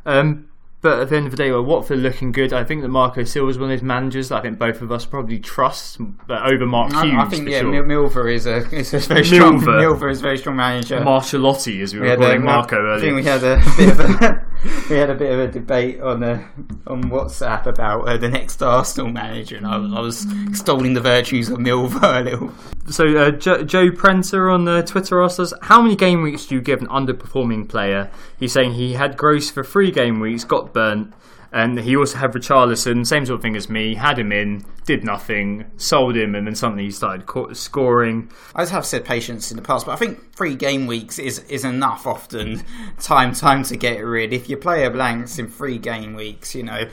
Um, 0.05 0.49
but 0.85 0.99
at 0.99 1.09
the 1.09 1.17
end 1.17 1.25
of 1.25 1.31
the 1.31 1.37
day, 1.37 1.51
well, 1.51 1.63
Watford 1.63 1.99
looking 1.99 2.31
good. 2.31 2.53
I 2.53 2.63
think 2.63 2.81
that 2.83 2.89
Marco 2.89 3.23
Silva 3.23 3.49
is 3.49 3.57
one 3.57 3.71
of 3.71 3.77
those 3.77 3.83
managers 3.83 4.29
that 4.29 4.37
I 4.37 4.41
think 4.41 4.59
both 4.59 4.81
of 4.81 4.91
us 4.91 5.05
probably 5.05 5.39
trust 5.39 5.99
over 6.29 6.65
Mark 6.65 6.91
Hughes. 6.93 7.13
I, 7.15 7.21
I 7.23 7.25
think 7.25 7.49
yeah, 7.49 7.61
sure. 7.61 7.71
Mil- 7.71 7.83
Milver 8.09 8.29
is 8.33 8.45
a 8.45 8.57
is 8.73 8.93
a 8.93 8.99
very 8.99 9.25
strong. 9.25 9.59
Milver. 9.59 9.79
Milver 9.81 10.09
is 10.11 10.19
a 10.19 10.21
very 10.21 10.37
strong 10.37 10.55
manager. 10.57 10.99
Marcellotti, 10.99 11.81
as 11.81 11.93
we 11.93 11.99
We 12.01 12.07
were 12.09 12.15
calling 12.17 12.37
um, 12.37 12.43
Marco 12.45 12.75
I 12.77 12.79
earlier. 12.79 12.99
think 13.01 13.15
we 13.15 13.23
had 13.23 13.43
a 13.43 13.61
bit 13.77 13.89
of 13.89 13.99
a 13.99 14.45
we 14.89 14.95
had 14.95 15.09
a 15.09 15.15
bit 15.15 15.31
of 15.33 15.39
a 15.39 15.47
debate 15.51 15.99
on 16.01 16.23
uh, 16.23 16.47
on 16.87 17.03
WhatsApp 17.05 17.65
about 17.65 18.07
uh, 18.07 18.17
the 18.17 18.29
next 18.29 18.61
Arsenal 18.61 19.11
manager, 19.11 19.57
and 19.57 19.65
I, 19.67 19.77
was- 19.77 19.93
I 19.93 19.99
was 19.99 20.47
extolling 20.47 20.93
the 20.93 21.01
virtues 21.01 21.49
of 21.49 21.57
Milver 21.59 22.21
a 22.21 22.23
little. 22.23 22.51
So 22.87 23.05
uh, 23.17 23.31
jo- 23.31 23.63
Joe 23.63 23.89
Prenter 23.91 24.49
on 24.51 24.67
uh, 24.67 24.83
Twitter 24.83 25.21
asked 25.23 25.39
us, 25.39 25.53
"How 25.63 25.81
many 25.81 25.95
game 25.95 26.21
weeks 26.21 26.45
do 26.45 26.53
you 26.55 26.61
give 26.61 26.81
an 26.81 26.87
underperforming 26.87 27.67
player?" 27.67 28.11
He's 28.39 28.53
saying 28.53 28.73
he 28.73 28.93
had 28.93 29.17
gross 29.17 29.49
for 29.49 29.63
three 29.63 29.89
game 29.89 30.19
weeks, 30.19 30.43
got 30.43 30.73
burnt, 30.75 31.13
and 31.51 31.79
he 31.79 31.95
also 31.95 32.17
had 32.17 32.33
Richarlison, 32.33 33.07
same 33.07 33.25
sort 33.25 33.37
of 33.37 33.41
thing 33.41 33.55
as 33.55 33.69
me. 33.69 33.95
Had 33.95 34.19
him 34.19 34.33
in, 34.33 34.65
did 34.85 35.05
nothing, 35.05 35.65
sold 35.77 36.17
him, 36.17 36.35
and 36.35 36.45
then 36.45 36.53
suddenly 36.53 36.83
he 36.83 36.91
started 36.91 37.23
scoring. 37.55 38.29
I 38.53 38.65
have 38.65 38.85
said 38.85 39.05
patience 39.05 39.51
in 39.51 39.55
the 39.57 39.63
past, 39.63 39.85
but 39.85 39.93
I 39.93 39.95
think 39.95 40.35
three 40.35 40.55
game 40.55 40.85
weeks 40.85 41.17
is, 41.17 41.39
is 41.47 41.63
enough 41.63 42.05
often 42.05 42.61
time 42.99 43.33
time 43.33 43.63
to 43.63 43.77
get 43.77 43.99
rid. 43.99 44.33
If 44.33 44.49
your 44.49 44.59
player 44.59 44.89
blanks 44.89 45.39
in 45.39 45.47
three 45.47 45.77
game 45.77 46.13
weeks, 46.13 46.53
you 46.53 46.63
know, 46.63 46.89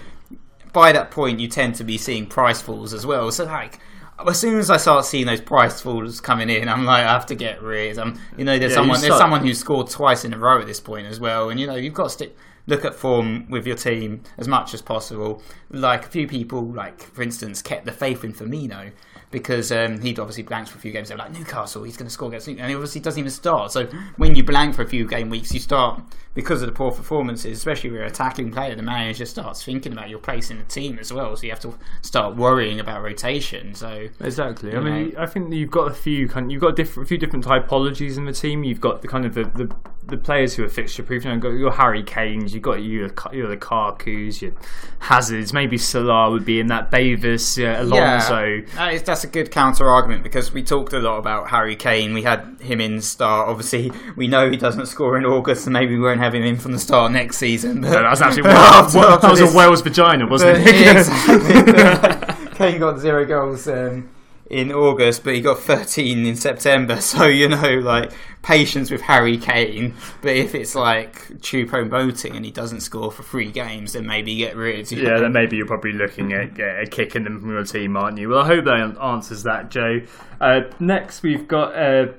by 0.72 0.92
that 0.92 1.10
point 1.10 1.40
you 1.40 1.48
tend 1.48 1.74
to 1.76 1.84
be 1.84 1.98
seeing 1.98 2.26
price 2.26 2.62
falls 2.62 2.94
as 2.94 3.04
well. 3.04 3.32
So 3.32 3.44
like 3.44 3.80
as 4.28 4.38
soon 4.38 4.58
as 4.58 4.70
I 4.70 4.76
start 4.76 5.04
seeing 5.04 5.26
those 5.26 5.40
price 5.40 5.80
falls 5.80 6.20
coming 6.20 6.48
in, 6.48 6.68
I'm 6.68 6.84
like, 6.84 7.04
I 7.04 7.12
have 7.12 7.26
to 7.26 7.34
get 7.34 7.62
rid. 7.62 7.98
I'm, 7.98 8.18
you 8.36 8.44
know, 8.44 8.58
there's 8.58 8.70
Yeah, 8.70 8.76
someone 8.76 9.00
there's 9.00 9.18
someone 9.18 9.44
who's 9.44 9.58
scored 9.58 9.90
twice 9.90 10.24
in 10.24 10.32
a 10.32 10.38
row 10.38 10.60
at 10.60 10.66
this 10.66 10.80
point 10.80 11.06
as 11.08 11.18
well, 11.18 11.50
and 11.50 11.58
you 11.58 11.66
know, 11.66 11.74
you've 11.74 11.94
got 11.94 12.04
to 12.04 12.10
stick 12.10 12.36
look 12.66 12.84
at 12.84 12.94
form 12.94 13.48
with 13.50 13.66
your 13.66 13.76
team 13.76 14.22
as 14.38 14.48
much 14.48 14.74
as 14.74 14.82
possible. 14.82 15.42
Like 15.70 16.04
a 16.04 16.08
few 16.08 16.26
people, 16.28 16.62
like 16.62 17.00
for 17.00 17.22
instance, 17.22 17.62
kept 17.62 17.84
the 17.84 17.92
faith 17.92 18.24
in 18.24 18.32
Firmino 18.32 18.92
because 19.30 19.72
um, 19.72 20.00
he'd 20.00 20.18
obviously 20.18 20.42
blanked 20.42 20.70
for 20.70 20.78
a 20.78 20.80
few 20.80 20.92
games. 20.92 21.08
They're 21.08 21.18
like 21.18 21.32
Newcastle, 21.32 21.82
he's 21.82 21.96
going 21.96 22.06
to 22.06 22.12
score 22.12 22.28
against 22.28 22.46
Newcastle, 22.46 22.62
and 22.62 22.70
he 22.70 22.76
obviously 22.76 23.00
doesn't 23.00 23.18
even 23.18 23.30
start. 23.30 23.72
So 23.72 23.86
when 24.16 24.36
you 24.36 24.44
blank 24.44 24.74
for 24.74 24.82
a 24.82 24.88
few 24.88 25.08
game 25.08 25.30
weeks, 25.30 25.52
you 25.52 25.58
start 25.58 26.00
because 26.34 26.62
of 26.62 26.66
the 26.68 26.72
poor 26.72 26.92
performances, 26.92 27.58
especially 27.58 27.88
if 27.88 27.94
you're 27.94 28.04
a 28.04 28.10
tackling 28.10 28.52
player. 28.52 28.74
The 28.76 28.82
manager 28.82 29.26
starts 29.26 29.64
thinking 29.64 29.92
about 29.92 30.10
your 30.10 30.18
place 30.18 30.50
in 30.50 30.58
the 30.58 30.64
team 30.64 30.98
as 30.98 31.12
well, 31.12 31.34
so 31.36 31.44
you 31.44 31.50
have 31.50 31.60
to 31.60 31.74
start 32.02 32.36
worrying 32.36 32.78
about 32.78 33.02
rotation. 33.02 33.74
So 33.74 34.08
Exactly. 34.20 34.72
I 34.72 34.74
You 34.74 34.80
mean. 34.82 35.16
I 35.16 35.26
think 35.26 35.52
you've 35.52 35.70
got 35.70 35.90
a 35.90 35.94
few 35.94 36.28
kind. 36.28 36.52
You've 36.52 36.60
got 36.60 36.68
a, 36.68 36.74
different, 36.74 37.06
a 37.06 37.08
few 37.08 37.18
different 37.18 37.44
typologies 37.44 38.18
in 38.18 38.26
the 38.26 38.32
team. 38.32 38.64
You've 38.64 38.80
got 38.80 39.02
the 39.02 39.08
kind 39.08 39.24
of 39.24 39.34
the, 39.34 39.44
the, 39.44 39.74
the 40.05 40.16
players 40.16 40.55
who 40.55 40.64
are 40.64 40.68
fixture 40.68 41.03
proof. 41.03 41.24
You 41.24 41.30
know, 41.30 41.34
you've 41.34 41.42
got 41.42 41.50
your 41.50 41.70
Harry 41.72 42.03
Kane's. 42.03 42.53
You've 42.53 42.62
got 42.62 42.82
your 42.82 43.11
your 43.32 43.48
the 43.48 43.57
Karkus, 43.57 44.42
your 44.42 44.53
Hazards. 44.98 45.53
Maybe 45.53 45.78
Salah 45.78 46.30
would 46.30 46.44
be 46.44 46.61
in 46.61 46.66
that. 46.66 46.90
Davies, 46.90 47.59
uh, 47.59 47.76
Alonso. 47.80 48.44
Yeah, 48.44 48.61
that 48.74 48.94
is, 48.94 49.03
that's 49.05 49.24
a 49.24 49.26
good 49.28 49.50
counter 49.50 49.88
argument 49.88 50.22
because 50.22 50.53
we 50.53 50.62
talked 50.62 50.92
a 50.92 50.98
lot 50.98 51.18
about 51.18 51.48
Harry 51.50 51.76
Kane. 51.76 52.12
We 52.14 52.22
had 52.22 52.59
him 52.61 52.80
in 52.80 53.00
start. 53.00 53.48
Obviously, 53.48 53.92
we 54.16 54.26
know 54.28 54.50
he 54.50 54.57
doesn't 54.57 54.86
score 54.86 55.16
in 55.16 55.24
August, 55.24 55.64
so 55.64 55.70
maybe 55.70 55.94
we 55.94 56.00
won't 56.03 56.20
have 56.20 56.34
him 56.34 56.42
in 56.42 56.57
from 56.59 56.72
the 56.72 56.78
start 56.78 57.12
next 57.12 57.36
season. 57.38 57.80
But 57.80 57.90
No, 57.90 58.03
that 58.03 58.11
was 58.11 58.20
actually 58.22 58.42
After- 58.50 58.98
well, 58.98 59.18
that 59.18 59.30
was 59.30 59.38
this- 59.40 59.55
a 59.55 59.57
Wales 59.57 59.80
vagina, 59.82 60.26
wasn't 60.26 60.64
but- 60.64 60.74
it? 60.74 60.80
yeah, 60.80 60.98
exactly. 60.98 62.48
Kane 62.57 62.78
got 62.80 62.98
zero 62.98 63.24
goals 63.24 63.66
um, 63.68 64.09
in 64.53 64.70
August, 64.70 65.24
but 65.24 65.34
he 65.34 65.40
got 65.40 65.59
13 65.59 66.26
in 66.26 66.36
September. 66.36 67.00
So 67.12 67.26
you 67.26 67.48
know, 67.48 67.74
like 67.78 68.12
patience 68.42 68.90
with 68.90 69.00
Harry 69.03 69.36
Kane. 69.36 69.94
But 70.20 70.36
if 70.36 70.55
it's 70.55 70.74
like 70.74 71.28
Choupo 71.38 71.88
Moting 71.88 72.36
and 72.36 72.44
he 72.44 72.50
doesn't 72.50 72.80
score 72.80 73.11
for 73.11 73.22
three 73.22 73.50
games, 73.50 73.94
then 73.94 74.07
maybe 74.07 74.36
get 74.36 74.57
rid. 74.57 74.90
you 74.90 75.03
Yeah, 75.03 75.18
then 75.18 75.32
maybe 75.32 75.57
you're 75.57 75.66
probably 75.66 75.92
looking 75.92 76.32
at 76.32 76.59
uh, 76.59 76.86
kicking 76.90 77.24
them 77.24 77.40
from 77.40 77.50
your 77.50 77.64
team, 77.64 77.96
aren't 77.96 78.18
you? 78.18 78.30
Well, 78.30 78.40
I 78.40 78.46
hope 78.46 78.64
that 78.64 78.96
answers 79.00 79.42
that, 79.42 79.70
Joe. 79.70 80.00
Uh, 80.40 80.62
next, 80.80 81.22
we've 81.22 81.46
got 81.46 81.74
uh, 81.74 82.12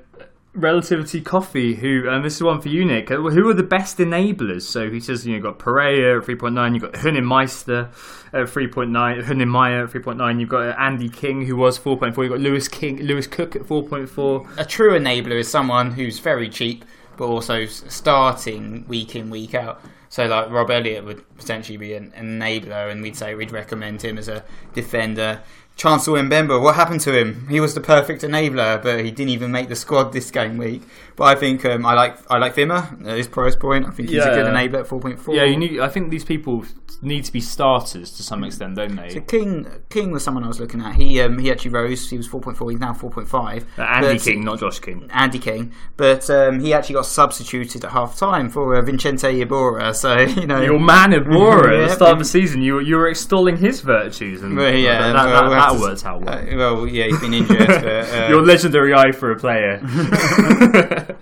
Relativity 0.56 1.20
Coffee, 1.20 1.74
who, 1.76 2.08
and 2.08 2.24
this 2.24 2.36
is 2.36 2.44
one 2.44 2.62
for 2.62 2.70
you, 2.70 2.86
Nick. 2.86 3.10
Uh, 3.10 3.18
Who 3.18 3.50
are 3.50 3.56
the 3.56 3.64
best 3.64 3.98
enablers? 3.98 4.62
So 4.62 4.90
he 4.92 5.00
says, 5.00 5.26
you 5.26 5.32
know, 5.32 5.38
you've 5.38 5.44
got 5.44 5.58
Pereira 5.58 6.22
at 6.22 6.28
3.9, 6.28 6.74
you've 6.74 6.84
got 6.84 6.94
Hunin 6.94 7.26
Meister 7.26 7.90
at 8.32 8.46
3.9, 8.48 9.24
Hünemeier 9.24 9.86
at 9.86 9.90
3.9, 9.92 10.40
you've 10.40 10.50
got 10.50 10.62
uh, 10.62 10.76
Andy 10.78 11.10
King, 11.10 11.46
who 11.46 11.56
was 11.56 11.80
4.4, 11.80 12.18
you've 12.18 12.30
got 12.30 12.40
Lewis 12.40 12.68
King, 12.68 12.98
Lewis 13.00 13.26
Cook 13.26 13.56
at 13.56 13.64
4.4. 13.64 14.58
a 14.58 14.66
true 14.66 14.92
enabler 14.92 15.40
is 15.40 15.50
someone 15.50 15.92
who's 15.92 16.20
very 16.20 16.50
cheap, 16.50 16.86
but 17.18 17.26
also 17.26 17.66
starting 17.66 18.86
week 18.88 19.16
in 19.16 19.32
week 19.32 19.56
out. 19.56 19.82
So 20.10 20.28
like 20.28 20.52
Rob 20.52 20.70
Elliott 20.70 21.06
would 21.06 21.38
potentially 21.40 21.78
be 21.78 21.96
an 21.96 22.14
enabler, 22.16 22.92
and 22.92 23.02
we'd 23.02 23.16
say 23.16 23.34
we'd 23.34 23.52
recommend 23.52 24.04
him 24.04 24.20
as 24.20 24.28
a 24.28 24.44
defender. 24.76 25.42
Chancel 25.76 26.14
Mbemba, 26.16 26.62
what 26.62 26.76
happened 26.76 27.02
to 27.02 27.18
him? 27.18 27.48
He 27.50 27.60
was 27.60 27.74
the 27.74 27.82
perfect 27.82 28.22
enabler, 28.22 28.82
but 28.82 29.04
he 29.04 29.10
didn't 29.12 29.30
even 29.32 29.52
make 29.52 29.70
the 29.70 29.76
squad 29.76 30.14
this 30.14 30.30
game 30.30 30.58
week. 30.58 30.84
But 31.16 31.26
I 31.26 31.36
think 31.36 31.66
um, 31.66 31.86
I 31.86 31.94
like 31.94 32.18
I 32.32 32.38
like 32.38 32.56
Vimmer 32.56 33.06
at 33.08 33.18
his 33.18 33.28
price 33.28 33.56
point. 33.56 33.86
I 33.88 33.90
think 33.92 34.10
he's 34.10 34.24
a 34.24 34.30
good 34.30 34.46
Yeah. 34.46 34.54
enabler 34.54 34.82
at 34.82 34.88
four 34.88 35.00
point 35.00 35.20
four. 35.20 35.36
Yeah, 35.36 35.44
you 35.46 35.58
need. 35.58 35.80
I 35.80 35.88
think 35.90 36.10
these 36.12 36.24
people 36.24 36.64
need 37.02 37.26
to 37.26 37.32
be 37.32 37.40
starters 37.42 38.12
to 38.12 38.24
some 38.24 38.44
extent, 38.44 38.76
don't 38.76 38.96
they? 38.96 39.10
So 39.10 39.22
King 39.22 39.66
King 39.90 40.12
was 40.12 40.24
someone 40.24 40.44
I 40.44 40.48
was 40.48 40.60
looking 40.60 40.82
at. 40.82 40.96
He 40.96 41.20
um, 41.22 41.40
he 41.40 41.52
actually 41.52 41.72
rose. 41.72 42.10
He 42.10 42.18
was 42.18 42.28
four 42.28 42.42
point 42.42 42.58
four. 42.58 42.70
He's 42.72 42.80
now 42.80 42.94
four 42.94 43.10
point 43.10 43.28
five. 43.28 43.66
Uh, 43.78 43.84
Andy 43.84 44.20
King, 44.20 44.44
not 44.44 44.60
Josh 44.60 44.80
King. 44.80 45.10
Andy 45.12 45.40
King, 45.40 45.74
but 45.98 46.30
um, 46.30 46.60
he 46.60 46.74
actually 46.74 46.96
got 46.96 47.06
substituted 47.06 47.84
at 47.86 47.92
half 47.92 48.18
time 48.18 48.50
for 48.50 48.76
uh, 48.76 48.82
Vicente 48.82 49.28
Iborra. 49.44 49.96
So 49.96 50.20
you 50.42 50.48
know, 50.48 50.62
Your 50.62 50.80
man 50.80 51.14
at 51.14 51.28
War 51.28 51.70
at 51.74 51.88
the 51.88 51.94
start 51.96 52.14
of 52.14 52.20
the 52.20 52.26
season, 52.26 52.62
you, 52.62 52.80
you 52.80 52.96
were 52.98 53.08
extolling 53.08 53.58
his 53.58 53.82
virtues, 53.82 54.42
and 54.44 54.56
Well, 54.56 54.74
yeah, 54.74 55.12
that, 55.12 55.14
that, 55.14 55.26
well, 55.26 55.34
that, 55.34 55.44
we'll 55.44 55.52
that 55.52 55.74
to- 55.74 55.80
works 55.80 56.06
out 56.06 56.22
well. 56.22 56.38
Uh, 56.40 56.58
well, 56.76 56.88
yeah, 56.88 57.06
he's 57.06 57.20
been 57.20 57.34
injured. 57.34 57.68
but, 57.68 57.84
uh, 57.86 58.28
Your 58.30 58.46
legendary 58.46 58.94
eye 58.94 59.12
for 59.12 59.32
a 59.32 59.36
player. 59.40 59.80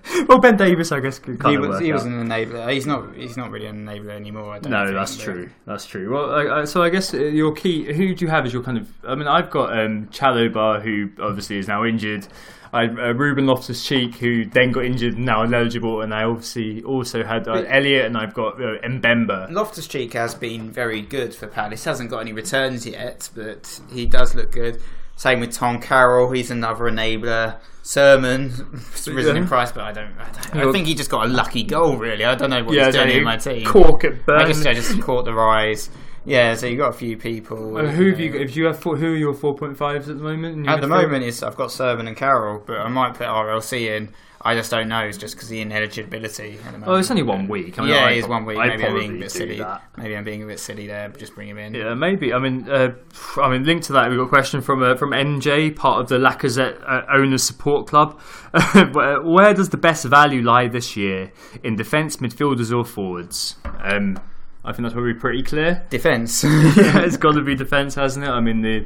well, 0.27 0.39
Ben 0.39 0.57
Davies, 0.57 0.91
I 0.91 0.99
guess, 0.99 1.19
could 1.19 1.39
kind 1.39 1.51
he 1.51 1.55
of 1.55 1.61
was 1.61 1.69
work 1.69 1.81
he 1.83 1.91
out. 1.91 1.95
was 1.95 2.05
an 2.05 2.27
enabler. 2.27 2.71
He's 2.73 2.85
not 2.85 3.15
he's 3.15 3.37
not 3.37 3.51
really 3.51 3.67
an 3.67 3.85
enabler 3.85 4.11
anymore. 4.11 4.53
I 4.53 4.59
don't 4.59 4.71
No, 4.71 4.85
think, 4.85 4.95
that's 4.97 5.15
but- 5.17 5.23
true. 5.23 5.49
That's 5.65 5.85
true. 5.85 6.13
Well, 6.13 6.31
I, 6.31 6.61
I, 6.61 6.65
so 6.65 6.81
I 6.81 6.89
guess 6.89 7.13
uh, 7.13 7.17
your 7.17 7.53
key. 7.53 7.91
Who 7.93 8.13
do 8.15 8.25
you 8.25 8.31
have 8.31 8.45
as 8.45 8.53
your 8.53 8.63
kind 8.63 8.77
of? 8.77 8.91
I 9.07 9.15
mean, 9.15 9.27
I've 9.27 9.49
got 9.49 9.77
um, 9.77 10.07
Chalobah, 10.07 10.81
who 10.81 11.09
obviously 11.23 11.57
is 11.57 11.67
now 11.67 11.83
injured. 11.85 12.27
I 12.73 12.85
uh, 12.85 13.11
Ruben 13.13 13.47
Loftus 13.47 13.85
Cheek, 13.85 14.15
who 14.15 14.45
then 14.45 14.71
got 14.71 14.85
injured, 14.85 15.15
and 15.15 15.25
now 15.25 15.43
ineligible, 15.43 16.01
and 16.03 16.13
I 16.13 16.23
obviously 16.23 16.81
also 16.83 17.21
had 17.21 17.45
uh, 17.45 17.63
Elliot, 17.67 18.05
and 18.05 18.15
I've 18.15 18.33
got 18.33 18.53
uh, 18.61 18.77
Mbemba. 18.87 19.51
Loftus 19.51 19.87
Cheek 19.87 20.13
has 20.13 20.33
been 20.35 20.71
very 20.71 21.01
good 21.01 21.35
for 21.35 21.47
Palace. 21.47 21.83
Hasn't 21.83 22.09
got 22.09 22.19
any 22.19 22.31
returns 22.31 22.85
yet, 22.87 23.29
but 23.35 23.81
he 23.91 24.05
does 24.05 24.35
look 24.35 24.53
good. 24.53 24.81
Same 25.15 25.39
with 25.39 25.51
Tom 25.53 25.79
Carroll. 25.79 26.31
He's 26.31 26.49
another 26.51 26.85
enabler. 26.85 27.59
Sermon 27.83 28.49
risen 29.07 29.37
in 29.37 29.43
Yeah. 29.43 29.49
price, 29.49 29.71
but 29.71 29.83
I 29.83 29.91
don't. 29.91 30.11
I, 30.19 30.31
don't, 30.53 30.69
I 30.69 30.71
think 30.71 30.87
he 30.87 30.93
just 30.93 31.09
got 31.09 31.25
a 31.25 31.29
lucky 31.29 31.63
goal. 31.63 31.97
Really, 31.97 32.23
I 32.25 32.35
don't 32.35 32.49
know 32.51 32.63
what 32.63 32.75
Yeah, 32.75 32.85
he's 32.85 32.95
doing 32.95 33.09
in 33.09 33.23
my 33.23 33.37
team. 33.37 33.65
Cork 33.65 34.03
at 34.03 34.13
I 34.29 34.45
just 34.45 34.65
I 34.65 34.73
just 34.73 34.99
caught 35.01 35.25
the 35.25 35.33
rise. 35.33 35.89
Yeah, 36.23 36.53
so 36.53 36.67
you 36.67 36.77
got 36.77 36.89
a 36.89 36.97
few 36.97 37.17
people. 37.17 37.57
Who 37.79 38.09
have 38.09 38.19
you? 38.19 38.33
If 38.35 38.55
you 38.55 38.65
have 38.65 38.79
four, 38.79 38.95
who 38.97 39.13
are 39.13 39.17
your 39.17 39.33
four 39.33 39.55
point 39.55 39.75
fives 39.77 40.07
at 40.09 40.17
the 40.17 40.23
moment? 40.23 40.55
in 40.57 40.69
At 40.69 40.81
the 40.81 40.87
moment, 40.87 41.23
it's 41.23 41.41
I've 41.41 41.55
got 41.57 41.71
Sermon 41.71 42.07
and 42.07 42.15
Carroll, 42.15 42.61
but 42.65 42.77
I 42.77 42.87
might 42.89 43.15
put 43.15 43.25
RLC 43.25 43.87
in. 43.97 44.13
I 44.43 44.55
just 44.55 44.71
don't 44.71 44.87
know. 44.87 45.01
It's 45.01 45.17
just 45.17 45.35
because 45.35 45.49
the 45.49 45.61
ineligibility. 45.61 46.57
At 46.57 46.65
the 46.65 46.71
moment. 46.71 46.87
Oh, 46.87 46.95
it's 46.95 47.11
only 47.11 47.23
one 47.23 47.47
week. 47.47 47.77
I 47.77 47.83
mean, 47.83 47.91
yeah, 47.91 48.05
I'd 48.05 48.13
it 48.13 48.17
is 48.19 48.27
one 48.27 48.45
week. 48.45 48.57
I'd 48.57 48.69
Maybe 48.69 48.85
I'm 48.85 48.95
being 48.95 49.15
a 49.15 49.19
bit 49.19 49.31
silly. 49.31 49.57
that. 49.59 49.83
Maybe 49.97 50.15
I'm 50.17 50.23
being 50.23 50.43
a 50.43 50.45
bit 50.47 50.59
silly 50.59 50.87
there. 50.87 51.09
but 51.09 51.19
Just 51.19 51.35
bring 51.35 51.47
him 51.49 51.57
in. 51.57 51.73
Yeah, 51.73 51.93
maybe. 51.93 52.33
I 52.33 52.39
mean, 52.39 52.69
uh, 52.69 52.93
I 53.37 53.49
mean, 53.49 53.63
linked 53.63 53.85
to 53.85 53.93
that, 53.93 54.09
we've 54.09 54.17
got 54.17 54.25
a 54.25 54.29
question 54.29 54.61
from 54.61 54.81
uh, 54.81 54.95
from 54.95 55.11
NJ, 55.11 55.75
part 55.75 56.01
of 56.01 56.09
the 56.09 56.17
Lacazette 56.17 56.81
uh, 56.87 57.03
Owners 57.13 57.43
Support 57.43 57.87
Club. 57.87 58.19
Where 59.23 59.53
does 59.53 59.69
the 59.69 59.77
best 59.77 60.05
value 60.05 60.41
lie 60.41 60.67
this 60.67 60.97
year 60.97 61.31
in 61.63 61.75
defence, 61.75 62.17
midfielders, 62.17 62.75
or 62.75 62.83
forwards? 62.83 63.57
Um, 63.79 64.19
I 64.63 64.71
think 64.73 64.83
that's 64.83 64.93
probably 64.93 65.13
pretty 65.13 65.43
clear. 65.43 65.85
Defense. 65.89 66.43
yeah, 66.43 67.01
it's 67.01 67.17
got 67.17 67.33
to 67.33 67.41
be 67.41 67.55
defence, 67.55 67.95
hasn't 67.95 68.25
it? 68.25 68.29
I 68.29 68.39
mean, 68.39 68.61
the 68.61 68.85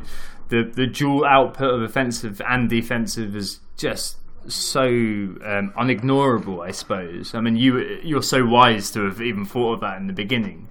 the 0.50 0.64
the 0.64 0.88
dual 0.88 1.26
output 1.26 1.74
of 1.74 1.82
offensive 1.82 2.42
and 2.42 2.70
defensive 2.70 3.36
is 3.36 3.60
just 3.78 4.18
so 4.48 4.84
um, 4.84 5.74
unignorable. 5.78 6.66
I 6.66 6.72
suppose. 6.72 7.34
I 7.34 7.42
mean, 7.42 7.56
you 7.56 8.00
you're 8.04 8.24
so 8.24 8.46
wise 8.46 8.92
to 8.92 9.06
have 9.06 9.22
even 9.22 9.46
thought 9.46 9.76
of 9.76 9.80
that 9.82 9.98
in 9.98 10.08
the 10.08 10.14
beginning. 10.14 10.70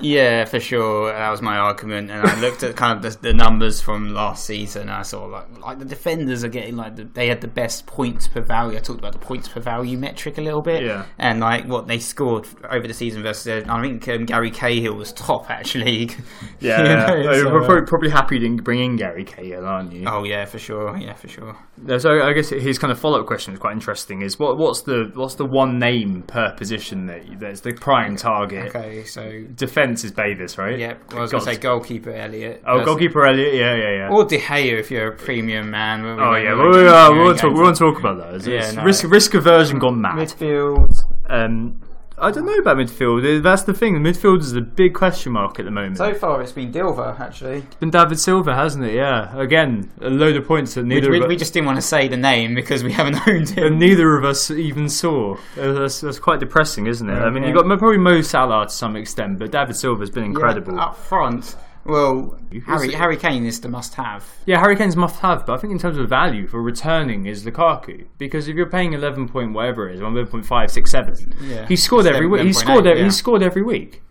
Yeah, 0.00 0.44
for 0.44 0.60
sure. 0.60 1.12
That 1.12 1.30
was 1.30 1.42
my 1.42 1.56
argument, 1.58 2.10
and 2.10 2.26
I 2.26 2.40
looked 2.40 2.62
at 2.62 2.76
kind 2.76 2.96
of 2.96 3.02
the, 3.02 3.18
the 3.28 3.32
numbers 3.34 3.80
from 3.80 4.14
last 4.14 4.44
season. 4.44 4.82
And 4.82 4.90
I 4.90 5.02
saw 5.02 5.24
like 5.24 5.58
like 5.60 5.78
the 5.78 5.84
defenders 5.84 6.44
are 6.44 6.48
getting 6.48 6.76
like 6.76 6.96
the, 6.96 7.04
they 7.04 7.28
had 7.28 7.40
the 7.40 7.48
best 7.48 7.86
points 7.86 8.28
per 8.28 8.40
value. 8.40 8.76
I 8.76 8.80
talked 8.80 8.98
about 8.98 9.12
the 9.12 9.18
points 9.18 9.48
per 9.48 9.60
value 9.60 9.98
metric 9.98 10.38
a 10.38 10.40
little 10.42 10.62
bit, 10.62 10.82
Yeah. 10.84 11.06
and 11.18 11.40
like 11.40 11.66
what 11.66 11.86
they 11.86 11.98
scored 11.98 12.46
over 12.70 12.86
the 12.86 12.94
season 12.94 13.22
versus. 13.22 13.64
I 13.68 13.82
think 13.82 14.06
um, 14.08 14.24
Gary 14.24 14.50
Cahill 14.50 14.94
was 14.94 15.12
top 15.12 15.50
actually. 15.50 16.10
Yeah, 16.60 16.78
You 16.82 17.22
know, 17.24 17.32
so, 17.32 17.52
we're 17.52 17.62
uh, 17.62 17.66
probably, 17.66 17.86
probably 17.86 18.10
happy 18.10 18.34
you 18.36 18.40
didn't 18.40 18.64
bring 18.64 18.80
in 18.80 18.96
Gary 18.96 19.24
Cahill, 19.24 19.64
aren't 19.64 19.92
you? 19.92 20.04
Oh 20.06 20.24
yeah, 20.24 20.44
for 20.44 20.58
sure. 20.58 20.96
Yeah, 20.96 21.14
for 21.14 21.28
sure. 21.28 21.56
So 21.98 22.22
I 22.22 22.32
guess 22.32 22.48
his 22.50 22.78
kind 22.78 22.90
of 22.90 22.98
follow 22.98 23.20
up 23.20 23.26
question 23.26 23.54
is 23.54 23.60
quite 23.60 23.72
interesting. 23.74 24.22
Is 24.22 24.38
what 24.38 24.58
what's 24.58 24.82
the 24.82 25.10
what's 25.14 25.36
the 25.36 25.44
one 25.46 25.78
name 25.78 26.22
per 26.22 26.52
position 26.54 27.06
that 27.06 27.22
that's 27.38 27.60
the 27.60 27.72
prime 27.74 28.16
target? 28.16 28.74
Okay, 28.74 29.04
so 29.04 29.44
Defense 29.54 29.87
is 29.92 30.12
Bavis, 30.12 30.58
right? 30.58 30.78
yeah, 30.78 30.94
well, 31.10 31.18
I 31.18 31.22
was 31.22 31.30
going 31.30 31.44
to 31.44 31.52
say 31.54 31.58
goalkeeper 31.58 32.10
Elliot. 32.12 32.62
Oh, 32.66 32.84
goalkeeper 32.84 33.26
Elliot. 33.26 33.54
Yeah, 33.54 33.74
yeah, 33.74 33.90
yeah. 33.96 34.08
Or 34.10 34.24
De 34.24 34.38
Gea 34.38 34.78
if 34.78 34.90
you're 34.90 35.08
a 35.08 35.16
premium 35.16 35.70
man. 35.70 36.04
Oh 36.04 36.34
yeah, 36.34 36.54
well, 36.54 36.70
we, 36.70 36.86
uh, 36.88 37.12
we 37.12 37.18
won't 37.18 37.38
talk. 37.38 37.52
We 37.54 37.60
won't 37.60 37.76
talk 37.76 37.98
about 37.98 38.18
that. 38.18 38.34
It's, 38.34 38.46
Yeah, 38.46 38.58
it's 38.60 38.72
no. 38.74 38.82
risk 38.84 39.04
risk 39.10 39.34
aversion 39.34 39.78
gone 39.78 40.00
mad. 40.00 40.16
Midfield. 40.16 40.92
Um, 41.28 41.80
I 42.20 42.30
don't 42.30 42.46
know 42.46 42.54
about 42.56 42.76
midfield. 42.76 43.42
That's 43.42 43.62
the 43.62 43.72
thing. 43.74 44.00
The 44.02 44.10
midfield 44.10 44.40
is 44.40 44.52
a 44.54 44.60
big 44.60 44.94
question 44.94 45.32
mark 45.32 45.58
at 45.58 45.64
the 45.64 45.70
moment. 45.70 45.98
So 45.98 46.14
far, 46.14 46.42
it's 46.42 46.52
been 46.52 46.72
Dilver 46.72 47.18
actually. 47.20 47.58
it's 47.58 47.74
been 47.76 47.90
David 47.90 48.18
Silva, 48.18 48.54
hasn't 48.54 48.84
it? 48.84 48.94
Yeah. 48.94 49.36
Again, 49.38 49.90
a 50.00 50.10
load 50.10 50.36
of 50.36 50.46
points 50.46 50.74
that 50.74 50.82
We, 50.82 50.88
neither 50.88 51.10
we, 51.10 51.20
of 51.22 51.28
we 51.28 51.36
just 51.36 51.52
didn't 51.54 51.66
want 51.66 51.76
to 51.76 51.82
say 51.82 52.08
the 52.08 52.16
name 52.16 52.54
because 52.54 52.82
we 52.82 52.92
haven't 52.92 53.16
owned 53.28 53.50
him. 53.50 53.64
and 53.64 53.78
neither 53.78 54.16
of 54.16 54.24
us 54.24 54.50
even 54.50 54.88
saw. 54.88 55.34
Uh, 55.58 55.72
That's, 55.72 56.00
that's 56.00 56.18
quite 56.18 56.40
depressing, 56.40 56.86
isn't 56.86 57.08
it? 57.08 57.14
I 57.14 57.30
mean, 57.30 57.42
Yeah. 57.42 57.50
you 57.50 57.54
got 57.54 57.66
probably 57.78 57.98
Mo 57.98 58.20
Salah 58.22 58.66
to 58.66 58.70
some 58.72 58.96
extent, 58.96 59.38
but 59.38 59.50
David 59.52 59.76
Silva's 59.76 60.10
been 60.10 60.24
incredible. 60.24 60.74
but 60.74 60.80
up 60.82 60.96
front, 60.96 61.56
well, 61.84 62.38
Harry. 62.66 62.92
Harry 62.92 63.16
Kane 63.16 63.44
is 63.46 63.60
the 63.60 63.68
must-have. 63.68 64.24
Yeah, 64.46 64.58
Harry 64.60 64.76
Kane's 64.76 64.96
must 64.96 65.20
have, 65.20 65.46
but 65.46 65.54
I 65.54 65.56
think 65.58 65.72
in 65.72 65.78
terms 65.78 65.96
of 65.98 66.08
value 66.08 66.46
for 66.46 66.60
returning 66.62 67.26
is 67.26 67.44
Lukaku. 67.44 68.06
Because 68.18 68.46
if 68.48 68.56
you're 68.56 68.68
paying 68.70 68.92
eleven 68.92 69.28
point 69.28 69.52
whatever 69.54 69.88
it 69.88 69.94
is, 69.94 70.00
eleven 70.00 70.26
point 70.26 70.46
five, 70.46 70.70
six, 70.70 70.90
seven, 70.90 71.14
Yeah. 71.40 71.66
he 71.66 71.76
scored 71.76 72.06
every 72.06 72.26
week. 72.26 72.42
He 72.42 72.48
11.8, 72.50 72.54
scored. 72.54 72.86
Every, 72.86 72.98
yeah. 73.00 73.04
He 73.06 73.10
scored 73.10 73.42
every 73.42 73.62
week. 73.62 74.02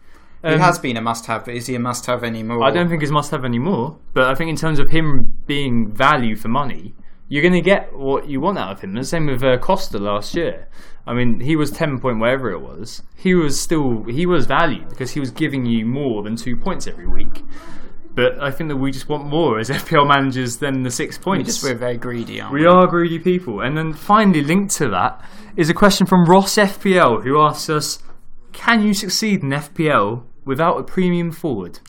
he 0.44 0.50
Um, 0.50 0.60
has 0.60 0.80
been 0.80 0.98
a 0.98 1.02
must-have, 1.02 1.46
but 1.46 1.54
is 1.56 1.68
he 1.68 1.76
a 1.76 1.80
must-have 1.80 2.24
anymore? 2.24 2.64
I 2.64 2.72
don't 2.72 2.90
think 2.90 3.02
he's 3.02 3.12
must 3.12 3.32
have 3.32 3.44
anymore. 3.46 3.98
But 4.14 4.26
I 4.26 4.36
think 4.36 4.50
in 4.50 4.56
terms 4.56 4.80
of 4.80 4.90
him 4.92 5.34
being 5.46 5.92
value 5.92 6.36
for 6.36 6.48
money, 6.48 6.96
you're 7.30 7.42
going 7.42 7.54
to 7.54 7.62
get 7.62 7.94
what 7.96 8.30
you 8.30 8.40
want 8.40 8.58
out 8.58 8.72
of 8.72 8.82
him. 8.82 8.94
The 8.94 9.04
same 9.04 9.26
with 9.28 9.44
uh, 9.44 9.58
Costa 9.58 9.98
last 10.00 10.34
year. 10.36 10.68
I 11.08 11.14
mean, 11.14 11.40
he 11.40 11.56
was 11.56 11.72
ten 11.72 12.00
point 12.00 12.20
whatever 12.20 12.52
it 12.52 12.60
was. 12.60 13.02
He 13.16 13.34
was 13.34 13.60
still 13.60 14.04
he 14.04 14.26
was 14.26 14.46
value 14.46 14.86
because 14.90 15.12
he 15.12 15.20
was 15.20 15.32
giving 15.32 15.66
you 15.66 15.86
more 15.86 16.22
than 16.24 16.36
two 16.36 16.58
points 16.58 16.86
every 16.88 17.08
week. 17.08 17.44
But 18.14 18.42
I 18.42 18.50
think 18.50 18.70
that 18.70 18.78
we 18.78 18.92
just 18.92 19.08
want 19.10 19.26
more 19.28 19.60
as 19.60 19.70
FPL 19.82 20.08
managers 20.08 20.58
than 20.58 20.82
the 20.84 20.90
six 20.92 21.18
We 21.20 21.24
points. 21.24 21.50
just 21.50 21.64
we're 21.64 21.76
very 21.76 21.98
greedy, 21.98 22.42
aren't 22.42 22.54
we? 22.54 22.62
We 22.62 22.66
are 22.68 22.88
greedy 22.88 23.20
people. 23.20 23.62
And 23.62 23.78
then 23.78 23.94
finally, 23.94 24.42
linked 24.42 24.76
to 24.78 24.90
that, 24.90 25.24
is 25.56 25.70
a 25.70 25.74
question 25.74 26.08
from 26.08 26.26
Ross 26.26 26.56
FPL, 26.56 27.24
who 27.24 27.40
asks 27.40 27.70
us 27.70 28.00
Can 28.54 28.82
you 28.84 28.94
succeed 28.94 29.44
in 29.44 29.50
FPL 29.50 30.24
without 30.46 30.78
a 30.80 30.84
premium 30.84 31.32
forward? 31.32 31.80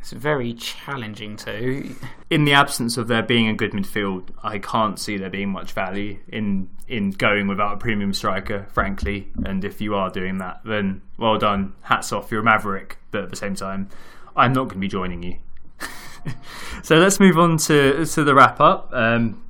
It's 0.00 0.12
very 0.12 0.54
challenging 0.54 1.36
to. 1.36 1.94
In 2.30 2.46
the 2.46 2.54
absence 2.54 2.96
of 2.96 3.06
there 3.06 3.22
being 3.22 3.48
a 3.48 3.54
good 3.54 3.72
midfield, 3.72 4.30
I 4.42 4.58
can't 4.58 4.98
see 4.98 5.18
there 5.18 5.28
being 5.28 5.50
much 5.50 5.72
value 5.72 6.18
in, 6.26 6.70
in 6.88 7.10
going 7.10 7.48
without 7.48 7.74
a 7.74 7.76
premium 7.76 8.14
striker, 8.14 8.66
frankly. 8.72 9.28
And 9.44 9.62
if 9.62 9.78
you 9.82 9.94
are 9.94 10.08
doing 10.08 10.38
that, 10.38 10.62
then 10.64 11.02
well 11.18 11.36
done. 11.36 11.74
Hats 11.82 12.12
off, 12.12 12.30
you're 12.30 12.40
a 12.40 12.44
maverick. 12.44 12.96
But 13.10 13.24
at 13.24 13.30
the 13.30 13.36
same 13.36 13.54
time, 13.54 13.90
I'm 14.34 14.54
not 14.54 14.64
going 14.64 14.76
to 14.76 14.80
be 14.80 14.88
joining 14.88 15.22
you. 15.22 15.36
so 16.82 16.96
let's 16.96 17.20
move 17.20 17.38
on 17.38 17.58
to 17.58 18.06
to 18.06 18.24
the 18.24 18.34
wrap 18.34 18.58
up. 18.58 18.90
Um, 18.94 19.42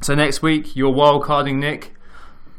so 0.00 0.14
next 0.16 0.42
week, 0.42 0.74
you're 0.74 0.92
wildcarding 0.92 1.56
Nick. 1.56 1.94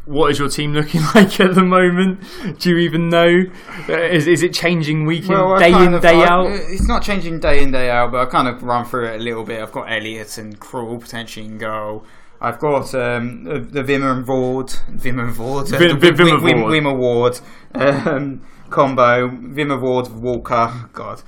What 0.06 0.30
is 0.32 0.38
your 0.40 0.50
team 0.50 0.74
looking 0.74 1.02
like 1.16 1.40
at 1.40 1.56
the 1.56 1.64
moment? 1.64 2.20
Do 2.60 2.70
you 2.70 2.78
even 2.78 3.10
know? 3.10 3.44
Uh, 3.90 3.94
Is, 3.94 4.28
is 4.28 4.44
it 4.44 4.54
changing 4.54 5.06
week 5.06 5.26
in, 5.28 5.34
I 5.34 5.58
day 5.60 5.84
in, 5.86 5.94
of- 5.96 6.02
day 6.02 6.24
I- 6.24 6.28
out? 6.28 6.48
It's 6.52 6.88
not 6.88 7.02
changing 7.02 7.40
day 7.40 7.64
in, 7.64 7.72
day 7.72 7.90
out, 7.90 8.12
but 8.12 8.28
I 8.28 8.30
kind 8.30 8.48
of 8.48 8.62
run 8.62 8.86
through 8.86 9.08
it 9.08 9.16
a 9.20 9.24
little 9.24 9.44
bit. 9.44 9.62
I've 9.62 9.72
got 9.72 9.92
Elliot 9.92 10.38
and 10.38 10.60
Krul 10.60 11.00
potentially 11.02 11.46
in 11.48 11.58
goal. 11.58 12.06
I've 12.40 12.60
got 12.60 12.94
um, 12.94 13.46
the, 13.46 13.60
the 13.60 13.82
Vimmer 13.82 14.12
and 14.12 14.26
Vord, 14.26 14.78
Vimmer 14.92 15.24
and 15.28 15.36
Vord, 15.36 15.74
uh, 15.74 15.78
Vim- 15.78 16.00
Vim- 16.00 16.16
Vimmer 16.16 16.40
Wim, 16.40 16.84
Vord. 16.84 16.92
Award 16.92 17.40
um, 17.74 18.42
combo. 18.70 19.30
Vimmer 19.30 19.80
Vord, 19.80 20.12
Walker, 20.12 20.90
God, 20.94 21.22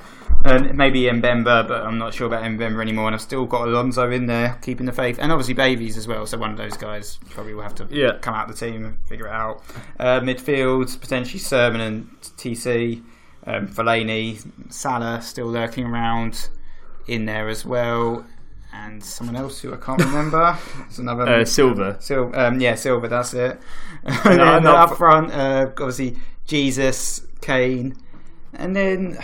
and 0.48 0.78
maybe 0.78 1.02
Mbemba, 1.04 1.68
but 1.68 1.82
I'm 1.86 1.98
not 1.98 2.14
sure 2.14 2.28
about 2.28 2.44
Mbemba 2.44 2.82
anymore. 2.82 3.08
And 3.08 3.16
I've 3.16 3.22
still 3.22 3.46
got 3.46 3.68
Alonso 3.68 4.10
in 4.12 4.26
there, 4.28 4.58
keeping 4.62 4.86
the 4.86 4.92
faith, 4.92 5.18
and 5.20 5.32
obviously 5.32 5.54
Babies 5.54 5.98
as 5.98 6.08
well. 6.08 6.26
So 6.26 6.38
one 6.38 6.52
of 6.52 6.58
those 6.58 6.78
guys 6.78 7.20
probably 7.30 7.54
will 7.54 7.64
have 7.64 7.76
to 7.76 7.88
Yeah. 7.90 8.14
come 8.22 8.34
out 8.34 8.50
of 8.50 8.58
the 8.60 8.66
team 8.66 8.86
and 8.86 8.98
figure 9.06 9.28
it 9.28 9.34
out. 9.34 9.62
Uh, 10.00 10.20
midfield 10.22 11.00
potentially 11.00 11.40
Sermon 11.40 11.82
and 11.82 12.08
TC, 12.38 13.04
um, 13.46 13.68
Fellaini, 13.68 14.46
Salah 14.70 15.22
still 15.22 15.48
lurking 15.48 15.86
around 15.86 16.50
in 17.08 17.26
there 17.26 17.48
as 17.50 17.66
well, 17.66 18.26
and 18.74 19.04
someone 19.04 19.36
else 19.36 19.62
who 19.62 19.74
I 19.74 19.78
can't 19.78 20.04
remember. 20.04 20.58
It's 20.88 20.98
another 21.00 21.24
Uh, 21.28 21.46
Silva. 21.46 21.98
Sil- 22.04 22.36
um, 22.36 22.60
yeah, 22.60 22.76
Silva. 22.76 23.08
That's 23.08 23.34
it. 23.34 23.60
and 24.04 24.38
No, 24.38 24.46
then 24.60 24.68
up 24.68 24.98
front, 24.98 25.32
uh, 25.34 25.68
obviously 25.72 26.18
Jesus, 26.46 27.26
Kane, 27.42 27.96
and 28.54 28.76
then 28.76 29.18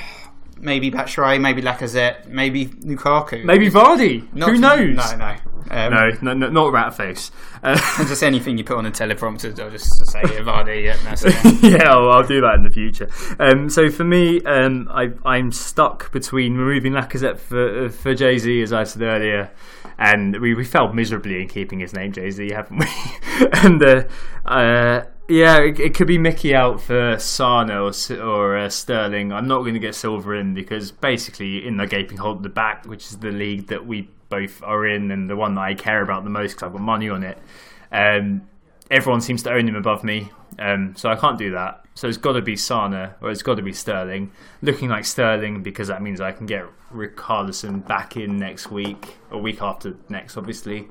maybe 0.64 0.90
Batshuayi, 0.90 1.40
maybe 1.40 1.62
Lacazette, 1.62 2.28
maybe 2.28 2.68
Lukaku. 2.68 3.44
Maybe 3.44 3.70
Vardy. 3.70 4.34
Not- 4.34 4.50
Who 4.50 4.58
knows? 4.58 4.96
No, 4.96 5.18
no. 5.18 5.36
Um, 5.72 5.94
No, 5.94 6.10
no, 6.22 6.34
no, 6.34 6.50
not 6.50 6.74
Ratface. 6.74 7.32
Uh, 7.64 7.80
and 7.98 8.08
just 8.10 8.22
anything 8.22 8.58
you 8.58 8.64
put 8.66 8.78
on 8.78 8.84
the 8.84 8.92
teleprompter, 8.92 9.58
I'll 9.60 9.70
just 9.72 10.06
say 10.06 10.20
it, 10.22 10.46
Vardy. 10.46 10.84
Yeah, 10.86 10.98
that's 11.04 11.24
it. 11.26 11.36
yeah, 11.64 11.90
I'll, 11.90 12.10
I'll 12.12 12.28
do 12.28 12.42
that 12.42 12.56
in 12.56 12.64
the 12.64 12.70
future. 12.70 13.10
Um, 13.40 13.70
so 13.70 13.90
for 13.90 14.04
me, 14.04 14.42
um, 14.44 14.90
I, 14.92 15.12
I'm 15.26 15.52
stuck 15.52 16.12
between 16.12 16.56
removing 16.58 16.92
Lacazette 16.94 17.40
for 17.40 17.90
for 17.90 18.14
Jay 18.14 18.38
Z, 18.38 18.62
as 18.62 18.74
I 18.74 18.84
said 18.84 19.02
earlier, 19.04 19.52
and 19.98 20.40
we, 20.42 20.54
we 20.54 20.66
failed 20.66 20.94
miserably 20.96 21.42
in 21.42 21.48
keeping 21.48 21.80
his 21.80 21.94
name 21.94 22.12
Jay 22.12 22.30
Z, 22.30 22.52
haven't 22.52 22.80
we? 22.80 23.48
and 23.54 23.82
uh, 23.82 24.04
uh, 24.46 25.06
yeah, 25.30 25.60
it, 25.60 25.80
it 25.80 25.94
could 25.94 26.08
be 26.08 26.18
Mickey 26.18 26.54
out 26.54 26.82
for 26.82 27.16
Sané 27.16 27.72
or 27.72 28.24
or 28.24 28.58
uh, 28.58 28.70
Sterling. 28.70 29.32
I'm 29.32 29.48
not 29.48 29.60
going 29.60 29.74
to 29.74 29.80
get 29.80 29.96
Silva 29.96 30.32
in 30.34 30.54
because 30.54 30.92
basically 30.92 31.66
in 31.66 31.78
the 31.78 31.88
gaping 31.88 32.18
hole 32.18 32.36
at 32.36 32.44
the 32.44 32.50
back, 32.50 32.86
which 32.86 33.06
is 33.06 33.20
the 33.20 33.32
league 33.32 33.68
that 33.68 33.86
we 33.86 34.10
both 34.30 34.62
are 34.64 34.86
in 34.86 35.12
and 35.12 35.30
the 35.30 35.36
one 35.36 35.56
that 35.56 35.62
I 35.62 35.76
care 35.76 36.02
about 36.02 36.24
the 36.24 36.30
most 36.30 36.54
because 36.54 36.68
I've 36.68 36.74
got 36.74 36.82
money 36.82 37.10
on 37.10 37.24
it. 37.24 37.38
Um, 37.92 38.48
everyone 38.92 39.22
seems 39.22 39.44
to 39.44 39.52
own 39.52 39.68
him 39.68 39.76
above 39.76 40.04
me, 40.04 40.32
um, 40.60 40.96
so 40.98 41.10
I 41.10 41.16
can't 41.16 41.38
do 41.38 41.52
that. 41.52 41.86
So 41.96 42.08
it's 42.08 42.18
got 42.18 42.34
to 42.34 42.42
be 42.42 42.56
Sané 42.56 43.14
or 43.22 43.30
it's 43.30 43.44
got 43.44 43.56
to 43.56 43.62
be 43.62 43.72
Sterling. 43.72 44.32
Looking 44.62 44.90
like 44.90 45.06
Sterling 45.06 45.62
because 45.64 45.88
that 45.88 46.02
means 46.02 46.20
I 46.20 46.32
can 46.32 46.48
get 46.48 46.66
Richarlison 46.92 47.88
back 47.88 48.18
in 48.18 48.38
next 48.38 48.72
week 48.72 49.16
or 49.32 49.40
week 49.40 49.62
after 49.62 49.96
next, 50.10 50.36
obviously. 50.36 50.88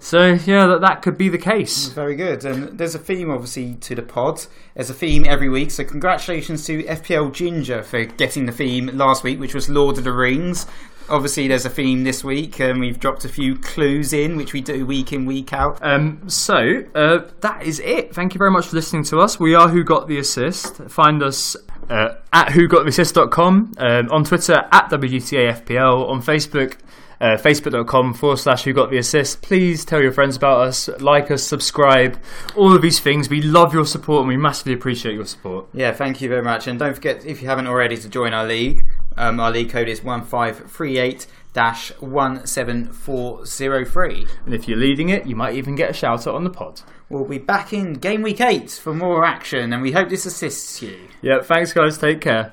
So 0.00 0.32
yeah, 0.46 0.66
that 0.66 0.80
that 0.80 1.02
could 1.02 1.18
be 1.18 1.28
the 1.28 1.38
case. 1.38 1.88
Very 1.88 2.16
good. 2.16 2.44
And 2.44 2.78
there's 2.78 2.94
a 2.94 2.98
theme, 2.98 3.30
obviously, 3.30 3.74
to 3.76 3.94
the 3.94 4.02
pod. 4.02 4.46
There's 4.74 4.90
a 4.90 4.94
theme 4.94 5.26
every 5.28 5.48
week. 5.48 5.70
So 5.70 5.84
congratulations 5.84 6.64
to 6.66 6.82
FPL 6.84 7.32
Ginger 7.32 7.82
for 7.82 8.06
getting 8.06 8.46
the 8.46 8.52
theme 8.52 8.86
last 8.94 9.22
week, 9.22 9.38
which 9.38 9.54
was 9.54 9.68
Lord 9.68 9.98
of 9.98 10.04
the 10.04 10.12
Rings. 10.12 10.66
Obviously, 11.10 11.48
there's 11.48 11.66
a 11.66 11.70
theme 11.70 12.04
this 12.04 12.22
week, 12.22 12.60
and 12.60 12.80
we've 12.80 12.98
dropped 12.98 13.24
a 13.24 13.28
few 13.28 13.56
clues 13.56 14.12
in, 14.12 14.36
which 14.36 14.52
we 14.52 14.60
do 14.60 14.86
week 14.86 15.12
in, 15.12 15.26
week 15.26 15.52
out. 15.52 15.78
Um, 15.82 16.28
so 16.28 16.84
uh, 16.94 17.28
that 17.40 17.64
is 17.64 17.80
it. 17.80 18.14
Thank 18.14 18.32
you 18.32 18.38
very 18.38 18.52
much 18.52 18.68
for 18.68 18.76
listening 18.76 19.02
to 19.04 19.18
us. 19.18 19.38
We 19.38 19.54
are 19.54 19.68
Who 19.68 19.82
Got 19.82 20.06
the 20.06 20.18
Assist. 20.18 20.76
Find 20.88 21.20
us 21.20 21.56
uh, 21.90 22.14
at 22.32 22.48
whogottheassist.com, 22.48 23.74
um, 23.78 24.08
on 24.10 24.24
Twitter 24.24 24.68
at 24.70 24.88
WGTAFPL, 24.88 26.08
on 26.08 26.22
Facebook. 26.22 26.76
Uh, 27.20 27.36
Facebook.com 27.36 28.14
forward 28.14 28.38
slash 28.38 28.64
who 28.64 28.72
got 28.72 28.90
the 28.90 28.96
assist. 28.96 29.42
Please 29.42 29.84
tell 29.84 30.00
your 30.00 30.12
friends 30.12 30.36
about 30.36 30.60
us, 30.60 30.88
like 31.00 31.30
us, 31.30 31.42
subscribe, 31.42 32.18
all 32.56 32.74
of 32.74 32.80
these 32.80 32.98
things. 32.98 33.28
We 33.28 33.42
love 33.42 33.74
your 33.74 33.84
support 33.84 34.20
and 34.20 34.28
we 34.28 34.38
massively 34.38 34.72
appreciate 34.72 35.14
your 35.14 35.26
support. 35.26 35.66
Yeah, 35.74 35.92
thank 35.92 36.22
you 36.22 36.30
very 36.30 36.42
much. 36.42 36.66
And 36.66 36.78
don't 36.78 36.94
forget, 36.94 37.26
if 37.26 37.42
you 37.42 37.48
haven't 37.48 37.66
already, 37.66 37.98
to 37.98 38.08
join 38.08 38.32
our 38.32 38.46
league. 38.46 38.80
Um, 39.18 39.38
our 39.38 39.50
league 39.50 39.68
code 39.68 39.88
is 39.88 40.02
1538 40.02 41.26
17403. 41.52 44.26
And 44.46 44.54
if 44.54 44.66
you're 44.68 44.78
leading 44.78 45.10
it, 45.10 45.26
you 45.26 45.36
might 45.36 45.56
even 45.56 45.74
get 45.74 45.90
a 45.90 45.92
shout 45.92 46.26
out 46.26 46.34
on 46.34 46.44
the 46.44 46.50
pod. 46.50 46.80
We'll 47.08 47.24
be 47.24 47.38
back 47.38 47.72
in 47.72 47.94
game 47.94 48.22
week 48.22 48.40
8 48.40 48.70
for 48.70 48.94
more 48.94 49.24
action, 49.24 49.72
and 49.72 49.82
we 49.82 49.90
hope 49.92 50.08
this 50.08 50.26
assists 50.26 50.80
you. 50.80 51.08
Yeah, 51.22 51.42
thanks, 51.42 51.72
guys. 51.72 51.98
Take 51.98 52.20
care. 52.20 52.52